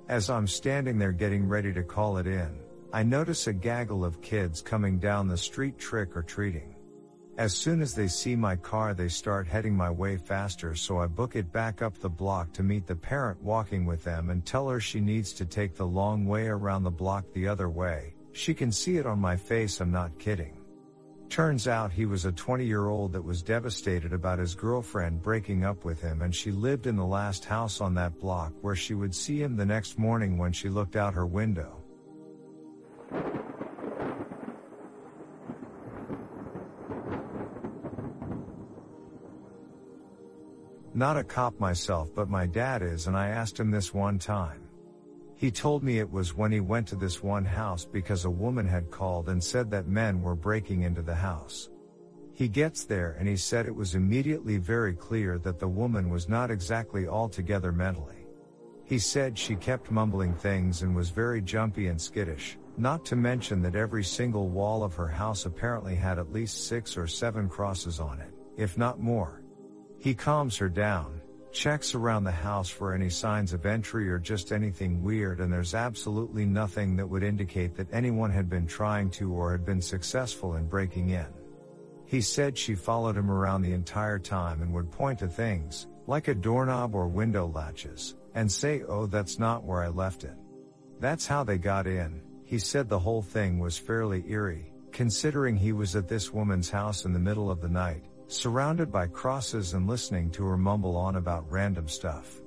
As 0.09 0.30
I'm 0.30 0.46
standing 0.46 0.96
there 0.96 1.12
getting 1.12 1.48
ready 1.48 1.72
to 1.72 1.82
call 1.82 2.18
it 2.18 2.28
in, 2.28 2.60
I 2.92 3.02
notice 3.02 3.48
a 3.48 3.52
gaggle 3.52 4.05
of 4.05 4.22
kids 4.22 4.62
coming 4.62 4.98
down 4.98 5.26
the 5.26 5.36
street 5.36 5.76
trick 5.76 6.16
or 6.16 6.22
treating. 6.22 6.76
As 7.36 7.55
soon 7.55 7.82
as 7.82 7.94
they 7.94 8.09
see 8.09 8.36
my 8.36 8.56
car, 8.56 8.94
they 8.94 9.09
start 9.09 9.46
heading 9.46 9.76
my 9.76 9.90
way 9.90 10.16
faster, 10.16 10.74
so 10.74 10.98
I 10.98 11.06
book 11.06 11.36
it 11.36 11.52
back 11.52 11.82
up 11.82 11.98
the 11.98 12.09
block 12.09 12.52
to 12.52 12.62
meet 12.62 12.86
the 12.86 12.96
parent 12.96 13.42
walking 13.42 13.84
with 13.86 14.05
them 14.05 14.30
and 14.30 14.44
tell 14.44 14.68
her 14.68 14.80
she 14.80 15.00
needs 15.00 15.32
to 15.34 15.44
take 15.44 15.74
the 15.74 15.86
long 15.86 16.26
way 16.26 16.46
around 16.46 16.84
the 16.84 16.90
block 16.90 17.24
the 17.32 17.46
other 17.46 17.68
way. 17.68 18.14
She 18.39 18.55
can 18.55 18.70
see 18.70 18.98
it 18.98 19.05
on 19.05 19.19
my 19.19 19.36
face, 19.36 19.81
I'm 19.81 19.90
not 19.90 20.16
kidding. 20.20 20.56
Turns 21.28 21.66
out 21.66 21.90
he 21.90 22.06
was 22.06 22.24
a 22.24 22.31
20 22.31 22.65
year 22.65 22.86
old 22.86 23.12
that 23.12 23.24
was 23.24 23.43
devastated 23.43 24.12
about 24.12 24.39
his 24.39 24.55
girlfriend 24.55 25.20
breaking 25.20 25.65
up 25.65 25.85
with 25.85 26.01
him 26.01 26.23
and 26.23 26.32
she 26.32 26.52
lived 26.52 26.86
in 26.86 26.94
the 26.94 27.05
last 27.05 27.44
house 27.44 27.81
on 27.81 27.94
that 27.94 28.20
block 28.20 28.52
where 28.60 28.77
she 28.77 28.94
would 28.94 29.12
see 29.12 29.43
him 29.43 29.56
the 29.56 29.66
next 29.66 29.98
morning 29.98 30.39
when 30.39 30.52
she 30.52 30.69
looked 30.69 30.94
out 30.94 31.15
her 31.15 31.27
window. 31.27 31.82
Not 40.94 41.16
a 41.16 41.24
cop 41.24 41.59
myself 41.59 42.15
but 42.15 42.31
my 42.31 42.47
dad 42.47 42.82
is 42.82 43.09
and 43.09 43.16
I 43.16 43.31
asked 43.31 43.59
him 43.59 43.73
this 43.73 43.93
one 43.93 44.20
time. 44.20 44.67
He 45.39 45.52
told 45.52 45.85
me 45.85 46.01
it 46.01 46.10
was 46.10 46.36
when 46.36 46.51
he 46.51 46.59
went 46.59 46.89
to 46.89 46.97
this 46.97 47.23
one 47.23 47.44
house 47.44 47.85
because 47.85 48.24
a 48.24 48.31
woman 48.31 48.66
had 48.66 48.90
called 48.90 49.28
and 49.28 49.43
said 49.43 49.70
that 49.70 49.86
men 49.86 50.20
were 50.20 50.35
breaking 50.35 50.82
into 50.82 51.01
the 51.01 51.15
house. 51.15 51.70
He 52.35 52.48
gets 52.48 52.85
there 52.85 53.16
and 53.20 53.28
he 53.28 53.36
said 53.36 53.66
it 53.66 53.74
was 53.74 53.94
immediately 53.94 54.56
very 54.56 54.94
clear 54.94 55.39
that 55.39 55.60
the 55.60 55.69
woman 55.69 56.10
was 56.10 56.28
not 56.28 56.51
exactly 56.51 57.06
altogether 57.06 57.70
mentally. 57.70 58.27
He 58.85 58.98
said 58.98 59.39
she 59.39 59.55
kept 59.55 59.93
mumbling 59.93 60.35
things 60.35 60.82
and 60.82 60.97
was 60.97 61.10
very 61.10 61.40
jumpy 61.40 61.86
and 61.86 62.01
skittish, 62.01 62.59
not 62.77 63.05
to 63.05 63.15
mention 63.15 63.62
that 63.62 63.77
every 63.77 64.02
single 64.02 64.48
wall 64.48 64.82
of 64.82 64.94
her 64.97 65.06
house 65.06 65.47
apparently 65.47 65.94
had 65.94 66.19
at 66.19 66.32
least 66.32 66.66
six 66.66 66.97
or 66.97 67.06
seven 67.06 67.48
crosses 67.48 68.01
on 68.01 68.20
it, 68.20 68.35
if 68.56 68.77
not 68.77 68.98
more. 68.98 69.44
He 69.98 70.15
calms 70.15 70.56
her 70.56 70.69
down, 70.69 71.17
checks 71.52 71.94
around 71.94 72.24
the 72.24 72.30
house 72.30 72.68
for 72.68 72.94
any 72.94 73.08
signs 73.08 73.52
of 73.52 73.66
entry 73.66 74.08
or 74.08 74.18
just 74.18 74.52
anything 74.52 75.02
weird 75.02 75.40
and 75.40 75.52
there's 75.52 75.74
absolutely 75.74 76.44
nothing 76.44 76.96
that 76.96 77.08
would 77.08 77.22
indicate 77.22 77.74
that 77.74 77.92
anyone 77.92 78.30
had 78.30 78.48
been 78.48 78.66
trying 78.66 79.10
to 79.10 79.32
or 79.32 79.52
had 79.52 79.64
been 79.64 79.80
successful 79.80 80.56
in 80.56 80.66
breaking 80.66 81.10
in. 81.10 81.26
He 82.06 82.20
said 82.20 82.56
she 82.56 82.74
followed 82.74 83.16
him 83.16 83.30
around 83.30 83.62
the 83.62 83.72
entire 83.72 84.18
time 84.18 84.62
and 84.62 84.72
would 84.72 84.90
point 84.90 85.18
to 85.20 85.28
things, 85.28 85.88
like 86.06 86.28
a 86.28 86.34
doorknob 86.34 86.94
or 86.94 87.06
window 87.06 87.46
latches, 87.54 88.16
and 88.34 88.50
say 88.50 88.82
oh 88.88 89.06
that's 89.06 89.38
not 89.38 89.64
where 89.64 89.82
I 89.82 89.88
left 89.88 90.24
it. 90.24 90.36
That's 91.00 91.26
how 91.26 91.44
they 91.44 91.58
got 91.58 91.86
in, 91.86 92.22
he 92.44 92.58
said 92.58 92.88
the 92.88 92.98
whole 92.98 93.22
thing 93.22 93.58
was 93.58 93.76
fairly 93.76 94.24
eerie, 94.26 94.72
considering 94.90 95.56
he 95.56 95.72
was 95.72 95.94
at 95.96 96.08
this 96.08 96.32
woman's 96.32 96.70
house 96.70 97.04
in 97.04 97.12
the 97.12 97.18
middle 97.18 97.50
of 97.50 97.60
the 97.60 97.68
night, 97.68 98.04
surrounded 98.28 98.92
by 98.92 99.06
crosses 99.06 99.74
and 99.74 99.88
listening 99.88 100.30
to 100.30 100.44
her 100.44 100.56
mumble 100.56 100.96
on 100.96 101.16
about 101.16 101.50
random 101.50 101.88
stuff. 101.88 102.40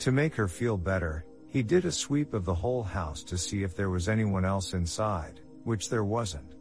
To 0.00 0.10
make 0.10 0.34
her 0.34 0.48
feel 0.48 0.76
better, 0.76 1.24
he 1.48 1.62
did 1.62 1.84
a 1.84 1.92
sweep 1.92 2.34
of 2.34 2.44
the 2.44 2.54
whole 2.54 2.82
house 2.82 3.22
to 3.24 3.38
see 3.38 3.62
if 3.62 3.76
there 3.76 3.90
was 3.90 4.08
anyone 4.08 4.44
else 4.44 4.74
inside, 4.74 5.40
which 5.64 5.88
there 5.88 6.04
wasn't. 6.04 6.54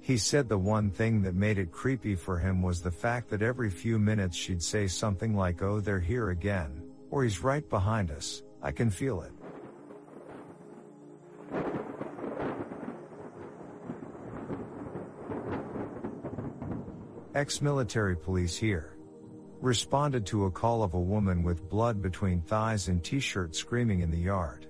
He 0.00 0.16
said 0.16 0.48
the 0.48 0.58
one 0.58 0.90
thing 0.90 1.22
that 1.22 1.34
made 1.34 1.58
it 1.58 1.70
creepy 1.70 2.14
for 2.14 2.38
him 2.38 2.62
was 2.62 2.80
the 2.80 2.90
fact 2.90 3.28
that 3.30 3.42
every 3.42 3.70
few 3.70 3.98
minutes 3.98 4.36
she'd 4.36 4.62
say 4.62 4.86
something 4.86 5.36
like, 5.36 5.62
oh, 5.62 5.80
they're 5.80 6.00
here 6.00 6.30
again, 6.30 6.82
or 7.10 7.24
he's 7.24 7.42
right 7.42 7.68
behind 7.68 8.10
us, 8.10 8.42
I 8.62 8.72
can 8.72 8.90
feel 8.90 9.22
it. 9.22 9.32
Ex-military 17.34 18.16
police 18.16 18.56
here. 18.56 18.96
Responded 19.60 20.24
to 20.26 20.46
a 20.46 20.50
call 20.50 20.82
of 20.82 20.94
a 20.94 21.00
woman 21.00 21.42
with 21.42 21.68
blood 21.68 22.00
between 22.00 22.40
thighs 22.40 22.88
and 22.88 23.04
t-shirt 23.04 23.54
screaming 23.54 24.00
in 24.00 24.10
the 24.10 24.18
yard. 24.18 24.66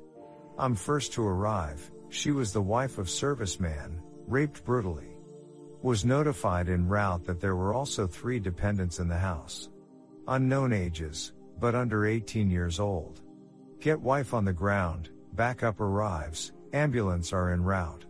I'm 0.59 0.75
first 0.75 1.13
to 1.13 1.23
arrive, 1.25 1.89
she 2.09 2.33
was 2.33 2.53
the 2.53 2.61
wife 2.61 2.99
of 2.99 3.07
serviceman, 3.07 4.01
raped 4.27 4.65
brutally. 4.65 5.17
Was 5.83 6.05
notified 6.05 6.69
en 6.69 6.89
route 6.89 7.25
that 7.27 7.41
there 7.41 7.55
were 7.55 7.75
also 7.75 8.09
three 8.09 8.41
dependents 8.41 8.99
in 8.99 9.07
the 9.07 9.17
house. 9.17 9.69
Unknown 10.27 10.73
ages, 10.73 11.35
but 11.61 11.77
under 11.77 12.07
18 12.07 12.51
years 12.51 12.81
old. 12.81 13.21
Get 13.79 14.01
wife 14.01 14.35
on 14.35 14.45
the 14.45 14.53
ground, 14.53 15.11
backup 15.35 15.81
arrives, 15.81 16.53
ambulance 16.73 17.33
are 17.33 17.53
en 17.53 17.63
route. 17.63 18.05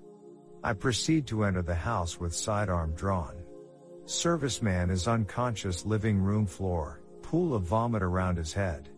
I 0.64 0.72
proceed 0.72 1.26
to 1.26 1.44
enter 1.44 1.60
the 1.60 1.74
house 1.74 2.18
with 2.18 2.34
sidearm 2.34 2.94
drawn. 2.94 3.37
Serviceman 4.08 4.90
is 4.90 5.06
unconscious 5.06 5.84
living 5.84 6.18
room 6.18 6.46
floor, 6.46 7.02
pool 7.20 7.54
of 7.54 7.64
vomit 7.64 8.02
around 8.02 8.38
his 8.38 8.54
head. 8.54 8.88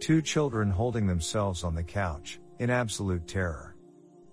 Two 0.00 0.20
children 0.20 0.68
holding 0.68 1.06
themselves 1.06 1.62
on 1.62 1.76
the 1.76 1.82
couch, 1.84 2.40
in 2.58 2.68
absolute 2.68 3.28
terror. 3.28 3.76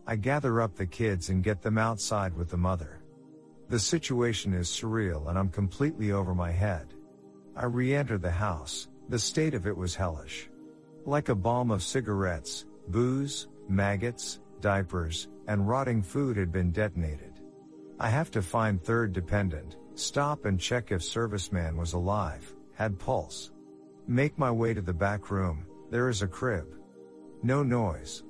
I 0.07 0.15
gather 0.15 0.61
up 0.61 0.73
the 0.73 0.87
kids 0.87 1.29
and 1.29 1.43
get 1.43 1.61
them 1.61 1.77
outside 1.77 2.35
with 2.35 2.49
the 2.49 2.57
mother. 2.57 3.03
The 3.69 3.77
situation 3.77 4.55
is 4.55 4.67
surreal 4.67 5.29
and 5.29 5.37
I'm 5.37 5.49
completely 5.49 6.11
over 6.11 6.33
my 6.33 6.49
head. 6.49 6.95
I 7.55 7.65
re-enter 7.65 8.17
the 8.17 8.31
house, 8.31 8.87
the 9.09 9.19
state 9.19 9.53
of 9.53 9.67
it 9.67 9.77
was 9.77 9.93
hellish. 9.93 10.49
Like 11.05 11.29
a 11.29 11.35
bomb 11.35 11.69
of 11.69 11.83
cigarettes, 11.83 12.65
booze, 12.87 13.47
maggots, 13.69 14.39
diapers, 14.59 15.27
and 15.47 15.69
rotting 15.69 16.01
food 16.01 16.35
had 16.35 16.51
been 16.51 16.71
detonated. 16.71 17.41
I 17.99 18.09
have 18.09 18.31
to 18.31 18.41
find 18.41 18.81
third 18.81 19.13
dependent, 19.13 19.77
Stop 19.95 20.43
and 20.43 20.59
check 20.59 20.91
if 20.91 21.01
serviceman 21.01 21.77
was 21.77 21.93
alive, 21.93 22.53
had 22.73 22.99
pulse. 22.99 23.51
Make 24.07 24.37
my 24.37 24.51
way 24.51 24.73
to 24.73 24.81
the 24.81 24.93
back 24.93 25.31
room, 25.31 25.65
there 25.89 26.09
is 26.09 26.21
a 26.21 26.27
crib. 26.27 26.67
No 27.43 27.63
noise. 27.63 28.23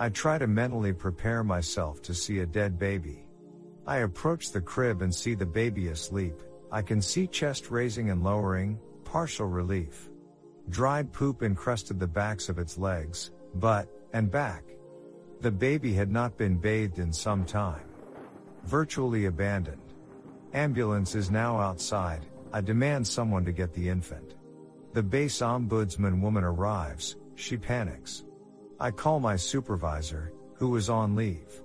I 0.00 0.08
try 0.08 0.36
to 0.36 0.48
mentally 0.48 0.92
prepare 0.92 1.44
myself 1.44 2.02
to 2.02 2.14
see 2.14 2.40
a 2.40 2.46
dead 2.46 2.76
baby. 2.76 3.28
I 3.86 3.98
approach 3.98 4.50
the 4.50 4.60
crib 4.60 5.00
and 5.00 5.14
see 5.14 5.34
the 5.34 5.46
baby 5.46 5.88
asleep. 5.88 6.42
I 6.72 6.82
can 6.82 7.00
see 7.00 7.28
chest 7.28 7.70
raising 7.70 8.10
and 8.10 8.24
lowering, 8.24 8.78
partial 9.04 9.46
relief. 9.46 10.10
Dried 10.70 11.12
poop 11.12 11.44
encrusted 11.44 12.00
the 12.00 12.08
backs 12.08 12.48
of 12.48 12.58
its 12.58 12.76
legs, 12.78 13.30
butt, 13.54 13.88
and 14.12 14.28
back. 14.28 14.64
The 15.40 15.52
baby 15.52 15.94
had 15.94 16.10
not 16.10 16.36
been 16.36 16.56
bathed 16.56 16.98
in 16.98 17.12
some 17.12 17.44
time. 17.44 17.88
Virtually 18.64 19.26
abandoned. 19.26 19.85
Ambulance 20.56 21.14
is 21.14 21.30
now 21.30 21.60
outside, 21.60 22.24
I 22.50 22.62
demand 22.62 23.06
someone 23.06 23.44
to 23.44 23.52
get 23.52 23.74
the 23.74 23.90
infant. 23.90 24.36
The 24.94 25.02
base 25.02 25.40
ombudsman 25.42 26.22
woman 26.22 26.44
arrives, 26.44 27.16
she 27.34 27.58
panics. 27.58 28.24
I 28.80 28.90
call 28.90 29.20
my 29.20 29.36
supervisor, 29.36 30.32
who 30.54 30.70
was 30.70 30.88
on 30.88 31.14
leave. 31.14 31.60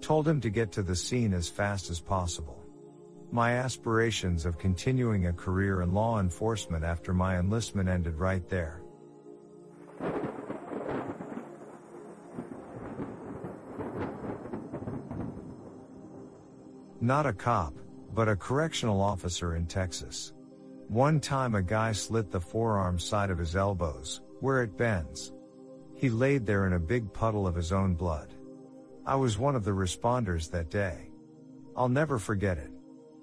Told 0.00 0.26
him 0.26 0.40
to 0.40 0.48
get 0.48 0.72
to 0.72 0.82
the 0.82 0.96
scene 0.96 1.34
as 1.34 1.50
fast 1.50 1.90
as 1.90 2.00
possible. 2.00 2.64
My 3.30 3.58
aspirations 3.58 4.46
of 4.46 4.56
continuing 4.56 5.26
a 5.26 5.32
career 5.34 5.82
in 5.82 5.92
law 5.92 6.18
enforcement 6.18 6.84
after 6.84 7.12
my 7.12 7.38
enlistment 7.38 7.90
ended 7.90 8.14
right 8.14 8.48
there. 8.48 8.80
Not 16.98 17.26
a 17.26 17.34
cop, 17.34 17.74
but 18.14 18.28
a 18.28 18.36
correctional 18.36 19.00
officer 19.00 19.56
in 19.56 19.66
Texas. 19.66 20.32
One 20.88 21.20
time 21.20 21.54
a 21.54 21.62
guy 21.62 21.92
slit 21.92 22.30
the 22.30 22.40
forearm 22.40 22.98
side 22.98 23.30
of 23.30 23.38
his 23.38 23.56
elbows, 23.56 24.20
where 24.40 24.62
it 24.62 24.76
bends. 24.76 25.32
He 25.94 26.10
laid 26.10 26.44
there 26.44 26.66
in 26.66 26.74
a 26.74 26.78
big 26.78 27.12
puddle 27.12 27.46
of 27.46 27.54
his 27.54 27.72
own 27.72 27.94
blood. 27.94 28.34
I 29.06 29.16
was 29.16 29.38
one 29.38 29.56
of 29.56 29.64
the 29.64 29.70
responders 29.70 30.50
that 30.50 30.70
day. 30.70 31.10
I'll 31.76 31.88
never 31.88 32.18
forget 32.18 32.58
it. 32.58 32.70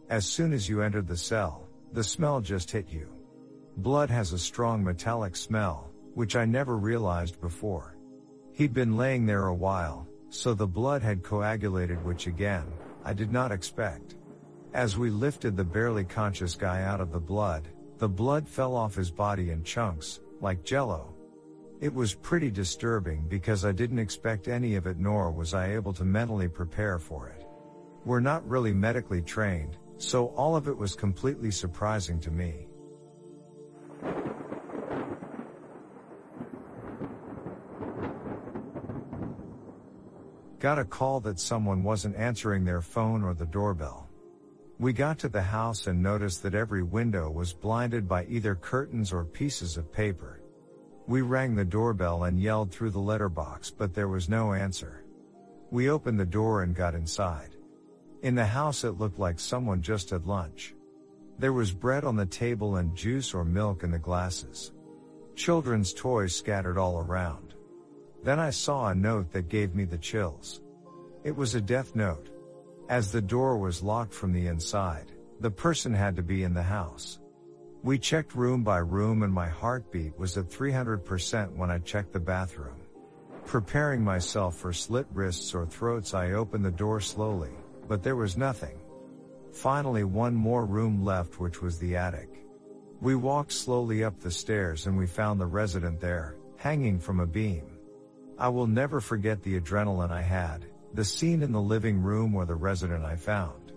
As 0.09 0.25
soon 0.25 0.53
as 0.53 0.67
you 0.67 0.81
entered 0.81 1.07
the 1.07 1.17
cell, 1.17 1.67
the 1.93 2.03
smell 2.03 2.41
just 2.41 2.71
hit 2.71 2.89
you. 2.89 3.09
Blood 3.77 4.09
has 4.09 4.33
a 4.33 4.39
strong 4.39 4.83
metallic 4.83 5.35
smell, 5.35 5.91
which 6.15 6.35
I 6.35 6.45
never 6.45 6.77
realized 6.77 7.39
before. 7.39 7.95
He'd 8.53 8.73
been 8.73 8.97
laying 8.97 9.25
there 9.25 9.45
a 9.45 9.53
while, 9.53 10.07
so 10.29 10.53
the 10.53 10.67
blood 10.67 11.01
had 11.01 11.23
coagulated 11.23 12.03
which 12.03 12.27
again, 12.27 12.65
I 13.05 13.13
did 13.13 13.31
not 13.31 13.51
expect. 13.51 14.15
As 14.73 14.97
we 14.97 15.09
lifted 15.09 15.57
the 15.57 15.63
barely 15.63 16.03
conscious 16.03 16.53
guy 16.53 16.83
out 16.83 17.01
of 17.01 17.11
the 17.11 17.19
blood, 17.19 17.67
the 17.97 18.07
blood 18.07 18.47
fell 18.47 18.75
off 18.75 18.93
his 18.93 19.09
body 19.09 19.49
in 19.49 19.63
chunks, 19.63 20.19
like 20.41 20.63
jello. 20.63 21.15
It 21.81 21.91
was 21.91 22.13
pretty 22.13 22.51
disturbing 22.51 23.25
because 23.27 23.65
I 23.65 23.71
didn't 23.71 23.97
expect 23.97 24.47
any 24.47 24.75
of 24.75 24.85
it 24.85 24.99
nor 24.99 25.31
was 25.31 25.55
I 25.55 25.73
able 25.73 25.93
to 25.93 26.05
mentally 26.05 26.47
prepare 26.47 26.99
for 26.99 27.29
it. 27.29 27.47
We're 28.05 28.19
not 28.19 28.47
really 28.47 28.73
medically 28.73 29.23
trained, 29.23 29.77
so 29.97 30.27
all 30.27 30.55
of 30.55 30.67
it 30.67 30.77
was 30.77 30.93
completely 30.93 31.49
surprising 31.49 32.19
to 32.19 32.31
me. 32.31 32.67
Got 40.59 40.77
a 40.77 40.85
call 40.85 41.21
that 41.21 41.39
someone 41.39 41.83
wasn't 41.83 42.17
answering 42.17 42.65
their 42.65 42.81
phone 42.81 43.23
or 43.23 43.33
the 43.33 43.45
doorbell. 43.45 44.08
We 44.79 44.93
got 44.93 45.19
to 45.19 45.29
the 45.29 45.41
house 45.41 45.87
and 45.87 46.01
noticed 46.01 46.41
that 46.43 46.55
every 46.55 46.83
window 46.83 47.29
was 47.29 47.51
blinded 47.51 48.07
by 48.07 48.23
either 48.25 48.55
curtains 48.55 49.11
or 49.11 49.25
pieces 49.25 49.75
of 49.75 49.91
paper. 49.91 50.39
We 51.05 51.21
rang 51.21 51.53
the 51.53 51.65
doorbell 51.65 52.23
and 52.23 52.39
yelled 52.39 52.71
through 52.71 52.91
the 52.91 52.99
letterbox, 52.99 53.71
but 53.71 53.93
there 53.93 54.07
was 54.07 54.29
no 54.29 54.53
answer. 54.53 55.03
We 55.69 55.89
opened 55.89 56.17
the 56.17 56.25
door 56.25 56.63
and 56.63 56.73
got 56.73 56.95
inside. 56.95 57.57
In 58.21 58.35
the 58.35 58.45
house, 58.45 58.85
it 58.85 58.91
looked 58.91 59.19
like 59.19 59.37
someone 59.37 59.81
just 59.81 60.11
had 60.11 60.25
lunch. 60.25 60.73
There 61.37 61.51
was 61.51 61.73
bread 61.73 62.05
on 62.05 62.15
the 62.15 62.25
table 62.25 62.77
and 62.77 62.95
juice 62.95 63.33
or 63.33 63.43
milk 63.43 63.83
in 63.83 63.91
the 63.91 63.99
glasses. 63.99 64.71
Children's 65.35 65.93
toys 65.93 66.33
scattered 66.33 66.77
all 66.77 66.99
around. 66.99 67.53
Then 68.23 68.39
I 68.39 68.51
saw 68.51 68.87
a 68.87 68.95
note 68.95 69.31
that 69.33 69.49
gave 69.49 69.75
me 69.75 69.83
the 69.83 69.97
chills. 69.97 70.61
It 71.25 71.35
was 71.35 71.55
a 71.55 71.61
death 71.61 71.97
note. 71.97 72.29
As 72.89 73.11
the 73.11 73.21
door 73.21 73.55
was 73.55 73.83
locked 73.83 74.15
from 74.15 74.33
the 74.33 74.47
inside, 74.47 75.11
the 75.41 75.51
person 75.51 75.93
had 75.93 76.15
to 76.15 76.23
be 76.23 76.41
in 76.41 76.55
the 76.55 76.63
house. 76.63 77.19
We 77.83 77.99
checked 77.99 78.33
room 78.33 78.63
by 78.63 78.79
room 78.79 79.21
and 79.21 79.31
my 79.31 79.47
heartbeat 79.47 80.17
was 80.17 80.35
at 80.39 80.49
300% 80.49 81.55
when 81.55 81.69
I 81.69 81.77
checked 81.77 82.13
the 82.13 82.19
bathroom. 82.19 82.81
Preparing 83.45 84.03
myself 84.03 84.55
for 84.55 84.73
slit 84.73 85.05
wrists 85.13 85.53
or 85.53 85.67
throats, 85.67 86.15
I 86.15 86.31
opened 86.31 86.65
the 86.65 86.71
door 86.71 86.99
slowly, 86.99 87.51
but 87.87 88.01
there 88.01 88.15
was 88.15 88.37
nothing. 88.37 88.79
Finally, 89.53 90.03
one 90.03 90.33
more 90.33 90.65
room 90.65 91.05
left, 91.05 91.39
which 91.39 91.61
was 91.61 91.77
the 91.77 91.95
attic. 91.95 92.43
We 93.01 93.13
walked 93.13 93.51
slowly 93.51 94.03
up 94.03 94.19
the 94.19 94.31
stairs 94.31 94.87
and 94.87 94.97
we 94.97 95.05
found 95.05 95.39
the 95.39 95.45
resident 95.45 95.99
there, 95.99 96.37
hanging 96.57 96.99
from 96.99 97.19
a 97.19 97.27
beam. 97.27 97.77
I 98.39 98.49
will 98.49 98.67
never 98.67 98.99
forget 98.99 99.43
the 99.43 99.59
adrenaline 99.59 100.11
I 100.11 100.23
had, 100.23 100.65
the 100.93 101.05
scene 101.05 101.41
in 101.43 101.51
the 101.51 101.61
living 101.61 102.01
room 102.01 102.33
where 102.33 102.45
the 102.45 102.55
resident 102.55 103.05
I 103.05 103.15
found. 103.15 103.73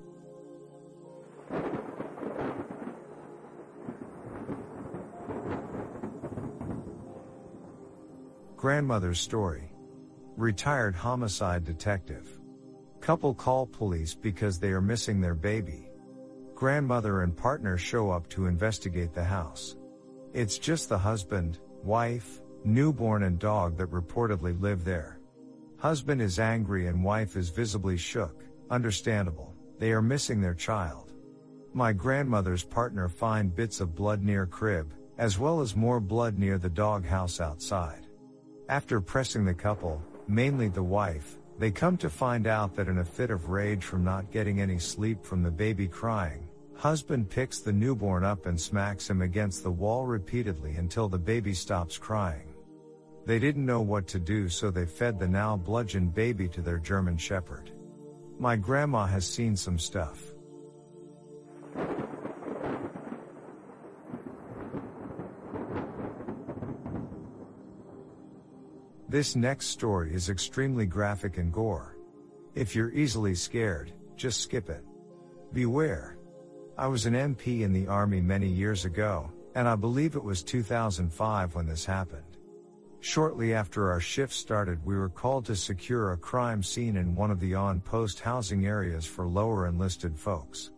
Grandmother's 8.57 9.21
story. 9.21 9.73
Retired 10.37 10.95
homicide 10.95 11.65
detective. 11.65 12.39
Couple 13.01 13.35
call 13.35 13.67
police 13.67 14.15
because 14.15 14.59
they 14.59 14.69
are 14.69 14.81
missing 14.81 15.21
their 15.21 15.35
baby. 15.35 15.91
Grandmother 16.55 17.23
and 17.23 17.37
partner 17.37 17.77
show 17.77 18.11
up 18.11 18.29
to 18.29 18.47
investigate 18.47 19.13
the 19.13 19.25
house. 19.25 19.77
It's 20.33 20.59
just 20.59 20.89
the 20.89 20.97
husband, 20.97 21.59
wife, 21.83 22.41
newborn 22.65 23.25
and 23.25 23.39
dog 23.39 23.77
that 23.79 23.91
reportedly 23.91 24.59
live 24.61 24.85
there. 24.85 25.19
Husband 25.83 26.23
is 26.23 26.39
angry 26.39 26.87
and 26.87 27.03
wife 27.03 27.35
is 27.35 27.49
visibly 27.49 27.97
shook, 27.97 28.45
understandable, 28.71 29.53
they 29.81 29.91
are 29.91 30.01
missing 30.01 30.41
their 30.41 30.55
child. 30.55 31.13
My 31.75 31.93
grandmother's 31.93 32.63
partner 32.63 33.09
find 33.09 33.53
bits 33.53 33.81
of 33.81 33.97
blood 33.97 34.23
near 34.23 34.47
crib, 34.47 34.95
as 35.19 35.41
well 35.41 35.61
as 35.61 35.75
more 35.75 35.99
blood 35.99 36.39
near 36.39 36.57
the 36.57 36.69
dog 36.69 37.05
house 37.05 37.41
outside. 37.41 38.07
After 38.69 39.01
pressing 39.01 39.45
the 39.45 39.55
couple, 39.55 40.01
mainly 40.29 40.69
the 40.69 40.85
wife, 40.85 41.41
they 41.59 41.73
come 41.73 41.97
to 41.97 42.09
find 42.09 42.47
out 42.47 42.77
that 42.77 42.87
in 42.87 42.99
a 42.99 43.05
fit 43.05 43.33
of 43.33 43.49
rage 43.49 43.83
from 43.83 44.05
not 44.05 44.31
getting 44.31 44.61
any 44.61 44.79
sleep 44.79 45.25
from 45.25 45.43
the 45.43 45.51
baby 45.51 45.89
crying, 45.89 46.49
husband 46.77 47.29
picks 47.29 47.59
the 47.59 47.73
newborn 47.73 48.23
up 48.23 48.47
and 48.47 48.61
smacks 48.61 49.11
him 49.11 49.21
against 49.21 49.65
the 49.65 49.73
wall 49.73 50.07
repeatedly 50.07 50.77
until 50.77 51.09
the 51.09 51.19
baby 51.19 51.53
stops 51.53 51.99
crying. 51.99 52.52
They 53.25 53.39
didn't 53.39 53.65
know 53.65 53.81
what 53.81 54.09
to 54.09 54.19
do 54.19 54.49
so 54.49 54.71
they 54.71 54.87
fed 54.87 55.19
the 55.19 55.29
now 55.29 55.57
bludgeoned 55.57 56.15
baby 56.15 56.49
to 56.49 56.61
their 56.61 56.79
German 56.79 57.17
Shepherd. 57.17 57.71
My 58.39 58.57
grandma 58.57 59.07
has 59.07 59.25
seen 59.25 59.57
some 59.57 59.79
stuff. 59.79 60.35
This 69.09 69.37
next 69.37 69.67
story 69.67 70.15
is 70.15 70.31
extremely 70.31 70.87
graphic 70.87 71.37
and 71.37 71.53
gore. 71.53 71.99
If 72.55 72.75
you're 72.75 72.93
easily 72.93 73.35
scared, 73.35 73.93
just 74.17 74.41
skip 74.41 74.71
it. 74.71 74.85
Beware. 75.53 76.17
I 76.79 76.87
was 76.87 77.05
an 77.05 77.15
MP 77.15 77.61
in 77.61 77.73
the 77.73 77.87
army 77.87 78.23
many 78.23 78.49
years 78.49 78.87
ago, 78.87 79.31
and 79.55 79.69
I 79.69 79.77
believe 79.77 80.17
it 80.17 80.25
was 80.25 80.43
2005 80.43 81.55
when 81.55 81.67
this 81.67 81.85
happened. 81.85 82.32
Shortly 83.03 83.53
after 83.53 83.91
our 83.91 83.99
shift 83.99 84.33
started, 84.33 84.79
we 84.87 84.95
were 84.95 85.09
called 85.09 85.45
to 85.47 85.57
secure 85.57 86.13
a 86.13 86.17
crime 86.17 86.63
scene 86.63 86.97
in 86.97 87.17
one 87.17 87.33
of 87.33 87.41
the 87.41 87.53
on-post 87.53 88.21
housing 88.21 88.65
areas 88.65 89.05
for 89.05 89.27
lower 89.27 89.67
enlisted 89.67 90.17
folks. 90.17 90.71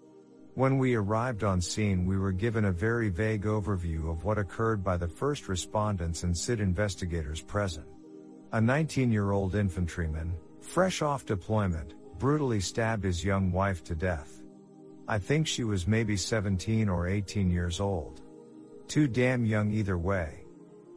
When 0.54 0.78
we 0.78 0.94
arrived 0.94 1.44
on 1.44 1.60
scene, 1.60 2.06
we 2.06 2.16
were 2.16 2.32
given 2.32 2.64
a 2.64 2.72
very 2.72 3.10
vague 3.10 3.42
overview 3.42 4.10
of 4.10 4.24
what 4.24 4.38
occurred 4.38 4.82
by 4.82 4.96
the 4.96 5.06
first 5.06 5.48
respondents 5.48 6.22
and 6.22 6.34
SID 6.34 6.60
investigators 6.60 7.42
present. 7.42 7.86
A 8.52 8.58
19-year-old 8.58 9.54
infantryman, 9.54 10.32
fresh 10.62 11.02
off 11.02 11.26
deployment, 11.26 11.92
brutally 12.18 12.60
stabbed 12.60 13.04
his 13.04 13.22
young 13.22 13.52
wife 13.52 13.84
to 13.84 13.94
death. 13.94 14.40
I 15.06 15.18
think 15.18 15.46
she 15.46 15.64
was 15.64 15.86
maybe 15.86 16.16
17 16.16 16.88
or 16.88 17.06
18 17.06 17.50
years 17.50 17.80
old. 17.80 18.22
Too 18.88 19.08
damn 19.08 19.44
young 19.44 19.70
either 19.70 19.98
way. 19.98 20.43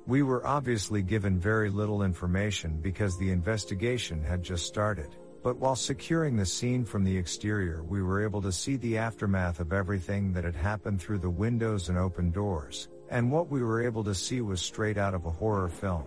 We 0.07 0.23
were 0.23 0.47
obviously 0.47 1.01
given 1.01 1.37
very 1.37 1.69
little 1.69 2.03
information 2.03 2.79
because 2.81 3.17
the 3.17 3.29
investigation 3.29 4.23
had 4.23 4.41
just 4.41 4.65
started, 4.65 5.17
but 5.43 5.57
while 5.57 5.75
securing 5.75 6.37
the 6.37 6.45
scene 6.45 6.85
from 6.85 7.03
the 7.03 7.17
exterior, 7.17 7.83
we 7.83 8.01
were 8.01 8.23
able 8.23 8.41
to 8.43 8.51
see 8.53 8.77
the 8.77 8.97
aftermath 8.97 9.59
of 9.59 9.73
everything 9.73 10.31
that 10.31 10.45
had 10.45 10.55
happened 10.55 11.01
through 11.01 11.19
the 11.19 11.29
windows 11.29 11.89
and 11.89 11.97
open 11.97 12.31
doors, 12.31 12.87
and 13.09 13.29
what 13.29 13.49
we 13.49 13.61
were 13.61 13.83
able 13.83 14.01
to 14.05 14.15
see 14.15 14.39
was 14.39 14.61
straight 14.61 14.97
out 14.97 15.13
of 15.13 15.25
a 15.25 15.29
horror 15.29 15.67
film. 15.67 16.05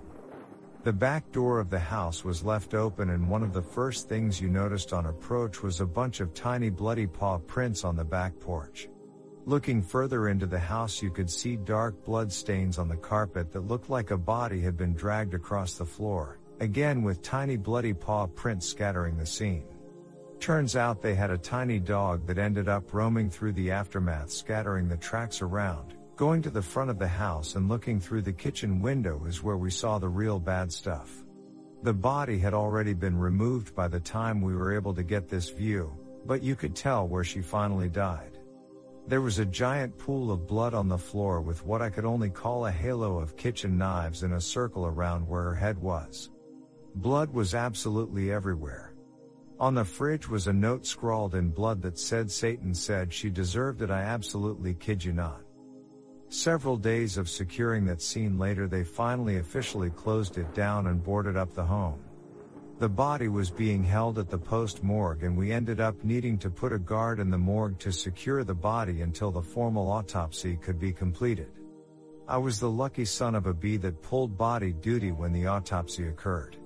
The 0.82 0.94
back 0.94 1.30
door 1.30 1.60
of 1.60 1.68
the 1.68 1.78
house 1.78 2.24
was 2.24 2.42
left 2.42 2.72
open 2.72 3.10
and 3.10 3.28
one 3.28 3.42
of 3.42 3.52
the 3.52 3.60
first 3.60 4.08
things 4.08 4.40
you 4.40 4.48
noticed 4.48 4.94
on 4.94 5.04
approach 5.04 5.62
was 5.62 5.82
a 5.82 5.86
bunch 5.86 6.20
of 6.20 6.32
tiny 6.32 6.70
bloody 6.70 7.06
paw 7.06 7.36
prints 7.36 7.84
on 7.84 7.96
the 7.96 8.04
back 8.04 8.32
porch. 8.40 8.88
Looking 9.46 9.80
further 9.82 10.28
into 10.28 10.46
the 10.46 10.58
house 10.58 11.02
you 11.02 11.10
could 11.10 11.30
see 11.30 11.56
dark 11.56 12.04
blood 12.04 12.30
stains 12.30 12.78
on 12.78 12.88
the 12.88 12.96
carpet 12.96 13.52
that 13.52 13.66
looked 13.66 13.88
like 13.88 14.10
a 14.10 14.18
body 14.18 14.60
had 14.60 14.76
been 14.76 14.94
dragged 14.94 15.32
across 15.32 15.74
the 15.74 15.84
floor, 15.86 16.38
again 16.60 17.02
with 17.02 17.22
tiny 17.22 17.56
bloody 17.56 17.94
paw 17.94 18.26
prints 18.26 18.66
scattering 18.66 19.16
the 19.16 19.24
scene. 19.24 19.64
Turns 20.40 20.76
out 20.76 21.00
they 21.00 21.14
had 21.14 21.30
a 21.30 21.38
tiny 21.38 21.78
dog 21.78 22.26
that 22.26 22.38
ended 22.38 22.68
up 22.68 22.92
roaming 22.92 23.30
through 23.30 23.52
the 23.52 23.70
aftermath 23.70 24.30
scattering 24.30 24.88
the 24.88 24.96
tracks 24.96 25.42
around. 25.42 25.94
Going 26.16 26.42
to 26.42 26.50
the 26.50 26.62
front 26.62 26.90
of 26.90 26.98
the 26.98 27.08
house 27.08 27.54
and 27.54 27.68
looking 27.68 27.98
through 27.98 28.22
the 28.22 28.32
kitchen 28.32 28.82
window 28.82 29.24
is 29.24 29.42
where 29.42 29.56
we 29.56 29.70
saw 29.70 29.98
the 29.98 30.08
real 30.08 30.38
bad 30.38 30.70
stuff. 30.70 31.24
The 31.82 31.94
body 31.94 32.38
had 32.38 32.52
already 32.52 32.92
been 32.92 33.18
removed 33.18 33.74
by 33.74 33.88
the 33.88 34.00
time 34.00 34.42
we 34.42 34.54
were 34.54 34.74
able 34.74 34.92
to 34.94 35.02
get 35.02 35.28
this 35.28 35.48
view, 35.48 35.96
but 36.26 36.42
you 36.42 36.56
could 36.56 36.76
tell 36.76 37.08
where 37.08 37.24
she 37.24 37.40
finally 37.40 37.88
died. 37.88 38.36
There 39.10 39.20
was 39.20 39.40
a 39.40 39.44
giant 39.44 39.98
pool 39.98 40.30
of 40.30 40.46
blood 40.46 40.72
on 40.72 40.86
the 40.86 40.96
floor 40.96 41.40
with 41.40 41.66
what 41.66 41.82
I 41.82 41.90
could 41.90 42.04
only 42.04 42.30
call 42.30 42.66
a 42.66 42.70
halo 42.70 43.18
of 43.18 43.36
kitchen 43.36 43.76
knives 43.76 44.22
in 44.22 44.34
a 44.34 44.40
circle 44.40 44.86
around 44.86 45.26
where 45.26 45.42
her 45.42 45.54
head 45.56 45.76
was. 45.78 46.30
Blood 46.94 47.34
was 47.34 47.52
absolutely 47.52 48.30
everywhere. 48.30 48.94
On 49.58 49.74
the 49.74 49.84
fridge 49.84 50.28
was 50.28 50.46
a 50.46 50.52
note 50.52 50.86
scrawled 50.86 51.34
in 51.34 51.50
blood 51.50 51.82
that 51.82 51.98
said 51.98 52.30
Satan 52.30 52.72
said 52.72 53.12
she 53.12 53.30
deserved 53.30 53.82
it 53.82 53.90
I 53.90 54.02
absolutely 54.02 54.74
kid 54.74 55.04
you 55.04 55.12
not. 55.12 55.42
Several 56.28 56.76
days 56.76 57.18
of 57.18 57.28
securing 57.28 57.84
that 57.86 58.00
scene 58.00 58.38
later 58.38 58.68
they 58.68 58.84
finally 58.84 59.38
officially 59.38 59.90
closed 59.90 60.38
it 60.38 60.54
down 60.54 60.86
and 60.86 61.02
boarded 61.02 61.36
up 61.36 61.52
the 61.52 61.64
home. 61.64 61.98
The 62.80 62.88
body 62.88 63.28
was 63.28 63.50
being 63.50 63.84
held 63.84 64.18
at 64.18 64.30
the 64.30 64.38
post 64.38 64.82
morgue 64.82 65.22
and 65.22 65.36
we 65.36 65.52
ended 65.52 65.80
up 65.80 66.02
needing 66.02 66.38
to 66.38 66.48
put 66.48 66.72
a 66.72 66.78
guard 66.78 67.20
in 67.20 67.28
the 67.28 67.36
morgue 67.36 67.78
to 67.80 67.92
secure 67.92 68.42
the 68.42 68.54
body 68.54 69.02
until 69.02 69.30
the 69.30 69.42
formal 69.42 69.92
autopsy 69.92 70.56
could 70.56 70.78
be 70.78 70.90
completed. 70.90 71.52
I 72.26 72.38
was 72.38 72.58
the 72.58 72.70
lucky 72.70 73.04
son 73.04 73.34
of 73.34 73.44
a 73.44 73.52
bee 73.52 73.76
that 73.76 74.00
pulled 74.00 74.38
body 74.38 74.72
duty 74.72 75.12
when 75.12 75.30
the 75.30 75.46
autopsy 75.46 76.08
occurred. 76.08 76.56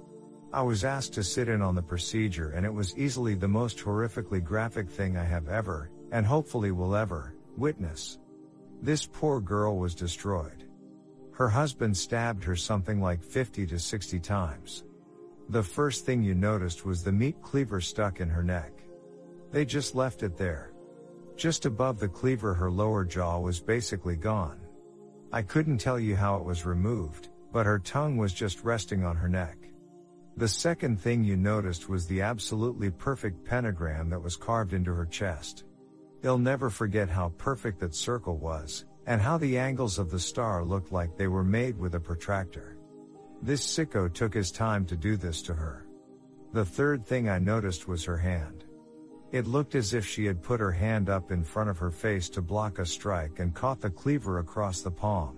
I 0.53 0.63
was 0.63 0.85
asked 0.85 1.15
to 1.15 1.25
sit 1.25 1.49
in 1.49 1.61
on 1.61 1.75
the 1.75 1.83
procedure 1.83 2.51
and 2.51 2.65
it 2.65 2.73
was 2.73 2.97
easily 2.97 3.35
the 3.35 3.49
most 3.49 3.79
horrifically 3.79 4.41
graphic 4.41 4.89
thing 4.89 5.17
I 5.17 5.25
have 5.25 5.49
ever, 5.49 5.91
and 6.13 6.25
hopefully 6.25 6.71
will 6.71 6.95
ever, 6.95 7.35
witness. 7.57 8.21
This 8.81 9.05
poor 9.05 9.41
girl 9.41 9.79
was 9.79 9.97
destroyed. 9.97 10.63
Her 11.33 11.49
husband 11.49 11.97
stabbed 11.97 12.45
her 12.45 12.55
something 12.55 13.01
like 13.01 13.21
50 13.21 13.67
to 13.67 13.81
60 13.81 14.21
times. 14.21 14.85
The 15.51 15.63
first 15.63 16.07
thing 16.07 16.23
you 16.23 16.35
noticed 16.35 16.87
was 16.87 17.03
the 17.03 17.13
meat 17.13 17.37
cleaver 17.43 17.81
stuck 17.81 18.21
in 18.21 18.29
her 18.29 18.43
neck. 18.43 18.73
They 19.53 19.65
just 19.65 19.95
left 19.95 20.23
it 20.23 20.37
there. 20.37 20.73
Just 21.37 21.67
above 21.67 21.99
the 21.99 22.09
cleaver 22.09 22.55
her 22.55 22.71
lower 22.71 23.05
jaw 23.05 23.39
was 23.39 23.61
basically 23.61 24.17
gone. 24.17 24.61
I 25.33 25.43
couldn't 25.43 25.79
tell 25.79 25.99
you 25.99 26.17
how 26.17 26.37
it 26.37 26.45
was 26.45 26.65
removed, 26.65 27.29
but 27.53 27.67
her 27.67 27.79
tongue 27.79 28.17
was 28.17 28.33
just 28.33 28.65
resting 28.65 29.05
on 29.05 29.17
her 29.17 29.29
neck. 29.29 29.59
The 30.37 30.49
second 30.49 31.01
thing 31.01 31.23
you 31.23 31.37
noticed 31.37 31.89
was 31.89 32.07
the 32.07 32.23
absolutely 32.23 32.91
perfect 32.91 33.45
pentagram 33.45 34.09
that 34.11 34.23
was 34.23 34.37
carved 34.37 34.73
into 34.73 34.93
her 34.93 35.07
chest. 35.07 35.65
They'll 36.23 36.39
never 36.39 36.71
forget 36.71 37.09
how 37.09 37.29
perfect 37.37 37.81
that 37.81 37.95
circle 37.95 38.39
was, 38.39 38.87
and 39.07 39.21
how 39.21 39.39
the 39.39 39.59
angles 39.59 39.99
of 39.99 40.11
the 40.11 40.19
star 40.19 40.65
looked 40.65 40.91
like 40.91 41.17
they 41.17 41.29
were 41.29 41.45
made 41.45 41.79
with 41.79 41.95
a 41.95 42.01
protractor. 42.01 42.74
This 43.45 43.61
sicko 43.61 44.11
took 44.11 44.33
his 44.33 44.51
time 44.51 44.87
to 44.87 44.97
do 44.97 45.19
this 45.19 45.43
to 45.43 45.53
her. 45.53 45.85
The 46.55 46.65
third 46.65 47.05
thing 47.05 47.29
I 47.29 47.39
noticed 47.39 47.87
was 47.87 48.03
her 48.05 48.17
hand. 48.17 48.65
It 49.33 49.47
looked 49.47 49.75
as 49.75 49.93
if 49.93 50.07
she 50.07 50.25
had 50.25 50.43
put 50.43 50.61
her 50.61 50.73
hand 50.73 51.11
up 51.11 51.31
in 51.31 51.45
front 51.45 51.69
of 51.69 51.77
her 51.77 51.91
face 51.91 52.31
to 52.31 52.41
block 52.41 52.79
a 52.79 52.87
strike 52.87 53.41
and 53.41 53.55
caught 53.55 53.83
the 53.83 53.91
cleaver 53.91 54.39
across 54.39 54.81
the 54.81 54.91
palm. 54.91 55.37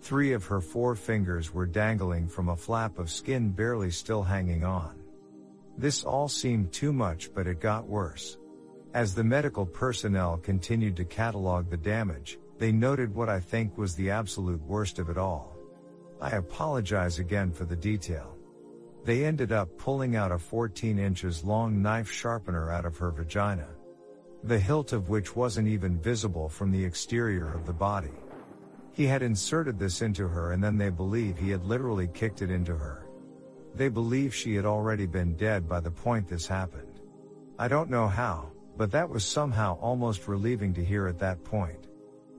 Three 0.00 0.32
of 0.32 0.44
her 0.44 0.60
four 0.60 0.94
fingers 0.94 1.52
were 1.52 1.66
dangling 1.66 2.28
from 2.28 2.50
a 2.50 2.56
flap 2.56 3.00
of 3.00 3.10
skin 3.10 3.50
barely 3.50 3.90
still 3.90 4.22
hanging 4.22 4.62
on. 4.62 4.94
This 5.76 6.04
all 6.04 6.28
seemed 6.28 6.72
too 6.72 6.92
much 6.92 7.34
but 7.34 7.48
it 7.48 7.58
got 7.58 7.88
worse. 7.88 8.38
As 8.92 9.12
the 9.12 9.24
medical 9.24 9.66
personnel 9.66 10.36
continued 10.36 10.94
to 10.98 11.04
catalog 11.04 11.68
the 11.68 11.76
damage, 11.76 12.38
they 12.58 12.70
noted 12.70 13.12
what 13.12 13.28
I 13.28 13.40
think 13.40 13.76
was 13.76 13.96
the 13.96 14.10
absolute 14.10 14.62
worst 14.62 15.00
of 15.00 15.10
it 15.10 15.18
all. 15.18 15.53
I 16.24 16.36
apologize 16.36 17.18
again 17.18 17.52
for 17.52 17.66
the 17.66 17.76
detail. 17.76 18.34
They 19.04 19.26
ended 19.26 19.52
up 19.52 19.76
pulling 19.76 20.16
out 20.16 20.32
a 20.32 20.38
14 20.38 20.98
inches 20.98 21.44
long 21.44 21.82
knife 21.82 22.10
sharpener 22.10 22.72
out 22.72 22.86
of 22.86 22.96
her 22.96 23.10
vagina. 23.10 23.68
The 24.42 24.58
hilt 24.58 24.94
of 24.94 25.10
which 25.10 25.36
wasn't 25.36 25.68
even 25.68 26.00
visible 26.00 26.48
from 26.48 26.72
the 26.72 26.82
exterior 26.82 27.52
of 27.52 27.66
the 27.66 27.74
body. 27.74 28.14
He 28.92 29.04
had 29.04 29.22
inserted 29.22 29.78
this 29.78 30.00
into 30.00 30.26
her 30.26 30.52
and 30.52 30.64
then 30.64 30.78
they 30.78 30.88
believe 30.88 31.36
he 31.36 31.50
had 31.50 31.62
literally 31.62 32.08
kicked 32.08 32.40
it 32.40 32.50
into 32.50 32.74
her. 32.74 33.06
They 33.74 33.90
believe 33.90 34.34
she 34.34 34.54
had 34.54 34.64
already 34.64 35.04
been 35.04 35.36
dead 35.36 35.68
by 35.68 35.80
the 35.80 35.90
point 35.90 36.26
this 36.26 36.46
happened. 36.46 37.02
I 37.58 37.68
don't 37.68 37.90
know 37.90 38.08
how, 38.08 38.50
but 38.78 38.90
that 38.92 39.10
was 39.10 39.26
somehow 39.26 39.78
almost 39.78 40.26
relieving 40.26 40.72
to 40.72 40.82
hear 40.82 41.06
at 41.06 41.18
that 41.18 41.44
point. 41.44 41.88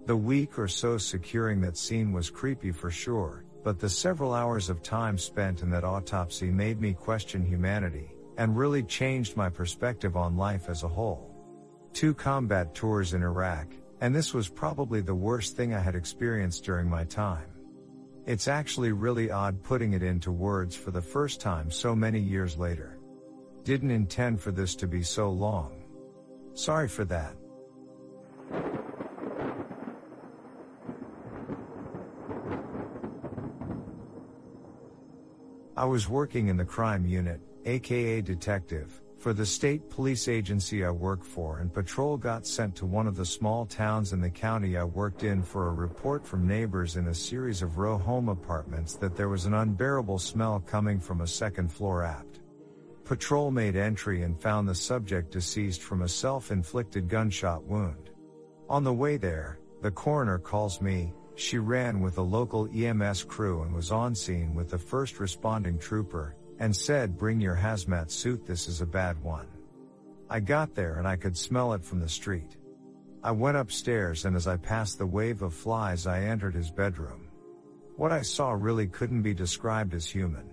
The 0.07 0.17
week 0.17 0.57
or 0.57 0.67
so 0.67 0.97
securing 0.97 1.61
that 1.61 1.77
scene 1.77 2.11
was 2.11 2.31
creepy 2.31 2.71
for 2.71 2.89
sure, 2.89 3.44
but 3.65 3.79
the 3.79 3.89
several 3.89 4.35
hours 4.35 4.69
of 4.69 4.83
time 4.83 5.17
spent 5.17 5.63
in 5.63 5.71
that 5.71 5.83
autopsy 5.83 6.51
made 6.51 6.79
me 6.79 6.93
question 6.93 7.43
humanity, 7.43 8.11
and 8.37 8.55
really 8.55 8.83
changed 8.83 9.35
my 9.35 9.49
perspective 9.49 10.15
on 10.15 10.37
life 10.37 10.69
as 10.69 10.83
a 10.83 10.87
whole. 10.87 11.35
Two 11.91 12.13
combat 12.13 12.75
tours 12.75 13.15
in 13.15 13.23
Iraq, 13.23 13.65
and 14.01 14.13
this 14.13 14.35
was 14.35 14.47
probably 14.47 15.01
the 15.01 15.15
worst 15.15 15.57
thing 15.57 15.73
I 15.73 15.79
had 15.79 15.95
experienced 15.95 16.63
during 16.63 16.87
my 16.87 17.05
time. 17.05 17.47
It's 18.27 18.47
actually 18.47 18.91
really 18.91 19.31
odd 19.31 19.63
putting 19.63 19.93
it 19.93 20.03
into 20.03 20.31
words 20.31 20.75
for 20.75 20.91
the 20.91 21.01
first 21.01 21.41
time 21.41 21.71
so 21.71 21.95
many 21.95 22.19
years 22.19 22.59
later. 22.59 22.99
Didn't 23.63 23.89
intend 23.89 24.41
for 24.41 24.51
this 24.51 24.75
to 24.75 24.87
be 24.87 25.01
so 25.01 25.31
long. 25.31 25.83
Sorry 26.53 26.87
for 26.87 27.05
that. 27.05 27.35
I 35.77 35.83
was 35.83 36.07
working 36.07 36.47
in 36.47 36.55
the 36.55 36.63
crime 36.63 37.05
unit, 37.05 37.41
aka 37.65 38.21
detective, 38.21 39.01
for 39.19 39.33
the 39.33 39.45
state 39.45 39.89
police 39.89 40.29
agency 40.29 40.85
I 40.85 40.89
work 40.89 41.21
for 41.21 41.59
and 41.59 41.73
patrol 41.73 42.15
got 42.15 42.47
sent 42.47 42.77
to 42.77 42.85
one 42.85 43.07
of 43.07 43.17
the 43.17 43.25
small 43.25 43.65
towns 43.65 44.13
in 44.13 44.21
the 44.21 44.29
county 44.29 44.77
I 44.77 44.85
worked 44.85 45.25
in 45.25 45.43
for 45.43 45.67
a 45.67 45.73
report 45.73 46.25
from 46.25 46.47
neighbors 46.47 46.95
in 46.95 47.07
a 47.07 47.13
series 47.13 47.61
of 47.61 47.77
row 47.77 47.97
home 47.97 48.29
apartments 48.29 48.93
that 48.95 49.17
there 49.17 49.27
was 49.27 49.47
an 49.47 49.53
unbearable 49.53 50.17
smell 50.17 50.61
coming 50.61 50.97
from 50.97 51.19
a 51.19 51.27
second 51.27 51.73
floor 51.73 52.03
apt. 52.03 52.39
Patrol 53.03 53.51
made 53.51 53.75
entry 53.75 54.21
and 54.21 54.39
found 54.39 54.69
the 54.69 54.75
subject 54.75 55.29
deceased 55.29 55.81
from 55.81 56.03
a 56.03 56.07
self-inflicted 56.07 57.09
gunshot 57.09 57.65
wound. 57.65 58.11
On 58.69 58.85
the 58.85 58.93
way 58.93 59.17
there, 59.17 59.59
the 59.81 59.91
coroner 59.91 60.39
calls 60.39 60.79
me, 60.79 61.13
she 61.35 61.57
ran 61.57 61.99
with 61.99 62.17
a 62.17 62.21
local 62.21 62.67
EMS 62.73 63.23
crew 63.23 63.63
and 63.63 63.73
was 63.73 63.91
on 63.91 64.15
scene 64.15 64.55
with 64.55 64.69
the 64.69 64.77
first 64.77 65.19
responding 65.19 65.77
trooper, 65.77 66.35
and 66.59 66.75
said 66.75 67.17
bring 67.17 67.39
your 67.39 67.55
hazmat 67.55 68.09
suit 68.09 68.45
this 68.45 68.67
is 68.67 68.81
a 68.81 68.85
bad 68.85 69.21
one. 69.21 69.47
I 70.29 70.39
got 70.39 70.73
there 70.73 70.95
and 70.95 71.07
I 71.07 71.17
could 71.17 71.37
smell 71.37 71.73
it 71.73 71.83
from 71.83 71.99
the 71.99 72.09
street. 72.09 72.57
I 73.23 73.31
went 73.31 73.57
upstairs 73.57 74.25
and 74.25 74.35
as 74.35 74.47
I 74.47 74.57
passed 74.57 74.97
the 74.97 75.05
wave 75.05 75.41
of 75.41 75.53
flies 75.53 76.07
I 76.07 76.21
entered 76.21 76.55
his 76.55 76.71
bedroom. 76.71 77.27
What 77.97 78.11
I 78.11 78.21
saw 78.21 78.51
really 78.51 78.87
couldn't 78.87 79.21
be 79.21 79.33
described 79.33 79.93
as 79.93 80.07
human. 80.07 80.49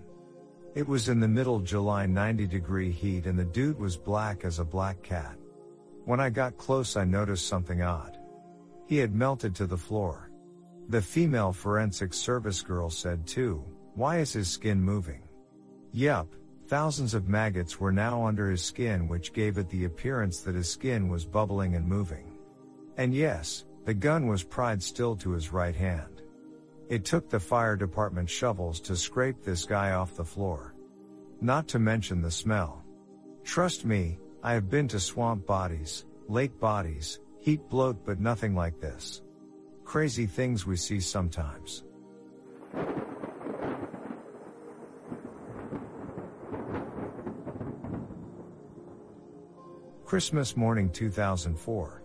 It 0.75 0.87
was 0.87 1.09
in 1.09 1.19
the 1.19 1.27
middle 1.27 1.59
July 1.59 2.05
90 2.05 2.47
degree 2.47 2.91
heat 2.91 3.25
and 3.25 3.37
the 3.37 3.45
dude 3.45 3.79
was 3.79 3.95
black 3.95 4.43
as 4.43 4.59
a 4.59 4.65
black 4.65 5.01
cat. 5.01 5.37
When 6.05 6.19
I 6.19 6.29
got 6.29 6.57
close 6.57 6.97
I 6.97 7.05
noticed 7.05 7.47
something 7.47 7.81
odd. 7.81 8.17
He 8.87 8.97
had 8.97 9.15
melted 9.15 9.55
to 9.55 9.65
the 9.65 9.77
floor. 9.77 10.22
The 10.89 11.01
female 11.01 11.53
forensic 11.53 12.13
service 12.13 12.61
girl 12.61 12.89
said 12.89 13.25
too, 13.25 13.63
why 13.95 14.17
is 14.17 14.33
his 14.33 14.49
skin 14.49 14.81
moving? 14.81 15.23
Yup, 15.91 16.27
thousands 16.67 17.13
of 17.13 17.29
maggots 17.29 17.79
were 17.79 17.91
now 17.91 18.25
under 18.25 18.49
his 18.49 18.63
skin 18.63 19.07
which 19.07 19.33
gave 19.33 19.57
it 19.57 19.69
the 19.69 19.85
appearance 19.85 20.41
that 20.41 20.55
his 20.55 20.69
skin 20.69 21.07
was 21.09 21.25
bubbling 21.25 21.75
and 21.75 21.87
moving. 21.87 22.37
And 22.97 23.13
yes, 23.13 23.65
the 23.85 23.93
gun 23.93 24.27
was 24.27 24.43
pried 24.43 24.83
still 24.83 25.15
to 25.17 25.31
his 25.31 25.51
right 25.51 25.75
hand. 25.75 26.21
It 26.89 27.05
took 27.05 27.29
the 27.29 27.39
fire 27.39 27.75
department 27.75 28.29
shovels 28.29 28.79
to 28.81 28.95
scrape 28.95 29.41
this 29.41 29.65
guy 29.65 29.93
off 29.93 30.15
the 30.15 30.25
floor. 30.25 30.75
Not 31.41 31.67
to 31.69 31.79
mention 31.79 32.21
the 32.21 32.29
smell. 32.29 32.83
Trust 33.43 33.83
me, 33.83 34.19
I 34.43 34.53
have 34.53 34.69
been 34.69 34.87
to 34.89 34.99
swamp 34.99 35.45
bodies, 35.47 36.05
lake 36.27 36.59
bodies, 36.59 37.19
heat 37.39 37.67
bloat 37.67 38.05
but 38.05 38.19
nothing 38.19 38.55
like 38.55 38.79
this. 38.79 39.22
Crazy 39.83 40.25
things 40.25 40.65
we 40.65 40.75
see 40.75 40.99
sometimes. 40.99 41.83
Christmas 50.05 50.55
morning 50.55 50.89
2004. 50.91 52.03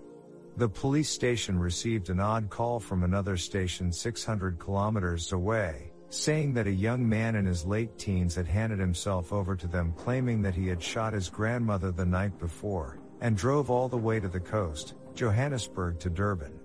The 0.56 0.68
police 0.68 1.09
station 1.10 1.59
received 1.59 2.10
an 2.10 2.20
odd 2.20 2.50
call 2.50 2.80
from 2.80 3.05
another 3.05 3.36
station 3.36 3.92
600 3.92 4.59
kilometers 4.59 5.32
away, 5.32 5.92
saying 6.09 6.55
that 6.55 6.66
a 6.66 6.72
young 6.72 7.06
man 7.09 7.36
in 7.36 7.44
his 7.44 7.64
late 7.64 7.96
teens 7.98 8.34
had 8.34 8.46
handed 8.46 8.78
himself 8.78 9.32
over 9.32 9.55
to 9.55 9.66
them 9.66 9.92
claiming 9.96 10.42
that 10.42 10.55
he 10.55 10.66
had 10.66 10.82
shot 10.82 11.12
his 11.12 11.28
grandmother 11.28 11.92
the 11.92 12.05
night 12.05 12.38
before, 12.38 12.98
and 13.20 13.36
drove 13.36 13.70
all 13.70 13.88
the 13.88 13.96
way 13.96 14.18
to 14.18 14.28
the 14.28 14.40
coast, 14.40 14.94
Johannesburg 15.14 16.00
to 16.00 16.10
Durban. 16.10 16.57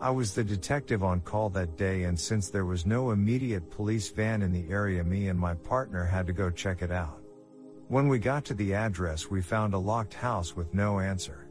I 0.00 0.10
was 0.10 0.32
the 0.32 0.44
detective 0.44 1.02
on 1.02 1.22
call 1.22 1.48
that 1.50 1.76
day 1.76 2.04
and 2.04 2.18
since 2.18 2.50
there 2.50 2.64
was 2.64 2.86
no 2.86 3.10
immediate 3.10 3.68
police 3.68 4.10
van 4.10 4.42
in 4.42 4.52
the 4.52 4.70
area 4.70 5.02
me 5.02 5.26
and 5.26 5.36
my 5.38 5.54
partner 5.54 6.04
had 6.04 6.24
to 6.28 6.32
go 6.32 6.50
check 6.50 6.82
it 6.82 6.92
out. 6.92 7.20
When 7.88 8.06
we 8.06 8.20
got 8.20 8.44
to 8.44 8.54
the 8.54 8.74
address 8.74 9.28
we 9.28 9.42
found 9.42 9.74
a 9.74 9.78
locked 9.78 10.14
house 10.14 10.54
with 10.54 10.72
no 10.72 11.00
answer. 11.00 11.48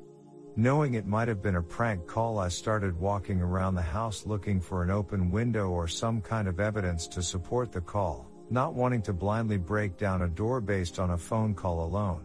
Knowing 0.56 0.94
it 0.94 1.06
might 1.06 1.28
have 1.28 1.42
been 1.42 1.58
a 1.58 1.62
prank 1.62 2.08
call 2.08 2.40
I 2.40 2.48
started 2.48 2.98
walking 2.98 3.42
around 3.42 3.76
the 3.76 3.82
house 3.82 4.26
looking 4.26 4.62
for 4.62 4.82
an 4.82 4.92
open 4.92 5.30
window 5.30 5.68
or 5.70 5.90
some 5.90 6.22
kind 6.22 6.48
of 6.48 6.62
evidence 6.62 7.06
to 7.10 7.22
support 7.22 7.74
the 7.74 7.82
call, 7.82 8.32
not 8.50 8.74
wanting 8.74 9.02
to 9.04 9.14
blindly 9.14 9.58
break 9.58 9.98
down 9.98 10.22
a 10.22 10.28
door 10.30 10.62
based 10.62 11.00
on 11.00 11.12
a 11.12 11.18
phone 11.18 11.54
call 11.54 11.84
alone. 11.84 12.22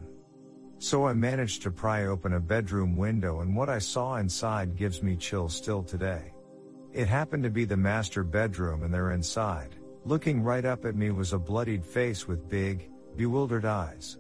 So 0.83 1.07
I 1.07 1.13
managed 1.13 1.63
to 1.63 1.71
pry 1.71 2.07
open 2.07 2.33
a 2.33 2.41
bedroom 2.41 2.97
window 2.97 3.39
and 3.39 3.55
what 3.55 3.69
I 3.69 3.79
saw 3.79 4.17
inside 4.17 4.75
gives 4.75 5.01
me 5.01 5.15
chills 5.15 5.55
still 5.55 5.85
today. 5.85 6.35
It 6.93 7.07
happened 7.07 7.45
to 7.45 7.51
be 7.51 7.65
the 7.65 7.77
master 7.77 8.25
bedroom 8.25 8.83
and 8.83 8.93
there 8.93 9.13
inside, 9.13 9.77
looking 10.05 10.43
right 10.43 10.65
up 10.65 10.85
at 10.85 10.97
me 10.97 11.13
was 11.13 11.35
a 11.35 11.39
bloodied 11.39 11.87
face 11.87 12.27
with 12.27 12.49
big, 12.49 12.91
bewildered 13.15 13.65
eyes. 13.65 14.19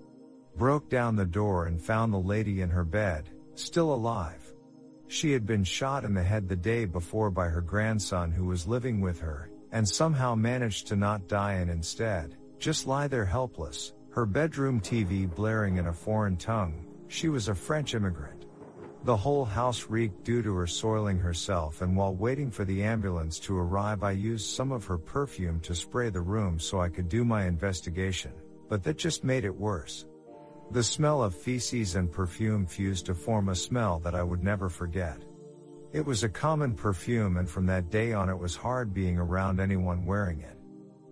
Broke 0.55 0.89
down 0.89 1.17
the 1.17 1.27
door 1.27 1.67
and 1.67 1.83
found 1.83 2.13
the 2.13 2.19
lady 2.19 2.61
in 2.61 2.71
her 2.71 2.85
bed, 2.85 3.29
still 3.57 3.93
alive. 3.93 4.55
She 5.09 5.33
had 5.33 5.45
been 5.45 5.65
shot 5.65 6.05
in 6.05 6.15
the 6.15 6.23
head 6.23 6.49
the 6.49 6.55
day 6.55 6.85
before 6.85 7.33
by 7.33 7.49
her 7.49 7.61
grandson 7.61 8.31
who 8.31 8.45
was 8.45 8.69
living 8.69 9.01
with 9.01 9.19
her, 9.19 9.51
and 9.73 9.87
somehow 9.87 10.37
managed 10.37 10.87
to 10.87 10.95
not 10.95 11.27
die 11.27 11.55
and 11.55 11.69
instead, 11.69 12.37
just 12.61 12.87
lie 12.87 13.09
there 13.09 13.25
helpless, 13.25 13.95
her 14.13 14.27
bedroom 14.27 14.79
TV 14.79 15.33
blaring 15.35 15.79
in 15.79 15.87
a 15.87 15.93
foreign 15.93 16.37
tongue, 16.37 16.87
she 17.09 17.31
was 17.31 17.49
a 17.49 17.55
French 17.55 17.95
immigrant. 17.95 18.45
The 19.05 19.17
whole 19.17 19.45
house 19.45 19.89
reeked 19.89 20.23
due 20.23 20.43
to 20.43 20.55
her 20.55 20.67
soiling 20.67 21.19
herself 21.19 21.81
and 21.81 21.97
while 21.97 22.15
waiting 22.15 22.51
for 22.51 22.65
the 22.65 22.83
ambulance 22.85 23.41
to 23.41 23.59
arrive 23.59 24.03
I 24.03 24.13
used 24.13 24.55
some 24.55 24.71
of 24.71 24.85
her 24.85 24.99
perfume 24.99 25.61
to 25.61 25.75
spray 25.75 26.11
the 26.11 26.21
room 26.21 26.61
so 26.61 26.81
I 26.81 26.89
could 26.89 27.09
do 27.09 27.25
my 27.25 27.47
investigation 27.47 28.33
but 28.69 28.83
that 28.85 28.97
just 28.97 29.25
made 29.25 29.45
it 29.45 29.55
worse. 29.55 30.07
The 30.71 30.83
smell 30.83 31.23
of 31.23 31.35
feces 31.35 31.97
and 31.97 32.11
perfume 32.11 32.65
fused 32.65 33.07
to 33.07 33.15
form 33.15 33.49
a 33.49 33.55
smell 33.55 33.99
that 33.99 34.15
I 34.15 34.23
would 34.23 34.43
never 34.43 34.69
forget. 34.69 35.23
It 35.93 36.07
was 36.07 36.23
a 36.23 36.29
common 36.29 36.75
perfume 36.75 37.39
and 37.39 37.49
from 37.49 37.67
that 37.67 37.91
day 37.91 38.13
on 38.13 38.29
it 38.31 38.39
was 38.39 38.57
hard 38.57 38.95
being 38.95 39.19
around 39.19 39.59
anyone 39.59 40.07
wearing 40.07 40.41
it. 40.41 40.57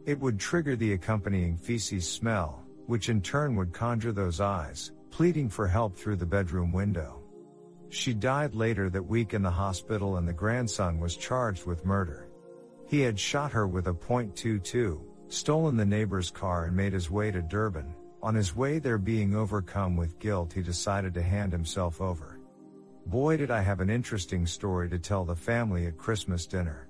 It 0.07 0.19
would 0.21 0.39
trigger 0.39 0.77
the 0.77 0.93
accompanying 0.93 1.57
feces 1.57 2.09
smell, 2.09 2.60
which 2.91 3.09
in 3.09 3.23
turn 3.23 3.55
would 3.55 3.73
conjure 3.73 4.11
those 4.11 4.41
eyes, 4.41 4.91
pleading 5.13 5.49
for 5.49 5.69
help 5.69 5.95
through 5.95 6.17
the 6.17 6.27
bedroom 6.27 6.73
window. 6.73 7.23
She 7.89 8.13
died 8.13 8.53
later 8.53 8.91
that 8.91 9.07
week 9.07 9.33
in 9.33 9.43
the 9.43 9.51
hospital 9.51 10.17
and 10.17 10.27
the 10.27 10.33
grandson 10.33 10.99
was 10.99 11.15
charged 11.15 11.67
with 11.67 11.87
murder. 11.87 12.27
He 12.89 12.99
had 12.99 13.17
shot 13.17 13.53
her 13.53 13.69
with 13.69 13.87
a 13.87 13.95
.22, 13.95 15.01
stolen 15.29 15.77
the 15.77 15.85
neighbor's 15.85 16.33
car 16.33 16.65
and 16.65 16.77
made 16.77 16.93
his 16.93 17.13
way 17.13 17.31
to 17.31 17.41
Durban. 17.43 17.95
On 18.25 18.35
his 18.35 18.57
way 18.57 18.81
there 18.81 18.99
being 18.99 19.37
overcome 19.37 19.97
with 19.97 20.19
guilt 20.19 20.53
he 20.53 20.61
decided 20.61 21.15
to 21.15 21.23
hand 21.23 21.53
himself 21.53 22.01
over. 22.01 22.41
Boy 23.07 23.37
did 23.37 23.53
I 23.53 23.61
have 23.61 23.79
an 23.79 23.89
interesting 23.89 24.49
story 24.49 24.91
to 24.91 24.99
tell 24.99 25.25
the 25.25 25.37
family 25.37 25.87
at 25.87 25.97
Christmas 25.97 26.45
dinner. 26.45 26.89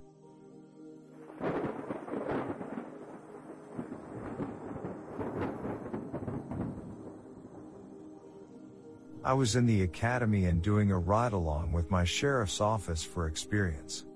I 9.23 9.35
was 9.35 9.55
in 9.55 9.67
the 9.67 9.83
academy 9.83 10.47
and 10.47 10.63
doing 10.63 10.91
a 10.91 10.99
ride 10.99 11.35
along 11.35 11.73
with 11.73 11.91
my 11.91 12.05
sheriff's 12.05 12.61
office 12.61 13.05
for 13.05 13.27
experience. 13.27 14.07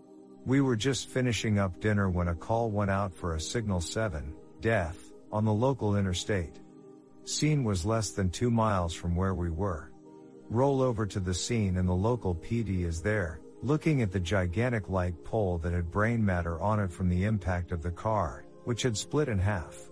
We 0.47 0.63
were 0.63 0.77
just 0.77 1.11
finishing 1.11 1.59
up 1.59 1.79
dinner 1.79 2.09
when 2.09 2.29
a 2.29 2.35
call 2.35 2.71
went 2.71 2.91
out 2.91 3.15
for 3.15 3.35
a 3.35 3.41
signal 3.41 3.83
7, 3.83 4.35
death, 4.63 5.13
on 5.31 5.45
the 5.45 5.53
local 5.53 5.97
interstate. 5.97 6.59
Scene 7.25 7.65
was 7.65 7.85
less 7.85 8.11
than 8.13 8.31
two 8.31 8.51
miles 8.51 8.95
from 8.95 9.15
where 9.15 9.35
we 9.35 9.51
were. 9.51 9.91
Roll 10.49 10.81
over 10.81 11.05
to 11.05 11.21
the 11.21 11.35
scene 11.35 11.77
and 11.77 11.89
the 11.89 11.93
local 11.93 12.35
PD 12.35 12.85
is 12.85 13.03
there, 13.03 13.41
looking 13.63 14.01
at 14.01 14.11
the 14.11 14.21
gigantic 14.21 14.89
light 14.89 15.23
pole 15.23 15.59
that 15.59 15.75
had 15.75 15.91
brain 15.91 16.25
matter 16.25 16.59
on 16.61 16.81
it 16.81 16.91
from 16.91 17.11
the 17.11 17.25
impact 17.25 17.73
of 17.73 17.83
the 17.83 17.91
car, 17.91 18.47
which 18.65 18.83
had 18.83 18.97
split 18.97 19.29
in 19.29 19.39
half. 19.39 19.91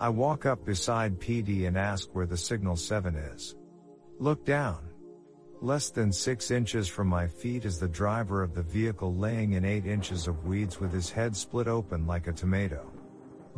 I 0.00 0.08
walk 0.08 0.46
up 0.46 0.64
beside 0.64 1.20
PD 1.20 1.66
and 1.66 1.76
ask 1.76 2.08
where 2.14 2.26
the 2.26 2.36
signal 2.36 2.76
7 2.76 3.14
is. 3.14 3.56
Look 4.20 4.44
down. 4.44 4.80
Less 5.60 5.90
than 5.90 6.12
6 6.12 6.50
inches 6.50 6.88
from 6.88 7.06
my 7.06 7.28
feet 7.28 7.64
is 7.64 7.78
the 7.78 7.86
driver 7.86 8.42
of 8.42 8.52
the 8.52 8.64
vehicle 8.64 9.14
laying 9.14 9.52
in 9.52 9.64
8 9.64 9.86
inches 9.86 10.26
of 10.26 10.44
weeds 10.44 10.80
with 10.80 10.92
his 10.92 11.08
head 11.08 11.36
split 11.36 11.68
open 11.68 12.04
like 12.04 12.26
a 12.26 12.32
tomato. 12.32 12.90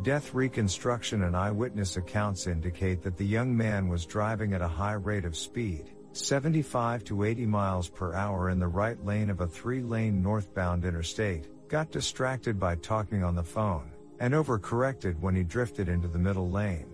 Death 0.03 0.35
reconstruction 0.35 1.23
and 1.23 1.35
eyewitness 1.35 1.97
accounts 1.97 2.45
indicate 2.45 3.01
that 3.01 3.17
the 3.17 3.25
young 3.25 3.57
man 3.57 3.87
was 3.87 4.05
driving 4.05 4.53
at 4.53 4.61
a 4.61 4.67
high 4.67 4.93
rate 4.93 5.25
of 5.25 5.35
speed, 5.35 5.95
75 6.13 7.03
to 7.05 7.23
80 7.23 7.47
miles 7.47 7.89
per 7.89 8.13
hour 8.13 8.51
in 8.51 8.59
the 8.59 8.67
right 8.67 9.03
lane 9.03 9.31
of 9.31 9.41
a 9.41 9.47
three 9.47 9.81
lane 9.81 10.21
northbound 10.21 10.85
interstate, 10.85 11.47
got 11.69 11.89
distracted 11.89 12.59
by 12.59 12.75
talking 12.75 13.23
on 13.23 13.33
the 13.33 13.43
phone, 13.43 13.89
and 14.19 14.35
overcorrected 14.35 15.19
when 15.21 15.35
he 15.35 15.43
drifted 15.43 15.89
into 15.89 16.07
the 16.07 16.19
middle 16.19 16.51
lane. 16.51 16.90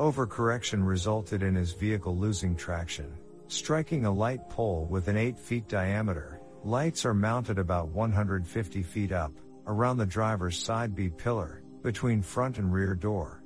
Overcorrection 0.00 0.82
resulted 0.82 1.42
in 1.42 1.54
his 1.54 1.74
vehicle 1.74 2.16
losing 2.16 2.56
traction, 2.56 3.12
striking 3.48 4.06
a 4.06 4.10
light 4.10 4.48
pole 4.48 4.86
with 4.88 5.08
an 5.08 5.18
8 5.18 5.38
feet 5.38 5.68
diameter. 5.68 6.40
Lights 6.64 7.04
are 7.04 7.12
mounted 7.12 7.58
about 7.58 7.88
150 7.88 8.82
feet 8.82 9.12
up, 9.12 9.30
around 9.66 9.98
the 9.98 10.06
driver's 10.06 10.56
side 10.56 10.94
B 10.94 11.10
pillar, 11.10 11.62
between 11.82 12.22
front 12.22 12.56
and 12.56 12.72
rear 12.72 12.94
door. 12.94 13.42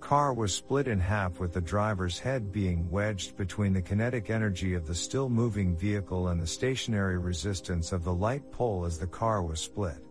Car 0.00 0.34
was 0.34 0.52
split 0.52 0.88
in 0.88 0.98
half 0.98 1.38
with 1.38 1.52
the 1.52 1.60
driver's 1.60 2.18
head 2.18 2.50
being 2.50 2.90
wedged 2.90 3.36
between 3.36 3.72
the 3.72 3.80
kinetic 3.80 4.30
energy 4.30 4.74
of 4.74 4.88
the 4.88 4.94
still 4.96 5.28
moving 5.28 5.76
vehicle 5.76 6.26
and 6.26 6.42
the 6.42 6.46
stationary 6.46 7.18
resistance 7.18 7.92
of 7.92 8.02
the 8.02 8.12
light 8.12 8.50
pole 8.50 8.84
as 8.84 8.98
the 8.98 9.06
car 9.06 9.44
was 9.44 9.60
split. 9.60 10.04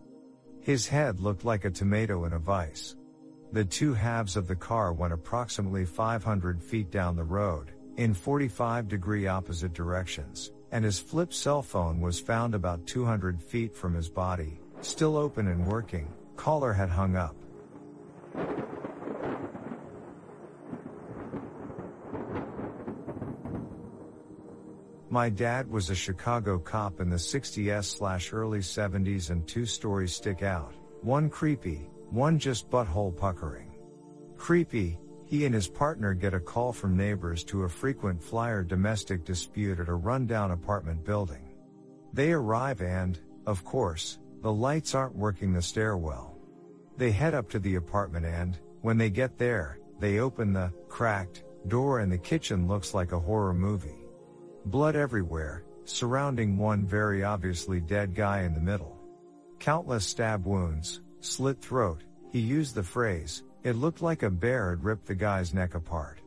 His 0.62 0.88
head 0.88 1.20
looked 1.20 1.44
like 1.44 1.66
a 1.66 1.70
tomato 1.70 2.24
in 2.24 2.32
a 2.32 2.38
vise. 2.38 2.96
The 3.54 3.64
two 3.64 3.94
halves 3.94 4.36
of 4.36 4.48
the 4.48 4.56
car 4.56 4.92
went 4.92 5.12
approximately 5.12 5.84
500 5.84 6.60
feet 6.60 6.90
down 6.90 7.14
the 7.14 7.22
road, 7.22 7.70
in 7.98 8.12
45 8.12 8.88
degree 8.88 9.28
opposite 9.28 9.72
directions, 9.72 10.50
and 10.72 10.84
his 10.84 10.98
flip 10.98 11.32
cell 11.32 11.62
phone 11.62 12.00
was 12.00 12.18
found 12.18 12.56
about 12.56 12.84
200 12.88 13.40
feet 13.40 13.72
from 13.72 13.94
his 13.94 14.08
body, 14.08 14.58
still 14.80 15.16
open 15.16 15.46
and 15.46 15.64
working, 15.64 16.12
caller 16.34 16.72
had 16.72 16.88
hung 16.88 17.14
up. 17.14 17.36
My 25.10 25.28
dad 25.28 25.70
was 25.70 25.90
a 25.90 25.94
Chicago 25.94 26.58
cop 26.58 26.98
in 26.98 27.08
the 27.08 27.14
60s 27.14 27.84
slash 27.84 28.32
early 28.32 28.58
70s 28.58 29.30
and 29.30 29.46
two 29.46 29.64
stories 29.64 30.12
stick 30.12 30.42
out. 30.42 30.74
One 31.02 31.30
creepy, 31.30 31.88
one 32.10 32.38
just 32.38 32.70
butthole 32.70 33.16
puckering. 33.16 33.74
Creepy, 34.36 34.98
he 35.26 35.46
and 35.46 35.54
his 35.54 35.68
partner 35.68 36.14
get 36.14 36.34
a 36.34 36.40
call 36.40 36.72
from 36.72 36.96
neighbors 36.96 37.44
to 37.44 37.62
a 37.62 37.68
frequent 37.68 38.22
flyer 38.22 38.62
domestic 38.62 39.24
dispute 39.24 39.80
at 39.80 39.88
a 39.88 39.94
rundown 39.94 40.50
apartment 40.50 41.04
building. 41.04 41.54
They 42.12 42.32
arrive 42.32 42.82
and, 42.82 43.18
of 43.46 43.64
course, 43.64 44.18
the 44.42 44.52
lights 44.52 44.94
aren't 44.94 45.16
working 45.16 45.52
the 45.52 45.62
stairwell. 45.62 46.36
They 46.96 47.10
head 47.10 47.34
up 47.34 47.48
to 47.50 47.58
the 47.58 47.76
apartment 47.76 48.26
and, 48.26 48.58
when 48.82 48.98
they 48.98 49.10
get 49.10 49.38
there, 49.38 49.78
they 49.98 50.18
open 50.18 50.52
the 50.52 50.72
cracked 50.88 51.42
door 51.68 52.00
and 52.00 52.12
the 52.12 52.18
kitchen 52.18 52.68
looks 52.68 52.94
like 52.94 53.12
a 53.12 53.18
horror 53.18 53.54
movie. 53.54 54.06
Blood 54.66 54.94
everywhere, 54.94 55.64
surrounding 55.84 56.56
one 56.56 56.86
very 56.86 57.24
obviously 57.24 57.80
dead 57.80 58.14
guy 58.14 58.42
in 58.42 58.54
the 58.54 58.60
middle. 58.60 58.98
Countless 59.58 60.06
stab 60.06 60.44
wounds, 60.46 61.00
slit 61.24 61.60
throat, 61.60 62.02
he 62.30 62.38
used 62.38 62.74
the 62.74 62.82
phrase, 62.82 63.44
it 63.62 63.76
looked 63.76 64.02
like 64.02 64.22
a 64.22 64.30
bear 64.30 64.70
had 64.70 64.84
ripped 64.84 65.06
the 65.06 65.14
guy's 65.14 65.54
neck 65.54 65.74
apart. 65.74 66.20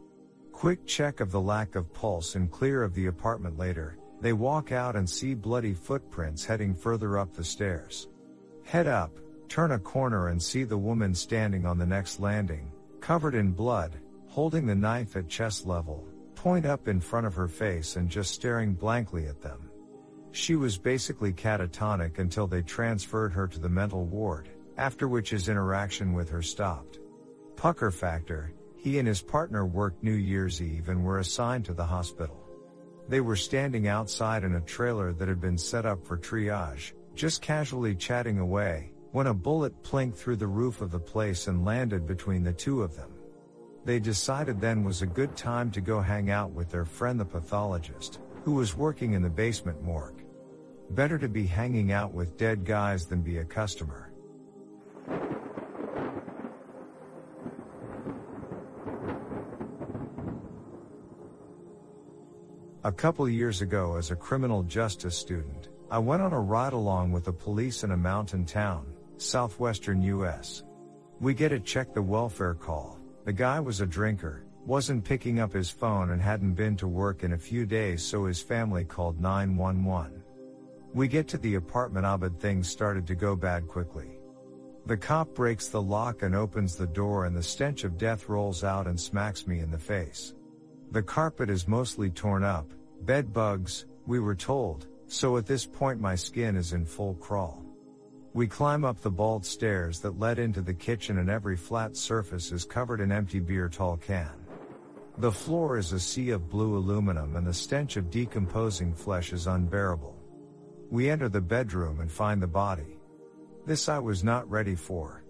Quick 0.52 0.86
check 0.88 1.20
of 1.20 1.32
the 1.32 1.40
lack 1.40 1.76
of 1.76 1.94
pulse 1.94 2.36
and 2.36 2.52
clear 2.52 2.82
of 2.82 2.96
the 2.96 3.06
apartment 3.06 3.58
later, 3.58 3.98
they 4.22 4.34
walk 4.34 4.72
out 4.72 4.96
and 4.96 5.08
see 5.08 5.36
bloody 5.36 5.74
footprints 5.74 6.44
heading 6.44 6.74
further 6.74 7.20
up 7.20 7.34
the 7.34 7.44
stairs. 7.44 8.08
Head 8.64 8.88
up, 8.88 9.12
turn 9.48 9.74
a 9.74 9.80
corner 9.80 10.30
and 10.30 10.42
see 10.42 10.64
the 10.64 10.78
woman 10.78 11.14
standing 11.14 11.66
on 11.66 11.78
the 11.78 11.86
next 11.86 12.20
landing, 12.20 12.72
covered 13.00 13.36
in 13.36 13.52
blood, 13.52 13.94
holding 14.28 14.66
the 14.66 14.76
knife 14.76 15.16
at 15.16 15.30
chest 15.30 15.68
level, 15.68 16.08
point 16.34 16.66
up 16.66 16.88
in 16.88 17.00
front 17.00 17.28
of 17.28 17.36
her 17.36 17.48
face 17.48 17.98
and 17.98 18.10
just 18.10 18.34
staring 18.34 18.74
blankly 18.74 19.28
at 19.28 19.42
them. 19.42 19.70
She 20.32 20.56
was 20.56 20.78
basically 20.78 21.34
catatonic 21.34 22.18
until 22.18 22.48
they 22.48 22.64
transferred 22.64 23.32
her 23.34 23.48
to 23.48 23.60
the 23.60 23.70
mental 23.70 24.06
ward 24.06 24.50
after 24.78 25.08
which 25.08 25.32
his 25.32 25.50
interaction 25.50 26.14
with 26.14 26.30
her 26.30 26.42
stopped. 26.42 27.00
Pucker 27.56 27.92
factor, 27.92 28.54
he 28.76 29.00
and 29.00 29.08
his 29.08 29.22
partner 29.22 29.66
worked 29.66 30.04
New 30.04 30.14
Year's 30.14 30.62
Eve 30.62 30.90
and 30.90 31.04
were 31.04 31.20
assigned 31.20 31.66
to 31.66 31.74
the 31.74 31.86
hospital. 31.86 32.48
They 33.10 33.22
were 33.22 33.36
standing 33.36 33.88
outside 33.88 34.44
in 34.44 34.56
a 34.56 34.62
trailer 34.62 35.14
that 35.14 35.28
had 35.28 35.42
been 35.42 35.58
set 35.58 35.86
up 35.86 36.06
for 36.06 36.18
triage, 36.18 36.94
just 37.16 37.42
casually 37.42 37.96
chatting 37.96 38.40
away, 38.40 38.92
when 39.12 39.28
a 39.28 39.34
bullet 39.34 39.82
plinked 39.82 40.18
through 40.18 40.36
the 40.36 40.48
roof 40.48 40.82
of 40.82 40.92
the 40.92 41.00
place 41.00 41.48
and 41.48 41.66
landed 41.66 42.06
between 42.06 42.44
the 42.44 42.54
two 42.54 42.84
of 42.84 42.96
them. 42.96 43.12
They 43.86 44.00
decided 44.00 44.60
then 44.60 44.84
was 44.84 45.02
a 45.02 45.08
good 45.08 45.36
time 45.36 45.72
to 45.72 45.82
go 45.82 46.02
hang 46.02 46.30
out 46.30 46.52
with 46.52 46.70
their 46.70 46.86
friend 46.86 47.20
the 47.20 47.26
pathologist, 47.26 48.20
who 48.44 48.54
was 48.54 48.76
working 48.76 49.14
in 49.14 49.22
the 49.22 49.30
basement 49.30 49.82
morgue. 49.82 50.24
Better 50.92 51.18
to 51.18 51.30
be 51.30 51.46
hanging 51.46 51.92
out 51.92 52.14
with 52.14 52.38
dead 52.38 52.66
guys 52.66 53.06
than 53.06 53.22
be 53.22 53.38
a 53.38 53.46
customer. 53.46 54.07
A 62.88 62.92
couple 62.92 63.28
years 63.28 63.62
ago 63.62 63.98
as 63.98 64.12
a 64.12 64.16
criminal 64.16 64.64
justice 64.64 65.18
student, 65.18 65.68
I 65.92 66.00
went 66.00 66.22
on 66.22 66.32
a 66.32 66.40
ride 66.40 66.72
along 66.72 67.12
with 67.12 67.26
the 67.26 67.34
police 67.34 67.84
in 67.84 67.92
a 67.92 67.98
mountain 67.98 68.46
town, 68.46 68.86
southwestern 69.18 70.02
US. 70.04 70.64
We 71.20 71.34
get 71.34 71.50
to 71.50 71.60
check 71.60 71.94
the 71.94 72.02
welfare 72.02 72.54
call. 72.54 72.98
The 73.26 73.34
guy 73.34 73.60
was 73.60 73.82
a 73.82 73.86
drinker, 73.86 74.46
wasn't 74.66 75.04
picking 75.04 75.42
up 75.42 75.52
his 75.52 75.70
phone 75.70 76.12
and 76.12 76.22
hadn't 76.22 76.54
been 76.54 76.78
to 76.78 76.88
work 76.88 77.24
in 77.24 77.34
a 77.34 77.38
few 77.38 77.66
days 77.66 78.04
so 78.04 78.24
his 78.24 78.42
family 78.42 78.86
called 78.86 79.20
911. 79.20 80.24
We 80.94 81.10
get 81.10 81.28
to 81.28 81.38
the 81.38 81.56
apartment 81.56 82.06
but 82.22 82.40
things 82.40 82.70
started 82.70 83.06
to 83.08 83.16
go 83.16 83.36
bad 83.36 83.68
quickly. 83.68 84.17
The 84.88 84.96
cop 84.96 85.36
breaks 85.36 85.68
the 85.68 85.82
lock 85.82 86.22
and 86.22 86.34
opens 86.34 86.78
the 86.78 86.88
door 86.88 87.26
and 87.26 87.36
the 87.36 87.44
stench 87.44 87.84
of 87.84 87.98
death 87.98 88.30
rolls 88.30 88.64
out 88.64 88.88
and 88.88 88.98
smacks 88.98 89.46
me 89.46 89.60
in 89.60 89.70
the 89.70 89.78
face. 89.78 90.34
The 90.92 91.04
carpet 91.04 91.50
is 91.50 91.68
mostly 91.68 92.10
torn 92.10 92.46
up, 92.46 92.72
bed 93.02 93.34
bugs, 93.34 93.86
we 94.06 94.22
were 94.22 94.34
told, 94.34 94.88
so 95.08 95.36
at 95.36 95.46
this 95.46 95.66
point 95.66 96.00
my 96.00 96.16
skin 96.16 96.56
is 96.56 96.72
in 96.72 96.86
full 96.86 97.16
crawl. 97.16 97.66
We 98.34 98.48
climb 98.48 98.86
up 98.86 99.02
the 99.02 99.12
bald 99.12 99.46
stairs 99.46 100.00
that 100.00 100.20
led 100.20 100.40
into 100.40 100.62
the 100.62 100.74
kitchen 100.74 101.18
and 101.18 101.30
every 101.30 101.58
flat 101.58 101.98
surface 101.98 102.54
is 102.54 102.64
covered 102.64 103.02
in 103.02 103.12
empty 103.12 103.42
beer 103.42 103.68
tall 103.68 103.98
can. 103.98 104.32
The 105.18 105.34
floor 105.34 105.78
is 105.78 105.92
a 105.92 106.00
sea 106.00 106.30
of 106.30 106.50
blue 106.50 106.78
aluminum 106.78 107.36
and 107.36 107.46
the 107.46 107.54
stench 107.54 107.98
of 107.98 108.10
decomposing 108.10 108.94
flesh 108.94 109.34
is 109.34 109.48
unbearable. 109.48 110.16
We 110.90 111.10
enter 111.10 111.28
the 111.28 111.42
bedroom 111.42 112.00
and 112.00 112.10
find 112.10 112.42
the 112.42 112.48
body. 112.48 112.97
This 113.68 113.90
I 113.90 114.00
was 114.00 114.24
not 114.24 114.50
ready 114.50 114.76
for. 114.76 115.26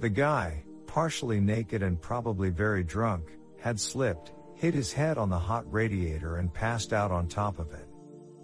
The 0.00 0.08
guy, 0.08 0.64
partially 0.86 1.38
naked 1.38 1.82
and 1.82 2.00
probably 2.00 2.48
very 2.48 2.82
drunk, 2.82 3.36
had 3.60 3.78
slipped, 3.78 4.32
hit 4.54 4.72
his 4.72 4.90
head 4.90 5.18
on 5.18 5.28
the 5.28 5.38
hot 5.38 5.70
radiator 5.70 6.36
and 6.38 6.50
passed 6.50 6.94
out 6.94 7.10
on 7.10 7.28
top 7.28 7.58
of 7.58 7.74
it. 7.74 7.86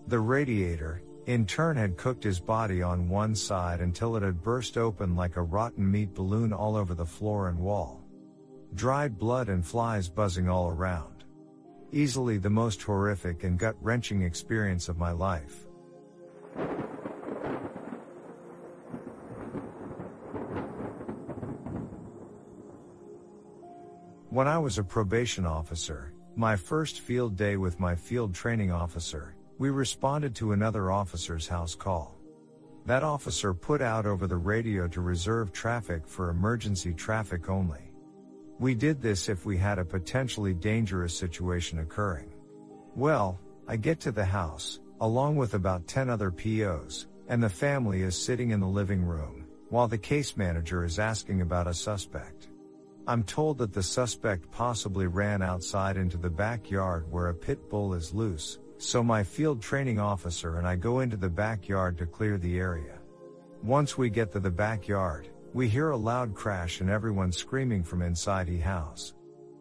The 0.08 0.20
radiator, 0.20 1.02
in 1.24 1.46
turn 1.46 1.78
had 1.78 1.96
cooked 1.96 2.22
his 2.22 2.38
body 2.38 2.82
on 2.82 3.08
one 3.08 3.34
side 3.34 3.80
until 3.80 4.14
it 4.14 4.22
had 4.22 4.42
burst 4.42 4.76
open 4.76 5.16
like 5.16 5.36
a 5.36 5.42
rotten 5.42 5.90
meat 5.90 6.12
balloon 6.12 6.52
all 6.52 6.76
over 6.76 6.92
the 6.92 7.06
floor 7.06 7.48
and 7.48 7.58
wall. 7.58 8.04
Dried 8.74 9.18
blood 9.18 9.48
and 9.48 9.64
flies 9.64 10.10
buzzing 10.10 10.50
all 10.50 10.68
around. 10.68 11.24
Easily 11.92 12.36
the 12.36 12.50
most 12.50 12.82
horrific 12.82 13.42
and 13.44 13.58
gut 13.58 13.76
wrenching 13.80 14.20
experience 14.20 14.90
of 14.90 14.98
my 14.98 15.12
life. 15.12 15.66
When 24.40 24.48
I 24.48 24.56
was 24.56 24.78
a 24.78 24.82
probation 24.82 25.44
officer, 25.44 26.14
my 26.34 26.56
first 26.56 27.00
field 27.00 27.36
day 27.36 27.58
with 27.58 27.78
my 27.78 27.94
field 27.94 28.34
training 28.34 28.72
officer, 28.72 29.34
we 29.58 29.68
responded 29.68 30.34
to 30.36 30.52
another 30.52 30.90
officer's 30.90 31.46
house 31.46 31.74
call. 31.74 32.16
That 32.86 33.02
officer 33.02 33.52
put 33.52 33.82
out 33.82 34.06
over 34.06 34.26
the 34.26 34.38
radio 34.38 34.88
to 34.88 35.02
reserve 35.02 35.52
traffic 35.52 36.06
for 36.06 36.30
emergency 36.30 36.94
traffic 36.94 37.50
only. 37.50 37.92
We 38.58 38.74
did 38.74 39.02
this 39.02 39.28
if 39.28 39.44
we 39.44 39.58
had 39.58 39.78
a 39.78 39.84
potentially 39.84 40.54
dangerous 40.54 41.14
situation 41.14 41.80
occurring. 41.80 42.32
Well, 42.96 43.38
I 43.68 43.76
get 43.76 44.00
to 44.00 44.10
the 44.10 44.24
house, 44.24 44.80
along 45.02 45.36
with 45.36 45.52
about 45.52 45.86
10 45.86 46.08
other 46.08 46.30
POs, 46.30 47.08
and 47.28 47.42
the 47.42 47.50
family 47.50 48.00
is 48.00 48.16
sitting 48.16 48.52
in 48.52 48.60
the 48.60 48.66
living 48.66 49.04
room, 49.04 49.44
while 49.68 49.86
the 49.86 49.98
case 49.98 50.34
manager 50.38 50.82
is 50.82 50.98
asking 50.98 51.42
about 51.42 51.66
a 51.66 51.74
suspect. 51.74 52.48
I'm 53.10 53.24
told 53.24 53.58
that 53.58 53.72
the 53.72 53.82
suspect 53.82 54.52
possibly 54.52 55.08
ran 55.08 55.42
outside 55.42 55.96
into 55.96 56.16
the 56.16 56.30
backyard 56.30 57.10
where 57.10 57.26
a 57.26 57.34
pit 57.34 57.68
bull 57.68 57.92
is 57.92 58.14
loose, 58.14 58.60
so 58.78 59.02
my 59.02 59.24
field 59.24 59.60
training 59.60 59.98
officer 59.98 60.58
and 60.58 60.68
I 60.68 60.76
go 60.76 61.00
into 61.00 61.16
the 61.16 61.28
backyard 61.28 61.98
to 61.98 62.06
clear 62.06 62.38
the 62.38 62.60
area. 62.60 63.00
Once 63.64 63.98
we 63.98 64.10
get 64.10 64.30
to 64.30 64.38
the 64.38 64.48
backyard, 64.48 65.28
we 65.52 65.66
hear 65.66 65.90
a 65.90 65.96
loud 65.96 66.36
crash 66.36 66.80
and 66.80 66.88
everyone 66.88 67.32
screaming 67.32 67.82
from 67.82 68.00
inside 68.00 68.46
the 68.46 68.58
house. 68.58 69.14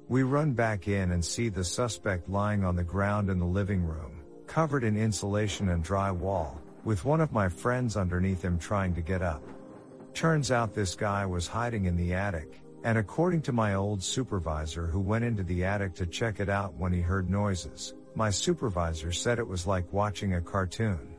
We 0.09 0.21
run 0.21 0.53
back 0.53 0.87
in 0.87 1.09
and 1.09 1.25
see 1.25 1.49
the 1.49 1.63
suspect 1.63 2.29
lying 2.29 2.63
on 2.63 2.75
the 2.75 2.83
ground 2.83 3.31
in 3.31 3.39
the 3.39 3.45
living 3.45 3.81
room, 3.81 4.21
covered 4.45 4.83
in 4.83 4.95
insulation 4.95 5.69
and 5.69 5.83
drywall, 5.83 6.59
with 6.83 7.03
one 7.03 7.19
of 7.19 7.33
my 7.33 7.49
friends 7.49 7.97
underneath 7.97 8.43
him 8.43 8.59
trying 8.59 8.93
to 8.93 9.01
get 9.01 9.23
up. 9.23 9.41
Turns 10.13 10.51
out 10.51 10.75
this 10.75 10.93
guy 10.93 11.25
was 11.25 11.47
hiding 11.47 11.85
in 11.85 11.95
the 11.95 12.13
attic, 12.13 12.61
and 12.83 12.97
according 12.97 13.41
to 13.43 13.51
my 13.51 13.73
old 13.73 14.01
supervisor 14.01 14.87
who 14.87 14.99
went 14.99 15.25
into 15.25 15.43
the 15.43 15.65
attic 15.65 15.93
to 15.95 16.05
check 16.05 16.39
it 16.39 16.49
out 16.49 16.73
when 16.75 16.93
he 16.93 17.01
heard 17.01 17.29
noises, 17.29 17.93
my 18.15 18.29
supervisor 18.29 19.11
said 19.11 19.39
it 19.39 19.47
was 19.47 19.67
like 19.67 19.91
watching 19.91 20.35
a 20.35 20.41
cartoon. 20.41 21.15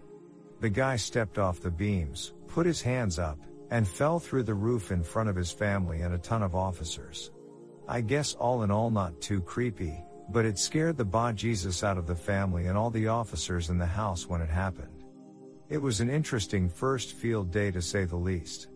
The 0.60 0.70
guy 0.70 0.96
stepped 0.96 1.38
off 1.38 1.60
the 1.60 1.70
beams, 1.70 2.32
put 2.48 2.66
his 2.66 2.82
hands 2.82 3.18
up, 3.18 3.38
and 3.70 3.86
fell 3.86 4.18
through 4.18 4.42
the 4.42 4.54
roof 4.54 4.90
in 4.90 5.02
front 5.02 5.28
of 5.28 5.36
his 5.36 5.52
family 5.52 6.00
and 6.02 6.14
a 6.14 6.18
ton 6.18 6.42
of 6.42 6.54
officers. 6.54 7.30
I 7.88 8.00
guess 8.00 8.34
all 8.34 8.62
in 8.62 8.70
all 8.70 8.90
not 8.90 9.20
too 9.20 9.40
creepy, 9.40 10.02
but 10.30 10.44
it 10.44 10.58
scared 10.58 10.96
the 10.96 11.04
bah 11.04 11.32
Jesus 11.32 11.82
out 11.82 11.98
of 11.98 12.06
the 12.06 12.14
family 12.14 12.66
and 12.66 12.76
all 12.76 12.90
the 12.90 13.08
officers 13.08 13.68
in 13.68 13.78
the 13.78 13.86
house 13.86 14.28
when 14.28 14.40
it 14.40 14.50
happened. 14.50 15.04
It 15.68 15.78
was 15.78 16.00
an 16.00 16.10
interesting 16.10 16.68
first 16.68 17.12
field 17.12 17.50
day 17.50 17.70
to 17.70 17.80
say 17.80 18.04
the 18.04 18.16
least. 18.16 18.68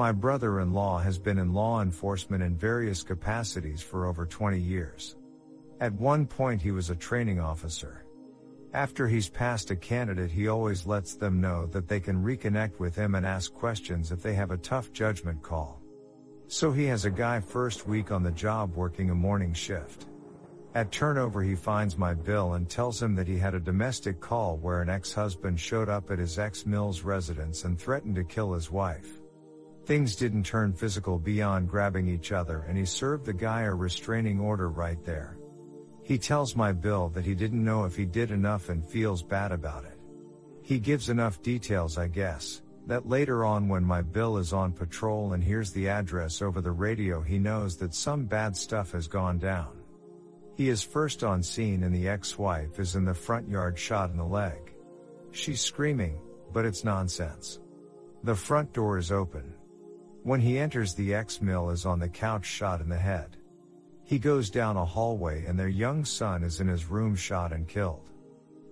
My 0.00 0.12
brother-in-law 0.12 1.00
has 1.00 1.18
been 1.18 1.36
in 1.36 1.52
law 1.52 1.82
enforcement 1.82 2.42
in 2.42 2.56
various 2.56 3.02
capacities 3.02 3.82
for 3.82 4.06
over 4.06 4.24
20 4.24 4.58
years. 4.58 5.16
At 5.78 5.92
one 5.92 6.26
point 6.26 6.62
he 6.62 6.70
was 6.70 6.88
a 6.88 6.96
training 6.96 7.38
officer. 7.38 8.06
After 8.72 9.06
he's 9.06 9.28
passed 9.28 9.70
a 9.70 9.76
candidate 9.76 10.30
he 10.30 10.48
always 10.48 10.86
lets 10.86 11.16
them 11.16 11.38
know 11.38 11.66
that 11.66 11.86
they 11.86 12.00
can 12.00 12.24
reconnect 12.24 12.78
with 12.78 12.96
him 12.96 13.14
and 13.14 13.26
ask 13.26 13.52
questions 13.52 14.10
if 14.10 14.22
they 14.22 14.32
have 14.32 14.52
a 14.52 14.56
tough 14.56 14.90
judgment 14.94 15.42
call. 15.42 15.82
So 16.48 16.72
he 16.72 16.86
has 16.86 17.04
a 17.04 17.10
guy 17.10 17.38
first 17.38 17.86
week 17.86 18.10
on 18.10 18.22
the 18.22 18.30
job 18.30 18.74
working 18.74 19.10
a 19.10 19.14
morning 19.14 19.52
shift. 19.52 20.06
At 20.74 20.92
turnover 20.92 21.42
he 21.42 21.54
finds 21.54 21.98
my 21.98 22.14
bill 22.14 22.54
and 22.54 22.70
tells 22.70 23.02
him 23.02 23.14
that 23.16 23.28
he 23.28 23.36
had 23.36 23.54
a 23.54 23.60
domestic 23.60 24.18
call 24.18 24.56
where 24.56 24.80
an 24.80 24.88
ex-husband 24.88 25.60
showed 25.60 25.90
up 25.90 26.10
at 26.10 26.18
his 26.18 26.38
ex-Mills 26.38 27.02
residence 27.02 27.64
and 27.64 27.78
threatened 27.78 28.14
to 28.14 28.24
kill 28.24 28.54
his 28.54 28.70
wife. 28.70 29.19
Things 29.84 30.14
didn't 30.14 30.44
turn 30.44 30.72
physical 30.72 31.18
beyond 31.18 31.68
grabbing 31.68 32.06
each 32.06 32.32
other 32.32 32.64
and 32.68 32.76
he 32.76 32.84
served 32.84 33.24
the 33.24 33.32
guy 33.32 33.62
a 33.62 33.74
restraining 33.74 34.38
order 34.38 34.68
right 34.68 35.02
there. 35.04 35.38
He 36.02 36.18
tells 36.18 36.56
my 36.56 36.72
bill 36.72 37.08
that 37.10 37.24
he 37.24 37.34
didn't 37.34 37.64
know 37.64 37.84
if 37.84 37.96
he 37.96 38.04
did 38.04 38.30
enough 38.30 38.68
and 38.68 38.86
feels 38.86 39.22
bad 39.22 39.52
about 39.52 39.84
it. 39.84 39.98
He 40.62 40.78
gives 40.78 41.08
enough 41.08 41.42
details 41.42 41.98
I 41.98 42.08
guess, 42.08 42.62
that 42.86 43.08
later 43.08 43.44
on 43.44 43.68
when 43.68 43.84
my 43.84 44.02
bill 44.02 44.36
is 44.36 44.52
on 44.52 44.72
patrol 44.72 45.32
and 45.32 45.42
hears 45.42 45.72
the 45.72 45.88
address 45.88 46.42
over 46.42 46.60
the 46.60 46.70
radio 46.70 47.20
he 47.20 47.38
knows 47.38 47.76
that 47.76 47.94
some 47.94 48.26
bad 48.26 48.56
stuff 48.56 48.92
has 48.92 49.08
gone 49.08 49.38
down. 49.38 49.80
He 50.56 50.68
is 50.68 50.82
first 50.82 51.24
on 51.24 51.42
scene 51.42 51.84
and 51.84 51.94
the 51.94 52.08
ex-wife 52.08 52.78
is 52.78 52.94
in 52.94 53.04
the 53.04 53.14
front 53.14 53.48
yard 53.48 53.78
shot 53.78 54.10
in 54.10 54.18
the 54.18 54.24
leg. 54.24 54.74
She's 55.32 55.60
screaming, 55.60 56.18
but 56.52 56.64
it's 56.64 56.84
nonsense. 56.84 57.60
The 58.24 58.34
front 58.34 58.72
door 58.72 58.98
is 58.98 59.10
open, 59.10 59.54
when 60.22 60.40
he 60.40 60.58
enters 60.58 60.94
the 60.94 61.14
ex-mill 61.14 61.70
is 61.70 61.86
on 61.86 61.98
the 61.98 62.08
couch 62.08 62.44
shot 62.44 62.80
in 62.80 62.88
the 62.88 62.96
head. 62.96 63.36
He 64.04 64.18
goes 64.18 64.50
down 64.50 64.76
a 64.76 64.84
hallway 64.84 65.44
and 65.46 65.58
their 65.58 65.68
young 65.68 66.04
son 66.04 66.42
is 66.42 66.60
in 66.60 66.68
his 66.68 66.86
room 66.86 67.14
shot 67.14 67.52
and 67.52 67.68
killed. 67.68 68.10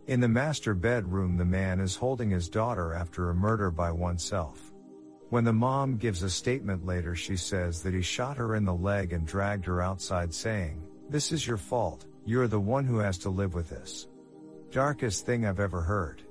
In 0.07 0.21
the 0.21 0.29
master 0.29 0.75
bedroom 0.75 1.37
the 1.37 1.45
man 1.45 1.81
is 1.81 1.97
holding 1.97 2.31
his 2.31 2.49
daughter 2.49 2.93
after 2.93 3.31
a 3.31 3.35
murder 3.35 3.71
by 3.71 3.91
oneself. 3.91 4.73
When 5.31 5.45
the 5.45 5.53
mom 5.53 5.97
gives 5.97 6.23
a 6.23 6.31
statement 6.31 6.87
later 6.87 7.15
she 7.15 7.37
says 7.37 7.83
that 7.83 7.95
he 7.95 8.03
shot 8.03 8.37
her 8.37 8.55
in 8.55 8.65
the 8.65 8.75
leg 8.75 9.13
and 9.13 9.27
dragged 9.27 9.67
her 9.67 9.83
outside 9.83 10.33
saying, 10.35 10.83
this 11.11 11.33
is 11.33 11.47
your 11.47 11.57
fault, 11.57 12.05
you're 12.27 12.49
the 12.49 12.61
one 12.61 12.85
who 12.85 12.99
has 12.99 13.17
to 13.19 13.31
live 13.31 13.55
with 13.55 13.71
this. 13.71 14.09
Darkest 14.71 15.25
thing 15.25 15.47
I've 15.47 15.61
ever 15.61 15.81
heard. 15.81 16.23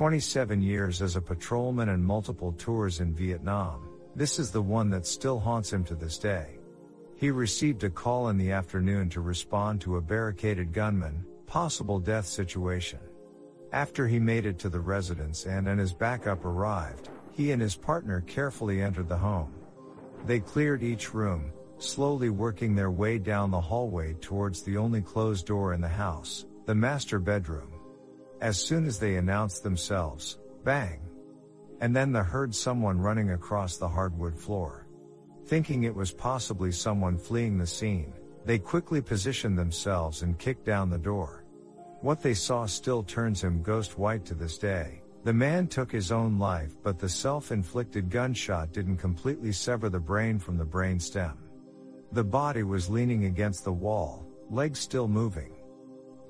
27 0.00 0.62
years 0.62 1.02
as 1.02 1.16
a 1.16 1.20
patrolman 1.20 1.90
and 1.90 2.02
multiple 2.02 2.52
tours 2.52 3.00
in 3.00 3.12
Vietnam, 3.12 3.86
this 4.16 4.38
is 4.38 4.50
the 4.50 4.62
one 4.62 4.88
that 4.88 5.06
still 5.06 5.38
haunts 5.38 5.70
him 5.70 5.84
to 5.84 5.94
this 5.94 6.16
day. 6.16 6.58
He 7.16 7.30
received 7.30 7.84
a 7.84 7.90
call 7.90 8.30
in 8.30 8.38
the 8.38 8.50
afternoon 8.50 9.10
to 9.10 9.20
respond 9.20 9.78
to 9.82 9.96
a 9.96 10.00
barricaded 10.00 10.72
gunman, 10.72 11.22
possible 11.44 12.00
death 12.00 12.24
situation. 12.24 12.98
After 13.72 14.08
he 14.08 14.18
made 14.18 14.46
it 14.46 14.58
to 14.60 14.70
the 14.70 14.80
residence 14.80 15.44
and 15.44 15.68
and 15.68 15.78
his 15.78 15.92
backup 15.92 16.46
arrived, 16.46 17.10
he 17.30 17.52
and 17.52 17.60
his 17.60 17.76
partner 17.76 18.22
carefully 18.22 18.80
entered 18.80 19.10
the 19.10 19.18
home. 19.18 19.52
They 20.24 20.40
cleared 20.40 20.82
each 20.82 21.12
room, 21.12 21.52
slowly 21.76 22.30
working 22.30 22.74
their 22.74 22.90
way 22.90 23.18
down 23.18 23.50
the 23.50 23.60
hallway 23.60 24.14
towards 24.14 24.62
the 24.62 24.78
only 24.78 25.02
closed 25.02 25.44
door 25.44 25.74
in 25.74 25.82
the 25.82 25.88
house, 25.88 26.46
the 26.64 26.74
master 26.74 27.18
bedroom. 27.18 27.79
As 28.40 28.58
soon 28.58 28.86
as 28.86 28.98
they 28.98 29.16
announced 29.16 29.62
themselves, 29.62 30.38
bang! 30.64 31.00
And 31.80 31.94
then 31.94 32.10
they 32.12 32.20
heard 32.20 32.54
someone 32.54 32.98
running 32.98 33.32
across 33.32 33.76
the 33.76 33.88
hardwood 33.88 34.38
floor. 34.38 34.86
Thinking 35.46 35.82
it 35.82 35.94
was 35.94 36.12
possibly 36.12 36.72
someone 36.72 37.18
fleeing 37.18 37.58
the 37.58 37.66
scene, 37.66 38.14
they 38.46 38.58
quickly 38.58 39.02
positioned 39.02 39.58
themselves 39.58 40.22
and 40.22 40.38
kicked 40.38 40.64
down 40.64 40.88
the 40.88 40.98
door. 40.98 41.44
What 42.00 42.22
they 42.22 42.32
saw 42.32 42.64
still 42.64 43.02
turns 43.02 43.44
him 43.44 43.62
ghost 43.62 43.98
white 43.98 44.24
to 44.26 44.34
this 44.34 44.56
day. 44.56 45.02
The 45.24 45.34
man 45.34 45.66
took 45.66 45.92
his 45.92 46.10
own 46.10 46.38
life 46.38 46.74
but 46.82 46.98
the 46.98 47.10
self-inflicted 47.10 48.08
gunshot 48.08 48.72
didn't 48.72 48.96
completely 48.96 49.52
sever 49.52 49.90
the 49.90 50.00
brain 50.00 50.38
from 50.38 50.56
the 50.56 50.64
brain 50.64 50.98
stem. 50.98 51.36
The 52.12 52.24
body 52.24 52.62
was 52.62 52.88
leaning 52.88 53.26
against 53.26 53.64
the 53.64 53.72
wall, 53.72 54.26
legs 54.48 54.78
still 54.78 55.08
moving. 55.08 55.52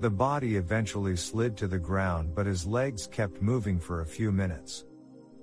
The 0.01 0.09
body 0.09 0.55
eventually 0.55 1.15
slid 1.15 1.55
to 1.57 1.67
the 1.67 1.77
ground 1.77 2.33
but 2.33 2.47
his 2.47 2.65
legs 2.65 3.05
kept 3.05 3.39
moving 3.39 3.79
for 3.79 4.01
a 4.01 4.05
few 4.05 4.31
minutes. 4.31 4.83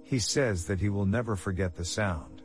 He 0.03 0.19
says 0.19 0.67
that 0.67 0.81
he 0.81 0.89
will 0.89 1.07
never 1.07 1.37
forget 1.37 1.77
the 1.77 1.85
sound. 1.85 2.43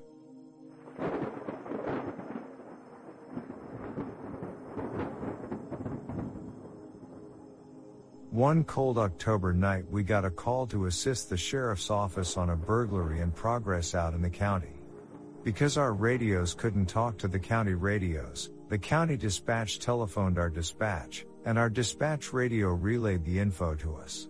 One 8.30 8.64
cold 8.64 9.00
October 9.00 9.52
night 9.52 9.90
we 9.90 10.04
got 10.04 10.24
a 10.24 10.30
call 10.30 10.68
to 10.68 10.86
assist 10.86 11.32
the 11.32 11.38
sheriff's 11.38 11.90
office 11.90 12.38
on 12.38 12.52
a 12.52 12.56
burglary 12.56 13.22
in 13.22 13.32
progress 13.32 13.96
out 13.96 14.14
in 14.14 14.22
the 14.22 14.30
county. 14.30 14.76
Because 15.44 15.80
our 15.80 15.94
radios 15.94 16.54
couldn't 16.54 16.86
talk 16.86 17.18
to 17.18 17.28
the 17.28 17.40
county 17.40 17.74
radios, 17.74 18.52
the 18.70 18.78
county 18.78 19.18
dispatch 19.18 19.80
telephoned 19.80 20.38
our 20.38 20.52
dispatch, 20.52 21.26
and 21.46 21.58
our 21.58 21.70
dispatch 21.70 22.34
radio 22.34 22.70
relayed 22.70 23.26
the 23.26 23.40
info 23.40 23.76
to 23.76 23.96
us. 23.96 24.30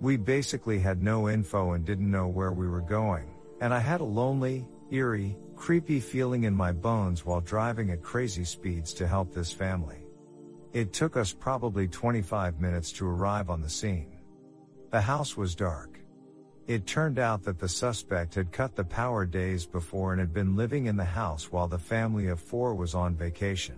We 0.00 0.16
basically 0.16 0.78
had 0.78 1.02
no 1.02 1.28
info 1.28 1.72
and 1.72 1.84
didn't 1.84 2.10
know 2.10 2.28
where 2.28 2.52
we 2.52 2.68
were 2.68 2.80
going, 2.80 3.30
and 3.60 3.74
I 3.74 3.80
had 3.80 4.00
a 4.00 4.04
lonely, 4.04 4.66
eerie, 4.90 5.36
creepy 5.56 6.00
feeling 6.00 6.44
in 6.44 6.54
my 6.54 6.72
bones 6.72 7.26
while 7.26 7.40
driving 7.40 7.90
at 7.90 8.02
crazy 8.02 8.44
speeds 8.44 8.94
to 8.94 9.08
help 9.08 9.32
this 9.32 9.52
family. 9.52 10.06
It 10.72 10.92
took 10.92 11.16
us 11.16 11.32
probably 11.32 11.88
25 11.88 12.60
minutes 12.60 12.92
to 12.92 13.06
arrive 13.06 13.50
on 13.50 13.60
the 13.60 13.70
scene. 13.70 14.18
The 14.90 15.00
house 15.00 15.36
was 15.36 15.54
dark. 15.54 15.98
It 16.68 16.86
turned 16.86 17.18
out 17.18 17.42
that 17.44 17.58
the 17.58 17.68
suspect 17.68 18.34
had 18.34 18.52
cut 18.52 18.76
the 18.76 18.84
power 18.84 19.24
days 19.24 19.66
before 19.66 20.12
and 20.12 20.20
had 20.20 20.34
been 20.34 20.54
living 20.54 20.86
in 20.86 20.96
the 20.96 21.04
house 21.04 21.50
while 21.50 21.66
the 21.66 21.78
family 21.78 22.28
of 22.28 22.38
four 22.38 22.74
was 22.74 22.94
on 22.94 23.16
vacation. 23.16 23.76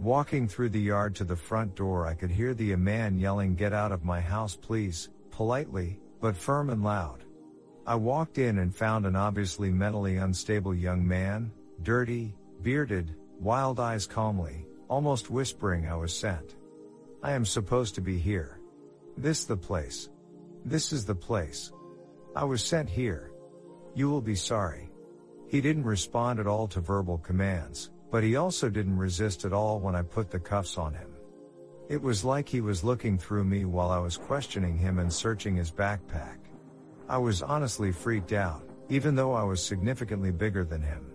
Walking 0.00 0.46
through 0.46 0.68
the 0.68 0.80
yard 0.80 1.16
to 1.16 1.24
the 1.24 1.34
front 1.34 1.74
door, 1.74 2.06
I 2.06 2.14
could 2.14 2.30
hear 2.30 2.54
the 2.54 2.76
man 2.76 3.18
yelling, 3.18 3.56
Get 3.56 3.72
out 3.72 3.90
of 3.90 4.04
my 4.04 4.20
house, 4.20 4.54
please, 4.54 5.08
politely, 5.32 5.98
but 6.20 6.36
firm 6.36 6.70
and 6.70 6.84
loud. 6.84 7.24
I 7.84 7.96
walked 7.96 8.38
in 8.38 8.58
and 8.58 8.74
found 8.74 9.06
an 9.06 9.16
obviously 9.16 9.72
mentally 9.72 10.18
unstable 10.18 10.74
young 10.74 11.06
man, 11.06 11.50
dirty, 11.82 12.36
bearded, 12.62 13.16
wild 13.40 13.80
eyes 13.80 14.06
calmly, 14.06 14.66
almost 14.88 15.30
whispering 15.30 15.88
I 15.88 15.96
was 15.96 16.14
sent. 16.16 16.54
I 17.22 17.32
am 17.32 17.44
supposed 17.44 17.96
to 17.96 18.00
be 18.00 18.18
here. 18.18 18.60
This 19.16 19.46
the 19.46 19.56
place. 19.56 20.10
This 20.64 20.92
is 20.92 21.06
the 21.06 21.14
place. 21.14 21.72
I 22.36 22.44
was 22.44 22.64
sent 22.64 22.88
here. 22.88 23.32
You 23.94 24.10
will 24.10 24.20
be 24.20 24.36
sorry. 24.36 24.90
He 25.48 25.60
didn't 25.60 25.84
respond 25.84 26.38
at 26.38 26.46
all 26.46 26.68
to 26.68 26.80
verbal 26.80 27.18
commands, 27.18 27.90
but 28.10 28.22
he 28.22 28.36
also 28.36 28.68
didn't 28.68 28.96
resist 28.96 29.44
at 29.44 29.52
all 29.52 29.80
when 29.80 29.94
I 29.94 30.02
put 30.02 30.30
the 30.30 30.38
cuffs 30.38 30.78
on 30.78 30.94
him. 30.94 31.10
It 31.88 32.02
was 32.02 32.24
like 32.24 32.48
he 32.48 32.60
was 32.60 32.84
looking 32.84 33.18
through 33.18 33.44
me 33.44 33.64
while 33.64 33.90
I 33.90 33.98
was 33.98 34.16
questioning 34.16 34.76
him 34.76 34.98
and 34.98 35.12
searching 35.12 35.56
his 35.56 35.70
backpack. 35.70 36.38
I 37.08 37.18
was 37.18 37.42
honestly 37.42 37.92
freaked 37.92 38.32
out, 38.32 38.62
even 38.90 39.14
though 39.14 39.32
I 39.32 39.42
was 39.42 39.64
significantly 39.64 40.30
bigger 40.30 40.64
than 40.64 40.82
him. 40.82 41.10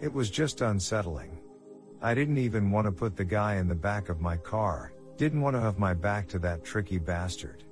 It 0.00 0.12
was 0.12 0.30
just 0.30 0.60
unsettling. 0.60 1.38
I 2.00 2.14
didn't 2.14 2.38
even 2.38 2.72
want 2.72 2.86
to 2.86 2.92
put 2.92 3.16
the 3.16 3.24
guy 3.24 3.56
in 3.56 3.68
the 3.68 3.76
back 3.76 4.08
of 4.08 4.20
my 4.20 4.36
car, 4.36 4.92
didn't 5.16 5.40
want 5.40 5.54
to 5.54 5.60
have 5.60 5.78
my 5.78 5.94
back 5.94 6.26
to 6.28 6.40
that 6.40 6.64
tricky 6.64 6.98
bastard. 6.98 7.62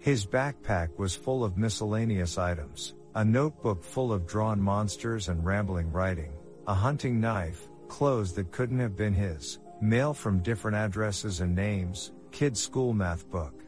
His 0.00 0.26
backpack 0.26 0.98
was 0.98 1.14
full 1.14 1.44
of 1.44 1.56
miscellaneous 1.56 2.38
items, 2.38 2.94
a 3.14 3.24
notebook 3.24 3.84
full 3.84 4.12
of 4.12 4.26
drawn 4.26 4.60
monsters 4.60 5.28
and 5.28 5.44
rambling 5.44 5.92
writing, 5.92 6.32
a 6.66 6.74
hunting 6.74 7.20
knife, 7.20 7.68
clothes 7.88 8.32
that 8.34 8.52
couldn't 8.52 8.78
have 8.78 8.96
been 8.96 9.14
his, 9.14 9.58
mail 9.80 10.14
from 10.14 10.42
different 10.42 10.76
addresses 10.76 11.40
and 11.40 11.54
names, 11.54 12.12
kid's 12.30 12.60
school 12.60 12.92
math 12.92 13.28
book. 13.30 13.62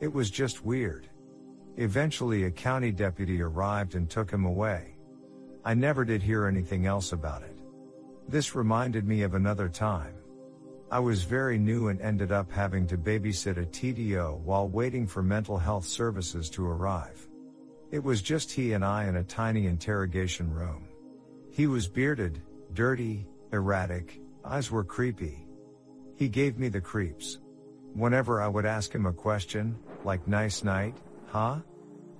It 0.00 0.12
was 0.12 0.30
just 0.30 0.64
weird. 0.64 1.08
Eventually 1.76 2.44
a 2.44 2.50
county 2.50 2.92
deputy 2.92 3.40
arrived 3.42 3.94
and 3.94 4.08
took 4.08 4.30
him 4.30 4.44
away. 4.44 4.96
I 5.64 5.74
never 5.74 6.04
did 6.04 6.22
hear 6.22 6.46
anything 6.46 6.86
else 6.86 7.12
about 7.12 7.42
it. 7.42 7.56
This 8.28 8.54
reminded 8.54 9.06
me 9.06 9.22
of 9.22 9.34
another 9.34 9.68
time. 9.68 10.14
I 10.90 11.00
was 11.00 11.24
very 11.24 11.58
new 11.58 11.88
and 11.88 12.00
ended 12.00 12.30
up 12.30 12.50
having 12.50 12.86
to 12.86 12.96
babysit 12.96 13.56
a 13.56 13.66
TDO 13.66 14.38
while 14.40 14.68
waiting 14.68 15.06
for 15.06 15.22
mental 15.22 15.58
health 15.58 15.84
services 15.84 16.48
to 16.50 16.66
arrive. 16.66 17.28
It 17.90 18.02
was 18.02 18.22
just 18.22 18.52
he 18.52 18.72
and 18.72 18.84
I 18.84 19.06
in 19.06 19.16
a 19.16 19.24
tiny 19.24 19.66
interrogation 19.66 20.52
room. 20.52 20.86
He 21.50 21.66
was 21.66 21.88
bearded, 21.88 22.40
dirty, 22.72 23.26
erratic, 23.52 24.20
eyes 24.44 24.70
were 24.70 24.84
creepy. 24.84 25.46
He 26.16 26.28
gave 26.28 26.58
me 26.58 26.68
the 26.68 26.80
creeps. 26.80 27.38
Whenever 27.94 28.40
I 28.40 28.48
would 28.48 28.66
ask 28.66 28.94
him 28.94 29.06
a 29.06 29.12
question, 29.12 29.78
like 30.04 30.26
nice 30.28 30.64
night, 30.64 30.96
huh? 31.26 31.60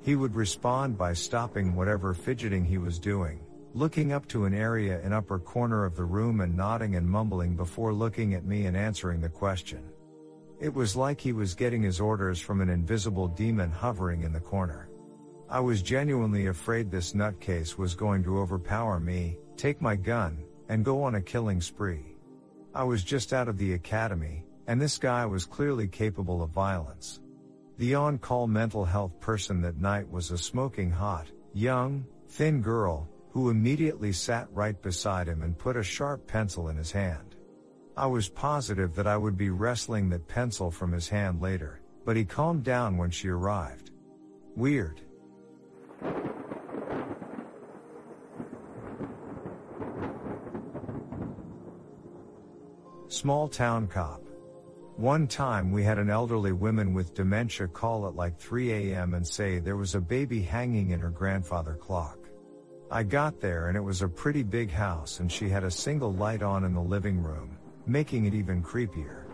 He 0.02 0.16
would 0.16 0.34
respond 0.34 0.96
by 0.96 1.12
stopping 1.12 1.74
whatever 1.74 2.14
fidgeting 2.14 2.64
he 2.64 2.78
was 2.78 2.98
doing, 2.98 3.40
looking 3.74 4.12
up 4.12 4.26
to 4.28 4.44
an 4.44 4.54
area 4.54 5.00
in 5.02 5.12
upper 5.12 5.38
corner 5.38 5.84
of 5.84 5.96
the 5.96 6.04
room 6.04 6.40
and 6.40 6.56
nodding 6.56 6.96
and 6.96 7.08
mumbling 7.08 7.56
before 7.56 7.92
looking 7.92 8.34
at 8.34 8.44
me 8.44 8.66
and 8.66 8.76
answering 8.76 9.20
the 9.20 9.28
question. 9.28 9.82
It 10.60 10.72
was 10.72 10.96
like 10.96 11.20
he 11.20 11.32
was 11.32 11.54
getting 11.54 11.82
his 11.82 12.00
orders 12.00 12.40
from 12.40 12.60
an 12.60 12.70
invisible 12.70 13.28
demon 13.28 13.70
hovering 13.70 14.22
in 14.22 14.32
the 14.32 14.40
corner. 14.40 14.88
I 15.50 15.60
was 15.60 15.82
genuinely 15.82 16.46
afraid 16.46 16.90
this 16.90 17.12
nutcase 17.12 17.76
was 17.76 17.94
going 17.94 18.24
to 18.24 18.38
overpower 18.38 18.98
me, 18.98 19.36
take 19.56 19.82
my 19.82 19.94
gun, 19.94 20.42
and 20.68 20.84
go 20.84 21.02
on 21.02 21.14
a 21.14 21.22
killing 21.22 21.60
spree. 21.60 22.16
I 22.74 22.84
was 22.84 23.02
just 23.02 23.32
out 23.32 23.48
of 23.48 23.58
the 23.58 23.74
academy, 23.74 24.44
and 24.66 24.80
this 24.80 24.98
guy 24.98 25.24
was 25.26 25.44
clearly 25.44 25.88
capable 25.88 26.42
of 26.42 26.50
violence. 26.50 27.20
The 27.78 27.94
on-call 27.94 28.46
mental 28.46 28.84
health 28.84 29.18
person 29.20 29.60
that 29.62 29.80
night 29.80 30.10
was 30.10 30.30
a 30.30 30.38
smoking 30.38 30.90
hot, 30.90 31.26
young, 31.52 32.06
thin 32.28 32.62
girl, 32.62 33.08
who 33.30 33.50
immediately 33.50 34.12
sat 34.12 34.48
right 34.52 34.80
beside 34.80 35.28
him 35.28 35.42
and 35.42 35.58
put 35.58 35.76
a 35.76 35.82
sharp 35.82 36.26
pencil 36.26 36.68
in 36.68 36.76
his 36.76 36.90
hand. 36.90 37.36
I 37.96 38.06
was 38.06 38.28
positive 38.28 38.94
that 38.94 39.06
I 39.06 39.16
would 39.16 39.36
be 39.36 39.50
wrestling 39.50 40.08
that 40.10 40.28
pencil 40.28 40.70
from 40.70 40.92
his 40.92 41.08
hand 41.08 41.40
later, 41.40 41.80
but 42.04 42.16
he 42.16 42.24
calmed 42.24 42.64
down 42.64 42.96
when 42.96 43.10
she 43.10 43.28
arrived. 43.28 43.90
Weird. 44.54 45.00
Small 53.08 53.46
town 53.46 53.86
cop. 53.86 54.20
One 54.96 55.28
time 55.28 55.70
we 55.70 55.84
had 55.84 56.00
an 56.00 56.10
elderly 56.10 56.50
woman 56.50 56.92
with 56.92 57.14
dementia 57.14 57.68
call 57.68 58.08
at 58.08 58.16
like 58.16 58.36
3 58.36 58.72
a.m. 58.72 59.14
and 59.14 59.24
say 59.24 59.60
there 59.60 59.76
was 59.76 59.94
a 59.94 60.00
baby 60.00 60.42
hanging 60.42 60.90
in 60.90 60.98
her 60.98 61.10
grandfather 61.10 61.74
clock. 61.74 62.18
I 62.90 63.04
got 63.04 63.40
there 63.40 63.68
and 63.68 63.76
it 63.76 63.80
was 63.80 64.02
a 64.02 64.08
pretty 64.08 64.42
big 64.42 64.72
house 64.72 65.20
and 65.20 65.30
she 65.30 65.48
had 65.48 65.62
a 65.62 65.70
single 65.70 66.14
light 66.14 66.42
on 66.42 66.64
in 66.64 66.74
the 66.74 66.80
living 66.80 67.22
room, 67.22 67.56
making 67.86 68.26
it 68.26 68.34
even 68.34 68.60
creepier. 68.60 69.26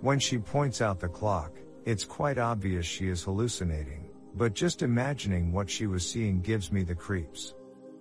When 0.00 0.18
she 0.18 0.38
points 0.38 0.80
out 0.80 0.98
the 0.98 1.08
clock, 1.08 1.52
it's 1.84 2.04
quite 2.04 2.38
obvious 2.38 2.86
she 2.86 3.08
is 3.08 3.22
hallucinating, 3.22 4.08
but 4.34 4.54
just 4.54 4.80
imagining 4.80 5.52
what 5.52 5.68
she 5.68 5.86
was 5.86 6.08
seeing 6.08 6.40
gives 6.40 6.72
me 6.72 6.84
the 6.84 6.94
creeps. 6.94 7.54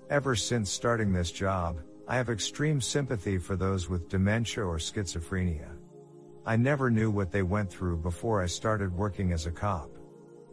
Ever 0.10 0.38
since 0.38 0.72
starting 0.72 1.12
this 1.12 1.30
job, 1.30 1.82
I 2.10 2.16
have 2.16 2.32
extreme 2.32 2.82
sympathy 2.82 3.38
for 3.38 3.56
those 3.56 3.88
with 3.88 4.10
dementia 4.10 4.66
or 4.66 4.78
schizophrenia. 4.78 5.70
I 6.44 6.58
never 6.58 6.90
knew 6.90 7.12
what 7.12 7.32
they 7.32 7.44
went 7.44 7.70
through 7.70 7.98
before 7.98 8.42
I 8.42 8.48
started 8.48 8.92
working 8.92 9.32
as 9.32 9.46
a 9.46 9.52
cop. 9.52 9.92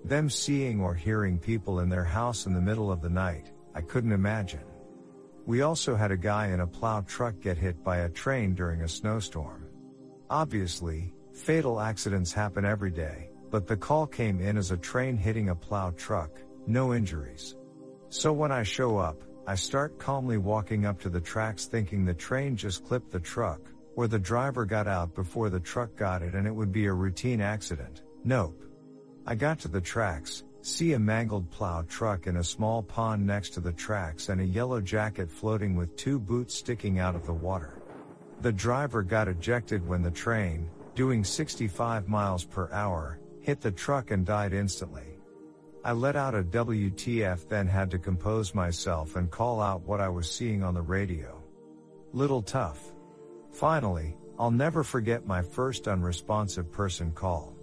Them 0.05 0.29
seeing 0.29 0.83
or 0.83 0.93
hearing 0.93 1.39
people 1.39 1.81
in 1.81 1.89
their 1.89 2.05
house 2.05 2.45
in 2.45 2.53
the 2.53 2.61
middle 2.61 2.93
of 2.93 3.01
the 3.01 3.09
night, 3.09 3.53
I 3.75 3.81
couldn't 3.81 4.13
imagine. 4.13 4.65
We 5.47 5.63
also 5.63 5.97
had 5.97 6.11
a 6.11 6.17
guy 6.19 6.49
in 6.49 6.61
a 6.61 6.67
plow 6.67 7.01
truck 7.01 7.41
get 7.41 7.57
hit 7.57 7.83
by 7.83 8.01
a 8.01 8.11
train 8.11 8.55
during 8.55 8.83
a 8.83 8.89
snowstorm. 8.89 9.65
Obviously, 10.29 11.15
fatal 11.33 11.81
accidents 11.81 12.35
happen 12.35 12.67
every 12.67 12.91
day, 12.91 13.31
but 13.51 13.67
the 13.67 13.79
call 13.79 14.07
came 14.07 14.41
in 14.41 14.59
as 14.59 14.73
a 14.73 14.77
train 14.77 15.17
hitting 15.17 15.49
a 15.49 15.55
plow 15.55 15.91
truck, 15.97 16.39
no 16.67 16.93
injuries. 16.93 17.57
So 18.11 18.31
when 18.31 18.53
I 18.53 18.63
show 18.63 18.99
up, 18.99 19.23
I 19.47 19.55
start 19.55 19.99
calmly 19.99 20.39
walking 20.39 20.87
up 20.87 21.01
to 21.01 21.09
the 21.09 21.21
tracks 21.21 21.67
thinking 21.67 22.05
the 22.05 22.15
train 22.15 22.57
just 22.57 22.85
clipped 22.85 23.11
the 23.11 23.21
truck, 23.21 23.61
or 23.95 24.09
the 24.09 24.19
driver 24.19 24.65
got 24.65 24.87
out 24.87 25.15
before 25.15 25.51
the 25.51 25.61
truck 25.61 25.95
got 25.97 26.23
it 26.23 26.35
and 26.35 26.47
it 26.47 26.55
would 26.55 26.73
be 26.73 26.87
a 26.87 26.93
routine 26.93 27.41
accident. 27.41 28.03
Nope. 28.25 28.63
I 29.27 29.35
got 29.35 29.59
to 29.61 29.69
the 29.69 29.81
tracks, 29.81 30.45
See 30.67 30.95
a 30.95 30.99
mangled 30.99 31.49
plow 31.53 31.83
truck 31.83 32.27
in 32.27 32.39
a 32.39 32.43
small 32.43 32.83
pond 32.83 33.25
next 33.25 33.51
to 33.51 33.61
the 33.61 33.73
tracks 33.73 34.31
and 34.31 34.41
a 34.41 34.45
yellow 34.45 34.81
jacket 34.81 35.31
floating 35.31 35.77
with 35.77 35.95
two 35.95 36.19
boots 36.19 36.57
sticking 36.57 36.99
out 36.99 37.15
of 37.15 37.25
the 37.25 37.33
water. 37.33 37.81
The 38.41 38.51
driver 38.51 39.05
got 39.05 39.29
ejected 39.29 39.87
when 39.87 40.03
the 40.03 40.11
train, 40.11 40.69
doing 40.97 41.23
65 41.23 42.09
miles 42.09 42.45
per 42.45 42.69
hour, 42.73 43.21
hit 43.43 43.61
the 43.61 43.71
truck 43.71 44.11
and 44.11 44.27
died 44.27 44.53
instantly. 44.53 45.16
I 45.87 45.93
let 45.93 46.17
out 46.17 46.35
a 46.35 46.43
WTF 46.43 47.47
then 47.47 47.69
had 47.69 47.93
to 47.93 47.99
compose 48.01 48.57
myself 48.57 49.15
and 49.15 49.31
call 49.31 49.61
out 49.61 49.87
what 49.87 50.01
I 50.01 50.09
was 50.09 50.29
seeing 50.29 50.65
on 50.65 50.75
the 50.75 50.83
radio. 50.83 51.41
Little 52.13 52.43
tough. 52.43 52.93
Finally, 53.53 54.17
I'll 54.37 54.51
never 54.51 54.83
forget 54.83 55.29
my 55.29 55.43
first 55.43 55.87
unresponsive 55.87 56.73
person 56.73 57.13
call. 57.13 57.55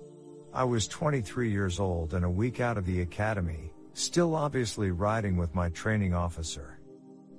I 0.54 0.64
was 0.64 0.88
23 0.88 1.52
years 1.52 1.82
old 1.82 2.14
and 2.14 2.24
a 2.24 2.30
week 2.30 2.62
out 2.62 2.78
of 2.78 2.86
the 2.86 3.02
academy, 3.02 3.74
still 3.92 4.36
obviously 4.36 4.92
riding 4.92 5.36
with 5.36 5.54
my 5.54 5.68
training 5.72 6.14
officer. 6.14 6.80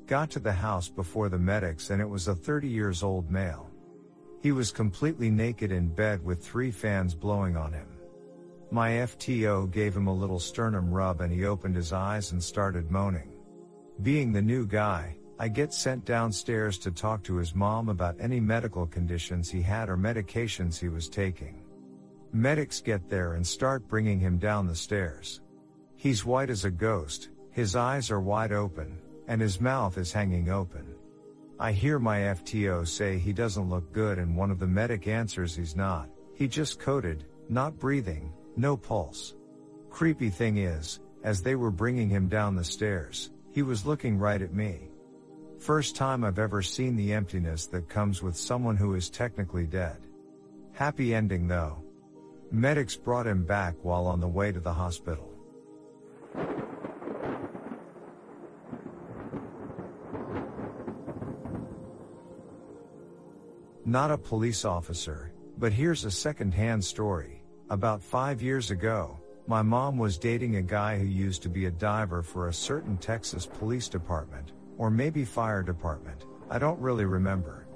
Got 0.05 0.33
to 0.33 0.39
the 0.39 0.53
house 0.53 0.91
before 0.91 1.31
the 1.31 1.39
medics 1.39 1.89
and 1.89 2.03
it 2.03 2.11
was 2.11 2.29
a 2.29 2.35
30 2.35 2.69
years 2.69 3.03
old 3.03 3.31
male. 3.31 3.71
He 4.43 4.53
was 4.53 4.71
completely 4.71 5.31
naked 5.31 5.73
in 5.73 5.89
bed 5.89 6.23
with 6.23 6.45
three 6.45 6.71
fans 6.71 7.15
blowing 7.15 7.57
on 7.57 7.73
him. 7.73 7.94
My 8.71 8.91
FTO 8.91 9.71
gave 9.71 9.97
him 9.97 10.07
a 10.07 10.15
little 10.15 10.41
sternum 10.41 10.91
rub 10.91 11.21
and 11.21 11.33
he 11.33 11.45
opened 11.45 11.77
his 11.77 11.93
eyes 11.93 12.33
and 12.33 12.43
started 12.43 12.91
moaning. 12.91 13.33
Being 14.03 14.33
the 14.33 14.43
new 14.43 14.67
guy, 14.67 15.17
I 15.39 15.49
get 15.49 15.73
sent 15.73 16.05
downstairs 16.05 16.79
to 16.79 16.91
talk 16.91 17.23
to 17.25 17.37
his 17.37 17.55
mom 17.55 17.89
about 17.89 18.17
any 18.21 18.41
medical 18.41 18.87
conditions 18.87 19.51
he 19.51 19.63
had 19.63 19.89
or 19.89 19.97
medications 19.97 20.79
he 20.79 20.89
was 20.89 21.09
taking. 21.09 21.63
Medics 22.33 22.81
get 22.81 23.09
there 23.09 23.35
and 23.35 23.47
start 23.47 23.87
bringing 23.89 24.19
him 24.19 24.39
down 24.39 24.67
the 24.67 24.75
stairs. 24.75 25.41
He's 25.97 26.25
white 26.25 26.51
as 26.51 26.65
a 26.65 26.71
ghost, 26.71 27.31
his 27.51 27.77
eyes 27.77 28.11
are 28.11 28.21
wide 28.21 28.53
open, 28.53 28.99
and 29.29 29.41
his 29.41 29.61
mouth 29.61 29.99
is 29.99 30.13
hanging 30.13 30.51
open. 30.51 30.95
I 31.59 31.73
hear 31.73 31.99
my 31.99 32.19
FTO 32.19 32.87
say 32.87 33.19
he 33.19 33.33
doesn't 33.33 33.71
look 33.71 33.93
good 33.93 34.19
and 34.19 34.37
one 34.37 34.51
of 34.51 34.59
the 34.59 34.67
medic 34.67 35.07
answers 35.07 35.55
he's 35.55 35.77
not, 35.77 36.09
he 36.35 36.49
just 36.49 36.81
coded, 36.81 37.25
not 37.49 37.79
breathing, 37.79 38.33
no 38.57 38.77
pulse. 38.77 39.35
Creepy 39.91 40.31
thing 40.31 40.59
is, 40.59 41.01
as 41.23 41.43
they 41.43 41.55
were 41.55 41.71
bringing 41.71 42.09
him 42.09 42.29
down 42.29 42.57
the 42.57 42.65
stairs, 42.65 43.31
he 43.53 43.63
was 43.63 43.87
looking 43.87 44.19
right 44.19 44.43
at 44.43 44.53
me. 44.53 44.91
First 45.59 45.97
time 45.97 46.25
I've 46.25 46.39
ever 46.39 46.63
seen 46.63 46.97
the 46.97 47.13
emptiness 47.13 47.67
that 47.69 47.89
comes 47.89 48.23
with 48.23 48.37
someone 48.37 48.77
who 48.77 48.95
is 48.95 49.09
technically 49.09 49.67
dead. 49.67 49.99
Happy 50.73 51.15
ending 51.15 51.47
though. 51.47 51.83
Medics 52.51 52.97
brought 52.97 53.27
him 53.27 53.45
back 53.45 53.75
while 53.83 54.07
on 54.07 54.21
the 54.21 54.29
way 54.29 54.53
to 54.53 54.61
the 54.61 54.73
hospital. 54.73 55.31
Not 63.87 64.11
a 64.11 64.19
police 64.19 64.65
officer, 64.65 65.33
but 65.59 65.73
here's 65.73 66.05
a 66.05 66.11
second-hand 66.11 66.85
story. 66.85 67.44
About 67.75 68.01
five 68.01 68.41
years 68.41 68.71
ago, 68.71 69.19
my 69.49 69.61
mom 69.61 69.99
was 69.99 70.17
dating 70.17 70.55
a 70.55 70.63
guy 70.63 70.97
who 70.97 71.07
used 71.07 71.43
to 71.43 71.49
be 71.49 71.67
a 71.67 71.73
diver 71.73 72.23
for 72.23 72.47
a 72.47 72.53
certain 72.53 72.97
Texas 72.97 73.47
police 73.47 73.89
department, 73.89 74.53
or 74.79 74.93
maybe 74.93 75.25
fire 75.25 75.61
department, 75.61 76.25
I 76.49 76.61
don't 76.61 76.79
really 76.79 77.05
remember. 77.05 77.67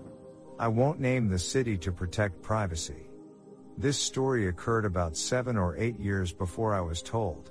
I 0.56 0.68
won't 0.68 1.00
name 1.00 1.26
the 1.28 1.36
city 1.36 1.76
to 1.78 1.90
protect 1.90 2.42
privacy. 2.42 3.10
This 3.76 3.98
story 3.98 4.46
occurred 4.46 4.84
about 4.84 5.16
seven 5.16 5.56
or 5.56 5.76
eight 5.76 5.98
years 5.98 6.32
before 6.32 6.74
I 6.74 6.80
was 6.80 7.02
told. 7.02 7.50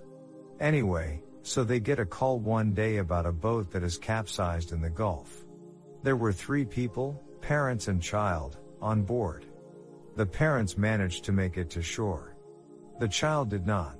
Anyway, 0.61 1.21
so 1.41 1.65
they 1.65 1.81
get 1.81 1.99
a 1.99 2.05
call 2.05 2.39
one 2.39 2.71
day 2.71 2.99
about 2.99 3.25
a 3.25 3.33
boat 3.33 3.71
that 3.71 3.83
is 3.83 3.97
capsized 3.97 4.71
in 4.71 4.79
the 4.79 4.89
Gulf. 4.89 5.43
There 6.01 6.15
were 6.15 6.31
three 6.31 6.63
people, 6.63 7.21
parents 7.41 7.89
and 7.89 8.01
child, 8.01 8.55
on 8.81 9.03
board. 9.03 9.45
The 10.15 10.25
parents 10.25 10.77
managed 10.77 11.25
to 11.25 11.33
make 11.33 11.57
it 11.57 11.69
to 11.71 11.81
shore. 11.81 12.35
The 12.99 13.07
child 13.07 13.49
did 13.49 13.67
not. 13.67 13.95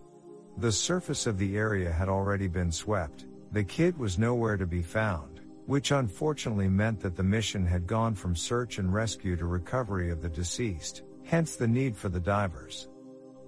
The 0.58 0.72
surface 0.72 1.28
of 1.28 1.38
the 1.38 1.56
area 1.56 1.92
had 1.92 2.10
already 2.10 2.48
been 2.48 2.72
swept, 2.72 3.26
the 3.52 3.64
kid 3.64 3.98
was 3.98 4.18
nowhere 4.18 4.58
to 4.58 4.66
be 4.66 4.82
found, 4.82 5.42
which 5.68 5.92
unfortunately 5.92 6.68
meant 6.68 7.00
that 7.02 7.16
the 7.16 7.24
mission 7.24 7.66
had 7.66 7.86
gone 7.86 8.16
from 8.16 8.36
search 8.36 8.80
and 8.80 8.94
rescue 8.94 9.36
to 9.36 9.46
recovery 9.46 10.10
of 10.10 10.22
the 10.22 10.30
deceased, 10.30 11.04
hence 11.24 11.56
the 11.56 11.68
need 11.68 11.96
for 11.96 12.10
the 12.10 12.20
divers. 12.20 12.90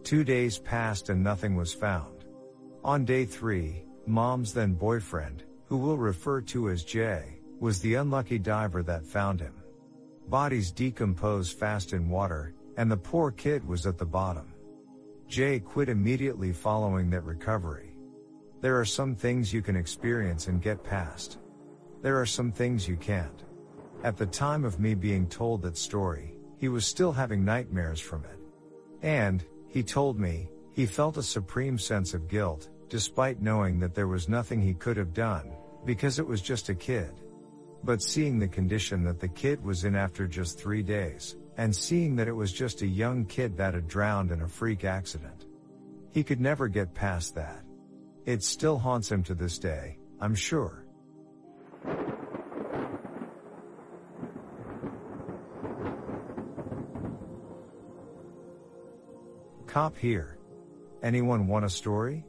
Two 0.04 0.24
days 0.24 0.60
passed 0.60 1.10
and 1.10 1.24
nothing 1.24 1.56
was 1.56 1.74
found. 1.74 2.26
On 2.84 3.04
day 3.04 3.26
three, 3.26 3.84
mom's 4.06 4.54
then 4.54 4.74
boyfriend, 4.74 5.44
who 5.66 5.78
we'll 5.78 5.98
refer 5.98 6.42
to 6.42 6.70
as 6.70 6.84
Jay, 6.84 7.40
was 7.60 7.80
the 7.80 7.96
unlucky 7.96 8.40
diver 8.40 8.84
that 8.84 9.06
found 9.06 9.42
him. 9.42 9.56
Bodies 10.28 10.72
decompose 10.72 11.52
fast 11.52 11.94
in 11.94 12.08
water, 12.08 12.54
and 12.78 12.90
the 12.90 12.98
poor 12.98 13.32
kid 13.32 13.68
was 13.68 13.86
at 13.86 13.98
the 13.98 14.06
bottom. 14.06 14.54
Jay 15.30 15.60
quit 15.60 15.90
immediately 15.90 16.52
following 16.52 17.08
that 17.12 17.24
recovery. 17.24 17.94
There 18.62 18.80
are 18.80 18.86
some 18.86 19.14
things 19.16 19.54
you 19.54 19.62
can 19.62 19.76
experience 19.76 20.48
and 20.48 20.60
get 20.60 20.84
past. 20.84 21.38
There 22.02 22.20
are 22.20 22.26
some 22.26 22.52
things 22.52 22.88
you 22.88 22.98
can't. 22.98 23.44
At 24.04 24.18
the 24.18 24.26
time 24.26 24.66
of 24.66 24.80
me 24.80 24.96
being 24.96 25.28
told 25.28 25.62
that 25.62 25.78
story, 25.78 26.34
he 26.58 26.68
was 26.68 26.88
still 26.88 27.12
having 27.12 27.46
nightmares 27.46 28.00
from 28.00 28.26
it. 28.26 28.40
And, 29.04 29.46
he 29.68 29.84
told 29.84 30.20
me, 30.20 30.50
he 30.74 30.88
felt 30.88 31.18
a 31.18 31.24
supreme 31.24 31.78
sense 31.78 32.16
of 32.16 32.28
guilt, 32.28 32.70
despite 32.90 33.40
knowing 33.40 33.80
that 33.80 33.94
there 33.94 34.08
was 34.08 34.30
nothing 34.30 34.60
he 34.60 34.74
could 34.74 34.98
have 34.98 35.14
done, 35.14 35.52
because 35.86 36.18
it 36.18 36.26
was 36.26 36.42
just 36.42 36.70
a 36.70 36.76
kid. 36.76 37.12
But 37.84 38.02
seeing 38.02 38.40
the 38.40 38.48
condition 38.48 39.04
that 39.04 39.20
the 39.20 39.28
kid 39.28 39.64
was 39.64 39.86
in 39.86 39.96
after 39.96 40.28
just 40.28 40.58
three 40.58 40.82
days, 40.82 41.38
and 41.58 41.76
seeing 41.76 42.16
that 42.16 42.28
it 42.28 42.34
was 42.34 42.52
just 42.52 42.82
a 42.82 42.88
young 42.88 43.26
kid 43.26 43.58
that 43.58 43.74
had 43.74 43.88
drowned 43.88 44.32
in 44.32 44.42
a 44.42 44.48
freak 44.48 44.84
accident. 44.84 45.46
He 46.12 46.24
could 46.24 46.40
never 46.40 46.68
get 46.68 46.94
past 46.94 47.36
that. 47.36 47.64
It 48.26 48.44
still 48.44 48.78
haunts 48.78 49.12
him 49.12 49.24
to 49.24 49.34
this 49.34 49.60
day, 49.60 49.98
I'm 50.20 50.36
sure. 50.36 50.86
Cop 59.68 59.98
here. 59.98 60.38
Anyone 61.04 61.48
want 61.48 61.66
a 61.66 61.70
story? 61.70 62.26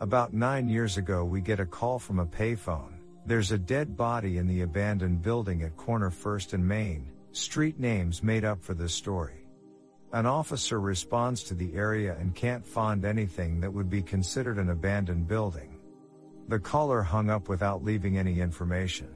About 0.00 0.32
nine 0.32 0.68
years 0.68 0.96
ago 0.96 1.24
we 1.24 1.40
get 1.40 1.60
a 1.60 1.66
call 1.66 1.98
from 1.98 2.18
a 2.20 2.26
payphone 2.26 2.96
there's 3.26 3.50
a 3.50 3.58
dead 3.58 3.96
body 3.96 4.38
in 4.38 4.46
the 4.46 4.60
abandoned 4.60 5.20
building 5.20 5.62
at 5.62 5.76
corner 5.76 6.10
1st 6.10 6.52
and 6.52 6.66
Main, 6.66 7.10
street 7.36 7.78
names 7.78 8.22
made 8.22 8.44
up 8.44 8.62
for 8.62 8.74
this 8.74 8.94
story. 8.94 9.46
An 10.12 10.24
officer 10.24 10.80
responds 10.80 11.42
to 11.44 11.54
the 11.54 11.74
area 11.74 12.16
and 12.18 12.34
can't 12.34 12.64
find 12.64 13.04
anything 13.04 13.60
that 13.60 13.72
would 13.72 13.90
be 13.90 14.02
considered 14.02 14.58
an 14.58 14.70
abandoned 14.70 15.28
building. 15.28 15.78
The 16.48 16.58
caller 16.58 17.02
hung 17.02 17.28
up 17.28 17.48
without 17.48 17.84
leaving 17.84 18.16
any 18.16 18.40
information. 18.40 19.08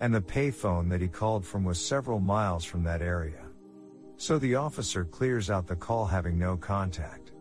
And 0.00 0.14
the 0.14 0.20
payphone 0.20 0.88
that 0.90 1.00
he 1.00 1.08
called 1.08 1.44
from 1.44 1.64
was 1.64 1.78
several 1.78 2.20
miles 2.20 2.64
from 2.64 2.82
that 2.84 3.00
area. 3.00 3.46
So 4.16 4.38
the 4.38 4.56
officer 4.56 5.04
clears 5.04 5.48
out 5.50 5.66
the 5.66 5.76
call 5.76 6.04
having 6.04 6.38
no 6.38 6.56
contact. 6.56 7.32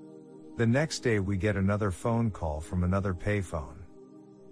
The 0.56 0.68
next 0.68 1.00
day 1.00 1.20
we 1.20 1.38
get 1.38 1.56
another 1.56 1.92
phone 1.92 2.32
call 2.32 2.62
from 2.62 2.84
another 2.84 3.14
payphone. 3.14 3.78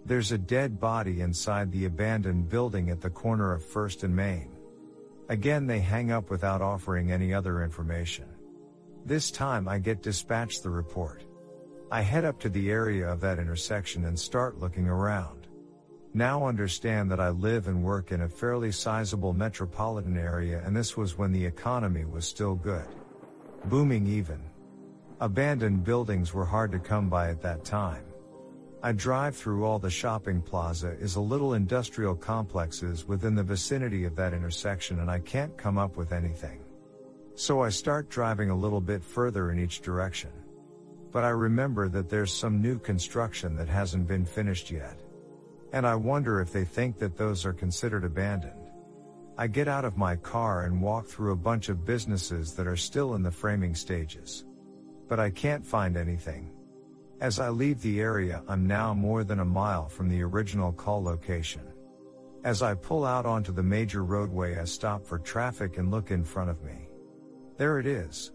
There's 0.05 0.31
a 0.31 0.37
dead 0.37 0.79
body 0.79 1.21
inside 1.21 1.71
the 1.71 1.85
abandoned 1.85 2.49
building 2.49 2.89
at 2.89 3.01
the 3.01 3.09
corner 3.09 3.53
of 3.53 3.63
First 3.63 4.03
and 4.03 4.15
Main. 4.15 4.54
Again 5.29 5.65
they 5.65 5.79
hang 5.79 6.11
up 6.11 6.29
without 6.29 6.61
offering 6.61 7.11
any 7.11 7.33
other 7.33 7.63
information. 7.63 8.25
This 9.05 9.31
time 9.31 9.67
I 9.67 9.79
get 9.79 10.03
dispatched 10.03 10.61
the 10.61 10.69
report. 10.69 11.23
I 11.91 12.01
head 12.01 12.25
up 12.25 12.39
to 12.41 12.49
the 12.49 12.69
area 12.69 13.07
of 13.07 13.21
that 13.21 13.39
intersection 13.39 14.05
and 14.05 14.19
start 14.19 14.59
looking 14.59 14.87
around. 14.87 15.47
Now 16.13 16.47
understand 16.47 17.11
that 17.11 17.19
I 17.19 17.29
live 17.29 17.67
and 17.67 17.83
work 17.83 18.11
in 18.11 18.21
a 18.21 18.29
fairly 18.29 18.71
sizable 18.71 19.33
metropolitan 19.33 20.17
area 20.17 20.61
and 20.65 20.75
this 20.75 20.95
was 20.95 21.17
when 21.17 21.31
the 21.31 21.45
economy 21.45 22.05
was 22.05 22.27
still 22.27 22.55
good. 22.55 22.87
Booming 23.65 24.05
even. 24.07 24.39
Abandoned 25.21 25.83
buildings 25.83 26.33
were 26.33 26.45
hard 26.45 26.71
to 26.71 26.79
come 26.79 27.09
by 27.09 27.29
at 27.29 27.41
that 27.41 27.65
time. 27.65 28.03
I 28.85 28.91
drive 28.91 29.35
through 29.35 29.65
all 29.65 29.79
the 29.79 29.89
shopping 29.89 30.43
plaza 30.43 30.91
is 30.99 31.15
a 31.15 31.19
little 31.19 31.55
industrial 31.55 32.13
complexes 32.13 33.07
within 33.07 33.33
the 33.33 33.41
vicinity 33.41 34.05
of 34.05 34.15
that 34.15 34.31
intersection 34.31 34.99
and 34.99 35.09
I 35.09 35.17
can't 35.21 35.57
come 35.57 35.79
up 35.79 35.97
with 35.97 36.11
anything. 36.11 36.59
So 37.33 37.63
I 37.63 37.69
start 37.69 38.11
driving 38.11 38.51
a 38.51 38.55
little 38.55 38.79
bit 38.79 39.03
further 39.03 39.49
in 39.49 39.57
each 39.57 39.81
direction. 39.81 40.29
But 41.11 41.23
I 41.23 41.29
remember 41.29 41.89
that 41.89 42.09
there's 42.09 42.31
some 42.31 42.61
new 42.61 42.77
construction 42.77 43.55
that 43.55 43.67
hasn't 43.67 44.07
been 44.07 44.23
finished 44.23 44.69
yet. 44.69 44.99
And 45.73 45.87
I 45.87 45.95
wonder 45.95 46.39
if 46.39 46.53
they 46.53 46.63
think 46.63 46.99
that 46.99 47.17
those 47.17 47.43
are 47.43 47.53
considered 47.53 48.03
abandoned. 48.03 48.69
I 49.35 49.47
get 49.47 49.67
out 49.67 49.85
of 49.85 49.97
my 49.97 50.15
car 50.15 50.65
and 50.65 50.79
walk 50.79 51.07
through 51.07 51.31
a 51.31 51.47
bunch 51.49 51.69
of 51.69 51.87
businesses 51.87 52.53
that 52.53 52.67
are 52.67 52.77
still 52.77 53.15
in 53.15 53.23
the 53.23 53.31
framing 53.31 53.73
stages. 53.73 54.45
But 55.07 55.19
I 55.19 55.31
can't 55.31 55.65
find 55.65 55.97
anything. 55.97 56.51
As 57.25 57.39
I 57.39 57.49
leave 57.49 57.81
the 57.81 58.01
area, 58.01 58.43
I'm 58.47 58.67
now 58.67 58.93
more 58.93 59.23
than 59.23 59.39
a 59.39 59.45
mile 59.45 59.89
from 59.89 60.09
the 60.09 60.21
original 60.21 60.71
call 60.71 61.01
location. 61.01 61.63
As 62.43 62.61
I 62.61 62.75
pull 62.75 63.03
out 63.03 63.25
onto 63.25 63.51
the 63.51 63.63
major 63.63 64.03
roadway, 64.03 64.59
I 64.59 64.65
stop 64.65 65.03
for 65.03 65.17
traffic 65.17 65.79
and 65.79 65.89
look 65.89 66.11
in 66.11 66.23
front 66.23 66.51
of 66.51 66.61
me. 66.61 66.87
There 67.57 67.79
it 67.79 67.87
is. 67.87 68.31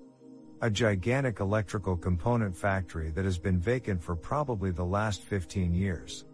A 0.60 0.69
gigantic 0.69 1.39
electrical 1.39 1.97
component 1.97 2.57
factory 2.57 3.12
that 3.12 3.25
has 3.25 3.39
been 3.39 3.60
vacant 3.60 4.02
for 4.02 4.17
probably 4.17 4.73
the 4.73 4.85
last 4.85 5.23
15 5.23 5.73
years. 5.73 6.25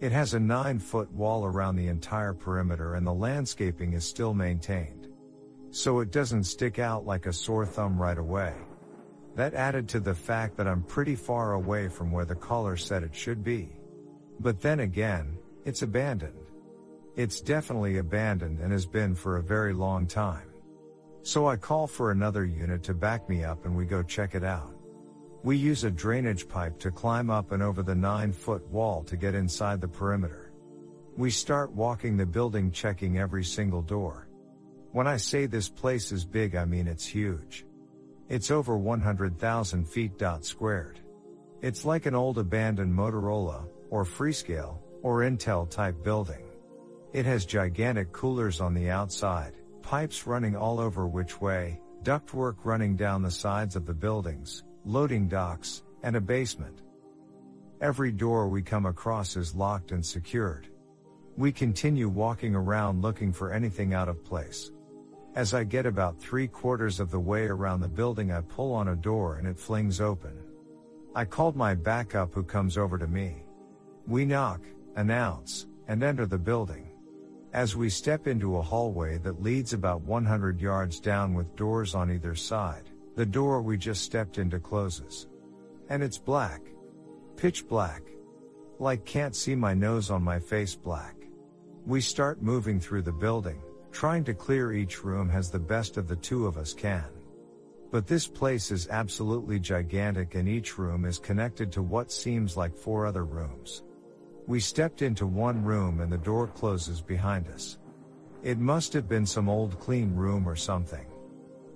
It 0.00 0.10
has 0.10 0.34
a 0.34 0.40
9 0.40 0.80
foot 0.80 1.08
wall 1.12 1.44
around 1.44 1.76
the 1.76 1.86
entire 1.86 2.34
perimeter 2.34 2.96
and 2.96 3.06
the 3.06 3.14
landscaping 3.14 3.92
is 3.92 4.04
still 4.04 4.34
maintained. 4.34 5.06
So 5.70 6.00
it 6.00 6.10
doesn't 6.10 6.50
stick 6.50 6.80
out 6.80 7.06
like 7.06 7.26
a 7.26 7.32
sore 7.32 7.64
thumb 7.64 7.96
right 7.96 8.18
away. 8.18 8.54
That 9.34 9.54
added 9.54 9.88
to 9.90 10.00
the 10.00 10.14
fact 10.14 10.56
that 10.56 10.68
I'm 10.68 10.82
pretty 10.82 11.14
far 11.14 11.54
away 11.54 11.88
from 11.88 12.12
where 12.12 12.26
the 12.26 12.34
caller 12.34 12.76
said 12.76 13.02
it 13.02 13.14
should 13.14 13.42
be. 13.42 13.70
But 14.40 14.60
then 14.60 14.80
again, 14.80 15.38
it's 15.64 15.82
abandoned. 15.82 16.38
It's 17.16 17.40
definitely 17.40 17.98
abandoned 17.98 18.60
and 18.60 18.72
has 18.72 18.86
been 18.86 19.14
for 19.14 19.36
a 19.36 19.42
very 19.42 19.72
long 19.72 20.06
time. 20.06 20.48
So 21.22 21.46
I 21.46 21.56
call 21.56 21.86
for 21.86 22.10
another 22.10 22.44
unit 22.44 22.82
to 22.84 22.94
back 22.94 23.28
me 23.28 23.44
up 23.44 23.64
and 23.64 23.76
we 23.76 23.84
go 23.84 24.02
check 24.02 24.34
it 24.34 24.44
out. 24.44 24.74
We 25.44 25.56
use 25.56 25.84
a 25.84 25.90
drainage 25.90 26.48
pipe 26.48 26.78
to 26.80 26.90
climb 26.90 27.30
up 27.30 27.52
and 27.52 27.62
over 27.62 27.82
the 27.82 27.94
9 27.94 28.32
foot 28.32 28.66
wall 28.68 29.02
to 29.04 29.16
get 29.16 29.34
inside 29.34 29.80
the 29.80 29.88
perimeter. 29.88 30.52
We 31.16 31.30
start 31.30 31.72
walking 31.72 32.16
the 32.16 32.26
building 32.26 32.70
checking 32.70 33.18
every 33.18 33.44
single 33.44 33.82
door. 33.82 34.28
When 34.92 35.06
I 35.06 35.16
say 35.16 35.46
this 35.46 35.68
place 35.68 36.12
is 36.12 36.24
big 36.24 36.54
I 36.54 36.64
mean 36.64 36.88
it's 36.88 37.06
huge. 37.06 37.66
It's 38.28 38.50
over 38.50 38.76
100,000 38.76 39.84
feet 39.88 40.18
dot 40.18 40.44
squared. 40.44 41.00
It's 41.60 41.84
like 41.84 42.06
an 42.06 42.14
old 42.14 42.38
abandoned 42.38 42.92
Motorola, 42.92 43.68
or 43.90 44.04
Freescale, 44.04 44.78
or 45.02 45.20
Intel 45.20 45.68
type 45.68 46.02
building. 46.02 46.44
It 47.12 47.26
has 47.26 47.44
gigantic 47.44 48.12
coolers 48.12 48.60
on 48.60 48.72
the 48.74 48.90
outside, 48.90 49.54
pipes 49.82 50.26
running 50.26 50.56
all 50.56 50.80
over 50.80 51.06
which 51.06 51.40
way, 51.40 51.80
ductwork 52.02 52.56
running 52.64 52.96
down 52.96 53.22
the 53.22 53.30
sides 53.30 53.76
of 53.76 53.84
the 53.84 53.94
buildings, 53.94 54.64
loading 54.84 55.28
docks, 55.28 55.82
and 56.02 56.16
a 56.16 56.20
basement. 56.20 56.82
Every 57.80 58.12
door 58.12 58.48
we 58.48 58.62
come 58.62 58.86
across 58.86 59.36
is 59.36 59.54
locked 59.54 59.92
and 59.92 60.04
secured. 60.04 60.68
We 61.36 61.52
continue 61.52 62.08
walking 62.08 62.54
around 62.54 63.02
looking 63.02 63.32
for 63.32 63.52
anything 63.52 63.92
out 63.92 64.08
of 64.08 64.24
place. 64.24 64.70
As 65.34 65.54
I 65.54 65.64
get 65.64 65.86
about 65.86 66.20
three 66.20 66.46
quarters 66.46 67.00
of 67.00 67.10
the 67.10 67.18
way 67.18 67.46
around 67.46 67.80
the 67.80 67.88
building, 67.88 68.30
I 68.30 68.42
pull 68.42 68.74
on 68.74 68.88
a 68.88 68.96
door 68.96 69.36
and 69.36 69.48
it 69.48 69.58
flings 69.58 69.98
open. 69.98 70.36
I 71.14 71.24
called 71.24 71.56
my 71.56 71.74
backup 71.74 72.34
who 72.34 72.42
comes 72.42 72.76
over 72.76 72.98
to 72.98 73.06
me. 73.06 73.42
We 74.06 74.26
knock, 74.26 74.60
announce, 74.94 75.66
and 75.88 76.02
enter 76.02 76.26
the 76.26 76.38
building. 76.38 76.90
As 77.54 77.74
we 77.74 77.88
step 77.88 78.26
into 78.26 78.58
a 78.58 78.62
hallway 78.62 79.16
that 79.18 79.42
leads 79.42 79.72
about 79.72 80.02
100 80.02 80.60
yards 80.60 81.00
down 81.00 81.32
with 81.32 81.56
doors 81.56 81.94
on 81.94 82.10
either 82.10 82.34
side, 82.34 82.90
the 83.16 83.26
door 83.26 83.62
we 83.62 83.78
just 83.78 84.02
stepped 84.02 84.36
into 84.36 84.58
closes. 84.58 85.28
And 85.88 86.02
it's 86.02 86.18
black. 86.18 86.60
Pitch 87.36 87.66
black. 87.66 88.02
Like 88.78 89.06
can't 89.06 89.34
see 89.34 89.54
my 89.54 89.72
nose 89.72 90.10
on 90.10 90.22
my 90.22 90.38
face 90.38 90.74
black. 90.74 91.16
We 91.86 92.02
start 92.02 92.42
moving 92.42 92.80
through 92.80 93.02
the 93.02 93.12
building, 93.12 93.60
Trying 93.92 94.24
to 94.24 94.34
clear 94.34 94.72
each 94.72 95.04
room 95.04 95.28
has 95.28 95.50
the 95.50 95.58
best 95.58 95.96
of 95.96 96.08
the 96.08 96.16
two 96.16 96.46
of 96.46 96.56
us 96.56 96.72
can. 96.72 97.04
But 97.90 98.06
this 98.06 98.26
place 98.26 98.70
is 98.70 98.88
absolutely 98.88 99.60
gigantic 99.60 100.34
and 100.34 100.48
each 100.48 100.78
room 100.78 101.04
is 101.04 101.18
connected 101.18 101.70
to 101.72 101.82
what 101.82 102.10
seems 102.10 102.56
like 102.56 102.74
four 102.74 103.06
other 103.06 103.24
rooms. 103.24 103.82
We 104.46 104.60
stepped 104.60 105.02
into 105.02 105.26
one 105.26 105.62
room 105.62 106.00
and 106.00 106.10
the 106.10 106.18
door 106.18 106.46
closes 106.48 107.02
behind 107.02 107.48
us. 107.48 107.78
It 108.42 108.58
must 108.58 108.92
have 108.94 109.08
been 109.08 109.26
some 109.26 109.48
old 109.48 109.78
clean 109.78 110.16
room 110.16 110.48
or 110.48 110.56
something. 110.56 111.06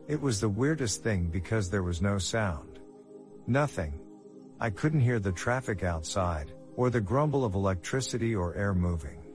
It 0.08 0.20
was 0.20 0.40
the 0.40 0.48
weirdest 0.48 1.02
thing 1.02 1.26
because 1.26 1.68
there 1.68 1.82
was 1.82 2.00
no 2.00 2.16
sound. 2.16 2.80
Nothing. 3.46 4.00
I 4.58 4.70
couldn't 4.70 5.00
hear 5.00 5.20
the 5.20 5.32
traffic 5.32 5.84
outside, 5.84 6.52
or 6.76 6.88
the 6.88 7.00
grumble 7.00 7.44
of 7.44 7.54
electricity 7.54 8.34
or 8.34 8.54
air 8.54 8.74
moving. 8.74 9.25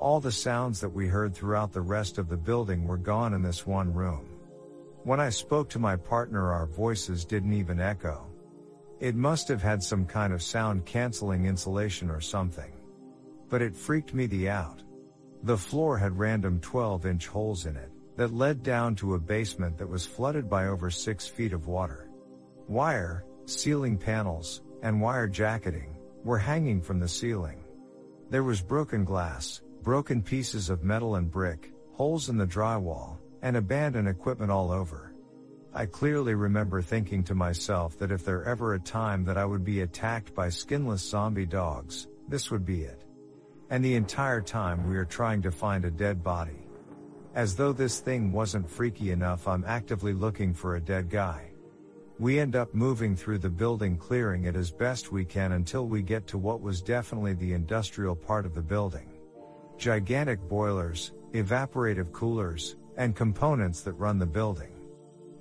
All 0.00 0.18
the 0.18 0.32
sounds 0.32 0.80
that 0.80 0.88
we 0.88 1.06
heard 1.06 1.34
throughout 1.34 1.72
the 1.72 1.82
rest 1.82 2.16
of 2.16 2.30
the 2.30 2.36
building 2.36 2.86
were 2.86 2.96
gone 2.96 3.34
in 3.34 3.42
this 3.42 3.66
one 3.66 3.92
room. 3.92 4.26
When 5.04 5.20
I 5.20 5.28
spoke 5.28 5.68
to 5.70 5.78
my 5.78 5.94
partner, 5.94 6.52
our 6.52 6.64
voices 6.66 7.26
didn't 7.26 7.52
even 7.52 7.80
echo. 7.80 8.26
It 8.98 9.14
must 9.14 9.46
have 9.48 9.62
had 9.62 9.82
some 9.82 10.06
kind 10.06 10.32
of 10.32 10.42
sound 10.42 10.86
canceling 10.86 11.44
insulation 11.44 12.08
or 12.08 12.22
something. 12.22 12.72
But 13.50 13.60
it 13.60 13.76
freaked 13.76 14.14
me 14.14 14.24
the 14.24 14.48
out. 14.48 14.82
The 15.42 15.58
floor 15.58 15.98
had 15.98 16.18
random 16.18 16.60
12 16.60 17.04
inch 17.04 17.26
holes 17.26 17.66
in 17.66 17.76
it 17.76 17.90
that 18.16 18.32
led 18.32 18.62
down 18.62 18.94
to 18.96 19.14
a 19.14 19.18
basement 19.18 19.76
that 19.76 19.88
was 19.88 20.06
flooded 20.06 20.48
by 20.48 20.68
over 20.68 20.90
6 20.90 21.28
feet 21.28 21.52
of 21.52 21.66
water. 21.66 22.08
Wire, 22.68 23.26
ceiling 23.44 23.98
panels, 23.98 24.62
and 24.82 24.98
wire 24.98 25.28
jacketing 25.28 25.94
were 26.24 26.38
hanging 26.38 26.80
from 26.80 27.00
the 27.00 27.08
ceiling. 27.08 27.62
There 28.30 28.44
was 28.44 28.62
broken 28.62 29.04
glass, 29.04 29.60
broken 29.82 30.22
pieces 30.22 30.68
of 30.68 30.84
metal 30.84 31.14
and 31.14 31.30
brick, 31.30 31.72
holes 31.92 32.28
in 32.28 32.36
the 32.36 32.46
drywall, 32.46 33.16
and 33.40 33.56
abandoned 33.56 34.08
equipment 34.08 34.50
all 34.50 34.70
over. 34.70 35.14
I 35.72 35.86
clearly 35.86 36.34
remember 36.34 36.82
thinking 36.82 37.24
to 37.24 37.34
myself 37.34 37.98
that 37.98 38.10
if 38.10 38.24
there 38.24 38.44
ever 38.44 38.74
a 38.74 38.80
time 38.80 39.24
that 39.24 39.38
I 39.38 39.44
would 39.46 39.64
be 39.64 39.80
attacked 39.80 40.34
by 40.34 40.50
skinless 40.50 41.02
zombie 41.02 41.46
dogs, 41.46 42.08
this 42.28 42.50
would 42.50 42.64
be 42.64 42.82
it. 42.82 43.04
And 43.70 43.82
the 43.82 43.94
entire 43.94 44.42
time 44.42 44.86
we 44.88 44.96
are 44.96 45.04
trying 45.04 45.40
to 45.42 45.50
find 45.50 45.84
a 45.84 45.90
dead 45.90 46.22
body. 46.22 46.66
As 47.34 47.54
though 47.54 47.72
this 47.72 48.00
thing 48.00 48.32
wasn't 48.32 48.68
freaky 48.68 49.12
enough, 49.12 49.48
I'm 49.48 49.64
actively 49.64 50.12
looking 50.12 50.52
for 50.52 50.76
a 50.76 50.80
dead 50.80 51.08
guy. 51.08 51.52
We 52.18 52.38
end 52.38 52.54
up 52.54 52.74
moving 52.74 53.16
through 53.16 53.38
the 53.38 53.48
building 53.48 53.96
clearing 53.96 54.44
it 54.44 54.56
as 54.56 54.70
best 54.70 55.10
we 55.10 55.24
can 55.24 55.52
until 55.52 55.86
we 55.86 56.02
get 56.02 56.26
to 56.26 56.38
what 56.38 56.60
was 56.60 56.82
definitely 56.82 57.32
the 57.32 57.54
industrial 57.54 58.16
part 58.16 58.44
of 58.44 58.54
the 58.54 58.60
building 58.60 59.09
gigantic 59.80 60.46
boilers, 60.46 61.12
evaporative 61.32 62.12
coolers, 62.12 62.76
and 62.98 63.16
components 63.16 63.80
that 63.80 63.94
run 63.94 64.18
the 64.18 64.26
building. 64.26 64.72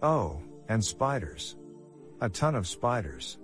Oh, 0.02 0.42
and 0.70 0.84
spiders. 0.84 1.58
A 2.22 2.30
ton 2.30 2.56
of 2.56 2.66
spiders. 2.66 3.38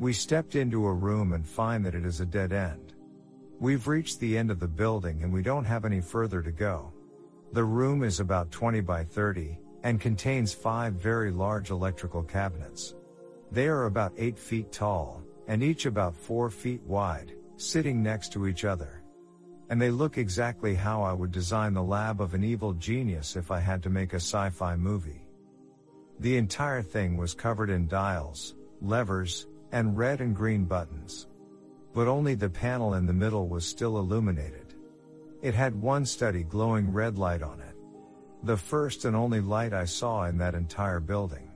We 0.00 0.12
stepped 0.12 0.56
into 0.56 0.86
a 0.86 0.92
room 0.92 1.34
and 1.34 1.46
find 1.46 1.86
that 1.86 1.94
it 1.94 2.04
is 2.04 2.20
a 2.20 2.26
dead 2.26 2.52
end. 2.52 2.94
We've 3.60 3.86
reached 3.86 4.18
the 4.18 4.36
end 4.36 4.50
of 4.50 4.58
the 4.58 4.66
building 4.66 5.22
and 5.22 5.32
we 5.32 5.40
don't 5.40 5.64
have 5.64 5.84
any 5.84 6.00
further 6.00 6.42
to 6.42 6.50
go. 6.50 6.92
The 7.52 7.62
room 7.62 8.02
is 8.02 8.18
about 8.18 8.50
20 8.50 8.80
by 8.80 9.04
30 9.04 9.56
and 9.84 10.00
contains 10.00 10.52
five 10.52 10.94
very 10.94 11.30
large 11.30 11.70
electrical 11.70 12.24
cabinets. 12.24 12.96
They 13.52 13.68
are 13.68 13.84
about 13.84 14.14
8 14.18 14.36
feet 14.36 14.72
tall 14.72 15.22
and 15.46 15.62
each 15.62 15.86
about 15.86 16.16
4 16.16 16.50
feet 16.50 16.82
wide, 16.82 17.34
sitting 17.56 18.02
next 18.02 18.32
to 18.32 18.48
each 18.48 18.64
other. 18.64 19.03
And 19.74 19.82
they 19.82 19.90
look 19.90 20.18
exactly 20.18 20.76
how 20.76 21.02
I 21.02 21.12
would 21.12 21.32
design 21.32 21.74
the 21.74 21.82
lab 21.82 22.20
of 22.20 22.32
an 22.32 22.44
evil 22.44 22.74
genius 22.74 23.34
if 23.34 23.50
I 23.50 23.58
had 23.58 23.82
to 23.82 23.90
make 23.90 24.12
a 24.12 24.22
sci-fi 24.22 24.76
movie. 24.76 25.26
The 26.20 26.36
entire 26.36 26.80
thing 26.80 27.16
was 27.16 27.34
covered 27.34 27.70
in 27.70 27.88
dials, 27.88 28.54
levers, 28.80 29.48
and 29.72 29.98
red 29.98 30.20
and 30.20 30.32
green 30.32 30.64
buttons. 30.64 31.26
But 31.92 32.06
only 32.06 32.36
the 32.36 32.48
panel 32.48 32.94
in 32.94 33.04
the 33.04 33.12
middle 33.12 33.48
was 33.48 33.66
still 33.66 33.98
illuminated. 33.98 34.74
It 35.42 35.54
had 35.54 35.74
one 35.74 36.06
steady 36.06 36.44
glowing 36.44 36.92
red 36.92 37.18
light 37.18 37.42
on 37.42 37.58
it. 37.58 37.74
The 38.44 38.56
first 38.56 39.04
and 39.06 39.16
only 39.16 39.40
light 39.40 39.72
I 39.72 39.86
saw 39.86 40.26
in 40.26 40.38
that 40.38 40.54
entire 40.54 41.00
building. 41.00 41.50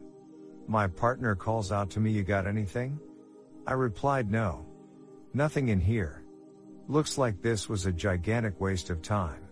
My 0.66 0.88
partner 0.88 1.36
calls 1.36 1.70
out 1.70 1.88
to 1.90 2.00
me, 2.00 2.10
you 2.10 2.24
got 2.24 2.48
anything? 2.48 2.98
I 3.64 3.74
replied 3.74 4.28
no. 4.28 4.66
Nothing 5.34 5.68
in 5.68 5.78
here. 5.78 6.17
Looks 6.90 7.18
like 7.18 7.42
this 7.42 7.68
was 7.68 7.84
a 7.84 7.92
gigantic 7.92 8.58
waste 8.62 8.88
of 8.88 9.02
time. 9.02 9.42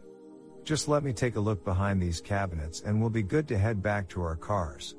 Just 0.65 0.89
let 0.89 1.05
me 1.05 1.13
take 1.13 1.37
a 1.37 1.41
look 1.41 1.63
behind 1.67 2.01
these 2.01 2.19
cabinets 2.19 2.81
and 2.81 2.99
we'll 2.99 3.11
be 3.11 3.23
good 3.23 3.47
to 3.49 3.59
head 3.59 3.83
back 3.83 4.09
to 4.09 4.23
our 4.23 4.37
cars. 4.37 4.97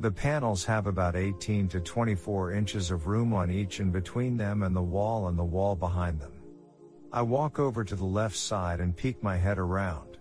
The 0.00 0.10
panels 0.10 0.64
have 0.64 0.86
about 0.86 1.16
18 1.16 1.68
to 1.68 1.80
24 1.80 2.52
inches 2.52 2.90
of 2.90 3.06
room 3.06 3.34
on 3.34 3.50
each 3.50 3.80
and 3.80 3.92
between 3.92 4.38
them 4.38 4.62
and 4.62 4.74
the 4.74 4.80
wall 4.80 5.28
and 5.28 5.38
the 5.38 5.44
wall 5.44 5.76
behind 5.76 6.18
them. 6.18 6.32
I 7.12 7.20
walk 7.20 7.58
over 7.58 7.84
to 7.84 7.94
the 7.94 8.06
left 8.06 8.36
side 8.36 8.80
and 8.80 8.96
peek 8.96 9.22
my 9.22 9.36
head 9.36 9.58
around. 9.58 10.16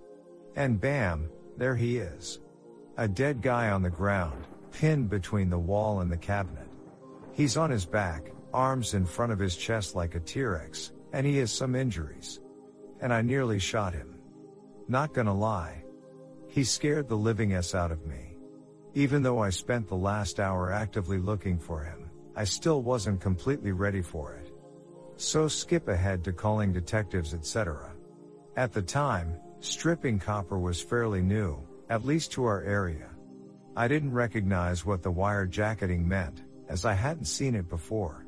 And 0.57 0.81
bam, 0.81 1.29
there 1.55 1.75
he 1.77 1.99
is. 1.99 2.41
A 2.97 3.07
dead 3.07 3.41
guy 3.41 3.69
on 3.69 3.81
the 3.81 3.89
ground, 3.89 4.45
pinned 4.73 5.09
between 5.09 5.49
the 5.49 5.57
wall 5.57 6.01
and 6.01 6.11
the 6.11 6.17
cabinet. 6.17 6.67
He's 7.31 7.55
on 7.55 7.69
his 7.69 7.85
back, 7.85 8.33
arms 8.53 8.93
in 8.93 9.05
front 9.05 9.31
of 9.31 9.39
his 9.39 9.55
chest 9.55 9.95
like 9.95 10.15
a 10.15 10.19
T-Rex, 10.19 10.91
and 11.15 11.25
he 11.25 11.37
has 11.37 11.49
some 11.49 11.75
injuries. 11.75 12.41
And 12.99 13.13
I 13.13 13.21
nearly 13.21 13.57
shot 13.57 13.93
him. 13.93 14.19
Not 14.89 15.13
gonna 15.13 15.33
lie. 15.33 15.85
He 16.49 16.65
scared 16.65 17.07
the 17.07 17.15
living 17.15 17.53
s 17.53 17.73
out 17.73 17.89
of 17.89 18.05
me. 18.05 18.35
Even 18.95 19.23
though 19.23 19.39
I 19.39 19.49
spent 19.49 19.87
the 19.87 19.95
last 19.95 20.41
hour 20.41 20.73
actively 20.73 21.17
looking 21.17 21.57
for 21.57 21.85
him, 21.85 22.09
I 22.35 22.43
still 22.43 22.81
wasn't 22.81 23.21
completely 23.21 23.71
ready 23.71 24.01
for 24.01 24.33
it. 24.33 24.51
So 25.15 25.47
skip 25.47 25.87
ahead 25.87 26.21
to 26.25 26.33
calling 26.33 26.73
detectives 26.73 27.33
etc. 27.33 27.93
At 28.57 28.73
the 28.73 28.81
time, 28.81 29.37
stripping 29.61 30.19
copper 30.19 30.59
was 30.59 30.81
fairly 30.81 31.21
new, 31.21 31.65
at 31.89 32.05
least 32.05 32.33
to 32.33 32.43
our 32.43 32.61
area. 32.63 33.09
I 33.77 33.87
didn't 33.87 34.11
recognize 34.11 34.85
what 34.85 35.01
the 35.01 35.11
wire 35.11 35.45
jacketing 35.45 36.05
meant, 36.05 36.43
as 36.67 36.83
I 36.83 36.93
hadn't 36.93 37.25
seen 37.25 37.55
it 37.55 37.69
before. 37.69 38.24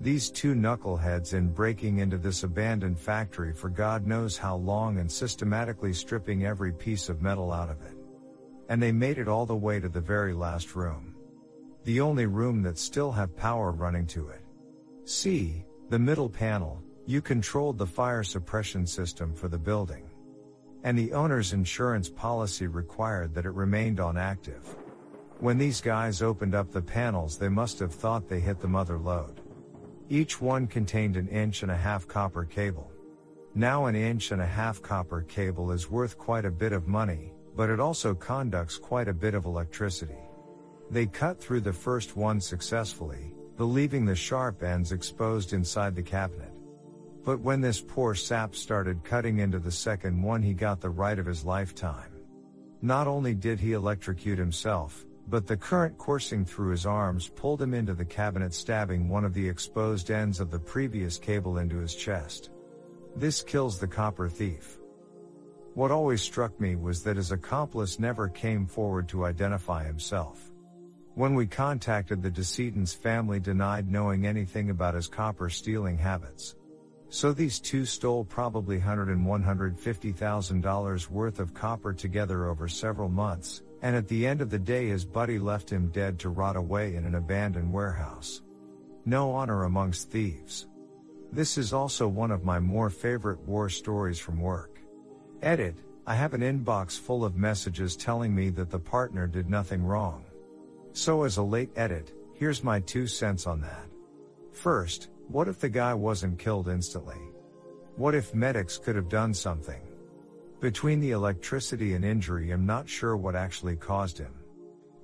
These 0.00 0.30
two 0.30 0.54
knuckleheads 0.54 1.34
in 1.34 1.52
breaking 1.52 1.98
into 1.98 2.18
this 2.18 2.42
abandoned 2.42 2.98
factory 2.98 3.52
for 3.52 3.68
God 3.68 4.06
knows 4.06 4.36
how 4.36 4.56
long 4.56 4.98
and 4.98 5.10
systematically 5.10 5.92
stripping 5.92 6.44
every 6.44 6.72
piece 6.72 7.08
of 7.08 7.22
metal 7.22 7.52
out 7.52 7.70
of 7.70 7.80
it. 7.82 7.96
And 8.68 8.82
they 8.82 8.92
made 8.92 9.18
it 9.18 9.28
all 9.28 9.46
the 9.46 9.54
way 9.54 9.80
to 9.80 9.88
the 9.88 10.00
very 10.00 10.34
last 10.34 10.74
room. 10.74 11.14
The 11.84 12.00
only 12.00 12.26
room 12.26 12.62
that 12.62 12.78
still 12.78 13.12
have 13.12 13.36
power 13.36 13.70
running 13.70 14.06
to 14.08 14.28
it. 14.28 14.40
See, 15.04 15.64
the 15.90 15.98
middle 15.98 16.28
panel, 16.28 16.82
you 17.06 17.20
controlled 17.20 17.78
the 17.78 17.86
fire 17.86 18.22
suppression 18.22 18.86
system 18.86 19.34
for 19.34 19.48
the 19.48 19.58
building. 19.58 20.08
And 20.82 20.98
the 20.98 21.12
owner's 21.12 21.52
insurance 21.52 22.08
policy 22.08 22.66
required 22.66 23.34
that 23.34 23.46
it 23.46 23.52
remained 23.52 24.00
on 24.00 24.16
active. 24.16 24.76
When 25.40 25.58
these 25.58 25.80
guys 25.80 26.22
opened 26.22 26.54
up 26.54 26.72
the 26.72 26.82
panels 26.82 27.38
they 27.38 27.48
must 27.48 27.78
have 27.78 27.92
thought 27.94 28.28
they 28.28 28.40
hit 28.40 28.60
the 28.60 28.68
mother 28.68 28.98
lode. 28.98 29.40
Each 30.10 30.40
one 30.40 30.66
contained 30.66 31.16
an 31.16 31.28
inch 31.28 31.62
and 31.62 31.72
a 31.72 31.76
half 31.76 32.06
copper 32.06 32.44
cable. 32.44 32.90
Now 33.54 33.86
an 33.86 33.94
inch 33.94 34.32
and 34.32 34.42
a 34.42 34.46
half 34.46 34.82
copper 34.82 35.22
cable 35.22 35.72
is 35.72 35.90
worth 35.90 36.18
quite 36.18 36.44
a 36.44 36.50
bit 36.50 36.72
of 36.72 36.86
money, 36.86 37.32
but 37.56 37.70
it 37.70 37.80
also 37.80 38.14
conducts 38.14 38.76
quite 38.76 39.08
a 39.08 39.14
bit 39.14 39.34
of 39.34 39.46
electricity. 39.46 40.18
They 40.90 41.06
cut 41.06 41.40
through 41.40 41.62
the 41.62 41.72
first 41.72 42.16
one 42.16 42.40
successfully, 42.40 43.32
leaving 43.58 44.04
the 44.04 44.14
sharp 44.14 44.62
ends 44.62 44.92
exposed 44.92 45.52
inside 45.52 45.94
the 45.94 46.02
cabinet. 46.02 46.52
But 47.24 47.40
when 47.40 47.62
this 47.62 47.80
poor 47.80 48.14
sap 48.14 48.54
started 48.54 49.04
cutting 49.04 49.38
into 49.38 49.58
the 49.58 49.72
second 49.72 50.20
one 50.20 50.42
he 50.42 50.52
got 50.52 50.80
the 50.80 50.90
right 50.90 51.18
of 51.18 51.24
his 51.24 51.44
lifetime. 51.44 52.10
Not 52.82 53.06
only 53.06 53.34
did 53.34 53.58
he 53.58 53.72
electrocute 53.72 54.38
himself, 54.38 55.06
but 55.28 55.46
the 55.46 55.56
current 55.56 55.96
coursing 55.98 56.44
through 56.44 56.70
his 56.70 56.86
arms 56.86 57.28
pulled 57.28 57.60
him 57.60 57.74
into 57.74 57.94
the 57.94 58.04
cabinet 58.04 58.52
stabbing 58.52 59.08
one 59.08 59.24
of 59.24 59.34
the 59.34 59.48
exposed 59.48 60.10
ends 60.10 60.40
of 60.40 60.50
the 60.50 60.58
previous 60.58 61.18
cable 61.18 61.58
into 61.58 61.78
his 61.78 61.94
chest. 61.94 62.50
This 63.16 63.42
kills 63.42 63.78
the 63.78 63.86
copper 63.86 64.28
thief. 64.28 64.78
What 65.74 65.90
always 65.90 66.22
struck 66.22 66.60
me 66.60 66.76
was 66.76 67.02
that 67.02 67.16
his 67.16 67.32
accomplice 67.32 67.98
never 67.98 68.28
came 68.28 68.64
forward 68.66 69.08
to 69.08 69.24
identify 69.24 69.82
himself. 69.82 70.52
When 71.14 71.34
we 71.34 71.46
contacted 71.46 72.22
the 72.22 72.30
decedent's 72.30 72.92
family 72.92 73.40
denied 73.40 73.90
knowing 73.90 74.24
anything 74.24 74.70
about 74.70 74.94
his 74.94 75.08
copper 75.08 75.50
stealing 75.50 75.98
habits. 75.98 76.54
So 77.08 77.32
these 77.32 77.58
two 77.58 77.84
stole 77.86 78.24
probably 78.24 78.78
hundred 78.78 79.08
and 79.08 79.26
one 79.26 79.42
hundred 79.42 79.78
fifty 79.78 80.12
thousand 80.12 80.60
dollars 80.60 81.10
worth 81.10 81.40
of 81.40 81.54
copper 81.54 81.92
together 81.92 82.48
over 82.48 82.68
several 82.68 83.08
months, 83.08 83.62
and 83.84 83.94
at 83.94 84.08
the 84.08 84.26
end 84.26 84.40
of 84.40 84.48
the 84.48 84.58
day 84.58 84.88
his 84.88 85.04
buddy 85.04 85.38
left 85.38 85.70
him 85.70 85.88
dead 85.88 86.18
to 86.18 86.30
rot 86.30 86.56
away 86.56 86.94
in 86.94 87.04
an 87.04 87.16
abandoned 87.16 87.70
warehouse. 87.70 88.40
No 89.04 89.30
honor 89.30 89.64
amongst 89.64 90.10
thieves. 90.10 90.68
This 91.30 91.58
is 91.58 91.74
also 91.74 92.08
one 92.08 92.30
of 92.30 92.44
my 92.44 92.58
more 92.58 92.88
favorite 92.88 93.40
war 93.40 93.68
stories 93.68 94.18
from 94.18 94.40
work. 94.40 94.80
Edit, 95.42 95.76
I 96.06 96.14
have 96.14 96.32
an 96.32 96.40
inbox 96.40 96.98
full 96.98 97.26
of 97.26 97.36
messages 97.36 97.94
telling 97.94 98.34
me 98.34 98.48
that 98.50 98.70
the 98.70 98.78
partner 98.78 99.26
did 99.26 99.50
nothing 99.50 99.84
wrong. 99.84 100.24
So 100.94 101.24
as 101.24 101.36
a 101.36 101.42
late 101.42 101.70
edit, 101.76 102.14
here's 102.32 102.64
my 102.64 102.80
two 102.80 103.06
cents 103.06 103.46
on 103.46 103.60
that. 103.60 103.86
First, 104.50 105.10
what 105.28 105.46
if 105.46 105.60
the 105.60 105.68
guy 105.68 105.92
wasn't 105.92 106.38
killed 106.38 106.68
instantly? 106.68 107.20
What 107.96 108.14
if 108.14 108.34
medics 108.34 108.78
could 108.78 108.96
have 108.96 109.10
done 109.10 109.34
something? 109.34 109.82
Between 110.64 110.98
the 110.98 111.10
electricity 111.10 111.92
and 111.92 112.06
injury, 112.06 112.50
I'm 112.50 112.64
not 112.64 112.88
sure 112.88 113.18
what 113.18 113.36
actually 113.36 113.76
caused 113.76 114.16
him. 114.16 114.32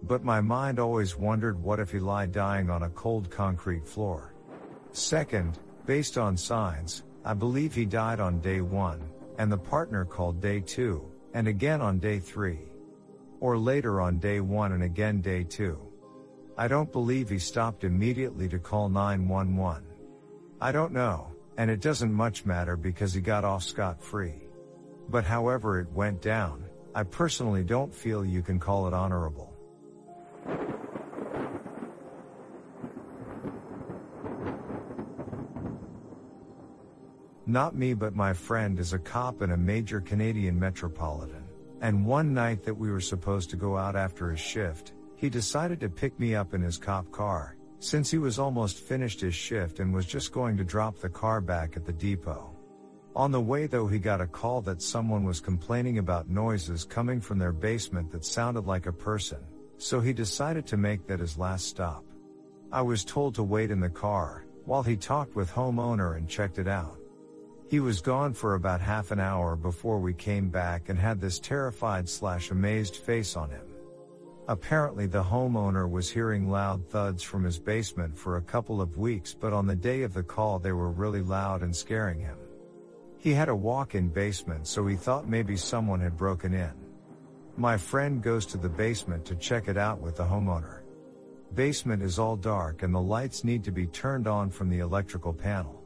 But 0.02 0.24
my 0.24 0.40
mind 0.40 0.78
always 0.78 1.18
wondered 1.18 1.62
what 1.62 1.78
if 1.78 1.92
he 1.92 1.98
lay 1.98 2.26
dying 2.28 2.70
on 2.70 2.84
a 2.84 2.88
cold 2.88 3.30
concrete 3.30 3.86
floor. 3.86 4.32
Second, 4.92 5.58
based 5.84 6.16
on 6.16 6.34
signs, 6.34 7.02
I 7.26 7.34
believe 7.34 7.74
he 7.74 7.84
died 7.84 8.20
on 8.20 8.40
day 8.40 8.62
one, 8.62 9.02
and 9.36 9.52
the 9.52 9.58
partner 9.58 10.06
called 10.06 10.40
day 10.40 10.60
two, 10.60 11.12
and 11.34 11.46
again 11.46 11.82
on 11.82 11.98
day 11.98 12.20
three. 12.20 12.60
Or 13.40 13.58
later 13.58 14.00
on 14.00 14.18
day 14.18 14.40
one 14.40 14.72
and 14.72 14.84
again 14.84 15.20
day 15.20 15.44
two. 15.44 15.78
I 16.56 16.68
don't 16.68 16.90
believe 16.90 17.28
he 17.28 17.38
stopped 17.38 17.84
immediately 17.84 18.48
to 18.48 18.58
call 18.58 18.88
911. 18.88 19.84
I 20.58 20.72
don't 20.72 20.94
know, 20.94 21.32
and 21.58 21.70
it 21.70 21.82
doesn't 21.82 22.14
much 22.14 22.46
matter 22.46 22.78
because 22.78 23.12
he 23.12 23.20
got 23.20 23.44
off 23.44 23.62
scot 23.62 24.02
free. 24.02 24.46
But 25.10 25.24
however 25.24 25.80
it 25.80 25.90
went 25.90 26.22
down, 26.22 26.66
I 26.94 27.02
personally 27.02 27.64
don't 27.64 27.92
feel 27.92 28.24
you 28.24 28.42
can 28.42 28.60
call 28.60 28.86
it 28.86 28.94
honorable. 28.94 29.52
Not 37.44 37.74
me 37.74 37.94
but 37.94 38.14
my 38.14 38.32
friend 38.32 38.78
is 38.78 38.92
a 38.92 38.98
cop 39.00 39.42
in 39.42 39.50
a 39.50 39.56
major 39.56 40.00
Canadian 40.00 40.56
metropolitan. 40.56 41.42
And 41.80 42.06
one 42.06 42.32
night 42.32 42.62
that 42.62 42.74
we 42.74 42.92
were 42.92 43.00
supposed 43.00 43.50
to 43.50 43.56
go 43.56 43.76
out 43.76 43.96
after 43.96 44.30
his 44.30 44.38
shift, 44.38 44.92
he 45.16 45.28
decided 45.28 45.80
to 45.80 45.88
pick 45.88 46.20
me 46.20 46.36
up 46.36 46.54
in 46.54 46.62
his 46.62 46.78
cop 46.78 47.10
car, 47.10 47.56
since 47.80 48.12
he 48.12 48.18
was 48.18 48.38
almost 48.38 48.78
finished 48.78 49.20
his 49.20 49.34
shift 49.34 49.80
and 49.80 49.92
was 49.92 50.06
just 50.06 50.30
going 50.30 50.56
to 50.58 50.64
drop 50.64 50.98
the 50.98 51.08
car 51.08 51.40
back 51.40 51.76
at 51.76 51.84
the 51.84 51.92
depot. 51.92 52.49
On 53.20 53.30
the 53.30 53.38
way 53.38 53.66
though 53.66 53.86
he 53.86 53.98
got 53.98 54.22
a 54.22 54.26
call 54.26 54.62
that 54.62 54.80
someone 54.80 55.24
was 55.24 55.40
complaining 55.40 55.98
about 55.98 56.30
noises 56.30 56.86
coming 56.86 57.20
from 57.20 57.38
their 57.38 57.52
basement 57.52 58.10
that 58.12 58.24
sounded 58.24 58.66
like 58.66 58.86
a 58.86 58.94
person, 58.94 59.40
so 59.76 60.00
he 60.00 60.14
decided 60.14 60.64
to 60.68 60.78
make 60.78 61.06
that 61.06 61.20
his 61.20 61.36
last 61.36 61.66
stop. 61.66 62.02
I 62.72 62.80
was 62.80 63.04
told 63.04 63.34
to 63.34 63.42
wait 63.42 63.70
in 63.70 63.78
the 63.78 63.90
car, 63.90 64.46
while 64.64 64.82
he 64.82 64.96
talked 64.96 65.36
with 65.36 65.50
homeowner 65.50 66.16
and 66.16 66.30
checked 66.30 66.58
it 66.58 66.66
out. 66.66 66.98
He 67.68 67.78
was 67.78 68.00
gone 68.00 68.32
for 68.32 68.54
about 68.54 68.80
half 68.80 69.10
an 69.10 69.20
hour 69.20 69.54
before 69.54 69.98
we 69.98 70.14
came 70.14 70.48
back 70.48 70.88
and 70.88 70.98
had 70.98 71.20
this 71.20 71.38
terrified 71.38 72.08
slash 72.08 72.50
amazed 72.50 72.96
face 72.96 73.36
on 73.36 73.50
him. 73.50 73.66
Apparently 74.48 75.06
the 75.06 75.22
homeowner 75.22 75.90
was 75.90 76.10
hearing 76.10 76.48
loud 76.48 76.88
thuds 76.88 77.22
from 77.22 77.44
his 77.44 77.58
basement 77.58 78.16
for 78.16 78.38
a 78.38 78.48
couple 78.54 78.80
of 78.80 78.96
weeks 78.96 79.36
but 79.38 79.52
on 79.52 79.66
the 79.66 79.76
day 79.76 80.04
of 80.04 80.14
the 80.14 80.22
call 80.22 80.58
they 80.58 80.72
were 80.72 80.90
really 80.90 81.20
loud 81.20 81.62
and 81.62 81.76
scaring 81.76 82.18
him. 82.18 82.38
He 83.22 83.34
had 83.34 83.50
a 83.50 83.54
walk-in 83.54 84.08
basement 84.08 84.66
so 84.66 84.86
he 84.86 84.96
thought 84.96 85.28
maybe 85.28 85.54
someone 85.54 86.00
had 86.00 86.16
broken 86.16 86.54
in. 86.54 86.72
My 87.58 87.76
friend 87.76 88.22
goes 88.22 88.46
to 88.46 88.56
the 88.56 88.70
basement 88.70 89.26
to 89.26 89.34
check 89.34 89.68
it 89.68 89.76
out 89.76 90.00
with 90.00 90.16
the 90.16 90.24
homeowner. 90.24 90.80
Basement 91.52 92.02
is 92.02 92.18
all 92.18 92.34
dark 92.34 92.82
and 92.82 92.94
the 92.94 93.00
lights 93.00 93.44
need 93.44 93.62
to 93.64 93.72
be 93.72 93.86
turned 93.86 94.26
on 94.26 94.48
from 94.48 94.70
the 94.70 94.78
electrical 94.78 95.34
panel. 95.34 95.84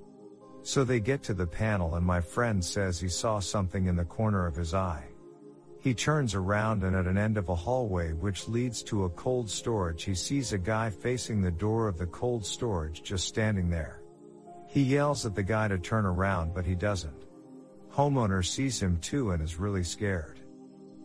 So 0.62 0.84
they 0.84 1.00
get 1.00 1.24
to 1.24 1.34
the 1.34 1.46
panel 1.46 1.96
and 1.96 2.06
my 2.06 2.20
friend 2.20 2.64
says 2.64 3.00
he 3.00 3.08
saw 3.08 3.40
something 3.40 3.86
in 3.86 3.96
the 3.96 4.04
corner 4.04 4.46
of 4.46 4.54
his 4.54 4.72
eye. 4.72 5.04
He 5.80 5.92
turns 5.92 6.36
around 6.36 6.84
and 6.84 6.94
at 6.94 7.08
an 7.08 7.18
end 7.18 7.36
of 7.36 7.48
a 7.48 7.54
hallway 7.56 8.12
which 8.12 8.46
leads 8.46 8.80
to 8.84 9.06
a 9.06 9.10
cold 9.10 9.50
storage 9.50 10.04
he 10.04 10.14
sees 10.14 10.52
a 10.52 10.58
guy 10.58 10.88
facing 10.88 11.42
the 11.42 11.50
door 11.50 11.88
of 11.88 11.98
the 11.98 12.06
cold 12.06 12.46
storage 12.46 13.02
just 13.02 13.26
standing 13.26 13.70
there. 13.70 14.02
He 14.68 14.82
yells 14.82 15.26
at 15.26 15.34
the 15.34 15.42
guy 15.42 15.66
to 15.66 15.78
turn 15.78 16.06
around 16.06 16.54
but 16.54 16.64
he 16.64 16.76
doesn't. 16.76 17.23
Homeowner 17.94 18.44
sees 18.44 18.82
him 18.82 18.98
too 18.98 19.30
and 19.30 19.40
is 19.40 19.60
really 19.60 19.84
scared. 19.84 20.40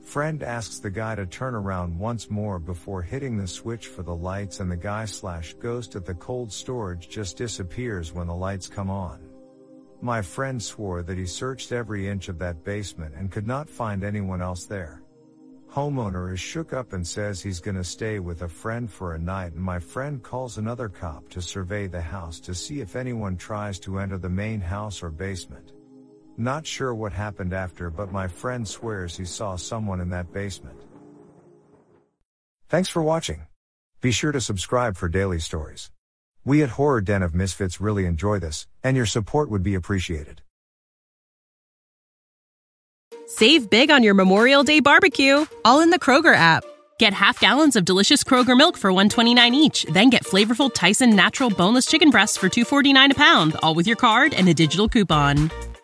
Friend 0.02 0.42
asks 0.42 0.80
the 0.80 0.90
guy 0.90 1.14
to 1.14 1.28
turn 1.28 1.54
around 1.54 2.00
once 2.00 2.32
more 2.32 2.58
before 2.58 3.04
hitting 3.04 3.38
the 3.38 3.48
switch 3.48 3.86
for 3.86 4.02
the 4.02 4.16
lights 4.16 4.60
and 4.60 4.72
the 4.72 4.76
guy 4.76 5.06
slash 5.06 5.54
ghost 5.54 5.96
at 5.96 6.04
the 6.04 6.16
cold 6.16 6.52
storage 6.52 7.08
just 7.08 7.38
disappears 7.38 8.12
when 8.12 8.26
the 8.26 8.34
lights 8.34 8.68
come 8.68 8.90
on. 8.90 9.20
My 10.02 10.24
friend 10.24 10.62
swore 10.62 11.04
that 11.04 11.18
he 11.18 11.28
searched 11.28 11.72
every 11.72 12.08
inch 12.08 12.28
of 12.28 12.40
that 12.40 12.64
basement 12.64 13.14
and 13.16 13.30
could 13.30 13.46
not 13.46 13.70
find 13.70 14.04
anyone 14.04 14.42
else 14.42 14.66
there. 14.66 15.04
Homeowner 15.70 16.34
is 16.34 16.40
shook 16.40 16.74
up 16.74 16.94
and 16.94 17.06
says 17.06 17.40
he's 17.40 17.60
gonna 17.60 17.84
stay 17.84 18.18
with 18.18 18.42
a 18.42 18.50
friend 18.50 18.90
for 18.90 19.14
a 19.14 19.20
night 19.20 19.54
and 19.54 19.62
my 19.62 19.78
friend 19.78 20.24
calls 20.24 20.58
another 20.58 20.90
cop 20.90 21.30
to 21.30 21.40
survey 21.40 21.86
the 21.86 22.02
house 22.02 22.40
to 22.40 22.56
see 22.56 22.82
if 22.82 22.96
anyone 22.96 23.38
tries 23.38 23.78
to 23.82 24.00
enter 24.00 24.18
the 24.18 24.28
main 24.28 24.60
house 24.60 25.04
or 25.04 25.12
basement. 25.12 25.74
Not 26.40 26.66
sure 26.66 26.96
what 26.96 27.12
happened 27.12 27.52
after 27.52 27.90
but 27.90 28.14
my 28.14 28.30
friend 28.30 28.66
swears 28.66 29.18
he 29.18 29.26
saw 29.26 29.58
someone 29.58 30.00
in 30.00 30.12
that 30.12 30.32
basement. 30.32 30.80
Thanks 32.70 32.88
for 32.88 33.04
watching. 33.04 33.42
Be 34.00 34.12
sure 34.12 34.32
to 34.32 34.40
subscribe 34.40 34.96
for 34.96 35.10
daily 35.10 35.40
stories. 35.40 35.92
We 36.46 36.64
at 36.64 36.70
Horror 36.70 37.02
Den 37.02 37.24
of 37.24 37.36
Misfits 37.36 37.82
really 37.82 38.06
enjoy 38.06 38.40
this, 38.40 38.68
and 38.82 38.96
your 38.96 39.06
support 39.06 39.52
would 39.52 39.64
be 39.64 39.76
appreciated. 39.76 40.42
Save 43.28 43.70
big 43.70 43.92
on 43.92 44.02
your 44.02 44.14
Memorial 44.14 44.64
Day 44.64 44.80
barbecue, 44.80 45.46
all 45.66 45.82
in 45.82 45.90
the 45.90 46.00
Kroger 46.00 46.34
app. 46.34 46.64
Get 47.00 47.12
half 47.12 47.42
gallons 47.42 47.76
of 47.76 47.84
delicious 47.84 48.24
Kroger 48.24 48.58
milk 48.58 48.78
for 48.78 48.94
129 48.94 49.56
each, 49.56 49.84
then 49.90 50.10
get 50.10 50.24
flavorful 50.24 50.74
Tyson 50.74 51.18
natural 51.18 51.50
boneless 51.50 51.86
chicken 51.86 52.12
breasts 52.12 52.38
for 52.38 52.48
249 52.48 53.12
a 53.12 53.16
pound, 53.16 53.58
all 53.62 53.76
with 53.76 53.88
your 53.88 53.98
card 53.98 54.34
and 54.34 54.48
a 54.48 54.54
digital 54.54 54.88
coupon. 54.88 55.52